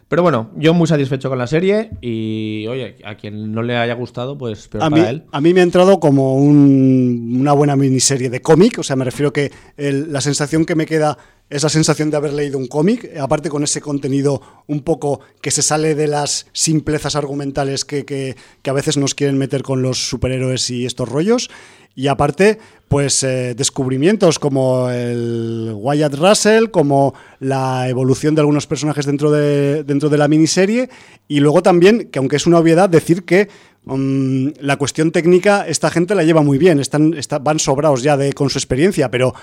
Pero 0.09 0.23
bueno, 0.23 0.51
yo 0.57 0.73
muy 0.73 0.87
satisfecho 0.87 1.29
con 1.29 1.37
la 1.39 1.47
serie 1.47 1.91
y, 2.01 2.67
oye, 2.69 2.97
a 3.05 3.17
quien 3.17 3.53
no 3.53 3.63
le 3.63 3.77
haya 3.77 3.93
gustado, 3.93 4.39
pues 4.39 4.67
peor 4.69 4.85
A 4.85 4.89
mí, 4.91 5.01
él. 5.01 5.25
a 5.31 5.41
mí 5.43 5.53
me 5.53 5.61
ha 5.61 5.65
entrado 5.65 6.01
como 6.01 6.35
un- 6.37 7.37
una 7.41 7.53
buena 7.53 7.77
miniserie 7.77 8.31
de 8.31 8.41
cómic, 8.41 8.79
o 8.79 8.83
sea, 8.83 8.97
me 8.97 9.05
refiero 9.05 9.35
que 9.35 9.51
el- 9.77 10.11
la 10.11 10.23
sensación 10.23 10.65
que 10.65 10.75
me 10.75 10.87
queda 10.87 11.19
es 11.51 11.63
la 11.63 11.69
sensación 11.69 12.11
de 12.11 12.17
haber 12.19 12.33
leído 12.35 12.59
un 12.59 12.67
cómic, 12.67 13.11
aparte 13.19 13.49
con 13.49 13.65
ese 13.65 13.81
contenido 13.81 14.43
un 14.67 14.83
poco 14.83 15.21
que 15.41 15.51
se 15.51 15.63
sale 15.63 15.95
de 15.95 16.07
las 16.07 16.47
simplezas 16.53 17.17
argumentales 17.17 17.85
que, 17.85 18.05
que- 18.05 18.37
que 18.63 18.71
a 18.71 18.75
veces 18.75 18.97
nos 18.97 19.15
quieren 19.15 19.39
meter 19.39 19.63
con 19.63 19.81
los 19.83 20.09
superhéroes 20.09 20.69
y 20.71 20.85
estos 20.87 21.09
rollos. 21.09 21.49
Y 21.95 22.07
aparte, 22.07 22.59
pues 22.87 23.25
eh, 23.25 23.55
descubrimientos 23.57 24.39
como 24.39 24.89
el 24.89 25.73
Wyatt 25.75 26.15
Russell, 26.15 26.67
como 26.71 27.13
la 27.41 27.89
evolución 27.89 28.37
de 28.37 28.43
algunos 28.43 28.69
personajes 28.69 29.05
dentro 29.05 29.33
de, 29.33 29.83
dentro 29.83 30.09
de 30.09 30.19
la 30.19 30.29
miniserie. 30.29 30.91
Y 31.27 31.41
luego 31.41 31.61
también, 31.63 32.09
que 32.11 32.21
aunque 32.21 32.37
es 32.37 32.47
una 32.47 32.59
obviedad, 32.59 32.89
decir 32.89 33.25
que 33.25 33.49
mm, 33.85 34.49
la 34.61 34.77
cuestión 34.77 35.11
técnica 35.11 35.67
esta 35.67 35.91
gente 35.91 36.15
la 36.15 36.23
lleva 36.23 36.43
muy 36.43 36.57
bien, 36.59 36.79
están, 36.79 37.15
está- 37.15 37.41
van 37.41 37.59
sobrados 37.59 38.03
ya 38.05 38.17
de, 38.17 38.33
con 38.33 38.49
su 38.49 38.59
experiencia, 38.59 39.11
pero 39.11 39.35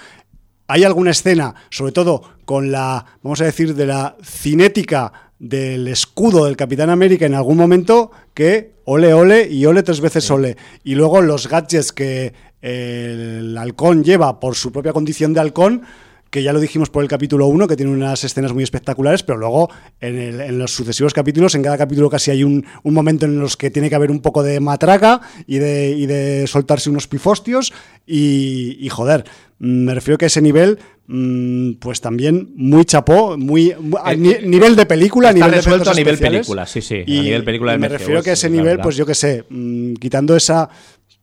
hay 0.67 0.83
alguna 0.83 1.11
escena, 1.11 1.55
sobre 1.69 1.91
todo 1.91 2.21
con 2.45 2.71
la, 2.71 3.05
vamos 3.21 3.41
a 3.41 3.45
decir, 3.45 3.75
de 3.75 3.85
la 3.85 4.15
cinética 4.23 5.11
del 5.39 5.87
escudo 5.87 6.45
del 6.45 6.55
Capitán 6.55 6.89
América 6.89 7.25
en 7.25 7.35
algún 7.35 7.57
momento 7.57 8.11
que 8.33 8.73
ole 8.85 9.13
ole 9.13 9.47
y 9.49 9.65
ole 9.65 9.83
tres 9.83 10.01
veces 10.01 10.29
ole. 10.31 10.57
Y 10.83 10.95
luego 10.95 11.21
los 11.21 11.47
gadgets 11.47 11.91
que 11.91 12.33
el 12.61 13.57
halcón 13.57 14.03
lleva 14.03 14.39
por 14.39 14.55
su 14.55 14.71
propia 14.71 14.93
condición 14.93 15.33
de 15.33 15.41
halcón, 15.41 15.83
que 16.29 16.43
ya 16.43 16.51
lo 16.51 16.59
dijimos 16.59 16.89
por 16.89 17.01
el 17.03 17.09
capítulo 17.09 17.47
1, 17.47 17.67
que 17.67 17.75
tiene 17.77 17.91
unas 17.93 18.23
escenas 18.23 18.51
muy 18.53 18.63
espectaculares, 18.63 19.23
pero 19.23 19.37
luego 19.39 19.69
en, 20.01 20.17
el- 20.17 20.41
en 20.41 20.57
los 20.59 20.71
sucesivos 20.71 21.13
capítulos, 21.13 21.55
en 21.55 21.63
cada 21.63 21.77
capítulo 21.77 22.09
casi 22.09 22.31
hay 22.31 22.43
un, 22.43 22.65
un 22.83 22.93
momento 22.93 23.25
en 23.25 23.39
los 23.39 23.55
que 23.55 23.71
tiene 23.71 23.89
que 23.89 23.95
haber 23.95 24.11
un 24.11 24.19
poco 24.19 24.43
de 24.43 24.59
matraca 24.59 25.21
y 25.47 25.59
de, 25.59 25.91
y 25.91 26.05
de 26.07 26.45
soltarse 26.47 26.89
unos 26.89 27.07
pifostios 27.07 27.71
y, 28.05 28.77
y, 28.79 28.89
joder, 28.89 29.23
me 29.59 29.93
refiero 29.95 30.17
que 30.17 30.25
ese 30.25 30.41
nivel, 30.41 30.77
mm, 31.07 31.73
pues 31.79 32.01
también 32.01 32.49
muy 32.55 32.83
chapó, 32.85 33.37
muy, 33.37 33.73
a 34.03 34.13
Eh, 34.13 34.17
ni- 34.17 34.47
nivel 34.47 34.75
de 34.75 34.85
película, 34.85 35.29
está 35.29 35.45
nivel 35.45 35.55
resuelto 35.63 35.89
a 35.89 35.93
nivel 35.93 36.17
película, 36.17 36.65
sí, 36.65 36.81
sí, 36.81 36.95
a 36.95 37.05
nivel 37.23 37.43
película 37.45 37.77
me 37.77 37.87
refiero 37.87 38.21
que 38.21 38.31
a 38.31 38.33
ese 38.33 38.49
nivel, 38.49 38.79
pues 38.83 38.97
yo 38.97 39.05
qué 39.05 39.15
sé, 39.15 39.45
mm, 39.49 39.93
quitando 39.93 40.35
esa 40.35 40.69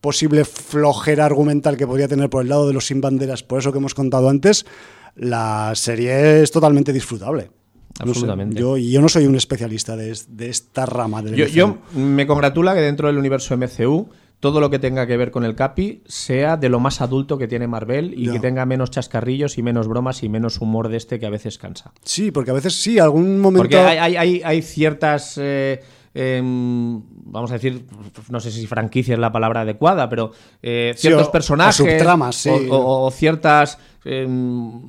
posible 0.02 0.44
flojera 0.44 1.24
argumental 1.24 1.78
que 1.78 1.86
podría 1.86 2.08
tener 2.08 2.28
por 2.28 2.42
el 2.42 2.50
lado 2.50 2.66
de 2.68 2.74
los 2.74 2.86
sin 2.88 3.00
banderas, 3.00 3.42
por 3.42 3.58
eso 3.60 3.72
que 3.72 3.78
hemos 3.78 3.94
contado 3.94 4.28
antes, 4.28 4.66
la 5.16 5.72
serie 5.74 6.42
es 6.42 6.50
totalmente 6.50 6.92
disfrutable. 6.92 7.50
No 8.00 8.06
sé, 8.06 8.10
Absolutamente. 8.10 8.58
yo, 8.60 8.76
y 8.76 8.90
yo 8.90 9.00
no 9.00 9.08
soy 9.08 9.26
un 9.26 9.36
especialista 9.36 9.96
de, 9.96 10.18
de 10.28 10.48
esta 10.48 10.86
rama 10.86 11.22
del 11.22 11.36
Yo, 11.36 11.44
MCU. 11.46 11.54
yo 11.54 11.78
me 12.00 12.26
congratula 12.26 12.74
que 12.74 12.80
dentro 12.80 13.06
del 13.08 13.16
universo 13.18 13.56
MCU 13.56 14.08
todo 14.40 14.60
lo 14.60 14.70
que 14.70 14.80
tenga 14.80 15.06
que 15.06 15.16
ver 15.16 15.30
con 15.30 15.44
el 15.44 15.54
Capi 15.54 16.02
sea 16.06 16.56
de 16.56 16.68
lo 16.68 16.80
más 16.80 17.00
adulto 17.00 17.38
que 17.38 17.46
tiene 17.46 17.68
Marvel 17.68 18.12
y 18.18 18.28
que 18.28 18.40
tenga 18.40 18.66
menos 18.66 18.90
chascarrillos 18.90 19.56
y 19.56 19.62
menos 19.62 19.86
bromas 19.86 20.24
y 20.24 20.28
menos 20.28 20.60
humor 20.60 20.88
de 20.88 20.96
este 20.96 21.20
que 21.20 21.26
a 21.26 21.30
veces 21.30 21.58
cansa. 21.58 21.92
Sí, 22.02 22.32
porque 22.32 22.50
a 22.50 22.54
veces 22.54 22.74
sí, 22.74 22.98
algún 22.98 23.38
momento... 23.38 23.62
Porque 23.62 23.76
hay, 23.78 23.98
hay- 23.98 24.16
hay- 24.16 24.42
hay 24.44 24.62
ciertas, 24.62 25.34
eh, 25.40 25.80
em, 26.14 27.00
vamos 27.24 27.50
a 27.50 27.54
decir, 27.54 27.84
no 28.28 28.40
sé 28.40 28.50
si 28.50 28.66
franquicia 28.66 29.14
es 29.14 29.20
la 29.20 29.32
palabra 29.32 29.62
adecuada, 29.62 30.08
pero 30.08 30.32
eh, 30.62 30.94
ciertos 30.96 31.28
o 31.28 31.32
personajes 31.32 31.76
subtramas, 31.76 32.36
sí. 32.36 32.50
o, 32.70 33.10
ciertas, 33.10 33.78
em, 34.04 34.80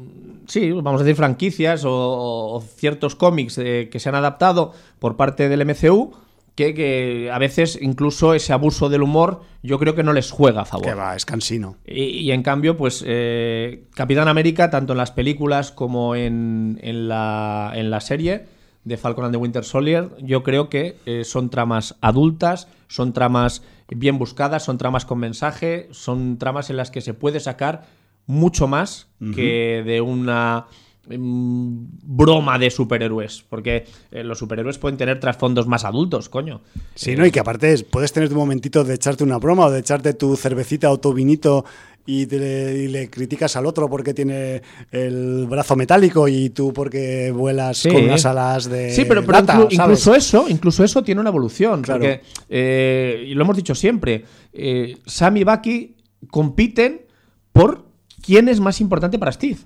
sí, 0.48 0.72
vamos 0.72 1.02
a 1.02 1.04
decir 1.04 1.16
franquicias 1.16 1.84
o, 1.86 2.64
ciertos 2.76 3.16
cómics 3.16 3.58
eh, 3.58 3.90
que 3.92 4.00
se 4.00 4.10
han 4.10 4.16
adaptado 4.16 4.74
por 5.00 5.16
parte 5.16 5.50
del 5.50 5.66
MCU. 5.66 6.14
Que, 6.56 6.76
que 6.76 7.32
a 7.34 7.40
veces 7.40 7.80
incluso 7.82 8.36
ese 8.36 8.54
abuso 8.54 8.88
del 8.88 9.02
humor 9.02 9.42
yo 9.64 9.80
creo 9.80 9.96
que 9.96 10.04
no 10.04 10.14
les 10.14 10.30
juega 10.30 10.62
a 10.62 10.66
favor. 10.66 10.86
que 10.86 10.94
va, 10.94 11.16
es 11.16 11.26
cansino. 11.26 11.78
Y, 11.84 12.04
y 12.04 12.32
en 12.32 12.44
cambio, 12.44 12.78
pues 12.78 13.04
eh, 13.08 13.86
Capitán 13.96 14.28
América, 14.28 14.70
tanto 14.70 14.94
en 14.94 14.98
las 14.98 15.10
películas 15.10 15.72
como 15.72 16.16
en, 16.16 16.78
en 16.84 17.08
la, 17.08 17.72
en 17.74 17.90
la 17.90 18.02
serie 18.02 18.46
de 18.84 18.98
Falcon 18.98 19.26
and 19.26 19.34
the 19.34 19.38
Winter 19.38 19.64
Soldier, 19.64 20.10
yo 20.22 20.44
creo 20.44 20.70
que 20.70 20.98
eh, 21.06 21.24
son 21.24 21.50
tramas 21.50 21.96
adultas, 22.02 22.68
son 22.88 23.14
tramas 23.14 23.64
bien 23.90 24.18
buscadas, 24.18 24.64
son 24.64 24.78
tramas 24.78 25.06
con 25.06 25.20
mensaje, 25.20 25.88
son 25.92 26.38
tramas 26.38 26.70
en 26.70 26.78
las 26.78 26.92
que 26.92 27.02
se 27.02 27.14
puede 27.14 27.40
sacar 27.40 27.86
mucho 28.26 28.68
más 28.68 29.08
que 29.36 29.84
de 29.86 30.02
una 30.02 30.66
mm, 31.08 31.86
broma 32.04 32.58
de 32.60 32.70
superhéroes, 32.70 33.44
porque 33.50 33.86
eh, 34.12 34.24
los 34.24 34.40
superhéroes 34.40 34.78
pueden 34.78 34.98
tener 34.98 35.20
trasfondos 35.20 35.68
más 35.68 35.84
adultos, 35.86 36.30
coño. 36.30 36.62
Sí, 36.96 37.16
¿no? 37.16 37.26
Y 37.26 37.32
que 37.32 37.40
aparte 37.40 37.74
es- 37.74 37.84
puedes 37.84 38.12
tener 38.14 38.30
tu 38.30 38.36
momentito 38.36 38.84
de 38.84 38.96
echarte 38.96 39.24
una 39.24 39.38
broma 39.38 39.66
o 39.68 39.72
de 39.72 39.80
echarte 39.80 40.14
tu 40.14 40.36
cervecita 40.36 40.90
o 40.92 41.00
tu 41.00 41.14
vinito 41.14 41.66
y, 42.06 42.26
te- 42.26 42.84
y 42.84 42.88
le 42.90 43.10
criticas 43.10 43.56
al 43.56 43.66
otro 43.66 43.90
porque 43.90 44.14
tiene 44.14 44.62
el 44.92 45.46
brazo 45.48 45.76
metálico 45.76 46.28
y 46.28 46.50
tú 46.50 46.74
porque 46.74 47.32
vuelas 47.32 47.78
Sí. 47.78 47.90
con 47.90 48.04
unas 48.04 48.26
alas 48.26 48.66
de 48.70 48.92
Sí, 48.92 49.06
pero, 49.08 49.22
pero 49.22 49.40
lata, 49.40 49.54
inclu- 49.56 49.76
¿sabes? 49.76 50.00
incluso 50.00 50.16
eso, 50.16 50.46
incluso 50.50 50.84
eso 50.84 51.04
tiene 51.04 51.22
una 51.22 51.30
evolución. 51.30 51.82
Claro. 51.82 52.02
Porque, 52.02 52.22
eh, 52.50 53.24
y 53.28 53.34
lo 53.34 53.44
hemos 53.44 53.56
dicho 53.56 53.74
siempre, 53.76 54.26
eh, 54.52 54.98
Sam 55.06 55.38
y 55.38 55.44
Bucky 55.44 55.96
compiten 56.30 57.06
por 57.52 57.86
quién 58.22 58.50
es 58.50 58.60
más 58.60 58.82
importante 58.82 59.18
para 59.20 59.32
Steve. 59.32 59.58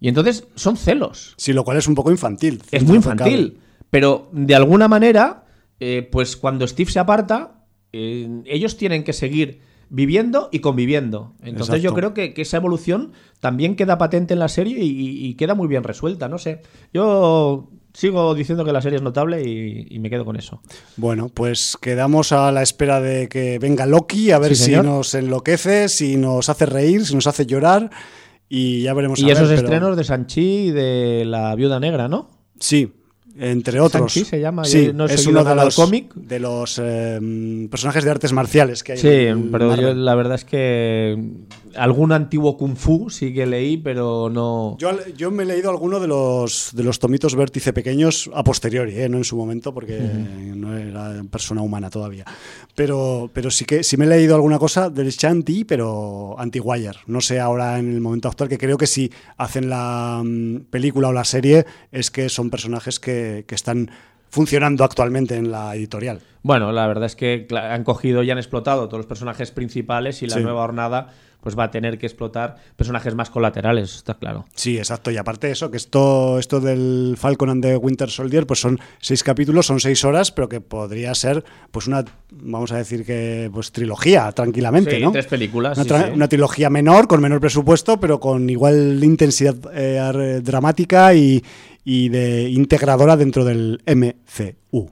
Y 0.00 0.08
entonces 0.08 0.46
son 0.54 0.76
celos. 0.76 1.34
Sí, 1.36 1.52
lo 1.52 1.64
cual 1.64 1.76
es 1.76 1.88
un 1.88 1.94
poco 1.94 2.10
infantil. 2.10 2.62
Es 2.70 2.84
muy 2.84 2.96
infantil. 2.96 3.58
Pero 3.90 4.28
de 4.32 4.54
alguna 4.54 4.86
manera, 4.86 5.44
eh, 5.80 6.08
pues 6.10 6.36
cuando 6.36 6.66
Steve 6.68 6.90
se 6.90 6.98
aparta, 7.00 7.64
eh, 7.92 8.28
ellos 8.46 8.76
tienen 8.76 9.02
que 9.02 9.12
seguir 9.12 9.60
viviendo 9.90 10.48
y 10.52 10.58
conviviendo. 10.60 11.34
Entonces 11.42 11.82
yo 11.82 11.94
creo 11.94 12.14
que, 12.14 12.34
que 12.34 12.42
esa 12.42 12.56
evolución 12.58 13.12
también 13.40 13.76
queda 13.76 13.98
patente 13.98 14.34
en 14.34 14.40
la 14.40 14.48
serie 14.48 14.78
y, 14.80 15.34
queda 15.34 15.54
muy 15.54 15.68
bien 15.68 15.84
resuelta. 15.84 16.28
No 16.28 16.38
sé. 16.38 16.62
Yo 16.92 17.70
sigo 17.94 18.34
diciendo 18.34 18.64
que 18.64 18.72
la 18.72 18.82
serie 18.82 18.96
es 18.96 19.02
notable 19.02 19.42
y, 19.48 19.86
y 19.88 19.98
me 19.98 20.10
quedo 20.10 20.24
con 20.24 20.36
eso. 20.36 20.60
Bueno, 20.96 21.30
pues 21.32 21.76
quedamos 21.80 22.32
a 22.32 22.52
la 22.52 22.62
espera 22.62 23.00
de 23.00 23.28
que 23.28 23.58
venga 23.58 23.86
Loki, 23.86 24.30
a 24.30 24.38
ver 24.38 24.54
Sí, 24.54 24.64
si 24.66 24.76
nos 24.76 25.14
enloquece, 25.14 25.88
si 25.88 26.16
nos 26.16 26.48
hace 26.48 26.66
reír, 26.66 27.04
si 27.06 27.14
nos 27.14 27.26
hace 27.26 27.46
llorar 27.46 27.90
y 28.48 28.82
ya 28.82 28.94
veremos. 28.94 29.18
a 29.18 29.22
Y 29.22 29.26
ver, 29.26 29.34
esos 29.36 29.48
pero- 29.48 29.60
estrenos 29.62 29.96
de 29.96 30.04
Sanchi 30.04 30.40
y 30.68 30.70
de 30.70 31.24
la 31.26 31.54
Viuda 31.54 31.80
Negra, 31.80 32.08
¿no? 32.08 32.30
Sí, 32.60 32.92
entre 33.38 33.80
otros. 33.80 34.12
Se 34.12 34.40
llama, 34.40 34.64
Sí, 34.64 34.86
yo 34.86 34.92
no 34.92 35.06
he 35.06 35.14
es 35.14 35.26
uno 35.26 35.44
de 35.44 35.54
los, 35.54 35.76
cómic. 35.76 36.12
de 36.14 36.40
los 36.40 36.80
eh, 36.82 37.68
personajes 37.70 38.04
de 38.04 38.10
artes 38.10 38.32
marciales 38.32 38.82
que 38.82 38.92
hay. 38.92 38.98
Sí, 38.98 39.08
en 39.08 39.50
pero 39.50 39.74
yo 39.76 39.94
la 39.94 40.14
verdad 40.14 40.34
es 40.34 40.44
que 40.44 41.16
algún 41.74 42.12
antiguo 42.12 42.56
kung 42.56 42.76
fu 42.76 43.10
sí 43.10 43.32
que 43.32 43.46
leí, 43.46 43.76
pero 43.76 44.28
no. 44.30 44.76
Yo, 44.78 44.90
yo 45.16 45.30
me 45.30 45.44
he 45.44 45.46
leído 45.46 45.70
alguno 45.70 46.00
de 46.00 46.08
los, 46.08 46.70
de 46.74 46.82
los 46.82 46.98
tomitos 46.98 47.34
vértice 47.34 47.72
pequeños 47.72 48.30
a 48.34 48.42
posteriori, 48.42 48.98
¿eh? 48.98 49.08
no 49.08 49.18
en 49.18 49.24
su 49.24 49.36
momento, 49.36 49.72
porque 49.72 49.98
no 49.98 50.76
era 50.76 51.22
persona 51.30 51.62
humana 51.62 51.90
todavía. 51.90 52.24
Pero, 52.74 53.30
pero 53.32 53.50
sí 53.50 53.64
que 53.64 53.82
sí 53.82 53.96
me 53.96 54.04
he 54.04 54.08
leído 54.08 54.34
alguna 54.34 54.58
cosa 54.58 54.90
del 54.90 55.10
Shanti, 55.10 55.64
pero 55.64 56.34
anti-Wire. 56.38 56.98
No 57.06 57.20
sé 57.20 57.40
ahora 57.40 57.78
en 57.78 57.92
el 57.92 58.00
momento 58.00 58.28
actual, 58.28 58.48
que 58.48 58.58
creo 58.58 58.78
que 58.78 58.86
si 58.86 59.10
hacen 59.36 59.68
la 59.68 60.22
mm, 60.24 60.66
película 60.70 61.08
o 61.08 61.12
la 61.12 61.24
serie, 61.24 61.66
es 61.92 62.10
que 62.10 62.28
son 62.28 62.50
personajes 62.50 62.98
que, 62.98 63.27
que 63.46 63.54
están 63.54 63.90
funcionando 64.30 64.84
actualmente 64.84 65.36
en 65.36 65.50
la 65.50 65.74
editorial. 65.74 66.20
Bueno, 66.42 66.70
la 66.72 66.86
verdad 66.86 67.06
es 67.06 67.16
que 67.16 67.46
han 67.50 67.82
cogido 67.84 68.22
y 68.22 68.30
han 68.30 68.38
explotado 68.38 68.86
todos 68.86 68.98
los 68.98 69.06
personajes 69.06 69.50
principales 69.50 70.22
y 70.22 70.26
la 70.26 70.36
Sí. 70.36 70.42
nueva 70.42 70.62
hornada 70.62 71.08
pues 71.40 71.56
va 71.56 71.64
a 71.64 71.70
tener 71.70 71.98
que 71.98 72.06
explotar 72.06 72.56
personajes 72.74 73.14
más 73.14 73.30
colaterales, 73.30 73.94
está 73.94 74.14
claro. 74.14 74.46
Sí, 74.56 74.76
exacto. 74.76 75.12
Y 75.12 75.16
aparte 75.18 75.46
de 75.46 75.52
eso, 75.52 75.70
que 75.70 75.76
esto, 75.76 76.36
esto 76.38 76.58
del 76.60 77.14
Falcon 77.16 77.48
and 77.50 77.62
the 77.62 77.76
Winter 77.76 78.10
Soldier, 78.10 78.44
pues 78.44 78.58
son 78.60 78.80
seis 79.00 79.22
capítulos, 79.22 79.64
son 79.64 79.78
seis 79.78 80.04
horas, 80.04 80.32
pero 80.32 80.48
que 80.48 80.60
podría 80.60 81.14
ser, 81.14 81.44
pues 81.70 81.86
una, 81.86 82.04
vamos 82.32 82.72
a 82.72 82.76
decir 82.78 83.06
que, 83.06 83.48
pues 83.54 83.70
trilogía, 83.70 84.32
tranquilamente, 84.32 84.96
Sí, 84.96 85.00
¿no? 85.02 85.12
tres 85.12 85.26
películas. 85.26 85.78
Una, 85.78 85.84
sí, 85.84 85.90
tra- 85.90 86.06
sí. 86.08 86.12
una 86.12 86.28
trilogía 86.28 86.70
menor, 86.70 87.06
con 87.06 87.22
menor 87.22 87.40
presupuesto, 87.40 88.00
pero 88.00 88.18
con 88.18 88.50
igual 88.50 88.98
intensidad 89.04 89.54
eh, 89.72 90.40
dramática 90.42 91.14
y, 91.14 91.42
y 91.90 92.10
de 92.10 92.50
integradora 92.50 93.16
dentro 93.16 93.46
del 93.46 93.80
MCU. 93.86 94.90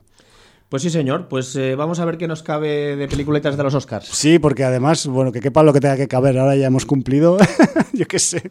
Pues 0.70 0.82
sí, 0.82 0.88
señor. 0.88 1.28
Pues 1.28 1.54
eh, 1.54 1.74
vamos 1.74 2.00
a 2.00 2.06
ver 2.06 2.16
qué 2.16 2.26
nos 2.26 2.42
cabe 2.42 2.96
de 2.96 3.06
peliculetas 3.06 3.54
de 3.58 3.62
los 3.62 3.74
Oscars. 3.74 4.06
Sí, 4.08 4.38
porque 4.38 4.64
además, 4.64 5.06
bueno, 5.06 5.30
que 5.30 5.40
quepa 5.40 5.62
lo 5.62 5.74
que 5.74 5.80
tenga 5.80 5.98
que 5.98 6.08
caber, 6.08 6.38
ahora 6.38 6.56
ya 6.56 6.68
hemos 6.68 6.86
cumplido, 6.86 7.36
yo 7.92 8.06
qué 8.06 8.18
sé. 8.18 8.50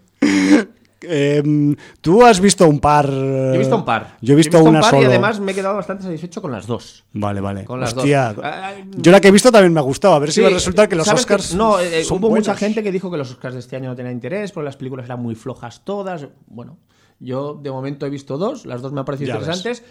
Em, 1.02 1.76
Tú 2.02 2.24
has 2.24 2.40
visto 2.40 2.68
un 2.68 2.80
par. 2.80 3.10
Yo 3.10 3.56
he 3.56 3.58
visto 3.58 3.78
un 3.78 3.86
par. 3.86 4.18
Yo 4.22 4.34
he 4.34 4.36
visto, 4.38 4.60
un 4.62 4.68
una 4.70 4.82
par 4.82 4.92
solo. 4.92 5.02
y 5.02 5.06
además 5.06 5.40
me 5.40 5.52
he 5.52 5.56
quedado 5.56 5.76
bastante 5.76 6.04
satisfecho 6.04 6.40
con 6.40 6.52
las 6.52 6.68
dos. 6.68 7.04
Vale, 7.14 7.42
vale. 7.42 7.66
Con 7.66 7.80
las 7.80 7.96
Hostia. 7.96 8.34
dos. 8.34 8.46
Ah, 8.46 8.74
ah, 8.76 8.84
Yo 8.96 9.12
la 9.12 9.20
que 9.22 9.30
he 9.30 9.32
visto 9.32 9.52
también 9.52 9.74
me 9.74 9.80
ha 9.80 9.84
gustado. 9.84 10.14
A 10.14 10.20
ver 10.20 10.32
si 10.32 10.42
va 10.42 10.50
a 10.50 10.52
resultar 10.52 10.88
que 10.88 10.96
los 10.96 11.08
¿sabes 11.08 11.22
Oscars. 11.22 11.56
no, 11.56 11.80
eh, 11.80 12.04
son 12.04 12.20
hubo 12.20 12.30
mucha 12.30 12.54
gente 12.56 12.84
que 12.84 12.92
dijo 12.92 13.10
que 13.10 13.18
los 13.18 13.32
Oscars 13.32 13.56
de 13.56 13.60
este 13.62 13.76
año 13.76 13.90
no 13.90 13.96
tenían 13.96 14.14
interés 14.14 14.52
porque 14.52 14.66
las 14.66 14.78
películas 14.78 15.06
eran 15.08 15.20
muy 15.20 15.34
flojas 15.34 15.84
todas. 15.84 16.28
Bueno, 16.46 16.78
yo 17.20 17.60
de 17.62 17.72
momento 17.72 18.06
he 18.06 18.10
visto 18.10 18.38
dos, 18.38 18.66
las 18.66 18.82
dos 18.82 18.92
me 18.94 19.00
han 19.00 19.06
parecido 19.06 19.30
Ya 19.30 19.36
ves. 19.38 19.44
interesantes. 19.48 19.84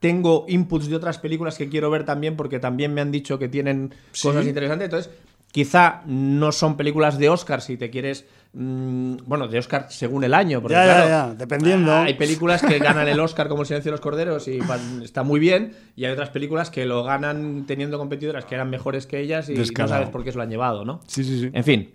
Tengo 0.00 0.44
inputs 0.48 0.88
de 0.88 0.94
otras 0.96 1.18
películas 1.18 1.58
que 1.58 1.68
quiero 1.68 1.90
ver 1.90 2.04
también 2.04 2.36
porque 2.36 2.60
también 2.60 2.94
me 2.94 3.00
han 3.00 3.10
dicho 3.10 3.38
que 3.38 3.48
tienen 3.48 3.92
Sí. 4.12 4.28
cosas 4.28 4.46
interesantes. 4.46 4.84
Entonces, 4.86 5.10
quizá 5.50 6.02
no 6.06 6.52
son 6.52 6.76
películas 6.76 7.18
de 7.18 7.28
Oscar 7.28 7.60
si 7.62 7.76
te 7.76 7.90
quieres. 7.90 8.24
mm, 8.54 9.16
bueno, 9.26 9.46
de 9.46 9.58
Oscar 9.58 9.88
según 9.90 10.24
el 10.24 10.32
año. 10.32 10.62
Porque, 10.62 10.72
Ya, 10.74 10.86
ya, 10.86 10.94
claro, 10.94 11.08
ya, 11.08 11.34
dependiendo. 11.34 11.92
Hay 11.94 12.14
películas 12.14 12.62
que 12.62 12.78
ganan 12.78 13.06
el 13.06 13.20
Oscar 13.20 13.46
como 13.48 13.60
El 13.60 13.66
silencio 13.68 13.90
de 13.90 13.92
los 13.92 14.00
corderos 14.00 14.48
y 14.48 14.58
van- 14.60 15.02
está 15.02 15.22
muy 15.22 15.38
bien. 15.38 15.74
Y 15.96 16.06
hay 16.06 16.12
otras 16.12 16.30
películas 16.30 16.70
que 16.70 16.86
lo 16.86 17.04
ganan 17.04 17.64
teniendo 17.66 17.98
competidoras 17.98 18.46
que 18.46 18.54
eran 18.54 18.70
mejores 18.70 19.06
que 19.06 19.20
ellas 19.20 19.50
y 19.50 19.54
Descarado. 19.54 19.90
no 19.92 19.98
sabes 19.98 20.08
por 20.10 20.24
qué 20.24 20.32
se 20.32 20.38
lo 20.38 20.44
han 20.44 20.48
llevado, 20.50 20.84
¿no? 20.86 21.00
Sí, 21.06 21.24
sí, 21.24 21.40
sí. 21.40 21.50
En 21.52 21.62
fin. 21.62 21.90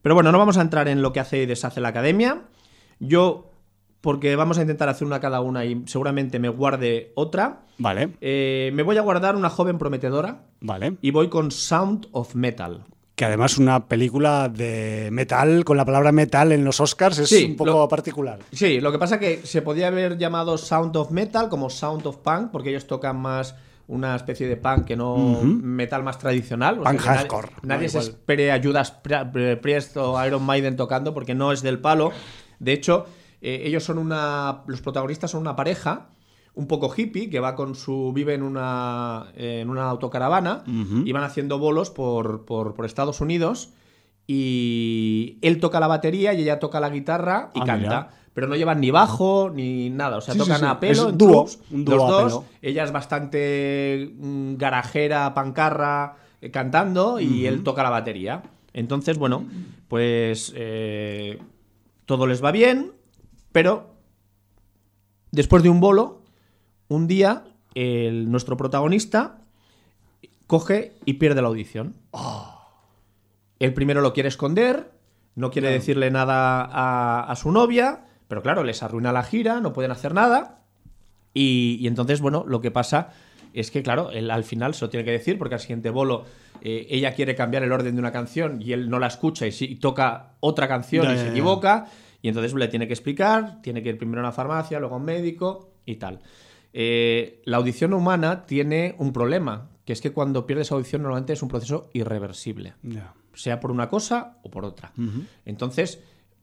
Pero 0.00 0.14
bueno, 0.14 0.32
no 0.32 0.38
vamos 0.38 0.56
a 0.56 0.62
entrar 0.62 0.88
en 0.88 1.02
lo 1.02 1.12
que 1.12 1.20
hace 1.20 1.42
y 1.42 1.46
deshace 1.46 1.80
la 1.82 1.88
academia. 1.88 2.40
Yo, 2.98 3.51
porque 4.02 4.36
vamos 4.36 4.58
a 4.58 4.60
intentar 4.62 4.90
hacer 4.90 5.06
una 5.06 5.18
cada 5.20 5.40
una 5.40 5.64
y 5.64 5.82
seguramente 5.86 6.38
me 6.38 6.50
guarde 6.50 7.12
otra, 7.14 7.60
Vale, 7.78 8.10
eh, 8.20 8.70
me 8.74 8.82
voy 8.82 8.98
a 8.98 9.00
guardar 9.00 9.34
una 9.36 9.48
joven 9.48 9.78
prometedora 9.78 10.42
vale. 10.60 10.96
y 11.00 11.10
voy 11.12 11.28
con 11.30 11.50
Sound 11.50 12.08
of 12.12 12.34
Metal. 12.34 12.84
Que 13.14 13.24
además 13.26 13.58
una 13.58 13.86
película 13.88 14.48
de 14.48 15.10
metal, 15.12 15.64
con 15.64 15.76
la 15.76 15.84
palabra 15.84 16.12
metal 16.12 16.50
en 16.52 16.64
los 16.64 16.80
Oscars, 16.80 17.18
es 17.18 17.28
Sí, 17.28 17.44
un 17.44 17.56
poco 17.56 17.70
lo- 17.70 17.88
particular. 17.88 18.40
Sí, 18.52 18.80
lo 18.80 18.90
que 18.92 18.98
pasa 18.98 19.18
que 19.20 19.42
se 19.46 19.62
podía 19.62 19.88
haber 19.88 20.18
llamado 20.18 20.58
Sound 20.58 20.96
of 20.96 21.10
Metal 21.10 21.48
como 21.48 21.70
Sound 21.70 22.06
of 22.06 22.16
Punk, 22.18 22.50
porque 22.50 22.70
ellos 22.70 22.86
tocan 22.86 23.18
más 23.18 23.54
una 23.86 24.16
especie 24.16 24.48
de 24.48 24.56
punk 24.56 24.84
que 24.86 24.96
no 24.96 25.40
metal 25.44 26.02
más 26.02 26.18
tradicional. 26.18 26.78
Punk 26.78 26.98
hardcore, 27.00 27.48
Nadie, 27.62 27.84
¿no? 27.86 27.90
se 27.90 27.98
espere 27.98 28.50
ayudas 28.50 28.92
Priest 29.60 29.96
o 29.98 30.24
Iron 30.26 30.42
Maiden 30.44 30.76
tocando 30.76 31.12
porque 31.14 31.34
no 31.34 31.52
es 31.52 31.62
del 31.62 31.78
palo. 31.80 32.10
De 32.58 32.72
hecho, 32.72 33.06
eh, 33.42 33.62
ellos 33.66 33.84
son 33.84 33.98
una. 33.98 34.62
Los 34.66 34.80
protagonistas 34.80 35.30
son 35.32 35.40
una 35.42 35.54
pareja 35.56 36.08
un 36.54 36.66
poco 36.66 36.92
hippie 36.96 37.28
que 37.28 37.40
va 37.40 37.54
con 37.54 37.74
su. 37.74 38.12
vive 38.14 38.32
en 38.34 38.42
una. 38.42 39.26
en 39.36 39.68
una 39.68 39.90
autocaravana 39.90 40.64
y 40.66 41.10
van 41.12 41.24
haciendo 41.24 41.58
bolos 41.58 41.90
por, 41.90 42.44
por, 42.46 42.72
por 42.74 42.86
Estados 42.86 43.20
Unidos. 43.20 43.70
Y 44.26 45.38
él 45.42 45.60
toca 45.60 45.80
la 45.80 45.86
batería 45.88 46.32
y 46.32 46.42
ella 46.42 46.58
toca 46.58 46.80
la 46.80 46.88
guitarra 46.90 47.50
y 47.54 47.60
Ah, 47.60 47.64
canta. 47.64 47.76
mira. 47.76 48.10
Pero 48.34 48.46
no 48.46 48.56
llevan 48.56 48.80
ni 48.80 48.90
bajo 48.90 49.50
ni 49.54 49.90
nada. 49.90 50.16
O 50.16 50.20
sea, 50.22 50.32
Sí, 50.32 50.40
tocan 50.40 50.60
sí. 50.60 50.64
a 50.66 50.80
pelo. 50.80 51.10
En 51.10 51.18
dúo, 51.18 51.46
un 51.70 51.84
dúo 51.84 51.96
los 51.96 52.08
dos. 52.08 52.22
pelo. 52.32 52.44
Ella 52.62 52.84
es 52.84 52.92
bastante 52.92 54.10
mm, 54.18 54.54
garajera, 54.56 55.34
pancarra, 55.34 56.16
eh, 56.40 56.50
cantando 56.50 57.20
y 57.20 57.46
él 57.46 57.62
toca 57.62 57.82
la 57.82 57.90
batería. 57.90 58.42
Entonces, 58.72 59.18
bueno, 59.18 59.44
pues 59.88 60.52
eh, 60.56 61.38
todo 62.06 62.26
les 62.26 62.42
va 62.42 62.52
bien, 62.52 62.92
pero 63.52 63.94
después 65.30 65.62
de 65.62 65.68
un 65.70 65.80
bolo, 65.80 66.22
un 66.88 67.06
día 67.06 67.44
el- 67.74 68.30
nuestro 68.30 68.56
protagonista 68.56 69.38
coge 70.46 70.92
y 71.04 71.14
pierde 71.14 71.40
la 71.42 71.48
audición. 71.48 71.94
El 73.58 73.74
primero 73.74 74.00
lo 74.00 74.12
quiere 74.12 74.28
esconder, 74.28 74.90
no 75.34 75.50
quiere 75.50 75.68
decirle 75.70 76.10
nada 76.10 76.62
a, 76.64 77.24
a 77.30 77.36
su 77.36 77.52
novia, 77.52 78.04
pero 78.28 78.42
claro, 78.42 78.64
les 78.64 78.82
arruina 78.82 79.12
la 79.12 79.22
gira, 79.22 79.60
no 79.60 79.72
pueden 79.72 79.90
hacer 79.90 80.12
nada. 80.14 80.58
Y, 81.34 81.78
y 81.80 81.86
entonces, 81.86 82.20
bueno, 82.20 82.44
lo 82.46 82.60
que 82.60 82.70
pasa 82.70 83.10
es 83.54 83.70
que, 83.70 83.82
claro, 83.82 84.10
él 84.10 84.30
al 84.30 84.44
final 84.44 84.74
se 84.74 84.84
lo 84.84 84.90
tiene 84.90 85.04
que 85.04 85.12
decir 85.12 85.38
porque 85.38 85.54
al 85.54 85.60
siguiente 85.60 85.90
bolo 85.90 86.24
eh, 86.60 86.86
ella 86.90 87.14
quiere 87.14 87.34
cambiar 87.34 87.62
el 87.62 87.72
orden 87.72 87.94
de 87.94 88.00
una 88.00 88.12
canción 88.12 88.60
y 88.60 88.72
él 88.72 88.90
no 88.90 88.98
la 88.98 89.06
escucha 89.06 89.46
y, 89.46 89.52
y 89.60 89.76
toca 89.76 90.32
otra 90.40 90.68
canción 90.68 91.04
y 91.14 91.16
se 91.18 91.28
equivoca. 91.30 91.86
Y 92.22 92.28
entonces 92.28 92.54
le 92.54 92.68
tiene 92.68 92.86
que 92.86 92.94
explicar, 92.94 93.60
tiene 93.62 93.82
que 93.82 93.90
ir 93.90 93.98
primero 93.98 94.20
a 94.20 94.24
una 94.24 94.32
farmacia, 94.32 94.78
luego 94.80 94.94
a 94.94 94.98
un 94.98 95.04
médico 95.04 95.72
y 95.84 95.96
tal. 95.96 96.20
Eh, 96.72 97.42
la 97.44 97.58
audición 97.58 97.92
humana 97.92 98.46
tiene 98.46 98.94
un 98.98 99.12
problema, 99.12 99.68
que 99.84 99.92
es 99.92 100.00
que 100.00 100.12
cuando 100.12 100.46
pierdes 100.46 100.70
audición 100.72 101.02
normalmente 101.02 101.32
es 101.34 101.42
un 101.42 101.48
proceso 101.48 101.90
irreversible 101.92 102.74
sea 103.34 103.60
por 103.60 103.70
una 103.70 103.88
cosa 103.88 104.38
o 104.42 104.50
por 104.50 104.64
otra. 104.64 104.92
Entonces, 105.44 106.00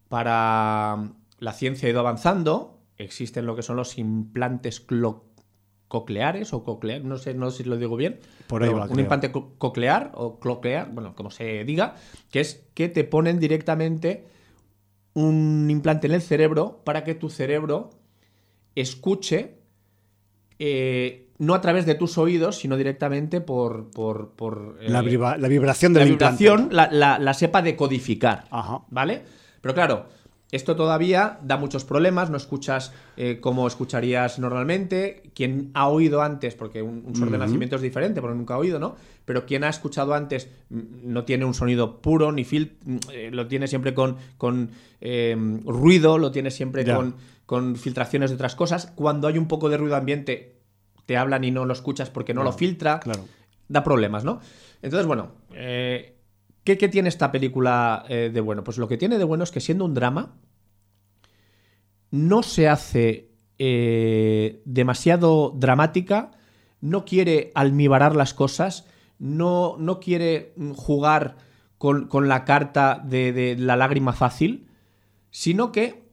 para 0.09 1.11
la 1.39 1.53
ciencia 1.53 1.87
ha 1.87 1.91
ido 1.91 1.99
avanzando, 1.99 2.79
existen 2.97 3.45
lo 3.45 3.55
que 3.55 3.61
son 3.61 3.75
los 3.77 3.97
implantes 3.97 4.85
cocleares 5.87 6.51
o 6.53 6.63
coclear, 6.63 7.03
no 7.03 7.17
sé, 7.17 7.33
no 7.33 7.49
sé 7.51 7.63
si 7.63 7.69
lo 7.69 7.77
digo 7.77 7.95
bien. 7.95 8.19
Por 8.47 8.63
ahí 8.63 8.69
va, 8.73 8.83
Un 8.83 8.87
creo. 8.89 8.99
implante 9.01 9.31
co- 9.31 9.53
coclear 9.57 10.11
o 10.15 10.39
cloclear, 10.39 10.91
bueno, 10.91 11.15
como 11.15 11.31
se 11.31 11.63
diga, 11.63 11.95
que 12.31 12.41
es 12.41 12.65
que 12.73 12.89
te 12.89 13.03
ponen 13.03 13.39
directamente 13.39 14.25
un 15.19 15.67
implante 15.69 16.07
en 16.07 16.13
el 16.13 16.21
cerebro 16.21 16.81
para 16.83 17.03
que 17.03 17.15
tu 17.15 17.29
cerebro 17.29 17.89
escuche 18.75 19.55
eh, 20.59 21.29
no 21.37 21.53
a 21.53 21.61
través 21.61 21.85
de 21.85 21.95
tus 21.95 22.17
oídos, 22.17 22.57
sino 22.57 22.75
directamente 22.75 23.39
por, 23.41 23.91
por, 23.91 24.31
por, 24.31 24.77
La, 24.83 24.99
eh, 24.99 25.03
vibra- 25.03 25.37
la 25.37 25.47
vibración 25.47 25.93
la 25.93 25.99
del 26.01 26.09
implante. 26.09 26.43
vibración 26.43 26.69
la, 26.71 26.89
la- 26.91 27.17
la 27.19 27.33
sepa 27.33 27.61
decodificar. 27.61 28.45
Ajá. 28.51 28.81
¿Vale? 28.89 29.21
Pero 29.61 29.73
claro, 29.73 30.05
esto 30.51 30.75
todavía 30.75 31.39
da 31.43 31.57
muchos 31.57 31.83
problemas, 31.85 32.29
no 32.31 32.37
escuchas 32.37 32.91
eh, 33.17 33.39
como 33.39 33.67
escucharías 33.67 34.39
normalmente. 34.39 35.31
Quien 35.35 35.69
ha 35.75 35.87
oído 35.87 36.21
antes, 36.23 36.55
porque 36.55 36.81
un, 36.81 37.03
un 37.05 37.15
sordo 37.15 37.33
de 37.33 37.37
nacimiento 37.37 37.75
es 37.75 37.81
diferente, 37.83 38.19
porque 38.19 38.35
nunca 38.35 38.55
ha 38.55 38.57
oído, 38.57 38.79
¿no? 38.79 38.95
Pero 39.25 39.45
quien 39.45 39.63
ha 39.63 39.69
escuchado 39.69 40.15
antes 40.15 40.49
mm, 40.69 40.79
no 41.03 41.23
tiene 41.23 41.45
un 41.45 41.53
sonido 41.53 42.01
puro, 42.01 42.31
ni 42.31 42.45
fil 42.45 42.77
mm, 42.83 42.97
eh, 43.13 43.29
lo 43.31 43.47
tiene 43.47 43.67
siempre 43.67 43.93
con, 43.93 44.17
con 44.37 44.71
eh, 45.01 45.37
ruido, 45.65 46.17
lo 46.17 46.31
tiene 46.31 46.49
siempre 46.49 46.83
con, 46.83 47.15
con 47.45 47.75
filtraciones 47.75 48.31
de 48.31 48.35
otras 48.35 48.55
cosas. 48.55 48.91
Cuando 48.95 49.27
hay 49.27 49.37
un 49.37 49.47
poco 49.47 49.69
de 49.69 49.77
ruido 49.77 49.95
ambiente, 49.95 50.55
te 51.05 51.15
hablan 51.15 51.43
y 51.43 51.51
no 51.51 51.65
lo 51.65 51.73
escuchas 51.73 52.09
porque 52.09 52.33
no 52.33 52.43
lo 52.43 52.51
filtra 52.53 52.99
Claro. 52.99 53.25
da 53.67 53.83
problemas, 53.83 54.23
¿no? 54.23 54.39
Entonces, 54.81 55.05
bueno, 55.05 55.31
eh, 55.53 56.15
¿qué, 56.77 56.89
tiene 56.89 57.09
esta 57.09 57.31
película 57.31 58.05
eh, 58.09 58.29
de 58.33 58.41
bueno? 58.41 58.63
Pues 58.63 58.77
lo 58.77 58.87
que 58.87 58.97
tiene 58.97 59.17
de 59.17 59.23
bueno 59.23 59.43
es 59.43 59.51
que 59.51 59.59
siendo 59.59 59.85
un 59.85 59.93
drama, 59.93 60.35
no 62.11 62.43
se 62.43 62.67
hace 62.67 63.31
eh, 63.57 64.61
demasiado 64.65 65.53
dramática, 65.55 66.31
no 66.81 67.05
quiere 67.05 67.51
almibarar 67.55 68.15
las 68.15 68.33
cosas, 68.33 68.87
no, 69.17 69.75
no 69.77 69.99
quiere 69.99 70.53
mm, 70.55 70.71
jugar 70.73 71.37
con, 71.77 72.07
con 72.07 72.27
la 72.27 72.45
carta 72.45 73.01
de, 73.03 73.31
de 73.31 73.57
la 73.57 73.75
lágrima 73.75 74.13
fácil, 74.13 74.67
sino 75.31 75.71
que 75.71 76.09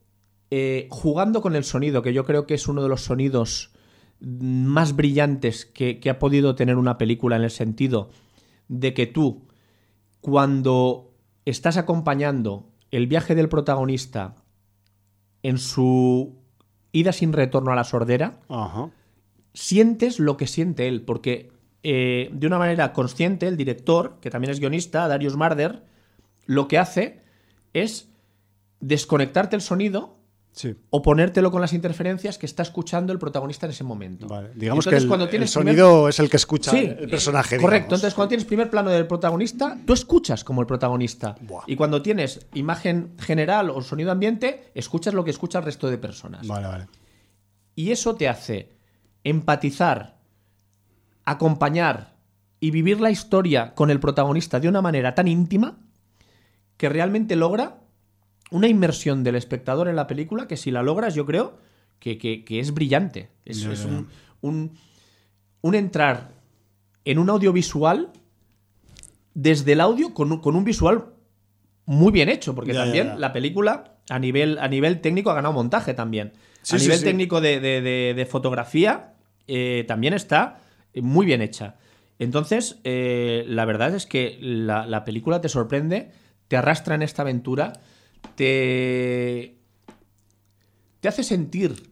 eh, 0.50 0.86
jugando 0.90 1.40
con 1.42 1.57
el 1.57 1.64
sonido, 1.64 2.02
que 2.02 2.12
yo 2.12 2.24
creo 2.24 2.46
que 2.46 2.54
es 2.54 2.68
uno 2.68 2.82
de 2.82 2.88
los 2.88 3.02
sonidos 3.02 3.72
más 4.20 4.96
brillantes 4.96 5.66
que 5.66 6.09
ha 6.09 6.18
podido 6.18 6.54
tener 6.54 6.76
una 6.76 6.96
película 6.96 7.36
en 7.36 7.42
el 7.42 7.50
sentido 7.50 8.11
de 8.68 8.94
que 8.94 9.07
tú, 9.07 9.45
cuando 10.27 11.14
estás 11.45 11.77
acompañando 11.77 12.68
el 12.91 13.07
viaje 13.07 13.37
del 13.37 13.49
protagonista 13.49 14.35
en 15.45 15.57
su 15.57 16.35
ida 16.91 17.12
sin 17.12 17.33
retorno 17.33 17.70
a 17.70 17.77
la 17.77 17.85
sordera, 17.85 18.41
Ajá. 18.49 18.91
sientes 19.55 20.18
lo 20.18 20.37
que 20.37 20.49
siente 20.49 20.89
él, 20.89 21.03
porque 21.03 21.53
eh, 21.85 22.29
de 22.33 22.47
una 22.49 22.59
manera 22.59 22.93
consciente 22.93 23.47
el 23.47 23.57
director, 23.57 24.18
que 24.20 24.29
también 24.31 24.51
es 24.51 24.59
guionista, 24.59 25.07
Darius 25.07 25.37
Marder, 25.37 25.85
lo 26.45 26.66
que 26.66 26.79
hace 26.79 27.20
es 27.72 28.09
desconectarte 28.81 29.55
el 29.55 29.62
sonido 29.62 30.18
Sí. 30.57 30.74
o 30.88 31.02
ponértelo 31.02 31.50
con 31.50 31.61
las 31.61 31.74
interferencias 31.74 32.38
que 32.38 32.46
está 32.46 32.62
escuchando 32.62 33.12
el 33.12 33.18
protagonista 33.18 33.66
en 33.66 33.72
ese 33.72 33.84
momento. 33.84 34.26
Vale. 34.26 34.48
Digamos 34.54 34.86
Entonces, 34.86 35.00
que 35.00 35.04
el, 35.04 35.09
cuando 35.09 35.24
el 35.26 35.30
tienes 35.30 35.52
primer- 35.54 35.74
sonido 35.76 36.09
es 36.09 36.18
el 36.18 36.30
que 36.30 36.38
escucha 36.38 36.70
Sí, 36.70 36.78
el 36.98 37.11
personaje. 37.11 37.57
eh, 37.57 37.61
Correcto. 37.61 37.84
digamos. 37.88 37.98
Entonces, 37.98 38.14
cuando 38.14 38.28
tienes 38.30 38.46
primer 38.46 38.70
plano 38.70 38.88
del 38.88 39.07
protagonista, 39.07 39.76
tú 39.86 39.92
escuchas 39.92 40.44
como 40.44 40.62
el 40.62 40.66
protagonista. 40.66 41.36
Buah. 41.42 41.64
Y 41.66 41.76
cuando 41.76 42.00
tienes 42.00 42.46
imagen 42.54 43.12
general 43.18 43.68
o 43.68 43.82
sonido 43.82 44.11
ambiente, 44.11 44.72
escuchas 44.74 45.12
lo 45.12 45.24
que 45.24 45.30
escucha 45.30 45.59
el 45.59 45.66
resto 45.66 45.90
de 45.90 45.98
personas. 45.98 46.46
Vale, 46.46 46.66
vale. 46.66 46.86
Y 47.74 47.90
eso 47.90 48.14
te 48.16 48.26
hace 48.26 48.72
empatizar, 49.24 50.16
acompañar 51.26 52.14
y 52.61 52.70
vivir 52.70 53.00
la 53.00 53.11
historia 53.11 53.74
con 53.74 53.90
el 53.90 54.00
protagonista 54.00 54.61
de 54.61 54.68
una 54.68 54.80
manera 54.80 55.14
tan 55.14 55.28
íntima 55.28 55.76
que 56.76 56.88
realmente 56.88 57.36
logra 57.36 57.80
una 58.51 58.68
inmersión 58.68 59.24
del 59.24 59.34
espectador 59.36 59.88
en 59.88 59.97
la 59.97 60.07
película 60.07 60.47
que 60.47 60.57
si 60.57 60.70
la 60.70 60.82
logras 60.82 61.14
yo 61.14 61.26
creo 61.26 61.59
que, 61.99 62.18
que- 62.18 62.44
que 62.44 62.61
es 62.61 62.72
brillante. 62.72 63.30
Es, 63.44 63.64
un, 63.64 64.09
un- 64.40 64.72
un 65.62 65.74
entrar 65.74 66.30
en 67.05 67.18
un 67.18 67.30
audiovisual 67.30 68.11
desde 69.34 69.72
el 69.72 69.80
audio 69.80 70.14
con 70.14 70.32
un, 70.32 70.40
con 70.40 70.57
un 70.57 70.64
visual 70.64 71.07
muy 71.84 72.12
bien 72.12 72.28
hecho, 72.28 72.55
porque 72.55 72.72
también 72.74 73.20
la 73.20 73.32
película 73.32 73.97
a 74.09 74.18
nivel, 74.18 74.59
a 74.59 74.68
nivel 74.68 75.01
técnico 75.01 75.30
ha 75.30 75.34
ganado 75.34 75.55
montaje 75.55 75.94
también. 75.94 76.32
Sí, 76.62 76.76
a 76.76 76.78
sí, 76.78 76.84
nivel 76.86 76.99
sí. 76.99 77.05
técnico 77.05 77.40
de, 77.40 77.61
de- 77.61 77.80
de- 77.80 78.14
de 78.14 78.26
fotografía 78.26 79.14
eh, 79.47 79.84
también 79.86 80.14
está 80.14 80.61
muy 80.94 81.26
bien 81.26 81.42
hecha. 81.42 81.76
Entonces, 82.18 82.78
eh, 82.84 83.44
la 83.47 83.64
verdad 83.66 83.94
es 83.94 84.07
que 84.07 84.38
la, 84.40 84.86
la 84.86 85.05
película 85.05 85.40
te 85.40 85.49
sorprende, 85.49 86.11
te 86.49 86.57
arrastra 86.57 86.94
en 86.94 87.03
esta 87.03 87.22
aventura, 87.22 87.74
te, 88.35 89.59
te 91.01 91.09
hace 91.09 91.22
sentir 91.22 91.91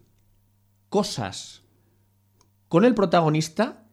cosas 0.88 1.62
con 2.68 2.84
el 2.84 2.94
protagonista 2.94 3.84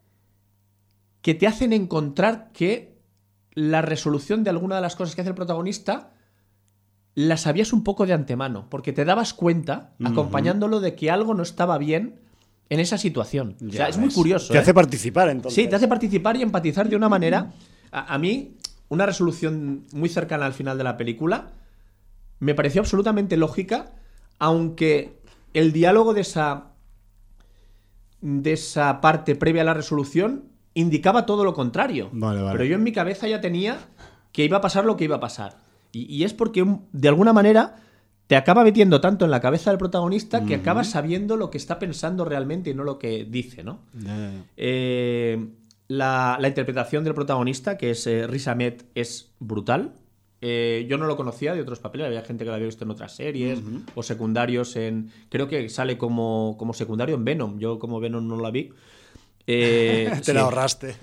que 1.21 1.35
te 1.35 1.47
hacen 1.47 1.73
encontrar 1.73 2.51
que 2.53 2.99
la 3.53 3.81
resolución 3.81 4.43
de 4.43 4.49
alguna 4.49 4.75
de 4.75 4.81
las 4.81 4.95
cosas 4.95 5.15
que 5.15 5.21
hace 5.21 5.29
el 5.29 5.35
protagonista 5.35 6.13
la 7.13 7.37
sabías 7.37 7.73
un 7.73 7.83
poco 7.83 8.05
de 8.05 8.13
antemano, 8.13 8.67
porque 8.69 8.93
te 8.93 9.03
dabas 9.03 9.33
cuenta, 9.33 9.93
acompañándolo, 10.03 10.79
de 10.79 10.95
que 10.95 11.11
algo 11.11 11.33
no 11.33 11.43
estaba 11.43 11.77
bien 11.77 12.21
en 12.69 12.79
esa 12.79 12.97
situación. 12.97 13.57
o 13.67 13.71
sea, 13.71 13.89
es 13.89 13.97
muy 13.97 14.13
curioso. 14.13 14.53
Te 14.53 14.57
¿eh? 14.57 14.61
hace 14.61 14.73
participar 14.73 15.29
entonces. 15.29 15.61
Sí, 15.61 15.69
te 15.69 15.75
hace 15.75 15.89
participar 15.89 16.37
y 16.37 16.41
empatizar 16.41 16.87
de 16.87 16.95
una 16.95 17.09
manera. 17.09 17.51
A, 17.91 18.13
a 18.13 18.17
mí, 18.17 18.55
una 18.87 19.05
resolución 19.05 19.85
muy 19.91 20.07
cercana 20.07 20.45
al 20.45 20.53
final 20.53 20.77
de 20.77 20.85
la 20.85 20.95
película 20.95 21.51
me 22.41 22.53
pareció 22.53 22.81
absolutamente 22.81 23.37
lógica, 23.37 23.93
aunque 24.37 25.21
el 25.53 25.71
diálogo 25.71 26.13
de 26.13 26.21
esa. 26.21 26.73
de 28.21 28.51
esa 28.53 28.99
parte 28.99 29.35
previa 29.35 29.61
a 29.61 29.65
la 29.65 29.73
resolución 29.73 30.49
indicaba 30.73 31.25
todo 31.25 31.43
lo 31.43 31.53
contrario. 31.53 32.09
Vale, 32.11 32.41
vale. 32.41 32.51
Pero 32.53 32.65
yo 32.65 32.75
en 32.75 32.83
mi 32.83 32.91
cabeza 32.91 33.27
ya 33.27 33.41
tenía 33.41 33.77
que 34.31 34.43
iba 34.45 34.57
a 34.57 34.61
pasar 34.61 34.85
lo 34.85 34.95
que 34.97 35.05
iba 35.05 35.17
a 35.17 35.19
pasar. 35.19 35.57
Y, 35.91 36.05
y 36.13 36.23
es 36.23 36.33
porque, 36.33 36.65
de 36.91 37.07
alguna 37.09 37.33
manera, 37.33 37.75
te 38.27 38.37
acaba 38.37 38.63
metiendo 38.63 39.01
tanto 39.01 39.25
en 39.25 39.31
la 39.31 39.41
cabeza 39.41 39.71
del 39.71 39.77
protagonista 39.77 40.45
que 40.45 40.55
acabas 40.55 40.89
sabiendo 40.91 41.35
lo 41.35 41.49
que 41.51 41.57
está 41.57 41.79
pensando 41.79 42.23
realmente 42.23 42.69
y 42.69 42.73
no 42.73 42.85
lo 42.85 42.97
que 42.97 43.25
dice, 43.25 43.63
¿no? 43.63 43.79
Eh, 44.55 45.47
la, 45.89 46.37
la 46.39 46.47
interpretación 46.47 47.03
del 47.03 47.13
protagonista, 47.13 47.77
que 47.77 47.91
es 47.91 48.07
eh, 48.07 48.25
Riz 48.27 48.47
Ahmed, 48.47 48.83
es 48.95 49.33
brutal. 49.39 49.95
Eh, 50.43 50.87
yo 50.89 50.97
no 50.97 51.05
lo 51.05 51.15
conocía 51.17 51.53
de 51.53 51.61
otros 51.61 51.79
papeles, 51.79 52.07
había 52.07 52.23
gente 52.23 52.43
que 52.43 52.49
lo 52.49 52.55
había 52.55 52.65
visto 52.65 52.83
en 52.83 52.89
otras 52.91 53.15
series 53.15 53.61
o 53.93 54.01
secundarios 54.01 54.75
en... 54.75 55.11
Creo 55.29 55.47
que 55.47 55.69
sale 55.69 55.97
como, 55.99 56.55
como 56.57 56.73
secundario 56.73 57.13
en 57.15 57.23
Venom, 57.23 57.59
yo 57.59 57.77
como 57.77 57.99
Venom 57.99 58.27
no 58.27 58.37
la 58.39 58.49
vi. 58.49 58.71
Eh, 59.45 60.09
Te 60.17 60.23
sí. 60.23 60.33
la 60.33 60.41
ahorraste. 60.41 60.95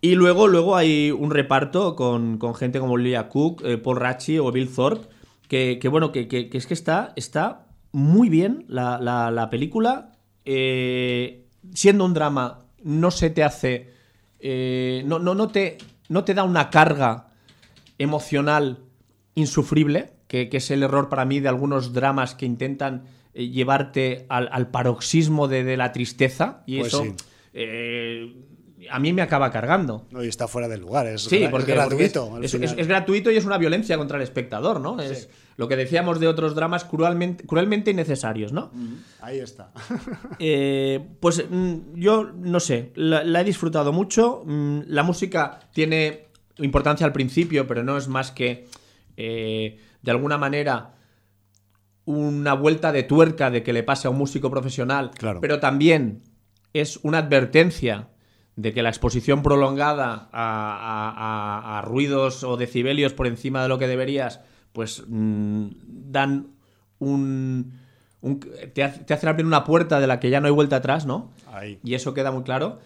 Y 0.00 0.14
luego, 0.14 0.48
luego 0.48 0.74
hay 0.76 1.10
un 1.10 1.30
reparto 1.30 1.94
con, 1.96 2.38
con 2.38 2.54
gente 2.54 2.78
como 2.78 2.96
Lilia 2.96 3.28
Cook, 3.28 3.62
eh, 3.64 3.76
Paul 3.76 3.96
Ratchi 3.98 4.38
o 4.38 4.50
Bill 4.52 4.72
Thorpe, 4.74 5.06
que, 5.48 5.78
que, 5.80 5.88
bueno, 5.88 6.10
que, 6.12 6.26
que- 6.26 6.48
que 6.48 6.56
es 6.58 6.66
que 6.66 6.74
está, 6.74 7.12
está 7.16 7.66
muy 7.92 8.28
bien 8.30 8.64
la, 8.68 8.98
la- 8.98 9.30
la 9.30 9.50
película. 9.50 10.12
siendo 11.74 12.04
un 12.04 12.14
drama, 12.14 12.60
no 12.82 13.10
se 13.10 13.30
te 13.30 13.42
hace. 13.44 13.90
no, 15.04 15.18
no, 15.18 15.34
no, 15.34 15.48
te, 15.48 15.76
no 16.08 16.24
te 16.24 16.34
da 16.34 16.44
una 16.44 16.70
carga 16.70 17.28
emocional 17.98 18.80
insufrible, 19.34 20.12
que, 20.28 20.48
que 20.48 20.56
es 20.58 20.70
el 20.70 20.82
error 20.82 21.08
para 21.08 21.24
mí 21.24 21.40
de 21.40 21.48
algunos 21.48 21.92
dramas 21.92 22.34
que 22.34 22.46
intentan 22.46 23.04
eh, 23.34 23.48
llevarte 23.48 24.26
al, 24.28 24.48
al 24.52 24.70
paroxismo 24.70 25.46
de, 25.48 25.62
de 25.64 25.76
la 25.76 25.92
tristeza. 25.92 26.62
Y 26.66 26.80
Pues 26.80 26.92
eso. 26.94 27.04
sí. 27.04 27.12
eh, 27.54 28.34
a 28.90 28.98
mí 28.98 29.12
me 29.12 29.22
acaba 29.22 29.50
cargando. 29.50 30.06
No, 30.10 30.22
y 30.22 30.28
está 30.28 30.46
fuera 30.46 30.68
de 30.68 30.78
lugar, 30.78 31.06
es, 31.06 31.22
Sí, 31.22 31.38
gra- 31.38 31.44
es 31.46 31.50
porque, 31.50 31.72
gratuito. 31.72 32.28
porque 32.30 32.46
es, 32.46 32.54
es- 32.54 32.60
final. 32.60 32.78
es 32.80 32.86
gratuito 32.86 33.30
y 33.30 33.36
es 33.36 33.44
una 33.44 33.58
violencia 33.58 33.96
contra 33.98 34.16
el 34.16 34.22
espectador, 34.22 34.80
¿no? 34.80 35.00
Es 35.00 35.28
lo 35.56 35.66
que 35.68 35.76
decíamos 35.76 36.20
de 36.20 36.28
otros 36.28 36.54
dramas 36.54 36.84
cruelmente, 36.84 37.44
cruelmente 37.46 37.90
innecesarios, 37.90 38.52
¿no? 38.52 38.70
Ahí 39.20 39.38
está. 39.40 39.72
Eh, 40.38 41.00
pues 41.20 41.44
mm, 41.50 41.94
yo 41.94 42.24
no 42.24 42.60
sé, 42.60 42.92
la, 42.94 43.24
la 43.24 43.40
he 43.40 43.44
disfrutado 43.44 43.92
mucho. 43.92 44.42
Mm, 44.44 44.80
La 44.86 45.02
música 45.02 45.60
tiene 45.72 46.25
importancia 46.58 47.06
al 47.06 47.12
principio, 47.12 47.66
pero 47.66 47.82
no 47.82 47.96
es 47.96 48.08
más 48.08 48.30
que 48.30 48.66
eh, 49.16 49.78
de 50.02 50.10
alguna 50.10 50.38
manera 50.38 50.94
una 52.04 52.54
vuelta 52.54 52.92
de 52.92 53.02
tuerca 53.02 53.50
de 53.50 53.62
que 53.62 53.72
le 53.72 53.82
pase 53.82 54.06
a 54.06 54.10
un 54.10 54.18
músico 54.18 54.50
profesional, 54.50 55.10
Claro. 55.16 55.40
pero 55.40 55.58
también 55.58 56.22
es 56.72 56.98
una 57.02 57.18
advertencia 57.18 58.08
de 58.54 58.72
que 58.72 58.82
la 58.82 58.88
exposición 58.90 59.42
prolongada 59.42 60.28
a, 60.32 61.10
a- 61.10 61.10
a- 61.74 61.78
a 61.78 61.82
ruidos 61.82 62.44
o 62.44 62.56
decibelios 62.56 63.12
por 63.12 63.26
encima 63.26 63.62
de 63.62 63.68
lo 63.68 63.78
que 63.78 63.88
deberías, 63.88 64.40
pues 64.72 65.02
mm, 65.08 65.66
dan 66.10 66.48
un, 66.98 67.72
un- 68.20 68.40
te, 68.72 68.84
ha- 68.84 68.92
te 68.92 69.12
hacen 69.12 69.28
abrir 69.28 69.44
una 69.44 69.64
puerta 69.64 69.98
de 70.00 70.06
la 70.06 70.20
que 70.20 70.30
ya 70.30 70.40
no 70.40 70.46
hay 70.46 70.52
vuelta 70.52 70.76
atrás, 70.76 71.06
¿no? 71.06 71.32
Ahí. 71.52 71.80
Y 71.82 71.94
eso 71.94 72.14
queda 72.14 72.30
muy 72.30 72.44
claro. 72.44 72.78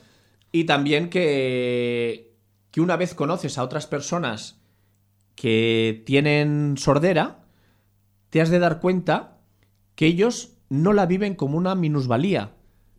Y 0.51 0.65
también 0.65 1.11
que, 1.11 2.30
que 2.71 2.81
una 2.81 2.97
vez 2.97 3.15
conoces 3.15 3.59
a 3.59 3.65
otras 3.65 3.87
personas 3.87 4.61
que 5.35 6.03
tienen 6.07 6.77
sordera, 6.77 7.45
te 8.31 8.41
has 8.41 8.51
de 8.51 8.59
dar 8.59 8.81
cuenta 8.81 9.39
que 9.95 10.07
ellos 10.07 10.53
no 10.69 10.93
la 10.93 11.07
viven 11.07 11.35
como 11.35 11.59
una 11.59 11.75
minusvalía, 11.75 12.53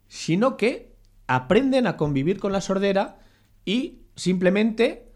sino 0.08 0.58
que 0.58 0.96
aprenden 1.28 1.88
a 1.88 1.98
convivir 1.98 2.40
con 2.40 2.52
la 2.52 2.62
sordera 2.62 3.20
y 3.66 4.00
simplemente 4.16 5.12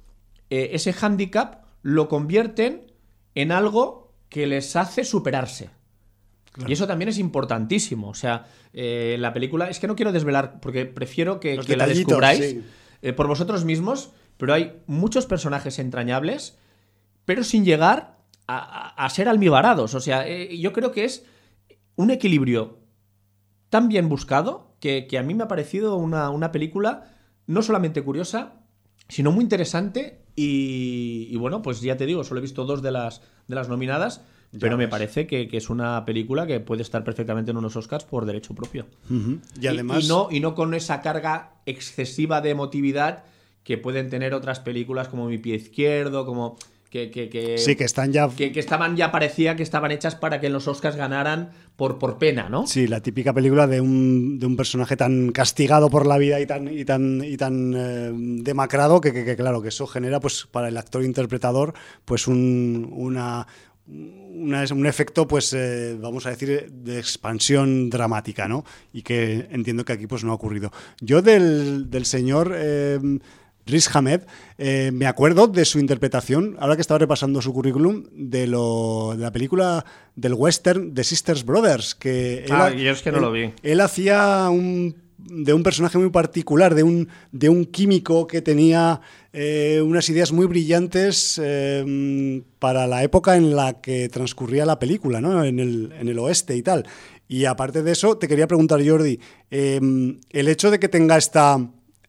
eh, 0.49 0.69
ese 0.73 0.93
hándicap 0.93 1.65
lo 1.81 2.07
convierten 2.07 2.91
en 3.35 3.51
algo 3.51 4.13
que 4.29 4.47
les 4.47 4.75
hace 4.75 5.03
superarse. 5.03 5.69
Y 6.67 6.73
eso 6.73 6.87
también 6.87 7.09
es 7.09 7.17
importantísimo. 7.17 8.09
O 8.09 8.13
sea, 8.13 8.45
eh, 8.73 9.17
la 9.19 9.33
película. 9.33 9.69
Es 9.69 9.79
que 9.79 9.87
no 9.87 9.95
quiero 9.95 10.11
desvelar, 10.11 10.59
porque 10.61 10.85
prefiero 10.85 11.39
que, 11.39 11.57
la 11.75 11.87
descubráis 11.87 12.45
sí. 12.45 12.63
eh, 13.01 13.13
por 13.13 13.27
vosotros 13.27 13.65
mismos. 13.65 14.11
Pero 14.37 14.53
hay 14.53 14.81
muchos 14.87 15.25
personajes 15.25 15.79
entrañables, 15.79 16.57
pero 17.25 17.43
sin 17.43 17.65
llegar 17.65 18.17
a, 18.47 18.57
a- 18.57 19.05
a 19.05 19.09
ser 19.09 19.27
almibarados. 19.29 19.93
O 19.95 19.99
sea, 19.99 20.27
eh, 20.27 20.57
yo 20.57 20.73
creo 20.73 20.91
que 20.91 21.05
es 21.05 21.25
un 21.95 22.11
equilibrio 22.11 22.79
tan 23.69 23.87
bien 23.87 24.09
buscado 24.09 24.75
que, 24.79 25.07
que 25.07 25.17
a 25.17 25.23
mí 25.23 25.33
me 25.33 25.43
ha 25.43 25.47
parecido 25.47 25.95
una, 25.95 26.29
una 26.29 26.51
película 26.51 27.11
no 27.47 27.61
solamente 27.61 28.01
curiosa, 28.03 28.53
sino 29.07 29.31
muy 29.31 29.43
interesante. 29.43 30.21
Y, 30.35 31.27
y 31.31 31.37
bueno, 31.37 31.61
pues 31.61 31.79
ya 31.81 31.95
te 31.95 32.05
digo, 32.05 32.23
solo 32.23 32.39
he 32.39 32.41
visto 32.41 32.65
dos 32.65 32.81
de 32.81 32.91
las, 32.91 33.21
de 33.47 33.55
las 33.55 33.69
nominadas, 33.69 34.21
pero 34.59 34.77
me 34.77 34.87
parece 34.89 35.27
que, 35.27 35.47
que 35.47 35.57
es 35.57 35.69
una 35.69 36.03
película 36.05 36.45
que 36.45 36.59
puede 36.59 36.81
estar 36.81 37.03
perfectamente 37.03 37.51
en 37.51 37.57
unos 37.57 37.75
Oscars 37.75 38.03
por 38.05 38.25
derecho 38.25 38.53
propio. 38.53 38.85
Y 39.59 39.67
además. 39.67 40.03
Y, 40.03 40.07
no, 40.07 40.27
y 40.31 40.39
no 40.41 40.55
con 40.55 40.73
esa 40.73 41.01
carga 41.01 41.53
excesiva 41.65 42.41
de 42.41 42.49
emotividad 42.51 43.23
que 43.65 43.77
pueden 43.77 44.09
tener 44.09 44.33
otras 44.33 44.61
películas 44.61 45.09
como 45.09 45.27
Mi 45.27 45.37
Pie 45.39 45.55
Izquierdo, 45.55 46.25
como. 46.25 46.55
Que, 46.89 47.11
que, 47.11 47.27
que- 47.29 47.57
Sí, 47.57 47.75
que 47.75 47.83
están 47.83 48.13
ya. 48.13 48.29
que, 48.29 48.53
que 48.53 48.59
estaban 48.61 48.95
ya 48.95 49.11
parecía 49.11 49.57
que 49.57 49.63
estaban 49.63 49.91
hechas 49.91 50.15
para 50.15 50.39
que 50.39 50.47
en 50.47 50.53
los 50.53 50.65
Oscars 50.69 50.95
ganaran 50.95 51.49
por, 51.75 51.97
por 51.99 52.17
pena, 52.19 52.47
¿no? 52.47 52.67
Sí, 52.67 52.87
la 52.87 53.01
típica 53.01 53.33
película 53.33 53.67
de 53.67 53.81
un, 53.81 54.39
de 54.39 54.45
un 54.45 54.55
personaje 54.55 54.95
tan 54.95 55.31
castigado 55.33 55.89
por 55.89 56.05
la 56.05 56.17
vida 56.17 56.39
y 56.39 56.45
tan, 56.45 56.69
y 56.71 56.85
tan, 56.85 57.21
y 57.21 57.35
tan 57.35 57.73
eh, 57.75 58.11
demacrado 58.43 59.01
que, 59.01 59.35
claro, 59.35 59.61
que 59.61 59.69
eso 59.69 59.87
genera 59.87 60.21
pues 60.21 60.47
para 60.49 60.69
el 60.69 60.77
actor 60.77 61.03
interpretador 61.03 61.73
pues 62.05 62.29
un, 62.29 62.87
una, 62.93 63.45
una- 63.87 64.63
un 64.71 64.85
efecto 64.85 65.27
pues 65.27 65.51
eh, 65.53 65.97
vamos 65.99 66.25
a 66.25 66.29
decir 66.29 66.71
de 66.71 66.97
expansión 66.97 67.89
dramática, 67.89 68.47
¿no? 68.47 68.63
Y 68.93 69.01
que 69.01 69.47
entiendo 69.51 69.83
que 69.83 69.91
aquí 69.93 70.07
pues 70.07 70.23
no 70.23 70.31
ha 70.31 70.35
ocurrido. 70.35 70.71
Yo 71.01 71.21
del, 71.21 71.89
del 71.89 72.05
señor 72.05 72.53
eh, 72.55 72.99
Riz 73.65 73.87
Ahmed, 73.95 74.21
eh, 74.57 74.91
me 74.93 75.07
acuerdo 75.07 75.47
de 75.47 75.65
su 75.65 75.79
interpretación, 75.79 76.55
ahora 76.59 76.75
que 76.75 76.81
estaba 76.81 76.99
repasando 76.99 77.41
su 77.41 77.51
currículum, 77.53 78.05
de, 78.11 78.45
lo, 78.47 79.13
de 79.17 79.23
la 79.23 79.31
película 79.31 79.83
del 80.15 80.33
western 80.35 80.93
de 80.93 81.03
Sisters 81.03 81.43
Brothers, 81.43 81.95
que 81.95 82.45
Ah, 82.49 82.69
yo 82.71 82.91
es 82.91 83.01
que 83.01 83.11
no 83.11 83.17
él- 83.17 83.23
lo 83.23 83.31
vi. 83.31 83.53
Él 83.63 83.81
hacía 83.81 84.47
un, 84.51 84.95
de 85.17 85.53
un 85.53 85.63
personaje 85.63 85.97
muy 85.97 86.09
particular, 86.11 86.75
de 86.75 86.83
un, 86.83 87.09
de 87.31 87.49
un 87.49 87.65
químico 87.65 88.27
que 88.27 88.41
tenía 88.43 89.01
eh, 89.33 89.81
unas 89.83 90.07
ideas 90.09 90.31
muy 90.31 90.45
brillantes 90.45 91.41
eh, 91.43 92.43
para 92.59 92.85
la 92.87 93.03
época 93.03 93.35
en 93.35 93.55
la 93.55 93.81
que 93.81 94.07
transcurría 94.09 94.65
la 94.65 94.77
película, 94.79 95.19
¿no? 95.21 95.43
en, 95.43 95.59
el, 95.59 95.91
en 95.99 96.07
el 96.07 96.19
oeste 96.19 96.55
y 96.55 96.61
tal. 96.61 96.85
Y 97.27 97.45
aparte 97.45 97.81
de 97.81 97.91
eso, 97.91 98.17
te 98.19 98.27
quería 98.27 98.45
preguntar, 98.45 98.79
Jordi, 98.87 99.19
eh, 99.49 99.79
el 100.29 100.47
hecho 100.47 100.69
de 100.69 100.79
que 100.79 100.87
tenga 100.87 101.17
esta, 101.17 101.57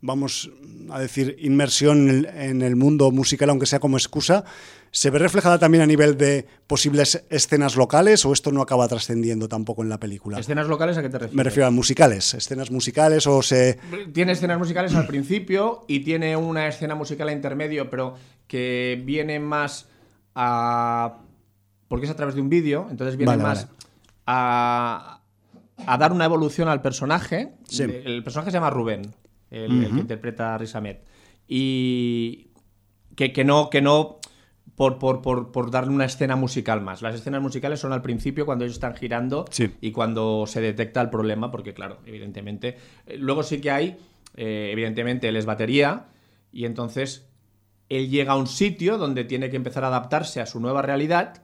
vamos 0.06 0.50
a 0.90 1.00
decir, 1.00 1.36
inmersión 1.40 2.26
en 2.34 2.62
el, 2.62 2.76
mundo 2.76 3.10
musical, 3.10 3.50
aunque 3.50 3.66
sea 3.66 3.80
como 3.80 3.96
excusa, 3.96 4.44
¿se 4.90 5.10
ve 5.10 5.18
reflejada 5.18 5.58
también 5.58 5.82
a 5.82 5.86
nivel 5.86 6.16
de 6.16 6.46
posibles 6.66 7.24
escenas 7.28 7.76
locales 7.76 8.24
o 8.24 8.32
esto 8.32 8.52
no 8.52 8.62
acaba 8.62 8.86
trascendiendo 8.88 9.48
tampoco 9.48 9.82
en 9.82 9.88
la 9.88 9.98
película? 9.98 10.38
¿Escenas 10.38 10.68
locales 10.68 10.96
a 10.96 11.02
qué 11.02 11.08
te 11.08 11.18
refieres? 11.18 11.36
Me 11.36 11.42
refiero 11.42 11.66
a 11.66 11.70
musicales, 11.70 12.34
escenas 12.34 12.70
musicales 12.70 13.26
o 13.26 13.42
se... 13.42 13.78
Tiene 14.12 14.32
escenas 14.32 14.58
musicales 14.58 14.94
al 14.94 15.06
principio 15.06 15.84
y 15.88 16.00
tiene 16.00 16.36
una 16.36 16.68
escena 16.68 16.94
musical 16.94 17.28
a 17.28 17.32
intermedio, 17.32 17.90
pero 17.90 18.14
que 18.46 19.02
viene 19.04 19.40
más 19.40 19.88
a. 20.34 21.18
porque 21.88 22.06
es 22.06 22.12
a 22.12 22.16
través 22.16 22.34
de 22.34 22.40
un 22.40 22.48
vídeo, 22.48 22.86
entonces 22.90 23.16
viene 23.16 23.32
Vale, 23.32 23.42
más 23.42 23.64
vale. 23.64 23.78
a. 24.26 25.20
a 25.84 25.98
dar 25.98 26.12
una 26.12 26.26
evolución 26.26 26.68
al 26.68 26.82
personaje. 26.82 27.54
Sí. 27.68 27.82
El 27.82 28.22
personaje 28.22 28.50
se 28.50 28.56
llama 28.56 28.70
Rubén, 28.70 29.12
el, 29.50 29.84
el 29.84 29.92
que 29.94 30.00
interpreta 30.00 30.54
a 30.54 30.58
Riz 30.58 30.74
Ahmed. 30.74 30.96
Y. 31.48 32.48
que, 33.14 33.32
que 33.32 33.44
no. 33.44 33.70
Que 33.70 33.80
no 33.82 34.18
por, 34.74 34.98
por, 34.98 35.22
por, 35.22 35.52
por 35.52 35.70
darle 35.70 35.90
una 35.94 36.04
escena 36.04 36.36
musical 36.36 36.82
más. 36.82 37.00
Las 37.00 37.14
escenas 37.14 37.40
musicales 37.40 37.80
son 37.80 37.94
al 37.94 38.02
principio 38.02 38.44
cuando 38.44 38.66
ellos 38.66 38.76
están 38.76 38.94
girando 38.94 39.46
Sí. 39.50 39.70
y 39.80 39.90
cuando 39.90 40.44
se 40.46 40.60
detecta 40.60 41.00
el 41.00 41.08
problema, 41.08 41.50
porque 41.50 41.72
claro, 41.72 41.96
evidentemente. 42.04 42.76
eh, 43.06 43.16
Luego 43.16 43.42
sí 43.42 43.62
que 43.62 43.70
hay, 43.70 43.96
eh, 44.36 44.68
evidentemente, 44.72 45.28
él 45.28 45.36
es 45.36 45.46
batería 45.46 46.08
y 46.52 46.66
entonces 46.66 47.26
él 47.88 48.10
llega 48.10 48.32
a 48.32 48.36
un 48.36 48.46
sitio 48.48 48.98
donde 48.98 49.24
tiene 49.24 49.48
que 49.48 49.56
empezar 49.56 49.82
a 49.84 49.86
adaptarse 49.86 50.42
a 50.42 50.46
su 50.46 50.60
nueva 50.60 50.82
realidad 50.82 51.42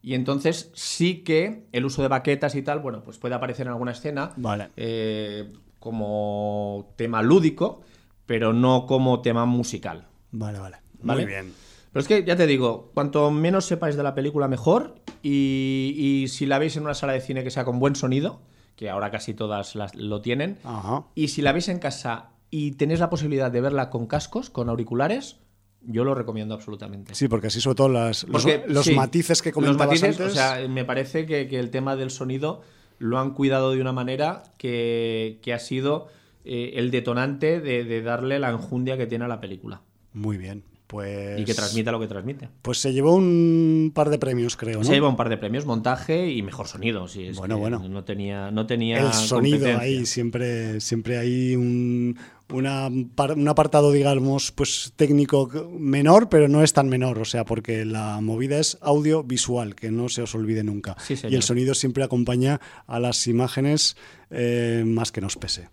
y 0.00 0.14
entonces 0.14 0.70
sí 0.72 1.16
que 1.22 1.66
el 1.72 1.84
uso 1.84 2.00
de 2.00 2.08
baquetas 2.08 2.54
y 2.54 2.62
tal, 2.62 2.78
bueno, 2.78 3.02
pues 3.02 3.18
puede 3.18 3.34
aparecer 3.34 3.66
en 3.66 3.72
alguna 3.72 3.92
escena 3.92 4.32
Vale. 4.38 4.68
eh, 4.78 5.52
como 5.80 6.92
tema 6.96 7.22
lúdico, 7.22 7.80
pero 8.26 8.52
no 8.52 8.86
como 8.86 9.22
tema 9.22 9.46
musical. 9.46 10.06
Vale, 10.30 10.60
vale. 10.60 10.76
¿Vale? 11.02 11.22
Muy 11.22 11.32
bien. 11.32 11.52
Pero 11.92 12.00
es 12.02 12.06
que 12.06 12.24
ya 12.24 12.36
te 12.36 12.46
digo, 12.46 12.92
cuanto 12.94 13.30
menos 13.32 13.64
sepáis 13.64 13.96
de 13.96 14.04
la 14.04 14.14
película, 14.14 14.46
mejor. 14.46 14.94
Y, 15.22 15.94
y 15.96 16.28
si 16.28 16.46
la 16.46 16.58
veis 16.58 16.76
en 16.76 16.84
una 16.84 16.94
sala 16.94 17.14
de 17.14 17.20
cine 17.20 17.42
que 17.42 17.50
sea 17.50 17.64
con 17.64 17.80
buen 17.80 17.96
sonido, 17.96 18.40
que 18.76 18.88
ahora 18.88 19.10
casi 19.10 19.34
todas 19.34 19.74
las, 19.74 19.94
lo 19.96 20.20
tienen, 20.20 20.58
Ajá. 20.62 21.04
y 21.14 21.28
si 21.28 21.42
la 21.42 21.52
veis 21.52 21.68
en 21.68 21.80
casa 21.80 22.30
y 22.50 22.72
tenéis 22.72 23.00
la 23.00 23.10
posibilidad 23.10 23.50
de 23.50 23.60
verla 23.60 23.90
con 23.90 24.06
cascos, 24.06 24.50
con 24.50 24.68
auriculares, 24.68 25.40
yo 25.82 26.04
lo 26.04 26.14
recomiendo 26.14 26.54
absolutamente. 26.54 27.14
Sí, 27.14 27.26
porque 27.26 27.48
así 27.48 27.60
sobre 27.60 27.76
todo 27.76 27.88
las, 27.88 28.24
los, 28.24 28.42
Porque, 28.42 28.64
los 28.68 28.84
sí, 28.84 28.94
matices 28.94 29.42
que 29.42 29.50
los 29.50 29.54
comentabas 29.54 29.88
matices, 29.88 30.20
antes... 30.20 30.32
O 30.32 30.34
sea, 30.34 30.68
me 30.68 30.84
parece 30.84 31.26
que, 31.26 31.48
que 31.48 31.58
el 31.58 31.70
tema 31.70 31.96
del 31.96 32.10
sonido 32.10 32.62
lo 33.00 33.18
han 33.18 33.32
cuidado 33.32 33.72
de 33.72 33.80
una 33.80 33.92
manera 33.92 34.44
que, 34.58 35.40
que 35.42 35.52
ha 35.52 35.58
sido 35.58 36.06
eh, 36.44 36.74
el 36.74 36.92
detonante 36.92 37.60
de, 37.60 37.82
de 37.82 38.02
darle 38.02 38.38
la 38.38 38.50
enjundia 38.50 38.96
que 38.96 39.06
tiene 39.06 39.24
a 39.24 39.28
la 39.28 39.40
película. 39.40 39.80
Muy 40.12 40.36
bien. 40.36 40.62
Pues, 40.90 41.38
y 41.38 41.44
que 41.44 41.54
transmita 41.54 41.92
lo 41.92 42.00
que 42.00 42.08
transmite. 42.08 42.48
Pues 42.62 42.78
se 42.78 42.92
llevó 42.92 43.14
un 43.14 43.92
par 43.94 44.10
de 44.10 44.18
premios, 44.18 44.56
creo. 44.56 44.78
¿no? 44.78 44.84
Se 44.84 44.92
llevó 44.92 45.08
un 45.08 45.14
par 45.14 45.28
de 45.28 45.36
premios, 45.36 45.64
montaje 45.64 46.32
y 46.32 46.42
mejor 46.42 46.66
sonido. 46.66 47.04
Es 47.04 47.36
Bueno, 47.36 47.58
bueno. 47.58 47.88
No 47.88 48.02
tenía, 48.02 48.50
no 48.50 48.66
tenía 48.66 48.98
el 48.98 49.12
sonido 49.12 49.78
ahí 49.78 50.04
siempre 50.04 50.80
siempre 50.80 51.18
hay 51.18 51.54
un, 51.54 52.18
una 52.52 52.88
un 52.88 53.48
apartado 53.48 53.92
digamos 53.92 54.50
pues 54.50 54.92
técnico 54.96 55.48
menor 55.78 56.28
pero 56.28 56.48
no 56.48 56.62
es 56.62 56.72
tan 56.72 56.88
menor 56.88 57.18
o 57.18 57.24
sea 57.24 57.44
porque 57.44 57.84
la 57.84 58.20
movida 58.20 58.58
es 58.58 58.78
audiovisual 58.80 59.74
que 59.74 59.90
no 59.90 60.08
se 60.08 60.22
os 60.22 60.34
olvide 60.34 60.64
nunca 60.64 60.96
Sí, 61.06 61.14
y 61.28 61.34
el 61.34 61.42
sonido 61.42 61.74
siempre 61.74 62.02
acompaña 62.02 62.60
a 62.86 62.98
las 62.98 63.26
imágenes 63.26 63.96
eh, 64.30 64.82
más 64.86 65.12
que 65.12 65.20
nos 65.20 65.36
pese 65.36 65.68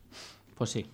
Pues 0.55 0.69
sí. 0.69 0.85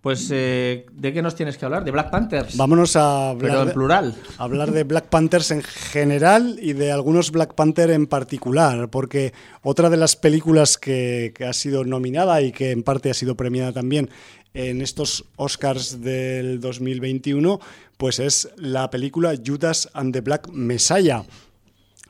Pues, 0.00 0.30
eh, 0.32 0.86
¿de 0.92 1.12
qué 1.12 1.20
nos 1.20 1.34
tienes 1.34 1.58
que 1.58 1.66
hablar? 1.66 1.84
¿De 1.84 1.90
Black 1.90 2.10
Panthers? 2.10 2.56
vámonos 2.56 2.96
a 2.96 3.30
hablar 3.30 3.50
Pero 3.50 3.60
en 3.62 3.68
de- 3.68 3.74
plural. 3.74 4.14
hablar 4.38 4.70
de 4.72 4.84
Black 4.84 5.04
Panthers 5.10 5.50
en 5.50 5.62
general 5.62 6.58
y 6.62 6.72
de 6.72 6.90
algunos 6.90 7.30
Black 7.30 7.54
Panther 7.54 7.90
en 7.90 8.06
particular, 8.06 8.88
porque 8.88 9.34
otra 9.62 9.90
de 9.90 9.98
las 9.98 10.16
películas 10.16 10.78
que, 10.78 11.32
que 11.34 11.44
ha 11.44 11.52
sido 11.52 11.84
nominada 11.84 12.40
y 12.40 12.50
que 12.50 12.70
en 12.70 12.82
parte 12.82 13.10
ha 13.10 13.14
sido 13.14 13.36
premiada 13.36 13.72
también 13.72 14.08
en 14.54 14.80
estos 14.80 15.26
Oscars 15.36 16.00
del 16.00 16.60
2021, 16.60 17.60
pues 17.98 18.20
es 18.20 18.48
la 18.56 18.88
película 18.88 19.34
Judas 19.46 19.90
and 19.92 20.14
the 20.14 20.22
Black 20.22 20.48
Messiah, 20.48 21.24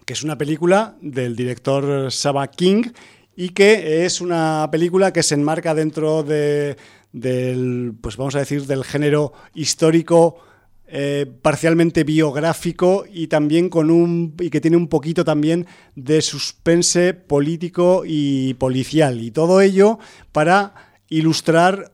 que 0.04 0.12
es 0.12 0.22
una 0.22 0.38
película 0.38 0.94
del 1.02 1.34
director 1.34 2.12
Saba 2.12 2.46
King 2.48 2.84
y 3.36 3.48
que 3.50 4.04
es 4.04 4.20
una 4.20 4.68
película 4.70 5.12
que 5.12 5.22
se 5.24 5.34
enmarca 5.34 5.74
dentro 5.74 6.22
de, 6.22 6.76
del, 7.12 7.94
pues 8.00 8.16
vamos 8.16 8.34
a 8.36 8.40
decir, 8.40 8.66
del 8.66 8.84
género 8.84 9.32
histórico 9.54 10.36
eh, 10.92 11.26
parcialmente 11.42 12.02
biográfico 12.02 13.04
y 13.08 13.28
también 13.28 13.68
con 13.68 13.92
un 13.92 14.34
y 14.40 14.50
que 14.50 14.60
tiene 14.60 14.76
un 14.76 14.88
poquito 14.88 15.24
también 15.24 15.66
de 15.94 16.20
suspense 16.20 17.14
político 17.14 18.02
y 18.04 18.54
policial. 18.54 19.20
Y 19.20 19.30
todo 19.30 19.60
ello 19.60 20.00
para 20.32 20.74
ilustrar 21.08 21.92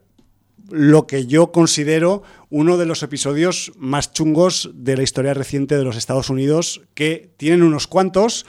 lo 0.71 1.07
que 1.07 1.27
yo 1.27 1.53
considero 1.53 2.23
uno 2.49 2.79
de 2.79 2.87
los 2.87 3.03
episodios 3.03 3.73
más 3.77 4.13
chungos 4.13 4.71
de 4.73 4.97
la 4.97 5.03
historia 5.03 5.35
reciente 5.35 5.77
de 5.77 5.85
los 5.85 5.97
Estados 5.97 6.31
Unidos, 6.31 6.81
que 6.95 7.35
tienen 7.37 7.63
unos 7.63 7.87
cuantos, 7.87 8.47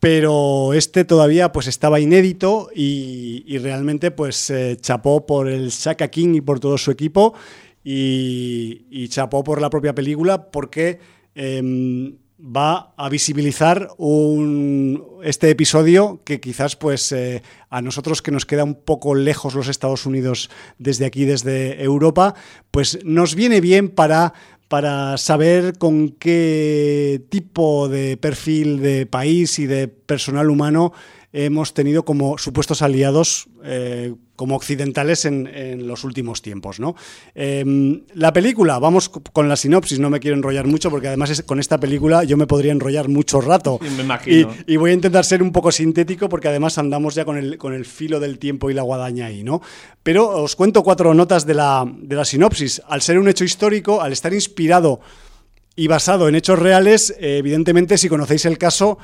pero 0.00 0.72
este 0.72 1.04
todavía 1.04 1.52
pues 1.52 1.66
estaba 1.66 2.00
inédito 2.00 2.70
y, 2.74 3.58
realmente 3.58 4.10
pues 4.10 4.52
chapó 4.80 5.26
por 5.26 5.48
el 5.48 5.68
Shaka 5.68 6.08
King 6.08 6.34
y 6.36 6.40
por 6.40 6.58
todo 6.58 6.78
su 6.78 6.90
equipo 6.90 7.34
y, 7.84 9.08
chapó 9.08 9.44
por 9.44 9.60
la 9.60 9.70
propia 9.70 9.94
película 9.94 10.50
porque 10.50 10.98
em, 11.34 12.16
va 12.40 12.94
a 12.96 13.08
visibilizar 13.08 13.88
este 15.22 15.50
episodio 15.50 16.22
que 16.24 16.40
quizás 16.40 16.76
pues 16.76 17.12
eh, 17.12 17.42
a 17.68 17.82
nosotros 17.82 18.22
que 18.22 18.30
nos 18.30 18.46
queda 18.46 18.64
un 18.64 18.74
poco 18.74 19.14
lejos 19.14 19.54
los 19.54 19.68
Estados 19.68 20.06
Unidos 20.06 20.50
desde 20.78 21.04
aquí, 21.04 21.24
desde 21.24 21.82
Europa, 21.82 22.34
pues 22.70 22.98
nos 23.04 23.34
viene 23.34 23.60
bien 23.60 23.90
para 23.90 24.32
para 24.70 25.18
saber 25.18 25.78
con 25.78 26.10
qué 26.10 27.20
tipo 27.28 27.88
de 27.88 28.16
perfil 28.16 28.80
de 28.80 29.04
país 29.04 29.58
y 29.58 29.66
de 29.66 29.88
personal 29.88 30.48
humano 30.48 30.92
hemos 31.32 31.74
tenido 31.74 32.04
como 32.04 32.38
supuestos 32.38 32.80
aliados 32.80 33.48
eh, 33.64 34.14
como 34.40 34.56
occidentales 34.56 35.26
en, 35.26 35.46
en, 35.46 35.86
los 35.86 36.02
últimos 36.02 36.40
tiempos. 36.40 36.80
¿no? 36.80 36.96
Eh, 37.34 37.62
la 38.14 38.32
película, 38.32 38.78
vamos 38.78 39.10
con 39.10 39.50
la 39.50 39.56
sinopsis, 39.56 39.98
no 39.98 40.08
me 40.08 40.18
quiero 40.18 40.34
enrollar 40.34 40.66
mucho 40.66 40.88
porque 40.88 41.08
además 41.08 41.28
es, 41.28 41.42
con 41.42 41.60
esta 41.60 41.78
película 41.78 42.24
yo 42.24 42.38
me 42.38 42.46
podría 42.46 42.72
enrollar 42.72 43.10
mucho 43.10 43.42
rato. 43.42 43.78
Sí, 43.82 43.90
me 43.98 44.02
imagino. 44.02 44.50
Y, 44.66 44.72
y, 44.72 44.76
voy 44.78 44.92
a 44.92 44.94
intentar 44.94 45.26
ser 45.26 45.42
un 45.42 45.52
poco 45.52 45.70
sintético 45.70 46.30
porque 46.30 46.48
además 46.48 46.78
andamos 46.78 47.14
ya 47.14 47.26
con 47.26 47.36
el, 47.36 47.58
con 47.58 47.74
el 47.74 47.84
filo 47.84 48.18
del 48.18 48.38
tiempo 48.38 48.70
y 48.70 48.72
la 48.72 48.80
guadaña 48.80 49.26
ahí. 49.26 49.44
¿no? 49.44 49.60
Pero 50.02 50.30
os 50.30 50.56
cuento 50.56 50.82
cuatro 50.82 51.12
notas 51.12 51.44
de 51.44 51.52
la, 51.52 51.84
de 51.86 52.16
la 52.16 52.24
sinopsis. 52.24 52.80
Al 52.88 53.02
ser 53.02 53.18
un 53.18 53.28
hecho 53.28 53.44
histórico, 53.44 54.00
al 54.00 54.14
estar 54.14 54.32
inspirado 54.32 55.00
y 55.76 55.86
basado 55.86 56.28
en 56.28 56.34
hechos 56.34 56.58
reales, 56.58 57.10
eh, 57.18 57.36
evidentemente 57.36 57.98
si 57.98 58.08
conocéis 58.08 58.46
el 58.46 58.56
caso... 58.56 58.96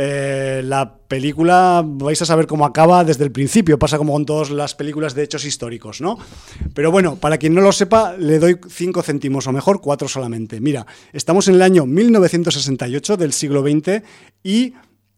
Eh, 0.00 0.62
la 0.64 0.96
película 1.08 1.82
vais 1.84 2.22
a 2.22 2.24
saber 2.24 2.46
cómo 2.46 2.64
acaba 2.64 3.02
desde 3.02 3.24
el 3.24 3.32
principio, 3.32 3.80
pasa 3.80 3.98
como 3.98 4.12
con 4.12 4.24
todas 4.24 4.48
las 4.50 4.76
películas 4.76 5.12
de 5.12 5.24
hechos 5.24 5.44
históricos, 5.44 6.00
¿no? 6.00 6.16
Pero 6.72 6.92
bueno, 6.92 7.16
para 7.16 7.36
quien 7.36 7.52
no 7.52 7.60
lo 7.60 7.72
sepa, 7.72 8.16
le 8.16 8.38
doy 8.38 8.60
cinco 8.68 9.02
céntimos 9.02 9.48
o 9.48 9.52
mejor, 9.52 9.80
cuatro 9.80 10.06
solamente. 10.06 10.60
Mira, 10.60 10.86
estamos 11.12 11.48
en 11.48 11.56
el 11.56 11.62
año 11.62 11.84
1968 11.84 13.16
del 13.16 13.32
siglo 13.32 13.62
XX 13.62 14.04
y 14.44 14.74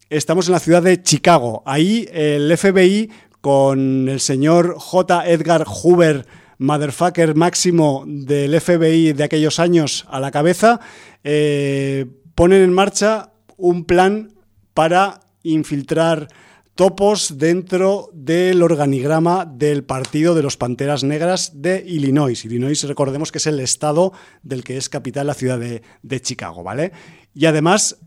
estamos 0.09 0.47
en 0.47 0.53
la 0.53 0.61
ciudad 0.61 0.83
de 0.83 1.03
Chicago. 1.03 1.63
Ahí 1.67 2.09
el 2.11 2.57
FBI 2.57 3.11
con 3.43 4.09
el 4.09 4.19
señor 4.19 4.77
J. 4.79 5.29
Edgar 5.29 5.67
Hoover, 5.67 6.25
motherfucker 6.57 7.35
máximo 7.35 8.05
del 8.07 8.59
FBI 8.59 9.13
de 9.13 9.25
aquellos 9.25 9.59
años 9.59 10.07
a 10.09 10.21
la 10.21 10.31
cabeza, 10.31 10.81
eh, 11.23 12.07
ponen 12.35 12.63
en 12.63 12.73
marcha 12.73 13.35
un 13.59 13.85
plan 13.85 14.40
para 14.75 15.21
infiltrar 15.43 16.29
topos 16.75 17.37
dentro 17.37 18.09
del 18.15 18.63
organigrama 18.63 19.45
del 19.45 19.85
Partido 19.85 20.35
de 20.35 20.43
los 20.43 20.57
Panteras 20.57 21.05
Negras 21.05 21.53
de 21.61 21.85
Illinois. 21.87 22.45
Illinois, 22.45 22.83
recordemos 22.85 23.31
que 23.31 23.39
es 23.39 23.47
el 23.47 23.61
estado 23.61 24.13
del 24.43 24.65
que 24.65 24.77
es 24.77 24.89
capital 24.89 25.27
la 25.27 25.35
ciudad 25.35 25.59
de, 25.59 26.21
Chicago, 26.23 26.63
¿vale? 26.63 26.93
Y 27.35 27.47
además, 27.47 27.99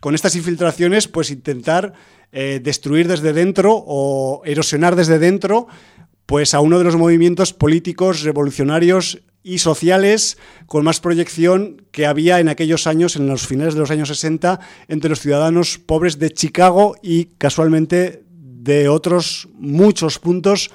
con 0.00 0.14
estas 0.14 0.36
infiltraciones, 0.36 1.06
pues 1.06 1.30
intentar 1.30 1.92
eh, 2.32 2.60
destruir 2.62 3.08
desde 3.08 3.32
dentro 3.32 3.84
o 3.86 4.42
erosionar 4.44 4.96
desde 4.96 5.18
dentro 5.18 5.68
pues 6.26 6.54
a 6.54 6.60
uno 6.60 6.78
de 6.78 6.84
los 6.84 6.96
movimientos 6.96 7.52
políticos 7.52 8.22
revolucionarios 8.22 9.20
y 9.44 9.58
sociales 9.58 10.38
con 10.66 10.82
más 10.82 10.98
proyección 10.98 11.86
que 11.92 12.06
había 12.06 12.40
en 12.40 12.48
aquellos 12.48 12.88
años, 12.88 13.14
en 13.14 13.28
los 13.28 13.46
finales 13.46 13.74
de 13.74 13.80
los 13.80 13.90
años 13.92 14.08
60, 14.08 14.58
entre 14.88 15.10
los 15.10 15.20
ciudadanos 15.20 15.78
pobres 15.78 16.18
de 16.18 16.32
Chicago 16.32 16.96
y 17.02 17.26
casualmente 17.38 18.24
de 18.26 18.88
otros 18.88 19.48
muchos 19.54 20.18
puntos 20.18 20.70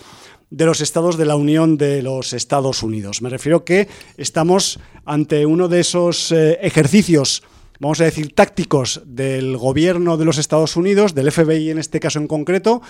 de 0.52 0.66
los 0.66 0.82
estados 0.82 1.18
de 1.18 1.26
la 1.26 1.36
Unión 1.36 1.78
de 1.78 2.02
los 2.02 2.34
Estados 2.34 2.84
Unidos. 2.84 3.22
Me 3.22 3.30
refiero 3.30 3.66
que 3.66 3.90
estamos 4.18 4.80
ante 5.04 5.46
uno 5.46 5.68
de 5.68 5.82
esos 5.82 6.32
eh, 6.32 6.60
ejercicios 6.62 7.44
vamos 7.80 8.02
a 8.02 8.04
decir, 8.04 8.36
tácticos 8.36 9.02
del 9.06 9.58
gobierno 9.58 10.18
de 10.18 10.26
los 10.26 10.38
Estados 10.38 10.76
Unidos, 10.76 11.16
del 11.16 11.32
FBI 11.32 11.72
en 11.72 11.80
este 11.80 12.00
caso 12.00 12.20
en 12.20 12.28
concreto, 12.28 12.82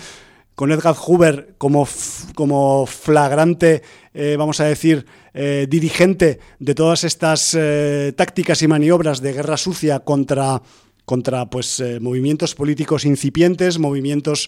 con 0.55 0.71
Edgar 0.71 0.95
Hoover 0.95 1.55
como, 1.57 1.87
como 2.35 2.85
flagrante, 2.85 3.81
eh, 4.13 4.35
vamos 4.37 4.59
a 4.59 4.65
decir, 4.65 5.05
eh, 5.33 5.67
dirigente 5.69 6.39
de 6.59 6.75
todas 6.75 7.03
estas 7.03 7.55
eh, 7.57 8.13
tácticas 8.15 8.61
y 8.61 8.67
maniobras 8.67 9.21
de 9.21 9.33
guerra 9.33 9.57
sucia 9.57 9.99
contra 9.99 10.61
contra 11.05 11.49
pues, 11.49 11.79
eh, 11.79 11.99
movimientos 11.99 12.53
políticos 12.53 13.03
incipientes, 13.03 13.79
movimientos 13.79 14.47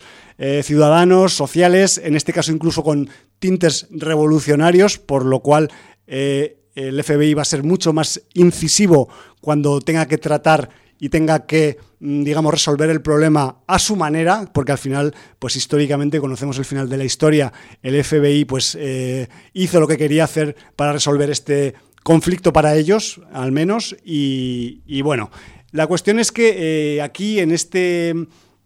ciudadanos, 0.62 1.34
sociales, 1.34 2.00
en 2.04 2.16
este 2.16 2.34
caso 2.34 2.52
incluso 2.52 2.84
con 2.84 3.10
tintes 3.40 3.88
revolucionarios, 3.90 5.00
por 5.00 5.26
lo 5.26 5.40
cual 5.40 5.72
el 6.06 7.04
FBI 7.04 7.34
va 7.34 7.42
a 7.42 7.46
ser 7.46 7.64
mucho 7.64 7.94
más 7.94 8.22
incisivo 8.36 9.10
cuando 9.40 9.82
tenga 9.82 10.08
que 10.08 10.20
tratar 10.20 10.70
y 11.00 11.10
tenga 11.10 11.48
que, 11.48 11.80
digamos, 12.02 12.52
resolver 12.52 12.90
el 12.90 13.02
problema 13.02 13.58
a 13.68 13.78
su 13.78 13.96
manera, 13.96 14.50
porque 14.52 14.72
al 14.72 14.80
final, 14.80 15.14
pues 15.38 15.56
históricamente 15.56 16.20
conocemos 16.20 16.58
el 16.58 16.66
final 16.66 16.90
de 16.90 16.98
la 16.98 17.04
historia, 17.04 17.54
el 17.84 18.04
FBI 18.04 18.46
pues 18.46 18.76
eh, 18.80 19.30
hizo 19.54 19.80
lo 19.80 19.88
que 19.88 19.98
quería 19.98 20.24
hacer 20.24 20.56
para 20.76 20.94
resolver 20.94 21.30
este 21.30 21.76
conflicto 22.04 22.52
para 22.52 22.76
ellos, 22.76 23.22
al 23.32 23.52
menos, 23.52 23.96
y, 24.04 24.82
y 24.88 25.04
bueno, 25.04 25.30
la 25.72 25.86
cuestión 25.86 26.20
es 26.20 26.32
que 26.32 26.96
eh, 26.96 27.02
aquí 27.04 27.40
en 27.40 27.52
este 27.52 28.16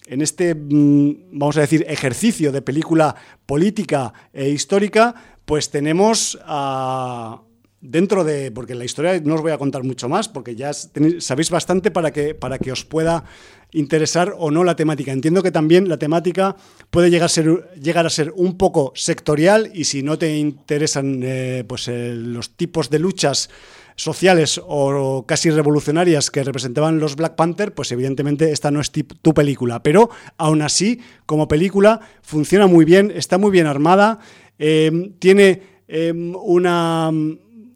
en 0.08 0.22
este, 0.22 0.54
mm, 0.56 1.40
vamos 1.40 1.58
a 1.58 1.62
decir, 1.62 1.84
ejercicio 1.90 2.52
de 2.52 2.62
película 2.62 3.16
política 3.46 4.14
e 4.34 4.50
histórica, 4.50 5.16
pues 5.46 5.72
tenemos 5.72 6.38
a, 6.46 7.42
dentro 7.82 8.24
de, 8.24 8.52
porque 8.52 8.76
la 8.76 8.86
historia 8.86 9.20
no 9.24 9.36
os 9.36 9.42
voy 9.42 9.52
a 9.52 9.58
contar 9.58 9.84
mucho 9.84 10.10
más, 10.10 10.28
porque 10.28 10.56
ya 10.56 10.72
sabéis 10.74 11.50
bastante 11.50 11.92
para 11.92 12.12
que, 12.12 12.34
para 12.34 12.58
que 12.58 12.72
os 12.72 12.86
pueda 12.86 13.26
interesar 13.72 14.34
o 14.38 14.52
no 14.52 14.64
la 14.64 14.76
temática. 14.76 15.12
Entiendo 15.12 15.44
que 15.44 15.52
también 15.52 15.90
la 15.90 15.98
temática 15.98 16.56
puede 16.90 17.10
llegar 17.10 17.26
a 17.26 17.30
ser, 17.30 17.70
llegar 17.80 18.06
a 18.06 18.10
ser 18.10 18.34
un 18.36 18.58
poco 18.58 18.94
sectorial 18.96 19.70
y 19.74 19.84
si 19.84 20.02
no 20.02 20.18
te 20.18 20.38
interesan 20.38 21.22
eh, 21.24 21.64
pues, 21.68 21.88
eh, 21.88 22.14
los 22.16 22.56
tipos 22.56 22.90
de 22.90 23.00
luchas 23.00 23.50
sociales 23.98 24.60
o 24.66 25.26
casi 25.26 25.50
revolucionarias 25.52 26.30
que 26.30 26.44
representaban 26.44 27.00
los 27.00 27.16
Black 27.16 27.36
Panther, 27.36 27.74
pues 27.74 27.92
evidentemente 27.92 28.52
esta 28.52 28.72
no 28.72 28.82
es 28.82 28.92
tu 28.92 29.34
película. 29.34 29.84
Pero 29.84 30.10
aún 30.38 30.62
así, 30.62 31.00
como 31.26 31.48
película, 31.48 32.02
funciona 32.22 32.68
muy 32.68 32.84
bien, 32.84 33.12
está 33.16 33.38
muy 33.38 33.52
bien 33.52 33.68
armada, 33.68 34.20
eh, 34.60 35.12
tiene 35.20 35.76
una 35.88 37.12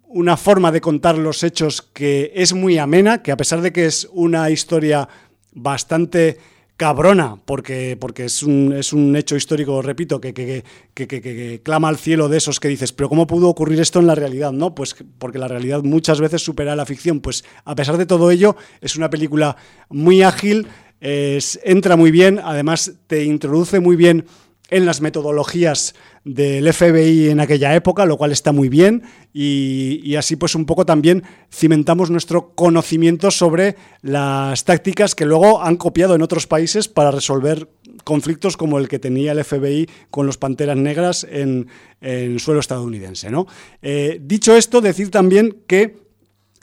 una 0.10 0.38
forma 0.38 0.72
de 0.72 0.82
contar 0.82 1.18
los 1.18 1.44
hechos 1.44 1.82
que 1.82 2.32
es 2.36 2.54
muy 2.54 2.78
amena, 2.78 3.22
que 3.22 3.32
a 3.32 3.38
pesar 3.38 3.62
de 3.62 3.72
que 3.72 3.86
es 3.86 4.10
una 4.12 4.50
historia 4.50 5.08
bastante 5.54 6.38
cabrona, 6.78 7.38
porque, 7.46 7.96
porque 8.00 8.26
es, 8.26 8.42
un, 8.42 8.74
es 8.74 8.92
un 8.92 9.16
hecho 9.16 9.36
histórico, 9.36 9.82
repito, 9.82 10.20
que, 10.20 10.34
que, 10.34 10.64
que, 10.94 11.62
clama 11.62 11.90
al 11.90 11.98
cielo 11.98 12.28
de 12.28 12.38
esos 12.38 12.60
que 12.60 12.70
dices, 12.70 12.92
pero 12.92 13.10
¿cómo 13.10 13.28
pudo 13.28 13.50
ocurrir 13.50 13.80
esto 13.82 14.00
en 14.00 14.08
la 14.08 14.16
realidad? 14.16 14.52
No, 14.52 14.74
pues 14.74 14.96
porque 15.20 15.38
la 15.38 15.48
realidad 15.48 15.84
muchas 15.84 16.20
veces 16.22 16.42
supera 16.42 16.76
la 16.76 16.86
ficción. 16.86 17.20
Pues 17.20 17.44
a 17.66 17.76
pesar 17.76 17.98
de 17.98 18.06
todo 18.06 18.32
ello, 18.32 18.56
es 18.82 18.96
una 18.96 19.10
película 19.10 19.58
muy 19.90 20.24
ágil, 20.24 20.68
entra 21.02 21.98
muy 21.98 22.12
bien, 22.12 22.40
además 22.44 22.94
te 23.08 23.26
introduce 23.26 23.80
muy 23.80 23.96
bien 23.96 24.26
en 24.70 24.86
las 24.86 25.02
metodologías 25.02 25.96
del 26.24 26.72
FBI 26.72 27.30
en 27.30 27.40
aquella 27.40 27.76
época, 27.76 28.06
lo 28.06 28.18
cual 28.18 28.32
está 28.32 28.52
muy 28.52 28.70
bien 28.70 29.04
y, 29.34 30.16
así 30.16 30.36
pues 30.36 30.56
un 30.56 30.66
poco 30.66 30.86
también 30.86 31.24
cimentamos 31.52 32.12
nuestro 32.12 32.54
conocimiento 32.56 33.32
sobre 33.32 33.76
las 34.02 34.66
tácticas 34.66 35.16
que 35.16 35.26
luego 35.26 35.62
han 35.62 35.78
copiado 35.78 36.16
en 36.16 36.22
otros 36.22 36.48
países 36.48 36.88
para 36.88 37.12
resolver 37.12 37.70
conflictos 38.04 38.58
como 38.58 38.80
el 38.80 38.88
que 38.88 39.00
tenía 39.00 39.32
el 39.32 39.44
FBI 39.44 39.90
con 40.10 40.26
los 40.26 40.38
Panteras 40.38 40.78
Negras 40.78 41.26
en, 41.30 41.68
el 42.02 42.40
suelo 42.40 42.60
estadounidense. 42.60 43.30
¿no? 43.30 43.48
Eh, 43.82 44.20
dicho 44.22 44.56
esto, 44.56 44.82
decir 44.82 45.12
también 45.12 45.64
que 45.68 45.98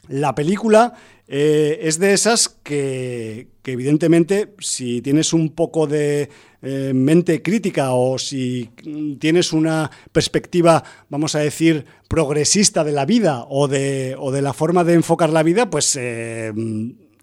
la 0.08 0.34
película 0.34 0.94
eh, 1.28 1.80
es 1.82 1.98
de 1.98 2.12
esas 2.12 2.48
que, 2.48 3.48
evidentemente 3.64 4.54
si 4.60 5.02
tienes 5.02 5.32
un 5.32 5.50
poco 5.50 5.88
de 5.88 6.30
eh, 6.62 6.92
mente 6.94 7.42
crítica 7.42 7.92
o 7.92 8.18
si 8.18 8.70
tienes 9.18 9.52
una 9.52 9.90
perspectiva, 10.12 10.82
vamos 11.08 11.34
a 11.34 11.40
decir, 11.40 11.84
progresista 12.08 12.84
de 12.84 12.92
la 12.92 13.04
vida 13.04 13.44
o 13.48 13.68
de, 13.68 14.16
o 14.18 14.30
de 14.30 14.42
la 14.42 14.52
forma 14.52 14.84
de 14.84 14.94
enfocar 14.94 15.30
la 15.30 15.42
vida, 15.42 15.68
pues 15.70 15.96
eh, 16.00 16.52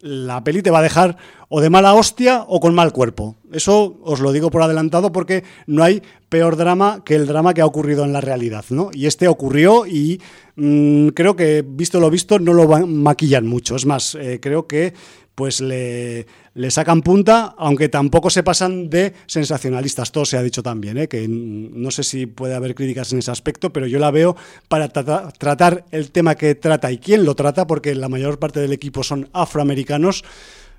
la 0.03 0.43
peli 0.43 0.61
te 0.61 0.69
va 0.69 0.79
a 0.79 0.83
dejar 0.83 1.17
o 1.47 1.61
de 1.61 1.69
mala 1.69 1.93
hostia 1.93 2.43
o 2.47 2.59
con 2.59 2.75
mal 2.75 2.91
cuerpo. 2.91 3.37
Eso 3.53 3.99
os 4.03 4.19
lo 4.19 4.33
digo 4.33 4.51
por 4.51 4.61
adelantado 4.61 5.11
porque 5.11 5.45
no 5.65 5.81
hay 5.81 6.03
peor 6.27 6.57
drama 6.57 7.03
que 7.05 7.15
el 7.15 7.25
drama 7.25 7.53
que 7.53 7.61
ha 7.61 7.65
ocurrido 7.65 8.03
en 8.03 8.11
la 8.11 8.19
realidad, 8.19 8.65
¿no? 8.69 8.89
Y 8.91 9.05
este 9.05 9.29
ocurrió 9.29 9.85
y 9.85 10.21
mm, 10.55 11.09
creo 11.09 11.37
que, 11.37 11.63
visto 11.65 12.01
lo 12.01 12.09
visto, 12.09 12.37
no 12.37 12.53
lo 12.53 12.67
maquillan 12.85 13.47
mucho. 13.47 13.77
Es 13.77 13.85
más, 13.85 14.15
eh, 14.15 14.39
creo 14.41 14.67
que 14.67 14.93
pues 15.35 15.61
le, 15.61 16.27
le, 16.53 16.71
sacan 16.71 17.01
punta, 17.01 17.55
aunque 17.57 17.89
tampoco 17.89 18.29
se 18.29 18.43
pasan 18.43 18.89
de 18.89 19.13
sensacionalistas. 19.25 20.11
Todo 20.11 20.25
se 20.25 20.37
ha 20.37 20.43
dicho 20.43 20.61
también, 20.61 20.97
¿eh? 20.97 21.07
que 21.07 21.27
no 21.27 21.89
sé 21.91 22.03
si 22.03 22.25
puede 22.25 22.55
haber 22.55 22.75
críticas 22.75 23.11
en 23.13 23.19
ese 23.19 23.31
aspecto, 23.31 23.73
pero 23.73 23.87
yo 23.87 23.99
la 23.99 24.11
veo 24.11 24.35
para 24.67 24.89
tratar 24.89 25.85
el 25.91 26.11
tema 26.11 26.35
que 26.35 26.55
trata 26.55 26.91
y 26.91 26.99
quién 26.99 27.25
lo 27.25 27.35
trata, 27.35 27.65
porque 27.65 27.95
la 27.95 28.09
mayor 28.09 28.39
parte 28.39 28.59
del 28.59 28.73
equipo 28.73 29.03
son 29.03 29.29
afroamericanos, 29.33 30.23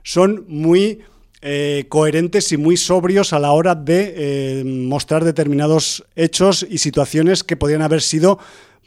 son 0.02 0.44
muy 0.48 1.00
eh, 1.46 1.84
coherentes 1.90 2.52
y 2.52 2.56
muy 2.56 2.78
sobrios 2.78 3.32
a 3.32 3.38
la 3.38 3.52
hora 3.52 3.74
de 3.74 4.14
eh, 4.16 4.64
mostrar 4.64 5.24
determinados 5.24 6.04
hechos 6.16 6.66
y 6.68 6.78
situaciones 6.78 7.44
que 7.44 7.56
podrían 7.56 7.82
haber 7.82 8.00
sido 8.00 8.38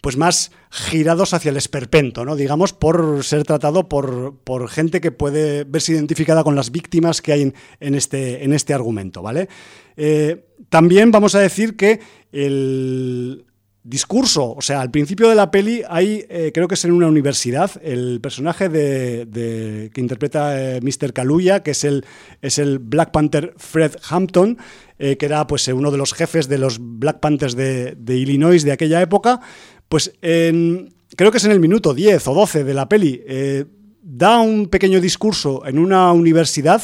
pues 0.07 0.15
más 0.15 0.53
girados 0.69 1.33
hacia 1.33 1.49
el 1.49 1.57
esperpento, 1.57 2.23
¿no? 2.23 2.37
digamos, 2.37 2.71
por 2.71 3.25
ser 3.25 3.43
tratado 3.43 3.89
por, 3.89 4.37
por 4.45 4.69
gente 4.69 5.01
que 5.01 5.11
puede 5.11 5.65
verse 5.65 5.91
identificada 5.91 6.45
con 6.45 6.55
las 6.55 6.71
víctimas 6.71 7.21
que 7.21 7.33
hay 7.33 7.53
en, 7.81 7.93
este, 7.93 8.45
en 8.45 8.53
este 8.53 8.73
argumento. 8.73 9.21
¿vale? 9.21 9.49
Eh, 9.97 10.45
también 10.69 11.11
vamos 11.11 11.35
a 11.35 11.41
decir 11.41 11.75
que 11.75 11.99
el, 12.31 13.43
discurso. 13.83 14.53
O 14.53 14.61
sea, 14.61 14.81
al 14.81 14.91
principio 14.91 15.29
de 15.29 15.35
la 15.35 15.49
peli 15.49 15.81
hay, 15.89 16.25
eh, 16.29 16.51
creo 16.53 16.67
que 16.67 16.75
es 16.75 16.83
en 16.83 16.91
una 16.91 17.07
universidad, 17.07 17.71
el 17.81 18.19
personaje 18.21 18.67
de, 18.67 19.89
que 19.93 20.01
interpreta 20.01 20.75
eh, 20.75 20.81
Mr. 20.81 21.13
Kaluuya, 21.13 21.63
que 21.63 21.71
es 21.71 21.85
el, 21.85 22.05
es 22.41 22.59
el 22.59 22.79
Black 22.79 23.11
Panther 23.11 23.53
Fred 23.57 23.93
Hampton, 24.09 24.57
que 24.97 25.17
era 25.19 25.45
pues 25.45 25.67
uno 25.67 25.91
de 25.91 25.97
los 25.99 26.13
jefes 26.13 26.49
de 26.49 26.57
los 26.57 26.79
Black 26.81 27.19
Panthers 27.19 27.55
de, 27.55 27.93
de 27.95 28.17
Illinois 28.17 28.63
de 28.63 28.71
aquella 28.71 28.99
época, 28.99 29.41
pues 29.89 30.13
creo 30.19 31.31
que 31.31 31.37
es 31.37 31.45
en 31.45 31.51
el 31.51 31.59
minuto 31.59 31.93
10 31.93 32.27
o 32.27 32.33
12 32.33 32.63
de 32.63 32.73
la 32.73 32.89
peli, 32.89 33.21
eh, 33.25 33.65
da 34.01 34.39
un 34.39 34.67
pequeño 34.67 35.01
discurso 35.01 35.65
en 35.65 35.79
una 35.79 36.11
universidad 36.11 36.81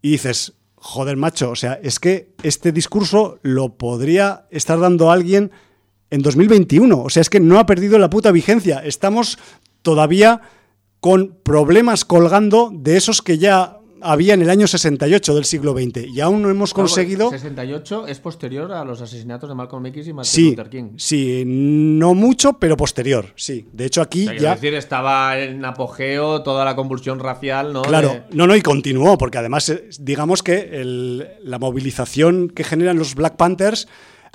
y 0.00 0.12
dices, 0.12 0.54
joder 0.74 1.16
macho, 1.16 1.50
o 1.50 1.56
sea, 1.56 1.74
es 1.82 2.00
que 2.00 2.34
este 2.42 2.72
discurso 2.72 3.38
lo 3.42 3.76
podría 3.76 4.46
estar 4.50 4.80
dando 4.80 5.10
alguien 5.10 5.52
en 6.10 6.22
2021, 6.22 7.02
o 7.02 7.10
sea, 7.10 7.20
es 7.20 7.30
que 7.30 7.40
no 7.40 7.58
ha 7.58 7.66
perdido 7.66 7.98
la 7.98 8.10
puta 8.10 8.32
vigencia, 8.32 8.80
estamos 8.84 9.38
todavía 9.82 10.42
con 11.00 11.38
problemas 11.42 12.04
colgando 12.04 12.70
de 12.72 12.96
esos 12.96 13.22
que 13.22 13.38
ya 13.38 13.78
había 14.02 14.34
en 14.34 14.42
el 14.42 14.50
año 14.50 14.66
68 14.66 15.34
del 15.34 15.44
siglo 15.44 15.72
XX 15.72 16.06
y 16.14 16.20
aún 16.20 16.42
no 16.42 16.50
hemos 16.50 16.74
conseguido... 16.74 17.30
68 17.30 18.06
es 18.06 18.18
posterior 18.20 18.72
a 18.72 18.84
los 18.84 19.00
asesinatos 19.00 19.48
de 19.48 19.54
Malcolm 19.54 19.86
X 19.86 20.08
y 20.08 20.12
Martin 20.12 20.50
Luther 20.50 20.70
King. 20.70 20.90
Sí, 20.96 21.44
no 21.46 22.14
mucho, 22.14 22.54
pero 22.54 22.76
posterior, 22.76 23.32
sí. 23.36 23.68
De 23.72 23.86
hecho 23.86 24.02
aquí 24.02 24.24
ya... 24.24 24.54
Es 24.54 24.60
decir, 24.60 24.74
estaba 24.74 25.38
en 25.38 25.64
apogeo 25.64 26.42
toda 26.42 26.64
la 26.64 26.76
convulsión 26.76 27.18
racial, 27.18 27.72
¿no? 27.72 27.82
Claro, 27.82 28.24
no, 28.32 28.46
no, 28.46 28.56
y 28.56 28.62
continuó, 28.62 29.18
porque 29.18 29.38
además 29.38 29.68
eh, 29.68 29.88
digamos 29.98 30.42
que 30.42 30.82
la 31.42 31.58
movilización 31.58 32.48
que 32.48 32.64
generan 32.64 32.98
los 32.98 33.14
Black 33.14 33.36
Panthers 33.36 33.88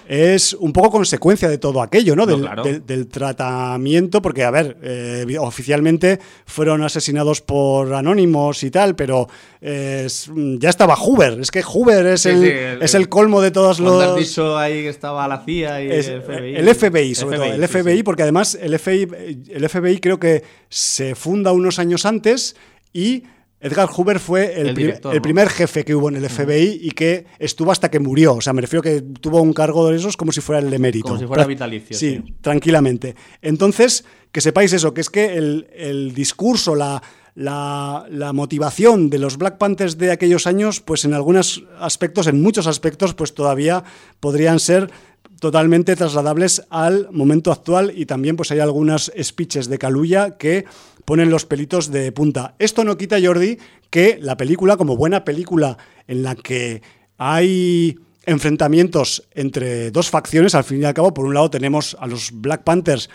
es 0.08 0.54
un 0.54 0.72
poco 0.72 0.92
consecuencia 0.92 1.50
de 1.50 1.58
todo 1.58 1.82
aquello, 1.82 2.16
¿no? 2.16 2.26
Del, 2.26 3.08
tratamiento, 3.08 4.22
porque, 4.22 4.44
a 4.44 4.52
ver, 4.52 4.78
eh, 4.82 5.38
oficialmente 5.40 6.20
fueron 6.46 6.84
asesinados 6.84 7.42
por 7.42 7.94
anónimos 7.94 8.64
y 8.64 8.72
tal, 8.72 8.96
pero 8.96 9.28
ya 9.62 10.70
estaba 10.70 10.96
Hoover. 10.96 11.40
Es 11.40 11.52
que 11.52 11.62
Hoover 11.62 12.06
es, 12.08 12.26
el, 12.26 12.46
es 12.82 12.94
el 12.94 13.10
colmo 13.10 13.42
de 13.42 13.52
todos 13.52 13.80
los. 13.80 14.04
has 14.04 14.16
dicho 14.16 14.58
ahí 14.58 14.84
que 14.84 14.90
estaba 14.90 15.28
la 15.28 15.44
CIA 15.44 15.84
y 15.84 15.92
el 15.92 16.22
FBI. 16.22 16.56
El 16.56 16.76
FBI, 16.76 17.16
sobre 17.16 17.38
todo. 17.38 17.46
El 17.46 17.68
FBI, 17.68 18.04
porque 18.04 18.24
además 18.24 18.58
el 18.60 18.78
FBI, 18.78 19.08
el 19.50 19.70
FBI 19.70 20.00
creo 20.00 20.20
que 20.20 20.44
se 20.70 21.16
funda 21.16 21.52
unos 21.52 21.80
años 21.80 22.06
antes 22.06 22.56
y 22.94 23.24
Edgar 23.60 23.90
Hoover 23.90 24.20
fue 24.20 24.62
el, 24.62 24.74
primer 25.22 25.50
jefe 25.50 25.84
que 25.84 25.96
hubo 25.96 26.10
en 26.10 26.18
el 26.18 26.30
FBI 26.30 26.80
y 26.82 26.92
que 26.92 27.26
estuvo 27.40 27.72
hasta 27.72 27.90
que 27.90 28.00
murió. 28.00 28.36
O 28.36 28.42
sea, 28.42 28.54
me 28.54 28.62
refiero 28.62 28.84
que 28.84 29.02
tuvo 29.02 29.42
un 29.42 29.52
cargo 29.54 29.90
de 29.90 29.98
esos 29.98 30.16
como 30.16 30.32
si 30.32 30.42
fuera 30.42 30.60
el 30.60 30.70
de 30.70 30.78
mérito. 30.78 31.08
Como 31.08 31.20
si 31.20 31.26
fuera 31.26 31.46
vitalicio. 31.46 31.98
Sí, 31.98 32.24
tranquilamente. 32.42 33.16
Entonces, 33.42 34.06
que 34.32 34.42
sepáis 34.42 34.74
eso, 34.74 34.94
que 34.94 35.02
es 35.02 35.10
que 35.10 35.38
el, 35.38 36.14
discurso, 36.14 36.76
la, 36.76 37.02
la, 37.34 38.32
motivación 38.32 39.10
de 39.10 39.18
los 39.18 39.38
Black 39.38 39.58
Panthers 39.58 39.98
de 39.98 40.12
aquellos 40.12 40.46
años, 40.46 40.80
pues 40.80 41.04
en 41.04 41.16
algunos 41.16 41.64
aspectos, 41.80 42.28
en 42.28 42.40
muchos 42.44 42.68
aspectos, 42.68 43.16
pues 43.16 43.34
todavía 43.34 43.84
podrían 44.20 44.60
ser 44.60 44.92
totalmente 45.40 45.96
trasladables 45.96 46.64
al 46.70 47.10
momento 47.12 47.52
actual 47.52 47.92
y 47.96 48.06
también 48.06 48.36
pues 48.36 48.52
hay 48.52 48.60
algunas 48.60 49.12
speeches 49.22 49.68
de 49.68 49.78
Caluya 49.78 50.38
que 50.38 50.66
ponen 51.06 51.30
los 51.30 51.46
pelitos 51.46 51.92
de 51.92 52.12
punta. 52.12 52.56
Esto 52.60 52.84
no 52.84 52.98
quita, 52.98 53.18
Jordi, 53.22 53.58
que 53.90 54.18
la 54.22 54.36
película, 54.38 54.78
como 54.78 54.98
buena 54.98 55.24
película 55.24 55.78
en 56.08 56.24
la 56.24 56.36
que 56.36 56.82
hay 57.18 57.98
enfrentamientos 58.26 59.24
entre 59.34 59.90
dos 59.92 60.10
facciones, 60.10 60.54
al 60.54 60.66
fin 60.66 60.82
y 60.82 60.86
al 60.86 60.94
cabo, 60.94 61.14
por 61.14 61.26
un 61.26 61.34
lado 61.34 61.50
tenemos 61.50 61.96
a 62.00 62.08
los 62.08 62.32
Black 62.34 62.64
Panthers 62.64 63.10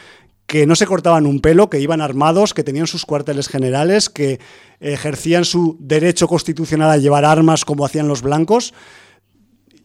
que 0.46 0.66
no 0.66 0.74
se 0.74 0.86
cortaban 0.86 1.26
un 1.26 1.40
pelo, 1.40 1.70
que 1.70 1.80
iban 1.80 2.00
armados, 2.00 2.52
que 2.52 2.64
tenían 2.64 2.86
sus 2.86 3.06
cuarteles 3.06 3.48
generales, 3.48 4.10
que 4.10 4.40
ejercían 4.80 5.44
su 5.44 5.76
derecho 5.80 6.28
constitucional 6.28 6.90
a 6.90 6.98
llevar 6.98 7.24
armas 7.24 7.64
como 7.64 7.86
hacían 7.86 8.08
los 8.08 8.22
blancos. 8.22 8.74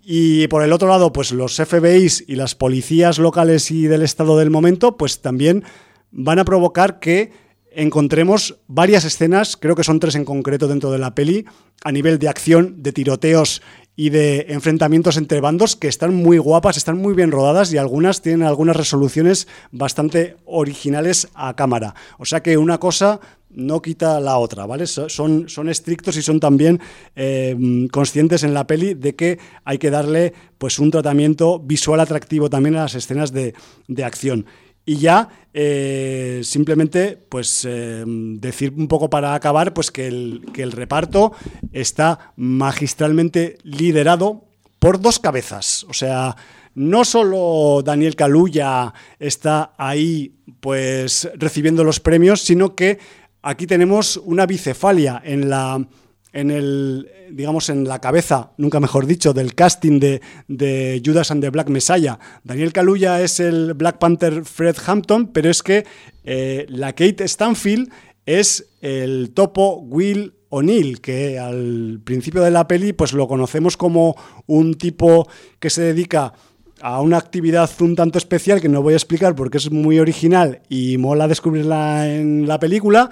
Y 0.09 0.47
por 0.47 0.63
el 0.63 0.71
otro 0.71 0.87
lado, 0.87 1.11
pues 1.11 1.33
los 1.33 1.57
FBIs 1.57 2.23
y 2.29 2.35
las 2.37 2.55
policías 2.55 3.19
locales 3.19 3.69
y 3.71 3.87
del 3.87 4.03
estado 4.03 4.37
del 4.37 4.49
momento, 4.49 4.95
pues 4.95 5.19
también 5.19 5.65
van 6.11 6.39
a 6.39 6.45
provocar 6.45 7.01
que 7.01 7.33
encontremos 7.71 8.57
varias 8.67 9.03
escenas, 9.03 9.57
creo 9.57 9.75
que 9.75 9.83
son 9.83 9.99
tres 9.99 10.15
en 10.15 10.23
concreto 10.23 10.69
dentro 10.69 10.91
de 10.91 10.97
la 10.97 11.13
peli, 11.13 11.43
a 11.83 11.91
nivel 11.91 12.19
de 12.19 12.29
acción, 12.29 12.81
de 12.81 12.93
tiroteos 12.93 13.61
y 13.97 14.09
de 14.09 14.45
enfrentamientos 14.47 15.17
entre 15.17 15.41
bandos 15.41 15.75
que 15.75 15.89
están 15.89 16.15
muy 16.15 16.37
guapas, 16.37 16.77
están 16.77 16.97
muy 16.97 17.13
bien 17.13 17.31
rodadas 17.31 17.73
y 17.73 17.77
algunas 17.77 18.21
tienen 18.21 18.47
algunas 18.47 18.77
resoluciones 18.77 19.49
bastante 19.71 20.37
originales 20.45 21.27
a 21.33 21.53
cámara. 21.57 21.95
O 22.17 22.23
sea 22.23 22.41
que 22.41 22.57
una 22.57 22.77
cosa 22.79 23.19
no 23.49 23.81
quita 23.81 24.19
la 24.19 24.37
otra, 24.37 24.65
¿vale? 24.65 24.87
Son, 24.87 25.49
son 25.49 25.69
estrictos 25.69 26.17
y 26.17 26.21
son 26.21 26.39
también 26.39 26.79
eh, 27.15 27.55
conscientes 27.91 28.43
en 28.43 28.53
la 28.53 28.67
peli 28.67 28.93
de 28.93 29.15
que 29.15 29.39
hay 29.63 29.77
que 29.77 29.89
darle 29.89 30.33
pues 30.57 30.79
un 30.79 30.91
tratamiento 30.91 31.59
visual 31.59 31.99
atractivo 31.99 32.49
también 32.49 32.75
a 32.75 32.83
las 32.83 32.95
escenas 32.95 33.31
de, 33.31 33.53
de 33.87 34.03
acción. 34.03 34.45
Y 34.85 34.97
ya 34.97 35.27
eh, 35.53 36.41
simplemente 36.43 37.17
pues 37.17 37.65
eh, 37.67 38.05
decir 38.05 38.73
un 38.77 38.87
poco 38.87 39.09
para 39.09 39.33
acabar 39.33 39.73
pues 39.73 39.91
que 39.91 40.07
el, 40.07 40.45
que 40.53 40.63
el 40.63 40.71
reparto 40.71 41.33
está 41.73 42.31
magistralmente 42.37 43.57
liderado 43.63 44.45
por 44.79 45.01
dos 45.01 45.19
cabezas. 45.19 45.85
O 45.89 45.93
sea, 45.93 46.37
no 46.73 47.03
solo 47.03 47.81
Daniel 47.83 48.15
Kaluuya 48.15 48.93
está 49.19 49.73
ahí 49.77 50.35
pues 50.61 51.29
recibiendo 51.35 51.83
los 51.83 51.99
premios, 51.99 52.41
sino 52.41 52.75
que 52.75 52.99
aquí 53.41 53.67
tenemos 53.67 54.17
una 54.17 54.45
bicefalia 54.45 55.21
en 55.23 55.49
la 55.49 55.87
en 56.33 56.51
el 56.51 57.09
digamos 57.31 57.69
en 57.69 57.87
la 57.87 57.99
cabeza, 57.99 58.51
nunca 58.57 58.79
mejor 58.79 59.05
dicho, 59.05 59.33
del 59.33 59.55
casting 59.55 59.99
de, 59.99 60.21
de 60.47 61.01
Judas 61.03 61.31
and 61.31 61.41
the 61.41 61.49
Black 61.49 61.69
Messiah. 61.69 62.19
Daniel 62.43 62.73
Kaluuya 62.73 63.21
es 63.21 63.39
el 63.39 63.73
Black 63.73 63.97
Panther 63.97 64.45
Fred 64.45 64.75
Hampton, 64.85 65.27
pero 65.27 65.49
es 65.49 65.63
que 65.63 65.85
eh, 66.23 66.65
la 66.69 66.93
Kate 66.93 67.27
Stanfield 67.27 67.91
es 68.25 68.69
el 68.81 69.31
topo 69.33 69.79
Will 69.81 70.33
O'Neill, 70.49 71.01
que 71.01 71.39
al 71.39 72.01
principio 72.03 72.41
de 72.41 72.51
la 72.51 72.67
peli 72.67 72.93
pues 72.93 73.13
lo 73.13 73.27
conocemos 73.27 73.75
como 73.75 74.15
un 74.45 74.75
tipo 74.75 75.27
que 75.59 75.69
se 75.69 75.81
dedica 75.81 76.33
a 76.81 77.01
una 77.01 77.17
actividad 77.17 77.69
un 77.79 77.95
tanto 77.95 78.17
especial 78.17 78.61
que 78.61 78.69
no 78.69 78.81
voy 78.81 78.93
a 78.93 78.97
explicar 78.97 79.35
porque 79.35 79.57
es 79.57 79.71
muy 79.71 79.99
original 79.99 80.61
y 80.69 80.97
mola 80.97 81.27
descubrirla 81.27 82.07
en 82.07 82.47
la 82.47 82.59
película 82.59 83.09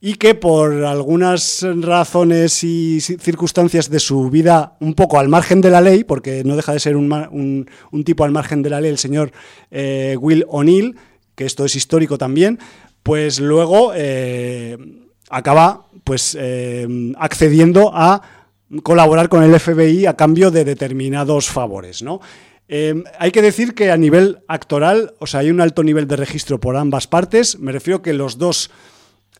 y 0.00 0.14
que 0.14 0.34
por 0.34 0.84
algunas 0.84 1.66
razones 1.80 2.62
y 2.62 3.00
circunstancias 3.00 3.90
de 3.90 3.98
su 3.98 4.28
vida 4.30 4.76
un 4.80 4.94
poco 4.94 5.18
al 5.18 5.28
margen 5.28 5.60
de 5.60 5.70
la 5.70 5.80
ley, 5.80 6.04
porque 6.04 6.44
no 6.44 6.54
deja 6.54 6.72
de 6.72 6.80
ser 6.80 6.96
un, 6.96 7.66
tipo 8.04 8.24
al 8.24 8.30
margen 8.30 8.62
de 8.62 8.70
la 8.70 8.80
ley, 8.80 8.90
el 8.90 8.98
señor 8.98 9.32
eh, 9.70 10.16
Will 10.20 10.44
O'Neill, 10.48 10.96
que 11.34 11.44
esto 11.44 11.64
es 11.64 11.74
histórico 11.76 12.18
también, 12.18 12.58
pues 13.02 13.40
luego 13.40 13.92
eh, 13.94 14.76
acaba 15.30 15.86
pues 16.04 16.36
eh, 16.38 16.86
accediendo 17.18 17.90
a 17.94 18.20
colaborar 18.82 19.28
con 19.28 19.42
el 19.42 19.58
FBI 19.58 20.06
a 20.06 20.14
cambio 20.14 20.50
de 20.50 20.64
determinados 20.64 21.48
favores, 21.48 22.02
¿no? 22.02 22.20
Em, 22.68 23.04
hay 23.18 23.30
que 23.30 23.42
decir 23.42 23.74
que 23.74 23.90
a 23.90 23.96
nivel 23.96 24.40
actoral, 24.48 25.14
o 25.20 25.26
sea, 25.26 25.40
hay 25.40 25.50
un 25.50 25.60
alto 25.60 25.84
nivel 25.84 26.08
de 26.08 26.16
registro 26.16 26.58
por 26.58 26.76
ambas 26.76 27.06
partes. 27.06 27.58
Me 27.58 27.72
refiero 27.72 28.02
que 28.02 28.12
los 28.12 28.38
dos 28.38 28.70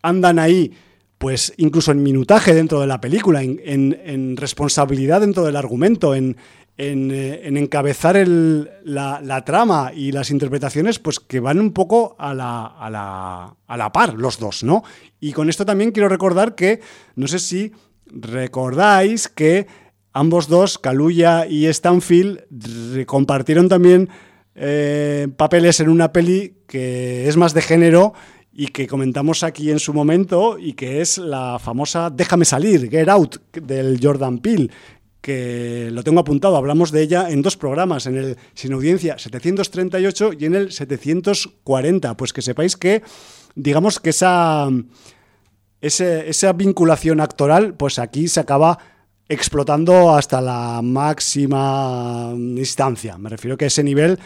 andan 0.03 0.39
ahí, 0.39 0.73
pues 1.19 1.53
incluso 1.57 1.91
en 1.91 2.03
minutaje 2.03 2.55
dentro 2.55 2.81
de 2.81 2.87
la 2.87 3.01
película, 3.01 3.43
en, 3.43 4.37
responsabilidad 4.37 5.23
dentro 5.23 5.45
del 5.45 5.57
argumento, 5.57 6.15
en, 6.15 6.37
eh, 6.79 7.41
encabezar 7.45 8.17
la, 8.29 9.43
trama 9.45 9.91
y 9.93 10.13
las 10.13 10.31
interpretaciones, 10.31 11.01
pues 11.01 11.19
que 11.19 11.41
van 11.41 11.59
un 11.59 11.73
poco 11.73 12.15
a 12.19 12.33
la, 12.33 12.67
a, 12.67 12.91
la, 12.91 13.57
a 13.67 13.77
la 13.77 13.93
par 13.93 14.15
los 14.15 14.39
dos, 14.39 14.63
¿no? 14.63 14.85
Y 15.19 15.33
con 15.33 15.49
esto 15.49 15.67
también 15.67 15.91
quiero 15.91 16.09
recordar 16.09 16.55
que, 16.55 16.81
no 17.17 17.27
sé 17.27 17.41
si 17.41 17.73
recordáis 18.07 19.27
que 19.27 19.67
ambos 20.17 20.49
dos, 20.49 20.79
Kaluuya 20.79 21.47
y 21.47 21.67
Stanfield, 21.67 23.05
compartieron 23.05 23.69
también 23.69 24.09
eh, 24.55 25.29
papeles 25.37 25.79
en 25.81 25.91
una 25.91 26.11
peli 26.11 26.55
que 26.67 27.29
es 27.29 27.37
más 27.37 27.53
de 27.53 27.61
género 27.61 28.15
y 28.51 28.69
que 28.69 28.87
comentamos 28.87 29.43
aquí 29.43 29.71
en 29.71 29.79
su 29.79 29.93
momento 29.93 30.59
y 30.59 30.73
que 30.73 31.03
es 31.03 31.19
la 31.19 31.59
famosa 31.59 32.09
Déjame 32.09 32.47
salir, 32.47 32.89
Get 32.89 33.11
Out, 33.11 33.37
del 33.53 34.01
Jordan 34.03 34.39
Peele, 34.39 34.71
que 35.21 35.91
lo 35.93 36.03
tengo 36.03 36.21
apuntado, 36.21 36.57
hablamos 36.57 36.93
de 36.93 37.03
ella 37.03 37.29
en 37.29 37.43
dos 37.43 37.59
programas, 37.59 38.07
en 38.07 38.17
el 38.17 38.37
Sin 38.55 38.73
Audiencia 38.73 39.19
738 39.19 40.31
y 40.39 40.47
en 40.47 40.55
el 40.55 40.73
740. 40.73 42.17
Pues 42.17 42.33
que 42.33 42.41
sepáis 42.41 42.79
que, 42.79 43.03
digamos 43.55 44.01
que 44.01 44.11
esa, 44.11 44.71
esa 45.83 46.53
vinculación 46.55 47.21
actoral, 47.21 47.75
pues 47.75 47.99
aquí 47.99 48.29
se 48.29 48.41
acaba 48.41 48.96
explotando 49.29 50.15
hasta 50.15 50.41
la 50.41 50.81
máxima 50.83 52.33
instancia. 52.35 53.19
Me 53.19 53.29
refiero 53.29 53.57
que 53.57 53.65
a 53.65 53.69
ese 53.69 53.83
nivel 53.83 54.19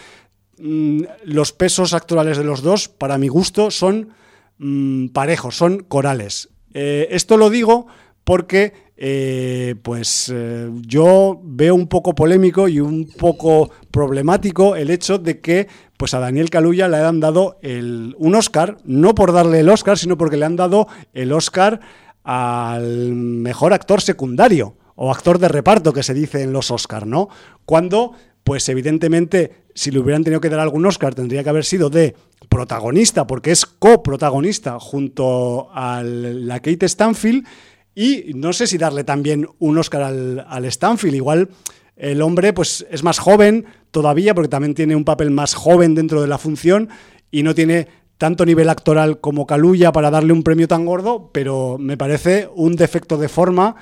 mm, 0.59 1.03
los 1.25 1.53
pesos 1.53 1.95
actorales 1.95 2.37
de 2.37 2.45
los 2.45 2.63
dos, 2.63 2.89
para 2.89 3.19
mi 3.19 3.29
gusto, 3.29 3.71
son 3.71 4.11
mm, 4.59 5.09
parejos, 5.09 5.57
son 5.57 5.81
corales. 5.81 6.51
Eh, 6.75 7.09
esto 7.11 7.37
lo 7.37 7.51
digo 7.51 7.87
porque 8.25 8.91
eh, 8.97 9.77
pues 9.83 10.31
eh, 10.33 10.71
yo 10.87 11.41
veo 11.43 11.75
un 11.75 11.89
poco 11.89 12.15
polémico 12.15 12.69
y 12.69 12.79
un 12.79 13.09
poco 13.09 13.71
problemático 13.91 14.77
el 14.77 14.91
hecho 14.91 15.19
de 15.19 15.41
que 15.41 15.69
pues 15.97 16.13
a 16.15 16.21
Daniel 16.21 16.51
Caluya 16.51 16.87
le 16.87 16.99
han 16.99 17.21
dado 17.21 17.59
un 17.63 18.35
Oscar, 18.35 18.79
no 18.85 19.15
por 19.15 19.33
darle 19.33 19.61
el 19.61 19.69
Oscar, 19.69 19.99
sino 19.99 20.17
porque 20.17 20.37
le 20.37 20.47
han 20.47 20.57
dado 20.57 20.87
el 21.13 21.33
Oscar 21.33 21.81
al 22.23 23.15
mejor 23.15 23.73
actor 23.73 24.01
secundario 24.01 24.77
o 25.03 25.11
actor 25.11 25.39
de 25.39 25.49
reparto 25.49 25.95
que 25.95 26.03
se 26.03 26.13
dice 26.13 26.43
en 26.43 26.53
los 26.53 26.71
Oscars, 26.71 27.07
¿no? 27.07 27.31
Cuando, 27.65 28.13
pues 28.45 28.69
evidentemente, 28.69 29.65
si 29.75 29.91
le 29.91 29.99
hubieran 29.99 30.25
tenido 30.25 30.43
que 30.43 30.51
dar 30.51 30.61
algún 30.61 30.85
Oscar, 30.85 31.15
tendría 31.15 31.43
que 31.43 31.49
haber 31.49 31.65
sido 31.65 31.89
de 31.89 32.15
protagonista, 32.51 33.27
porque 33.27 33.51
es 33.51 33.65
coprotagonista 33.65 34.79
junto 34.79 35.71
a 35.73 36.03
la 36.05 36.61
Kate 36.61 36.87
Stanfield, 36.87 37.47
y 37.95 38.33
no 38.35 38.53
sé 38.53 38.67
si 38.67 38.77
darle 38.77 39.03
también 39.03 39.49
un 39.59 39.79
Oscar 39.79 40.03
al, 40.03 40.45
al 40.47 40.67
Stanfield, 40.67 41.15
igual 41.15 41.49
el 41.97 42.21
hombre 42.21 42.53
pues 42.53 42.87
es 42.91 43.03
más 43.03 43.19
joven 43.19 43.65
todavía, 43.91 44.35
porque 44.35 44.49
también 44.49 44.75
tiene 44.75 44.97
un 44.97 45.07
papel 45.07 45.31
más 45.31 45.55
joven 45.55 45.95
dentro 45.95 46.21
de 46.21 46.29
la 46.29 46.37
función, 46.37 46.91
y 47.31 47.43
no 47.43 47.55
tiene 47.55 47.89
tanto 48.19 48.45
nivel 48.45 48.69
actoral 48.69 49.19
como 49.19 49.47
Caluya 49.47 49.93
para 49.93 50.11
darle 50.11 50.35
un 50.35 50.43
premio 50.43 50.69
tan 50.69 50.85
gordo, 50.85 51.31
pero 51.33 51.79
me 51.79 51.97
parece 51.97 52.51
un 52.55 52.77
defecto 52.77 53.17
de 53.17 53.31
forma 53.31 53.77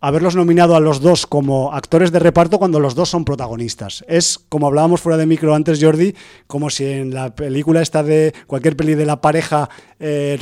haberlos 0.00 0.36
nominado 0.36 0.76
a 0.76 0.80
los 0.80 1.00
dos 1.00 1.26
como 1.26 1.72
actores 1.72 2.12
de 2.12 2.18
reparto 2.18 2.58
cuando 2.58 2.80
los 2.80 2.94
dos 2.94 3.08
son 3.08 3.24
protagonistas. 3.24 4.04
Es, 4.08 4.38
como 4.48 4.66
hablábamos 4.66 5.00
fuera 5.00 5.16
de 5.16 5.26
micro 5.26 5.54
antes, 5.54 5.82
Jordi, 5.82 6.14
como 6.46 6.70
si 6.70 6.84
en 6.86 7.14
la 7.14 7.34
película 7.34 7.82
esta 7.82 8.02
de 8.02 8.34
cualquier 8.46 8.76
peli 8.76 8.94
de 8.94 9.06
la 9.06 9.20
pareja 9.20 9.68
eh, 9.98 10.38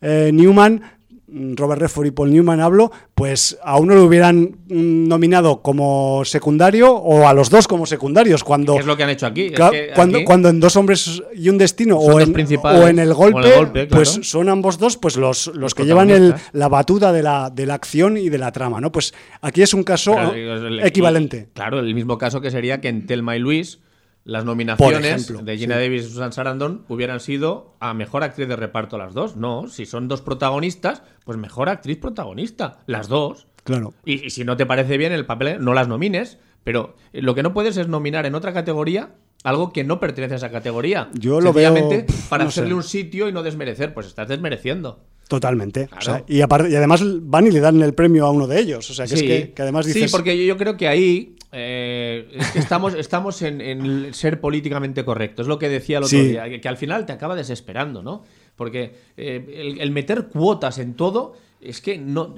eh, 0.00 0.32
Mm, 0.32 0.97
Robert 1.30 1.82
Redford 1.82 2.06
y 2.06 2.10
Paul 2.10 2.32
Newman 2.32 2.60
hablo, 2.60 2.90
pues 3.14 3.58
a 3.62 3.78
uno 3.78 3.94
lo 3.94 4.04
hubieran 4.04 4.56
mm, 4.68 5.08
nominado 5.08 5.60
como 5.62 6.24
secundario 6.24 6.92
o 6.92 7.28
a 7.28 7.34
los 7.34 7.50
dos 7.50 7.68
como 7.68 7.86
secundarios. 7.86 8.42
Cuando, 8.44 8.74
¿Qué 8.74 8.80
es 8.80 8.86
lo 8.86 8.96
que 8.96 9.02
han 9.02 9.10
hecho 9.10 9.26
aquí? 9.26 9.52
cuando, 9.94 10.24
cuando 10.24 10.48
en 10.48 10.60
Dos 10.60 10.76
Hombres 10.76 11.22
y 11.34 11.48
un 11.48 11.58
Destino 11.58 11.98
o 11.98 12.20
en, 12.20 12.34
o 12.62 12.88
en, 12.88 12.98
El 12.98 13.12
Golpe, 13.12 13.86
pues 13.86 14.20
son 14.22 14.48
ambos 14.48 14.78
dos 14.78 14.96
pues 14.96 15.16
los, 15.16 15.48
los, 15.48 15.74
que 15.74 15.84
llevan 15.84 16.10
el, 16.10 16.34
la 16.52 16.68
batuta 16.68 17.12
de 17.12 17.22
la, 17.22 17.50
de 17.50 17.66
la 17.66 17.74
acción 17.74 18.16
y 18.16 18.30
de 18.30 18.38
la 18.38 18.50
trama. 18.52 18.80
¿no? 18.80 18.90
Pues 18.90 19.12
aquí 19.42 19.62
es 19.62 19.74
un 19.74 19.84
caso 19.84 20.14
equivalente. 20.82 21.48
claro, 21.52 21.80
el 21.80 21.94
mismo 21.94 22.16
caso 22.16 22.40
que 22.40 22.50
sería 22.50 22.80
que 22.80 22.88
en 22.88 23.06
Telma 23.06 23.36
y 23.36 23.40
Luis 23.40 23.80
las 24.28 24.44
nominaciones 24.44 25.32
de 25.42 25.56
Gina 25.56 25.76
Davis 25.76 26.04
y 26.04 26.10
Susan 26.10 26.34
Sarandon 26.34 26.84
hubieran 26.88 27.18
sido 27.18 27.74
a 27.80 27.94
mejor 27.94 28.22
actriz 28.22 28.46
de 28.46 28.56
reparto 28.56 28.98
las 28.98 29.14
dos. 29.14 29.36
No, 29.36 29.68
si 29.68 29.86
son 29.86 30.06
dos 30.06 30.20
protagonistas, 30.20 31.02
pues 31.24 31.38
mejor 31.38 31.70
actriz 31.70 31.96
protagonista, 31.96 32.80
las 32.84 33.08
dos. 33.08 33.46
Claro. 33.64 33.94
Y, 34.04 34.28
si 34.28 34.44
no 34.44 34.58
te 34.58 34.66
parece 34.66 34.98
bien 34.98 35.12
el 35.12 35.24
papel, 35.24 35.64
no 35.64 35.72
las 35.72 35.88
nomines. 35.88 36.36
Pero 36.62 36.94
lo 37.14 37.34
que 37.34 37.42
no 37.42 37.54
puedes 37.54 37.78
es 37.78 37.88
nominar 37.88 38.26
en 38.26 38.34
otra 38.34 38.52
categoría 38.52 39.14
algo 39.44 39.72
que 39.72 39.82
no 39.82 39.98
pertenece 39.98 40.34
a 40.34 40.36
esa 40.36 40.50
categoría. 40.50 41.08
Yo 41.14 41.40
lo 41.40 41.54
veo 41.54 41.74
para 42.28 42.44
hacerle 42.44 42.74
un 42.74 42.82
sitio 42.82 43.30
y 43.30 43.32
no 43.32 43.42
desmerecer, 43.42 43.94
pues 43.94 44.08
estás 44.08 44.28
desmereciendo. 44.28 45.00
Totalmente. 45.28 45.88
y, 46.26 46.42
aparte, 46.42 46.68
y 46.68 46.76
además 46.76 47.02
van 47.22 47.46
y 47.46 47.50
le 47.50 47.60
dan 47.60 47.80
el 47.80 47.94
premio 47.94 48.26
a 48.26 48.30
uno 48.30 48.46
de 48.46 48.60
ellos. 48.60 48.90
O 48.90 48.92
sea, 48.92 49.06
que 49.06 49.14
es 49.14 49.22
que, 49.22 49.62
además 49.62 49.86
dices... 49.86 50.10
Sí, 50.10 50.14
porque 50.14 50.44
yo 50.44 50.58
creo 50.58 50.76
que 50.76 50.86
ahí 50.86 51.37
eh, 51.52 52.38
estamos, 52.54 52.94
estamos 52.94 53.40
en, 53.42 54.12
ser 54.14 54.40
políticamente 54.40 55.04
correctos. 55.04 55.44
Es 55.44 55.48
lo 55.48 55.58
que 55.58 55.68
decía 55.68 55.98
el 55.98 56.04
otro 56.04 56.18
día, 56.18 56.60
que, 56.60 56.68
al 56.68 56.76
final 56.76 57.06
te 57.06 57.12
acaba 57.12 57.34
desesperando, 57.34 58.02
¿no? 58.02 58.24
Porque 58.56 58.94
eh, 59.16 59.76
el, 59.78 59.90
meter 59.90 60.28
cuotas 60.28 60.78
en 60.78 60.94
todo 60.94 61.34
es 61.60 61.80
que 61.80 61.98
no 61.98 62.34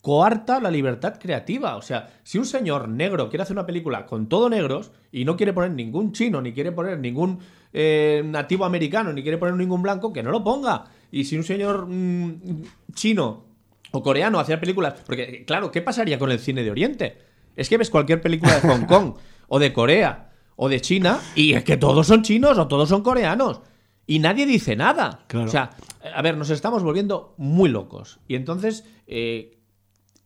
coarta 0.00 0.60
la 0.60 0.70
libertad 0.70 1.18
creativa. 1.20 1.76
O 1.76 1.82
sea, 1.82 2.20
si 2.22 2.38
un 2.38 2.46
señor 2.46 2.88
negro 2.88 3.28
quiere 3.28 3.42
hacer 3.42 3.56
una 3.56 3.66
película 3.66 4.06
con 4.06 4.28
todo 4.28 4.48
negros 4.48 4.92
y 5.10 5.24
no 5.24 5.36
quiere 5.36 5.52
poner 5.52 5.72
ningún 5.72 6.12
chino, 6.12 6.40
ni 6.40 6.52
quiere 6.52 6.70
poner 6.70 7.00
ningún 7.00 7.40
eh, 7.72 8.22
nativo 8.24 8.64
americano, 8.64 9.12
ni 9.12 9.22
quiere 9.22 9.38
poner 9.38 9.56
ningún 9.56 9.82
blanco, 9.82 10.12
que 10.12 10.22
no 10.22 10.30
lo 10.30 10.44
ponga. 10.44 10.84
Y 11.10 11.24
si 11.24 11.36
un 11.36 11.42
señor 11.42 11.86
mm, 11.88 12.62
chino 12.94 13.46
o 13.90 14.02
coreano 14.02 14.38
hacía 14.38 14.60
películas. 14.60 14.94
Porque, 15.04 15.44
claro, 15.44 15.70
¿qué 15.70 15.82
pasaría 15.82 16.18
con 16.18 16.30
el 16.30 16.38
cine 16.38 16.62
de 16.62 16.70
Oriente? 16.70 17.18
Es 17.56 17.68
que 17.68 17.78
ves 17.78 17.90
cualquier 17.90 18.20
película 18.20 18.60
de 18.60 18.68
Hong 18.68 18.86
Kong 18.86 19.14
o 19.48 19.58
de 19.58 19.72
Corea 19.72 20.30
o 20.56 20.68
de 20.68 20.80
China 20.80 21.20
y 21.34 21.54
es 21.54 21.64
que 21.64 21.76
todos 21.76 22.06
son 22.06 22.22
chinos 22.22 22.58
o 22.58 22.68
todos 22.68 22.88
son 22.88 23.02
coreanos. 23.02 23.60
Y 24.06 24.20
nadie 24.20 24.46
dice 24.46 24.76
nada. 24.76 25.26
O 25.34 25.48
sea, 25.48 25.70
a 26.14 26.22
ver, 26.22 26.36
nos 26.36 26.50
estamos 26.50 26.82
volviendo 26.82 27.34
muy 27.38 27.68
locos. 27.68 28.20
Y 28.28 28.36
entonces, 28.36 28.84
eh, 29.08 29.58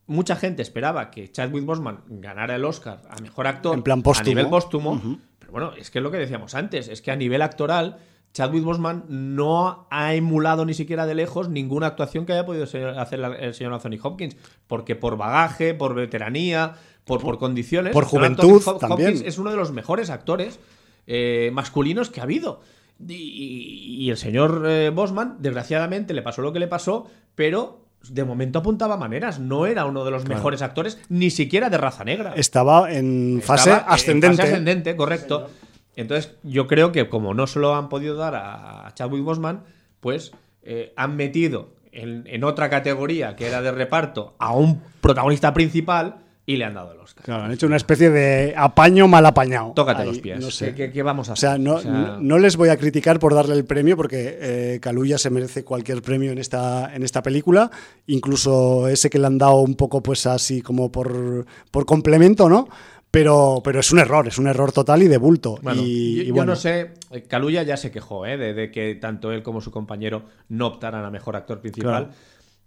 mucha 0.07 0.37
gente 0.37 0.61
esperaba 0.61 1.11
que 1.11 1.31
Chadwick 1.31 1.65
Boseman 1.65 2.01
ganara 2.09 2.57
el 2.57 2.65
Oscar 2.65 3.01
a 3.09 3.21
mejor 3.23 3.47
actor 3.47 3.75
en 3.75 3.83
plan 3.83 4.03
a 4.05 4.23
nivel 4.23 4.49
póstumo. 4.49 5.01
Pero 5.39 5.53
bueno, 5.53 5.73
es 5.79 5.91
que 5.91 6.01
es 6.01 6.03
lo 6.03 6.11
que 6.11 6.19
decíamos 6.19 6.55
antes, 6.55 6.89
es 6.89 7.01
que 7.01 7.11
a 7.11 7.17
nivel 7.17 7.41
actoral 7.41 7.99
Chadwick 8.33 8.63
Boseman 8.63 9.05
no 9.09 9.87
ha 9.91 10.15
emulado 10.15 10.65
ni 10.65 10.75
siquiera 10.75 11.07
de 11.07 11.15
lejos 11.15 11.49
ninguna 11.49 11.89
actuación 11.89 12.27
que 12.27 12.33
haya 12.33 12.47
podido 12.47 12.65
hacer 12.65 13.21
el 13.41 13.55
señor 13.55 13.73
Anthony 13.73 13.99
Hopkins, 14.03 14.37
porque 14.67 14.95
por 14.95 15.17
bagaje, 15.17 15.75
por 15.75 15.95
veteranía, 15.95 16.75
por, 17.05 17.21
por 17.21 17.39
condiciones. 17.39 17.93
Por 17.93 18.05
juventud 18.05 18.63
también. 18.79 19.23
es 19.25 19.39
uno 19.39 19.51
de 19.51 19.57
los 19.57 19.73
mejores 19.73 20.11
actores 20.11 20.59
eh, 21.07 21.51
masculinos 21.53 22.11
que 22.11 22.21
ha 22.21 22.25
habido. 22.25 22.61
Y, 23.09 24.11
el 24.11 24.17
señor 24.17 24.65
eh, 24.67 24.91
Bosman, 24.91 25.37
desgraciadamente, 25.41 26.13
le 26.13 26.23
pasó 26.23 26.43
lo 26.43 26.53
que 26.53 26.59
le 26.59 26.69
pasó, 26.69 27.09
pero 27.35 27.87
de 28.09 28.25
momento 28.25 28.59
apuntaba 28.59 28.97
maneras. 28.97 29.39
No 29.39 29.67
era 29.67 29.87
uno 29.87 30.05
de 30.05 30.11
los 30.11 30.27
mejores 30.27 30.61
actores, 30.63 30.99
ni 31.09 31.31
siquiera 31.31 31.71
de 31.71 31.79
raza 31.79 32.05
negra. 32.05 32.35
Estaba 32.37 32.93
en 32.93 33.41
fase 33.43 33.73
ascendente. 33.73 34.27
En 34.27 34.37
fase 34.37 34.49
ascendente, 34.51 34.97
correcto. 34.97 35.49
Entonces, 35.97 36.37
yo 36.43 36.67
creo 36.67 36.93
que 36.93 37.09
como 37.09 37.35
no 37.35 37.47
se 37.47 37.59
lo 37.59 37.75
han 37.75 37.89
podido 37.89 38.17
dar 38.17 38.35
a 38.35 38.93
Chadwick 38.95 39.25
Bosman, 39.25 39.65
pues 40.01 40.33
eh, 40.63 40.93
han 40.97 41.17
metido 41.17 41.71
en, 41.93 42.45
otra 42.45 42.69
categoría 42.69 43.35
que 43.35 43.47
era 43.47 43.63
de 43.63 43.73
reparto 43.73 44.35
a 44.39 44.53
un 44.53 44.83
protagonista 45.01 45.55
principal 45.55 46.19
y 46.51 46.57
le 46.57 46.65
han 46.65 46.75
dado 46.75 46.93
el 46.93 46.99
Oscar. 46.99 47.25
Claro, 47.25 47.45
han 47.45 47.53
hecho 47.53 47.69
una 47.69 47.77
especie 47.77 48.11
de 48.11 48.55
apaño 48.57 49.07
mal 49.07 49.25
apañado. 49.25 49.73
Tócate 49.73 50.05
los 50.05 50.19
pies. 50.19 50.41
No 50.41 50.51
sé. 50.51 50.75
¿Qué, 50.75 51.03
vamos 51.05 51.29
a 51.29 51.35
hacer? 51.35 51.61
O 51.61 51.79
sea, 51.79 52.19
no, 52.21 52.39
les 52.39 52.57
voy 52.57 52.71
a 52.71 52.77
criticar 52.77 53.21
por 53.21 53.35
darle 53.35 53.55
el 53.55 53.65
premio 53.65 53.97
porque 53.97 54.37
eh, 54.41 54.79
Kaluuya 54.83 55.17
se 55.17 55.31
merece 55.31 55.63
cualquier 55.63 56.03
premio 56.03 56.33
en 56.33 56.39
esta, 56.39 56.93
en 56.93 57.05
esta 57.05 57.23
película, 57.23 57.71
incluso 58.09 58.89
ese 58.89 59.11
que 59.11 59.21
le 59.21 59.29
han 59.29 59.39
dado 59.39 59.61
un 59.61 59.77
poco 59.77 60.03
pues 60.03 60.27
así 60.27 60.61
como 60.61 60.91
por, 60.91 61.47
por 61.71 61.87
complemento, 61.87 62.49
¿no? 62.49 62.69
Pero, 63.13 63.61
pero 63.63 63.79
es 63.79 63.93
un 63.93 64.01
error, 64.01 64.27
es 64.27 64.39
un 64.39 64.49
error 64.49 64.73
total 64.73 65.05
y 65.05 65.09
de 65.09 65.19
bulto. 65.19 65.61
y, 65.77 66.25
yo, 66.25 66.35
bueno. 66.35 66.53
no 66.53 66.57
sé, 66.57 66.95
Kaluuya 67.29 67.63
ya 67.63 67.77
se 67.77 67.93
quejó 67.93 68.27
¿eh? 68.27 68.37
de, 68.37 68.73
que 68.73 68.97
tanto 68.97 69.31
él 69.31 69.45
como 69.45 69.61
su 69.61 69.71
compañero 69.71 70.25
no 70.49 70.67
optaran 70.67 71.05
a 71.05 71.11
mejor 71.11 71.37
actor 71.37 71.61
principal. 71.61 72.11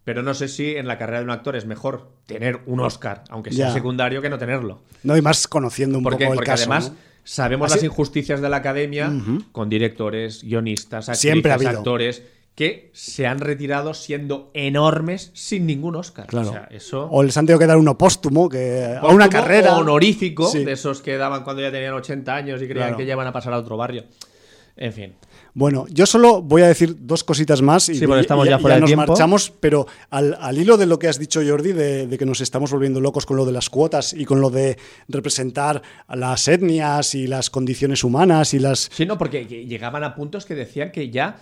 Pero 0.04 0.22
no 0.22 0.34
sé 0.34 0.48
si 0.48 0.76
en 0.76 0.88
la 0.88 0.98
carrera 0.98 1.20
de 1.20 1.26
un 1.26 1.32
actor 1.32 1.56
es 1.56 1.66
mejor 1.66 2.10
tener 2.26 2.60
un 2.66 2.82
Oscar, 2.82 3.24
aunque 3.30 3.52
sea 3.52 3.72
secundario, 3.72 4.22
que 4.22 4.30
no 4.30 4.38
tenerlo. 4.38 4.82
No, 5.04 5.16
y 5.16 5.22
más 5.22 5.48
conociendo 5.48 5.98
un 5.98 6.04
porque, 6.04 6.26
poco 6.26 6.34
el 6.34 6.38
porque 6.38 6.52
además 6.52 6.92
sabemos 7.24 7.72
las 7.72 7.84
injusticias 7.84 8.42
de 8.42 8.50
la 8.50 8.58
academia 8.58 9.12
con 9.52 9.70
directores, 9.70 10.44
guionistas, 10.44 11.10
actrices, 11.10 11.66
actores 11.66 12.24
que 12.56 12.92
se 12.94 13.26
han 13.26 13.40
retirado 13.40 13.94
siendo 13.96 14.52
enormes 14.54 15.32
sin 15.34 15.66
ningún 15.66 15.96
Oscar. 15.96 16.28
Claro. 16.28 16.50
O, 16.50 16.52
sea, 16.52 16.68
eso... 16.70 17.08
o 17.10 17.24
les 17.24 17.36
han 17.36 17.46
tenido 17.48 17.58
que 17.58 17.66
dar 17.66 17.78
uno 17.78 17.98
póstumo, 17.98 18.48
que 18.48 18.96
a 19.00 19.08
una 19.08 19.28
carrera. 19.28 19.76
honorífico, 19.78 20.52
de 20.52 20.72
esos 20.72 21.02
que 21.02 21.18
daban 21.18 21.44
cuando 21.44 21.64
ya 21.64 21.72
tenían 21.72 21.94
80 21.94 22.36
años 22.36 22.62
y 22.62 22.68
creían 22.68 22.96
que 22.96 23.06
ya 23.06 23.14
iban 23.14 23.26
a 23.26 23.34
pasar 23.34 23.54
a 23.54 23.58
otro 23.58 23.78
barrio. 23.78 24.04
En 24.76 24.94
fin. 24.94 25.14
Bueno, 25.56 25.86
yo 25.90 26.08
solo 26.08 26.42
voy 26.42 26.64
a 26.64 26.68
decir 26.68 26.96
dos 27.00 27.24
cositas 27.24 27.62
más 27.62 27.88
y, 27.88 27.96
sí, 27.96 28.06
estamos 28.18 28.48
ya, 28.48 28.58
fuera 28.58 28.80
nos 28.80 28.96
marchamos, 28.96 29.52
pero 29.60 29.86
al, 30.10 30.58
hilo 30.58 30.78
de 30.78 30.88
lo 30.88 30.98
que 30.98 31.08
has 31.08 31.20
dicho, 31.20 31.42
Jordi, 31.48 31.74
de, 31.74 32.18
que 32.18 32.26
nos 32.26 32.42
estamos 32.42 32.72
volviendo 32.72 33.00
locos 33.00 33.28
con 33.28 33.38
lo 33.38 33.46
de 33.46 33.52
las 33.52 33.70
cuotas 33.70 34.14
y 34.14 34.26
con 34.26 34.42
lo 34.42 34.50
de 34.50 34.80
representar 35.08 35.84
a 36.08 36.16
las 36.16 36.48
etnias 36.48 37.14
y 37.14 37.28
las 37.28 37.52
condiciones 37.52 38.04
humanas 38.04 38.56
y 38.56 38.60
las... 38.60 38.90
Sí, 38.92 39.06
no, 39.06 39.20
porque 39.20 39.46
llegaban 39.46 40.04
a 40.04 40.16
puntos 40.16 40.46
que 40.46 40.56
decían 40.56 40.92
que 40.92 41.12
ya 41.12 41.38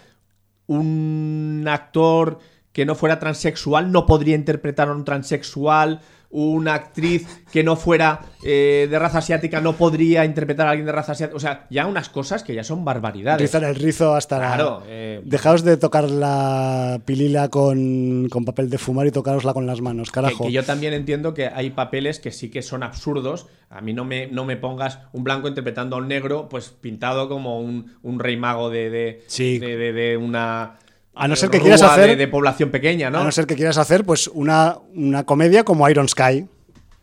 un 0.67 1.65
actor 1.69 2.39
que 2.73 2.85
no 2.85 2.95
fuera 2.95 3.17
transexual 3.17 3.93
no 3.93 4.05
podría 4.05 4.35
interpretar 4.35 4.89
a 4.89 4.93
un 4.93 5.05
transexual, 5.05 6.01
una 6.31 6.73
actriz 6.73 7.27
que 7.51 7.63
no 7.63 7.75
fuera 7.75 8.21
eh, 8.43 8.87
de 8.89 8.99
raza 8.99 9.19
asiática 9.19 9.61
no 9.61 9.73
podría 9.73 10.25
interpretar 10.25 10.67
a 10.67 10.71
alguien 10.71 10.85
de 10.85 10.91
raza 10.91 11.11
asiática. 11.11 11.35
O 11.35 11.39
sea, 11.39 11.67
ya 11.69 11.85
unas 11.85 12.09
cosas 12.09 12.43
que 12.43 12.55
ya 12.55 12.63
son 12.63 12.83
barbaridades. 12.85 13.41
Rizar 13.41 13.63
el 13.63 13.75
rizo 13.75 14.15
hasta 14.15 14.37
claro, 14.37 14.83
eh, 14.87 15.21
Dejaos 15.23 15.63
de 15.63 15.77
tocar 15.77 16.09
la 16.09 17.01
pilila 17.05 17.49
con, 17.49 18.29
papel 18.45 18.69
de 18.69 18.77
fumar 18.77 19.07
y 19.07 19.11
tocarosla 19.11 19.53
con 19.53 19.67
las 19.67 19.81
manos, 19.81 20.11
carajo. 20.11 20.45
Que, 20.45 20.51
yo 20.51 20.63
también 20.63 20.93
entiendo 20.93 21.33
que 21.33 21.47
hay 21.47 21.71
papeles 21.71 22.19
que 22.19 22.31
sí 22.31 22.49
que 22.49 22.61
son 22.61 22.83
absurdos. 22.83 23.47
A 23.69 23.81
mí 23.81 23.93
no 23.93 24.03
me, 24.03 24.27
no 24.27 24.45
me 24.45 24.57
pongas 24.57 24.99
un 25.13 25.23
blanco 25.23 25.47
interpretando 25.47 25.95
a 25.95 25.99
un 25.99 26.07
negro, 26.07 26.49
pues 26.49 26.69
pintado 26.69 27.29
como 27.29 27.59
un, 27.59 28.19
rey 28.19 28.37
mago 28.37 28.69
de, 28.69 28.89
de 28.89 30.17
una 30.21 30.77
a 31.13 31.27
no 31.27 31.35
ser 31.35 31.49
que 31.49 31.59
quieras 31.59 31.81
hacer. 31.81 32.17
De, 32.17 32.27
población 32.27 32.71
pequeña, 32.71 33.09
¿no? 33.09 33.19
A 33.19 33.23
no 33.23 33.31
ser 33.31 33.45
que 33.45 33.55
quieras 33.55 33.77
hacer, 33.77 34.05
pues, 34.05 34.27
una, 34.27 34.77
una 34.95 35.25
comedia 35.25 35.63
como 35.63 35.87
Iron 35.89 36.07
Sky. 36.07 36.47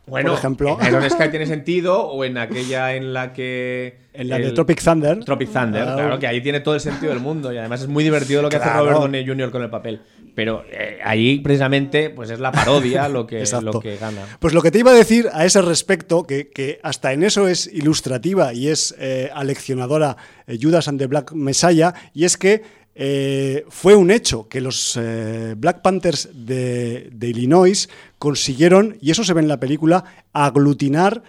Bueno, 0.08 0.30
por 0.30 0.38
ejemplo. 0.38 0.78
En 0.80 0.88
Iron 0.88 1.10
Sky 1.10 1.28
tiene 1.28 1.46
sentido, 1.46 2.06
o 2.06 2.24
en 2.24 2.38
aquella 2.38 2.94
en 2.94 3.12
la 3.12 3.32
que. 3.32 4.08
En 4.14 4.28
la 4.28 4.38
de 4.38 4.52
Tropic 4.52 4.82
Thunder. 4.82 5.22
Tropic 5.24 5.52
Thunder, 5.52 5.84
claro. 5.84 6.18
que 6.18 6.26
ahí 6.26 6.40
tiene 6.40 6.60
todo 6.60 6.74
el 6.74 6.80
sentido 6.80 7.12
del 7.12 7.20
mundo. 7.20 7.52
Y 7.52 7.58
además 7.58 7.82
es 7.82 7.88
muy 7.88 8.02
divertido 8.02 8.42
lo 8.42 8.48
que 8.48 8.56
hace 8.56 8.70
Robert 8.70 8.98
Downey 8.98 9.26
Jr. 9.26 9.50
con 9.50 9.62
el 9.62 9.70
papel. 9.70 10.00
Pero 10.34 10.64
eh, 10.70 10.98
ahí, 11.04 11.40
precisamente, 11.40 12.10
pues 12.10 12.30
es 12.30 12.40
la 12.40 12.52
parodia 12.52 13.08
lo 13.08 13.26
que, 13.26 13.44
lo 13.62 13.80
que 13.80 13.96
gana. 13.96 14.24
Pues 14.38 14.54
lo 14.54 14.62
que 14.62 14.70
te 14.70 14.78
iba 14.78 14.92
a 14.92 14.94
decir 14.94 15.28
a 15.32 15.44
ese 15.44 15.62
respecto, 15.62 16.24
que, 16.24 16.80
hasta 16.82 17.12
en 17.12 17.22
eso 17.22 17.48
es 17.48 17.66
ilustrativa 17.66 18.54
y 18.54 18.68
es 18.68 18.94
eh, 18.98 19.30
aleccionadora 19.34 20.16
eh, 20.46 20.56
Judas 20.60 20.88
and 20.88 20.98
the 20.98 21.06
Black 21.06 21.32
Messiah, 21.32 21.92
y 22.14 22.24
es 22.24 22.36
que 22.36 22.62
eh, 23.00 23.64
fue 23.68 23.94
un 23.94 24.10
hecho 24.10 24.48
que 24.48 24.60
los 24.60 24.98
eh, 25.00 25.54
Black 25.56 25.82
Panthers 25.82 26.30
de, 26.34 27.12
Illinois 27.20 27.88
consiguieron, 28.18 28.98
y 29.00 29.12
eso 29.12 29.22
se 29.22 29.34
ve 29.34 29.40
en 29.40 29.46
la 29.46 29.60
película, 29.60 30.02
aglutinar 30.32 31.22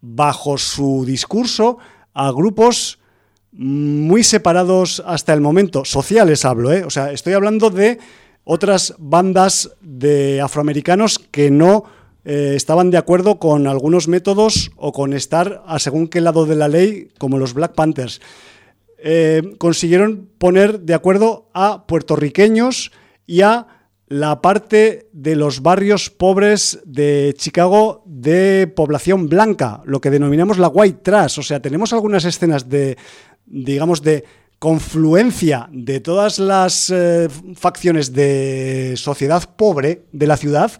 bajo 0.00 0.56
su 0.56 1.04
discurso 1.04 1.78
a 2.14 2.30
grupos 2.30 3.00
muy 3.50 4.22
separados 4.22 5.02
hasta 5.04 5.32
el 5.34 5.40
momento, 5.40 5.84
sociales 5.84 6.44
hablo, 6.44 6.72
¿eh? 6.72 6.84
o 6.84 6.90
sea, 6.90 7.10
estoy 7.10 7.32
hablando 7.32 7.70
de 7.70 7.98
otras 8.44 8.94
bandas 8.96 9.72
de 9.80 10.40
afroamericanos 10.40 11.18
que 11.18 11.50
no 11.50 11.84
estaban 12.24 12.90
de 12.90 12.98
acuerdo 12.98 13.38
con 13.38 13.68
algunos 13.68 14.08
métodos 14.08 14.72
o 14.76 14.92
con 14.92 15.12
estar 15.12 15.62
a 15.64 15.78
según 15.78 16.08
qué 16.08 16.20
lado 16.20 16.44
de 16.44 16.56
la 16.56 16.66
ley, 16.66 17.08
como 17.18 17.38
los 17.38 17.54
Black 17.54 17.74
Panthers. 17.74 18.20
Eh, 18.98 19.54
consiguieron 19.58 20.28
poner 20.38 20.80
de 20.80 20.94
acuerdo 20.94 21.50
a 21.52 21.86
puertorriqueños 21.86 22.92
y 23.26 23.42
a 23.42 23.66
la 24.08 24.40
parte 24.40 25.08
de 25.12 25.34
los 25.34 25.62
barrios 25.62 26.10
pobres 26.10 26.80
de 26.84 27.34
Chicago 27.36 28.02
de 28.06 28.72
población 28.74 29.28
blanca, 29.28 29.82
lo 29.84 30.00
que 30.00 30.10
denominamos 30.10 30.58
la 30.58 30.68
white 30.68 31.00
trash. 31.02 31.40
O 31.40 31.42
sea, 31.42 31.60
tenemos 31.60 31.92
algunas 31.92 32.24
escenas 32.24 32.68
de, 32.68 32.96
digamos, 33.46 34.02
de 34.02 34.24
confluencia 34.58 35.68
de 35.72 36.00
todas 36.00 36.38
las 36.38 36.90
eh, 36.90 37.28
facciones 37.56 38.12
de 38.12 38.94
sociedad 38.96 39.54
pobre 39.56 40.06
de 40.12 40.26
la 40.26 40.36
ciudad 40.36 40.72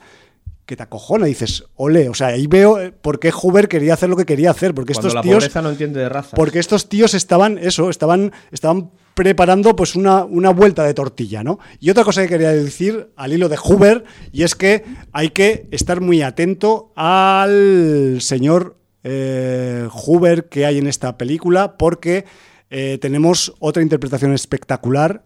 que 0.66 0.76
te 0.76 0.82
acojona, 0.82 1.26
dices, 1.26 1.64
ole, 1.76 2.08
o 2.08 2.14
sea, 2.14 2.28
ahí 2.28 2.48
veo 2.48 2.80
eh, 2.80 2.92
por 2.92 3.20
qué 3.20 3.30
Hoover 3.30 3.68
quería 3.68 3.94
hacer 3.94 4.08
lo 4.08 4.16
que 4.16 4.26
quería 4.26 4.50
hacer, 4.50 4.74
porque 4.74 4.92
estos 4.92 5.14
la 5.14 5.22
tíos 5.22 5.54
no 5.54 5.70
entiende 5.70 6.00
de 6.00 6.08
raza. 6.08 6.36
Porque 6.36 6.58
estos 6.58 6.88
tíos 6.88 7.14
estaban 7.14 7.56
eso, 7.58 7.88
estaban 7.88 8.32
estaban 8.50 8.90
preparando 9.14 9.74
pues 9.76 9.94
una, 9.94 10.24
una, 10.24 10.50
vuelta 10.50 10.84
de 10.84 10.92
tortilla, 10.92 11.42
¿no? 11.42 11.58
Y 11.80 11.88
otra 11.88 12.04
cosa 12.04 12.22
que 12.22 12.28
quería 12.28 12.50
decir 12.50 13.08
al 13.16 13.32
hilo 13.32 13.48
de 13.48 13.56
Hoover 13.56 14.04
y 14.32 14.42
es 14.42 14.54
que 14.54 14.84
hay 15.12 15.30
que 15.30 15.68
estar 15.70 16.00
muy 16.00 16.20
atento 16.20 16.92
al 16.96 18.18
señor 18.20 18.76
eh, 19.04 19.88
Hoover 19.90 20.48
que 20.48 20.66
hay 20.66 20.78
en 20.78 20.88
esta 20.88 21.16
película 21.16 21.76
porque 21.78 22.26
eh, 22.70 22.98
tenemos 23.00 23.54
otra 23.60 23.82
interpretación 23.82 24.34
espectacular 24.34 25.22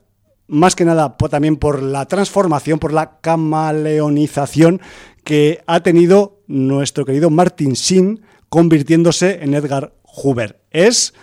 más 0.50 0.74
que 0.74 0.84
nada 0.84 1.16
también 1.16 1.56
por 1.56 1.80
la 1.80 2.06
transformación, 2.06 2.80
por 2.80 2.92
la 2.92 3.20
camaleonización 3.20 4.80
que 5.24 5.62
ha 5.66 5.82
tenido 5.82 6.40
nuestro 6.47 7.05
querido 7.05 7.30
Martin 7.30 7.72
Sheen 7.72 8.22
convirtiéndose 8.48 9.42
en 9.42 9.55
Edgar 9.55 9.94
Hoover. 10.02 10.60
Es 10.70 11.14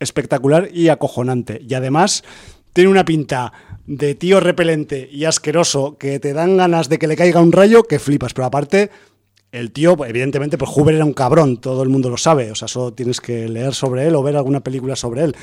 espectacular 0.00 0.68
y 0.72 0.88
acojonante. 0.88 1.60
Y 1.66 1.74
además 1.74 2.24
tiene 2.72 2.90
una 2.90 3.04
pinta 3.04 3.52
de 3.86 4.14
tío 4.14 4.40
repelente 4.40 5.08
y 5.10 5.24
asqueroso 5.24 5.96
que 5.96 6.18
te 6.18 6.32
dan 6.32 6.56
ganas 6.56 6.88
de 6.88 6.98
que 6.98 7.06
le 7.06 7.16
caiga 7.16 7.40
un 7.40 7.52
rayo 7.52 7.84
que 7.84 7.98
flipas. 7.98 8.34
Pero 8.34 8.46
aparte, 8.46 8.90
el 9.52 9.72
tío, 9.72 9.96
evidentemente, 10.04 10.58
pues 10.58 10.70
Hoover 10.70 10.96
era 10.96 11.04
un 11.04 11.14
cabrón, 11.14 11.58
todo 11.58 11.82
el 11.82 11.88
mundo 11.88 12.10
lo 12.10 12.16
sabe. 12.16 12.50
O 12.50 12.54
sea, 12.54 12.68
solo 12.68 12.92
tienes 12.92 13.20
que 13.20 13.48
leer 13.48 13.74
sobre 13.74 14.06
él 14.06 14.14
o 14.16 14.22
ver 14.22 14.36
alguna 14.36 14.60
película 14.60 14.96
sobre 14.96 15.22
él. 15.22 15.36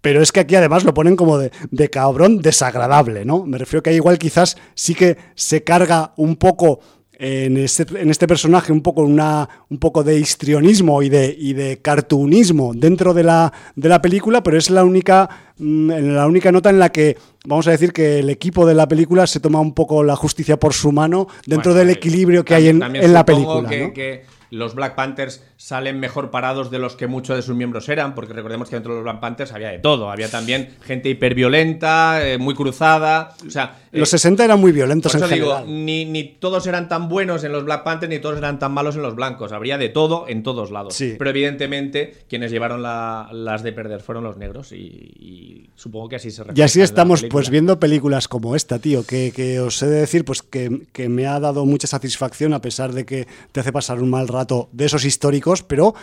Pero 0.00 0.22
es 0.22 0.32
que 0.32 0.40
aquí 0.40 0.54
además 0.54 0.84
lo 0.84 0.94
ponen 0.94 1.16
como 1.16 1.38
de, 1.38 1.50
cabrón 1.90 2.38
desagradable, 2.38 3.24
¿no? 3.24 3.44
Me 3.44 3.58
refiero 3.58 3.82
que 3.82 3.92
igual 3.92 4.18
quizás 4.18 4.56
sí 4.74 4.94
que 4.94 5.16
se 5.34 5.64
carga 5.64 6.12
un 6.16 6.36
poco 6.36 6.80
en 7.20 7.56
este, 7.56 7.84
en 8.00 8.10
este 8.10 8.28
personaje 8.28 8.70
un 8.70 8.80
poco, 8.80 9.02
una, 9.02 9.48
un 9.68 9.78
poco 9.78 10.04
de 10.04 10.20
histrionismo 10.20 11.02
y 11.02 11.08
de, 11.08 11.34
y 11.36 11.52
de 11.52 11.78
cartoonismo 11.82 12.72
dentro 12.74 13.12
de 13.12 13.24
la, 13.24 13.52
de 13.74 13.88
la 13.88 14.00
película, 14.00 14.44
pero 14.44 14.56
es 14.56 14.70
la 14.70 14.84
única 14.84 15.28
mm, 15.58 15.90
la 15.90 16.28
única 16.28 16.52
nota 16.52 16.70
en 16.70 16.78
la 16.78 16.90
que 16.90 17.18
vamos 17.44 17.66
a 17.66 17.72
decir 17.72 17.92
que 17.92 18.20
el 18.20 18.30
equipo 18.30 18.64
de 18.66 18.76
la 18.76 18.86
película 18.86 19.26
se 19.26 19.40
toma 19.40 19.58
un 19.58 19.74
poco 19.74 20.04
la 20.04 20.14
justicia 20.14 20.60
por 20.60 20.74
su 20.74 20.92
mano 20.92 21.26
dentro 21.44 21.72
Bueno, 21.72 21.80
del 21.80 21.88
eh, 21.88 21.98
equilibrio 21.98 22.44
que 22.44 22.54
hay 22.54 22.68
en, 22.68 22.78
la 23.12 23.24
película. 23.24 23.68
que, 23.68 23.80
¿no? 23.80 23.92
que 23.92 24.24
los 24.50 24.76
Black 24.76 24.94
Panthers 24.94 25.42
salen 25.60 25.98
mejor 25.98 26.30
parados 26.30 26.70
de 26.70 26.78
los 26.78 26.94
que 26.94 27.08
muchos 27.08 27.34
de 27.34 27.42
sus 27.42 27.56
miembros 27.56 27.88
eran, 27.88 28.14
porque 28.14 28.32
recordemos 28.32 28.70
que 28.70 28.76
dentro 28.76 28.92
de 28.92 28.98
los 29.00 29.02
Black 29.04 29.18
Panthers 29.20 29.52
había 29.52 29.70
de 29.70 29.80
todo. 29.80 30.08
Había 30.08 30.30
también 30.30 30.70
gente 30.82 31.08
hiperviolenta, 31.10 32.24
eh, 32.26 32.38
muy 32.38 32.54
cruzada. 32.54 33.34
O 33.44 33.50
sea, 33.50 33.80
eh, 33.92 33.98
Los 33.98 34.08
60 34.10 34.44
eran 34.44 34.60
muy 34.60 34.70
violentos 34.70 35.10
por 35.12 35.20
en 35.20 35.26
eso 35.26 35.34
digo, 35.34 35.56
general. 35.58 35.84
ni, 35.84 36.04
ni 36.04 36.22
todos 36.24 36.64
eran 36.68 36.88
tan 36.88 37.08
buenos 37.08 37.42
en 37.42 37.50
los 37.50 37.64
Black 37.64 37.82
Panthers, 37.82 38.08
ni 38.10 38.20
todos 38.20 38.38
eran 38.38 38.60
tan 38.60 38.70
malos 38.72 38.94
en 38.96 39.02
los 39.02 39.16
blancos. 39.16 39.50
Habría 39.50 39.78
de 39.78 39.88
todo 39.88 40.26
en 40.28 40.44
todos 40.44 40.70
lados. 40.70 40.94
Sí. 40.94 41.16
Pero 41.18 41.30
evidentemente, 41.30 42.14
quienes 42.28 42.52
llevaron 42.52 42.80
la- 42.82 43.28
las 43.32 43.64
de 43.64 43.72
perder 43.72 44.00
fueron 44.00 44.22
los 44.24 44.36
negros. 44.36 44.70
Y, 44.70 44.76
y 44.76 45.70
supongo 45.74 46.08
que 46.08 46.16
así 46.16 46.30
se 46.30 46.44
Y 46.54 46.62
así 46.62 46.78
en 46.78 46.84
estamos 46.84 47.24
pues 47.28 47.50
viendo 47.50 47.80
películas 47.80 48.28
como 48.28 48.54
esta, 48.54 48.78
tío, 48.78 49.04
que, 49.04 49.32
que 49.34 49.58
os 49.58 49.82
he 49.82 49.86
de 49.86 50.00
decir 50.00 50.24
pues 50.24 50.42
que, 50.42 50.82
que 50.92 51.08
me 51.08 51.26
ha 51.26 51.40
dado 51.40 51.64
mucha 51.66 51.88
satisfacción 51.88 52.52
a 52.54 52.60
pesar 52.60 52.92
de 52.92 53.04
que 53.04 53.26
te 53.50 53.58
hace 53.60 53.72
pasar 53.72 54.00
un 54.00 54.10
mal 54.10 54.28
rato 54.28 54.68
de 54.72 54.84
esos 54.86 55.04
históricos, 55.04 55.47
pero 55.62 55.94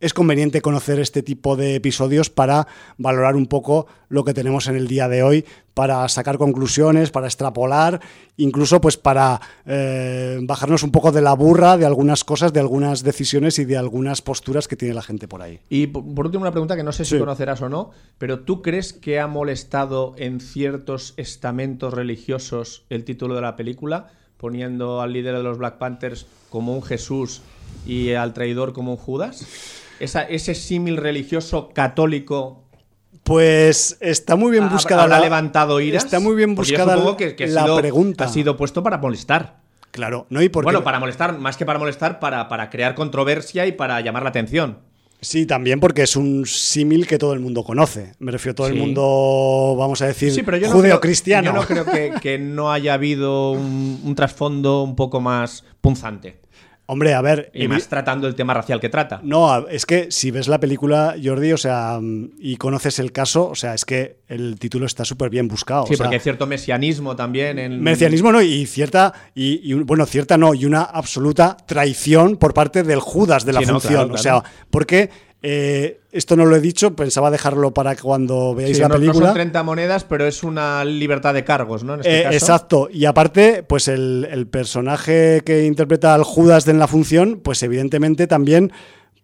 es 0.00 0.14
conveniente 0.14 0.62
conocer 0.62 0.98
este 0.98 1.22
tipo 1.22 1.56
de 1.56 1.74
episodios 1.74 2.30
para 2.30 2.66
valorar 2.96 3.36
un 3.36 3.44
poco 3.46 3.86
lo 4.08 4.24
que 4.24 4.32
tenemos 4.32 4.66
en 4.66 4.76
el 4.76 4.88
día 4.88 5.08
de 5.08 5.22
hoy, 5.22 5.44
para 5.74 6.08
sacar 6.08 6.38
conclusiones, 6.38 7.10
para 7.10 7.26
extrapolar, 7.26 8.00
incluso 8.38 8.80
pues 8.80 8.96
para 8.96 9.42
eh, 9.66 10.38
bajarnos 10.42 10.84
un 10.84 10.90
poco 10.90 11.12
de 11.12 11.20
la 11.20 11.34
burra 11.34 11.76
de 11.76 11.84
algunas 11.84 12.24
cosas, 12.24 12.54
de 12.54 12.60
algunas 12.60 13.02
decisiones 13.02 13.58
y 13.58 13.66
de 13.66 13.76
algunas 13.76 14.22
posturas 14.22 14.68
que 14.68 14.76
tiene 14.76 14.94
la 14.94 15.02
gente 15.02 15.28
por 15.28 15.42
ahí. 15.42 15.60
Y 15.68 15.88
por 15.88 16.02
por 16.14 16.24
último, 16.24 16.42
una 16.42 16.50
pregunta 16.52 16.76
que 16.76 16.82
no 16.82 16.92
sé 16.92 17.04
si 17.04 17.16
Sí. 17.16 17.18
conocerás 17.18 17.60
o 17.60 17.68
no, 17.68 17.90
pero 18.16 18.40
¿tú 18.40 18.62
crees 18.62 18.94
que 18.94 19.20
ha 19.20 19.26
molestado 19.26 20.14
en 20.16 20.40
ciertos 20.40 21.12
estamentos 21.18 21.92
religiosos 21.92 22.84
el 22.88 23.04
título 23.04 23.34
de 23.34 23.42
la 23.42 23.54
película, 23.54 24.12
poniendo 24.38 25.02
al 25.02 25.12
líder 25.12 25.36
de 25.36 25.42
los 25.42 25.58
Black 25.58 25.76
Panthers 25.76 26.24
como 26.48 26.74
un 26.74 26.82
Jesús 26.82 27.42
y 27.86 28.12
al 28.12 28.32
traidor 28.34 28.72
como 28.72 28.92
un 28.92 28.96
Judas? 28.98 29.46
Esa- 30.00 30.22
ese 30.22 30.54
símil 30.54 30.96
religioso 30.96 31.68
católico 31.74 32.64
Pues 33.24 33.98
está 34.00 34.34
muy 34.36 34.50
bien 34.50 34.68
buscada 34.70 35.06
la- 35.06 35.20
levantado 35.20 35.80
iras. 35.80 36.04
Está 36.04 36.20
muy 36.20 36.34
bien 36.34 36.50
yo 36.50 36.56
buscada 36.56 36.96
que, 37.16 37.46
la 37.48 37.62
sido- 37.64 37.76
pregunta. 37.76 38.24
Ha 38.24 38.28
sido 38.28 38.56
puesto 38.56 38.82
para 38.82 38.98
molestar. 38.98 39.60
Claro, 39.90 40.26
no 40.30 40.40
y 40.40 40.48
porque 40.48 40.64
Bueno, 40.66 40.82
para 40.84 40.98
molestar, 41.00 41.36
más 41.38 41.56
que 41.56 41.66
para 41.66 41.78
molestar, 41.78 42.18
para, 42.20 42.48
para 42.48 42.70
crear 42.70 42.94
controversia 42.94 43.66
y 43.66 43.72
para 43.72 44.00
llamar 44.00 44.22
la 44.22 44.30
atención. 44.30 44.78
sí 45.20 45.44
también 45.44 45.80
porque 45.80 46.02
es 46.02 46.16
un 46.16 46.46
símil 46.46 47.06
que 47.06 47.18
todo 47.18 47.34
el 47.34 47.40
mundo 47.40 47.62
conoce. 47.62 48.14
Me 48.20 48.32
refiero 48.32 48.52
a 48.52 48.54
todo 48.54 48.66
el 48.68 48.74
mundo, 48.76 49.74
vamos 49.78 50.00
a 50.00 50.06
decir, 50.06 50.32
Sí, 50.32 50.42
pero 50.42 50.56
yo 50.56 50.68
no 50.68 50.72
creo- 50.72 50.80
judeo-cristiano. 50.82 51.44
Yo 51.44 51.52
no 51.52 51.66
creo 51.66 51.84
que, 51.84 52.14
que 52.22 52.38
no 52.38 52.72
haya 52.72 52.94
habido 52.94 53.50
un, 53.52 54.00
un 54.02 54.14
trasfondo 54.14 54.82
un 54.82 54.96
poco 54.96 55.20
más 55.20 55.62
punzante. 55.82 56.40
Hombre, 56.92 57.14
a 57.14 57.20
ver, 57.22 57.52
Y 57.54 57.68
más 57.68 57.86
tratando 57.86 58.26
el 58.26 58.34
tema 58.34 58.52
racial 58.52 58.80
que 58.80 58.88
trata. 58.88 59.20
no, 59.22 59.68
es 59.68 59.86
que 59.86 60.10
si 60.10 60.32
ves 60.32 60.48
la 60.48 60.58
película, 60.58 61.14
Jordi, 61.22 61.52
o 61.52 61.56
sea, 61.56 61.98
mm, 62.00 62.30
y 62.40 62.56
conoces 62.56 62.98
el 62.98 63.12
caso, 63.12 63.48
o 63.48 63.54
sea, 63.54 63.74
es 63.74 63.84
que 63.84 64.16
el 64.26 64.58
título 64.58 64.86
está 64.86 65.04
súper 65.04 65.30
bien 65.30 65.46
buscado. 65.46 65.86
Sí, 65.86 65.94
o 65.94 65.96
sea, 65.96 66.04
porque 66.06 66.16
hay 66.16 66.20
cierto 66.20 66.48
mesianismo 66.48 67.14
también 67.14 67.60
en. 67.60 67.80
Mesianismo 67.80 68.32
no, 68.32 68.42
y 68.42 68.66
cierta, 68.66 69.12
y, 69.36 69.72
bueno, 69.74 70.04
cierta 70.04 70.36
no, 70.36 70.52
y 70.52 70.64
una 70.64 70.82
absoluta 70.82 71.56
traición 71.64 72.36
por 72.36 72.54
parte 72.54 72.82
del 72.82 72.98
Judas 72.98 73.44
de 73.44 73.52
la 73.52 73.60
Sí, 73.60 73.66
no, 73.66 73.72
función. 73.74 74.08
claro, 74.08 74.14
O 74.14 74.18
sea, 74.18 74.42
porque 74.70 75.10
eh, 75.42 76.00
esto 76.12 76.36
no 76.36 76.44
lo 76.44 76.54
he 76.56 76.60
dicho, 76.60 76.94
pensaba 76.94 77.30
dejarlo 77.30 77.72
para 77.72 77.96
cuando 77.96 78.54
veáis 78.54 78.76
Sí, 78.76 78.82
la 78.82 78.88
no, 78.88 78.94
no 78.94 79.00
película. 79.00 79.26
son 79.28 79.34
30 79.34 79.62
monedas, 79.62 80.04
pero 80.04 80.26
es 80.26 80.42
una 80.42 80.84
libertad 80.84 81.32
de 81.34 81.44
cargos, 81.44 81.82
¿no? 81.84 81.94
En 81.94 82.00
este 82.00 82.20
Eh, 82.20 82.22
caso. 82.24 82.34
exacto. 82.36 82.88
Y 82.92 83.04
aparte, 83.06 83.62
pues 83.62 83.88
el, 83.88 84.28
el 84.30 84.46
personaje 84.48 85.42
que 85.44 85.64
interpreta 85.64 86.14
al 86.14 86.24
Judas 86.24 86.66
en 86.68 86.78
la 86.78 86.86
función, 86.88 87.40
pues 87.42 87.62
evidentemente 87.62 88.26
también 88.26 88.72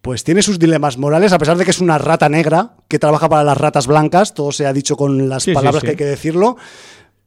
pues 0.03 0.23
tiene 0.23 0.41
sus 0.43 0.61
dilemas 0.61 0.99
morales, 0.99 1.33
a 1.33 1.39
pesar 1.39 1.57
de 1.57 1.65
que 1.65 1.73
es 1.73 1.81
una 1.81 1.99
rata 1.99 2.29
negra 2.29 2.77
que 2.87 3.01
trabaja 3.01 3.29
para 3.29 3.43
las 3.43 3.59
ratas 3.59 3.89
blancas, 3.89 4.35
todo 4.35 4.53
se 4.53 4.65
ha 4.65 4.73
dicho 4.73 4.97
con 4.97 5.29
las 5.29 5.43
sí, 5.43 5.53
palabras 5.53 5.81
sí. 5.81 5.87
que 5.87 5.91
hay 5.91 5.97
que 5.97 6.05
decirlo, 6.05 6.57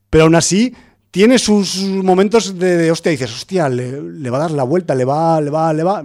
pero 0.10 0.24
aún 0.24 0.36
así 0.36 0.74
tiene 1.12 1.40
sus 1.40 1.76
momentos 1.84 2.58
de, 2.58 2.78
de, 2.78 2.90
hostia, 2.90 3.12
dices, 3.12 3.34
hostia, 3.34 3.68
le, 3.68 4.02
le 4.02 4.30
va 4.30 4.38
a 4.38 4.42
dar 4.42 4.52
la 4.52 4.64
vuelta, 4.64 4.96
le 4.96 5.04
va, 5.04 5.42
le 5.42 5.50
va, 5.50 5.74
le 5.74 5.84
va. 5.84 6.04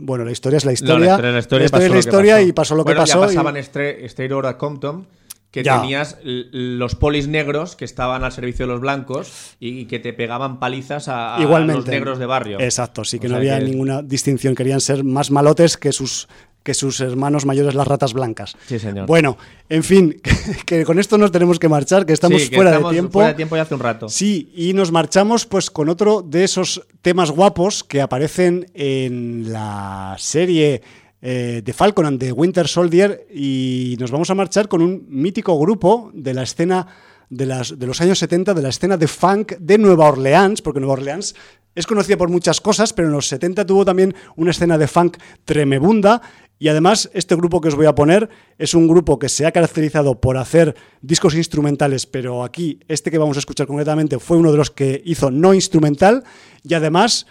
Bueno, 0.00 0.24
la 0.24 0.32
historia 0.32 0.56
es 0.56 0.64
la 0.64 0.70
No, 0.70 0.74
historia. 0.74 1.18
la 1.18 1.38
historia 1.38 1.66
es 1.66 1.72
la 1.72 1.98
historia, 1.98 2.34
pasó 2.34 2.40
pasó. 2.40 2.48
y 2.48 2.52
pasó 2.52 2.74
lo 2.76 2.84
Bueno, 2.84 2.98
que 3.00 3.02
pasó. 3.02 3.20
Ya 3.20 3.32
y- 3.32 3.36
pasaban 3.36 3.56
Stra- 3.56 3.96
Straight 4.06 4.32
Outta 4.32 4.56
Compton, 4.58 5.06
que 5.50 5.62
Ya. 5.64 5.80
tenías 5.80 6.16
los 6.22 6.94
polis 6.94 7.26
negros 7.28 7.74
que 7.76 7.84
estaban 7.84 8.22
al 8.24 8.32
servicio 8.32 8.66
de 8.66 8.72
los 8.72 8.80
blancos 8.80 9.56
y 9.58 9.86
que 9.86 9.98
te 9.98 10.12
pegaban 10.12 10.58
palizas 10.60 11.08
a, 11.08 11.38
los 11.40 11.86
negros 11.86 12.18
de 12.18 12.26
barrio. 12.26 12.60
Exacto, 12.60 13.04
sí 13.04 13.18
que 13.18 13.26
O 13.26 13.30
no 13.30 13.36
había 13.36 13.58
que- 13.58 13.64
ninguna 13.64 14.00
distinción. 14.02 14.54
Querían 14.54 14.80
ser 14.80 15.02
más 15.04 15.30
malotes 15.30 15.76
que 15.76 15.90
sus, 15.92 16.28
que 16.62 16.74
sus 16.74 17.00
hermanos 17.00 17.46
mayores, 17.46 17.74
las 17.74 17.86
ratas 17.86 18.12
blancas. 18.12 18.56
Sí, 18.66 18.78
señor. 18.78 19.06
Bueno, 19.06 19.38
en 19.68 19.82
fin, 19.82 20.20
que, 20.66 20.84
con 20.84 20.98
esto 20.98 21.18
nos 21.18 21.32
tenemos 21.32 21.58
que 21.58 21.68
marchar, 21.68 22.06
que 22.06 22.12
estamos 22.12 22.42
Sí, 22.42 22.50
que 22.50 22.56
fuera 22.56 22.70
estamos 22.70 22.90
de 22.90 22.94
tiempo. 22.94 23.12
Fuera 23.12 23.28
de 23.28 23.34
tiempo 23.34 23.56
ya 23.56 23.62
hace 23.62 23.74
un 23.74 23.80
rato. 23.80 24.08
Sí, 24.08 24.52
y 24.54 24.72
nos 24.72 24.92
marchamos 24.92 25.46
pues 25.46 25.70
con 25.70 25.88
otro 25.88 26.22
de 26.22 26.44
esos 26.44 26.86
temas 27.02 27.30
guapos 27.30 27.84
que 27.84 28.00
aparecen 28.00 28.66
en 28.74 29.52
la 29.52 30.16
serie 30.18 30.82
eh, 31.22 31.60
de 31.64 31.72
Falcon 31.72 32.06
and 32.06 32.18
the 32.18 32.32
Winter 32.32 32.66
Soldier 32.66 33.26
y 33.30 33.96
nos 34.00 34.10
vamos 34.10 34.30
a 34.30 34.34
marchar 34.34 34.68
con 34.68 34.80
un 34.80 35.04
mítico 35.08 35.58
grupo 35.58 36.10
de 36.14 36.32
la 36.32 36.42
escena 36.42 36.86
de, 37.28 37.46
las, 37.46 37.78
de 37.78 37.86
los 37.86 38.00
años 38.00 38.18
70, 38.18 38.54
de 38.54 38.62
la 38.62 38.70
escena 38.70 38.96
de 38.96 39.06
funk 39.06 39.52
de 39.58 39.78
Nueva 39.78 40.08
Orleans, 40.08 40.62
porque 40.62 40.80
Nueva 40.80 40.94
Orleans 40.94 41.34
es 41.74 41.86
conocida 41.86 42.16
por 42.16 42.28
muchas 42.28 42.60
cosas, 42.60 42.92
pero 42.92 43.08
en 43.08 43.14
los 43.14 43.28
70 43.28 43.64
tuvo 43.64 43.84
también 43.84 44.14
una 44.36 44.50
escena 44.50 44.76
de 44.76 44.88
funk 44.88 45.18
tremebunda 45.44 46.20
y 46.62 46.68
además, 46.68 47.08
este 47.14 47.34
grupo 47.36 47.62
que 47.62 47.68
os 47.68 47.74
voy 47.74 47.86
a 47.86 47.94
poner 47.94 48.28
es 48.58 48.74
un 48.74 48.86
grupo 48.86 49.18
que 49.18 49.30
se 49.30 49.46
ha 49.46 49.50
caracterizado 49.50 50.20
por 50.20 50.36
hacer 50.36 50.76
discos 51.00 51.34
instrumentales, 51.34 52.04
pero 52.04 52.44
aquí, 52.44 52.80
este 52.86 53.10
que 53.10 53.16
vamos 53.16 53.38
a 53.38 53.40
escuchar 53.40 53.66
concretamente, 53.66 54.18
fue 54.18 54.36
uno 54.36 54.52
de 54.52 54.58
los 54.58 54.70
que 54.70 55.00
hizo 55.06 55.30
no 55.30 55.54
instrumental. 55.54 56.22
Y 56.62 56.74
además 56.74 57.26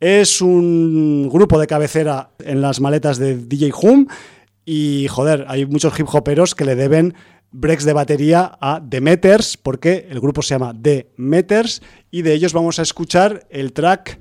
es 0.00 0.40
un 0.42 1.28
grupo 1.32 1.60
de 1.60 1.68
cabecera 1.68 2.30
en 2.40 2.60
las 2.60 2.80
maletas 2.80 3.16
de 3.18 3.36
DJ 3.36 3.70
Hum 3.80 4.08
y 4.64 5.06
joder, 5.08 5.44
hay 5.46 5.66
muchos 5.66 5.96
hip 5.96 6.12
hoperos 6.12 6.56
que 6.56 6.64
le 6.64 6.74
deben 6.74 7.14
breaks 7.52 7.84
de 7.84 7.92
batería 7.92 8.58
a 8.60 8.82
The 8.86 9.00
Meters, 9.00 9.56
porque 9.56 10.08
el 10.10 10.18
grupo 10.18 10.42
se 10.42 10.56
llama 10.56 10.74
The 10.82 11.12
Meters. 11.16 11.80
Y 12.10 12.22
de 12.22 12.34
ellos 12.34 12.52
vamos 12.52 12.80
a 12.80 12.82
escuchar 12.82 13.46
el 13.50 13.72
track 13.72 14.18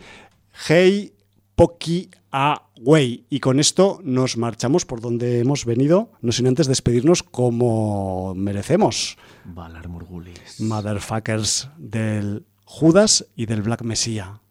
Hey 0.68 1.14
Poki 1.56 2.12
Away. 2.34 3.28
Y 3.30 3.40
con 3.40 3.60
esto 3.60 4.00
nos 4.04 4.38
marchamos 4.38 4.86
por 4.86 5.02
donde 5.02 5.40
hemos 5.40 5.66
venido, 5.66 6.12
no 6.22 6.32
sin 6.32 6.48
antes 6.48 6.66
despedirnos 6.68 7.22
como 7.22 8.34
merecemos. 8.36 9.18
Valar 9.46 9.88
Morgulis. 9.88 10.60
Motherfuckers 10.60 11.70
del 11.78 12.46
Judas 12.66 13.28
y 13.36 13.46
del 13.46 13.62
Black 13.62 13.84
Messiah. 13.84 14.42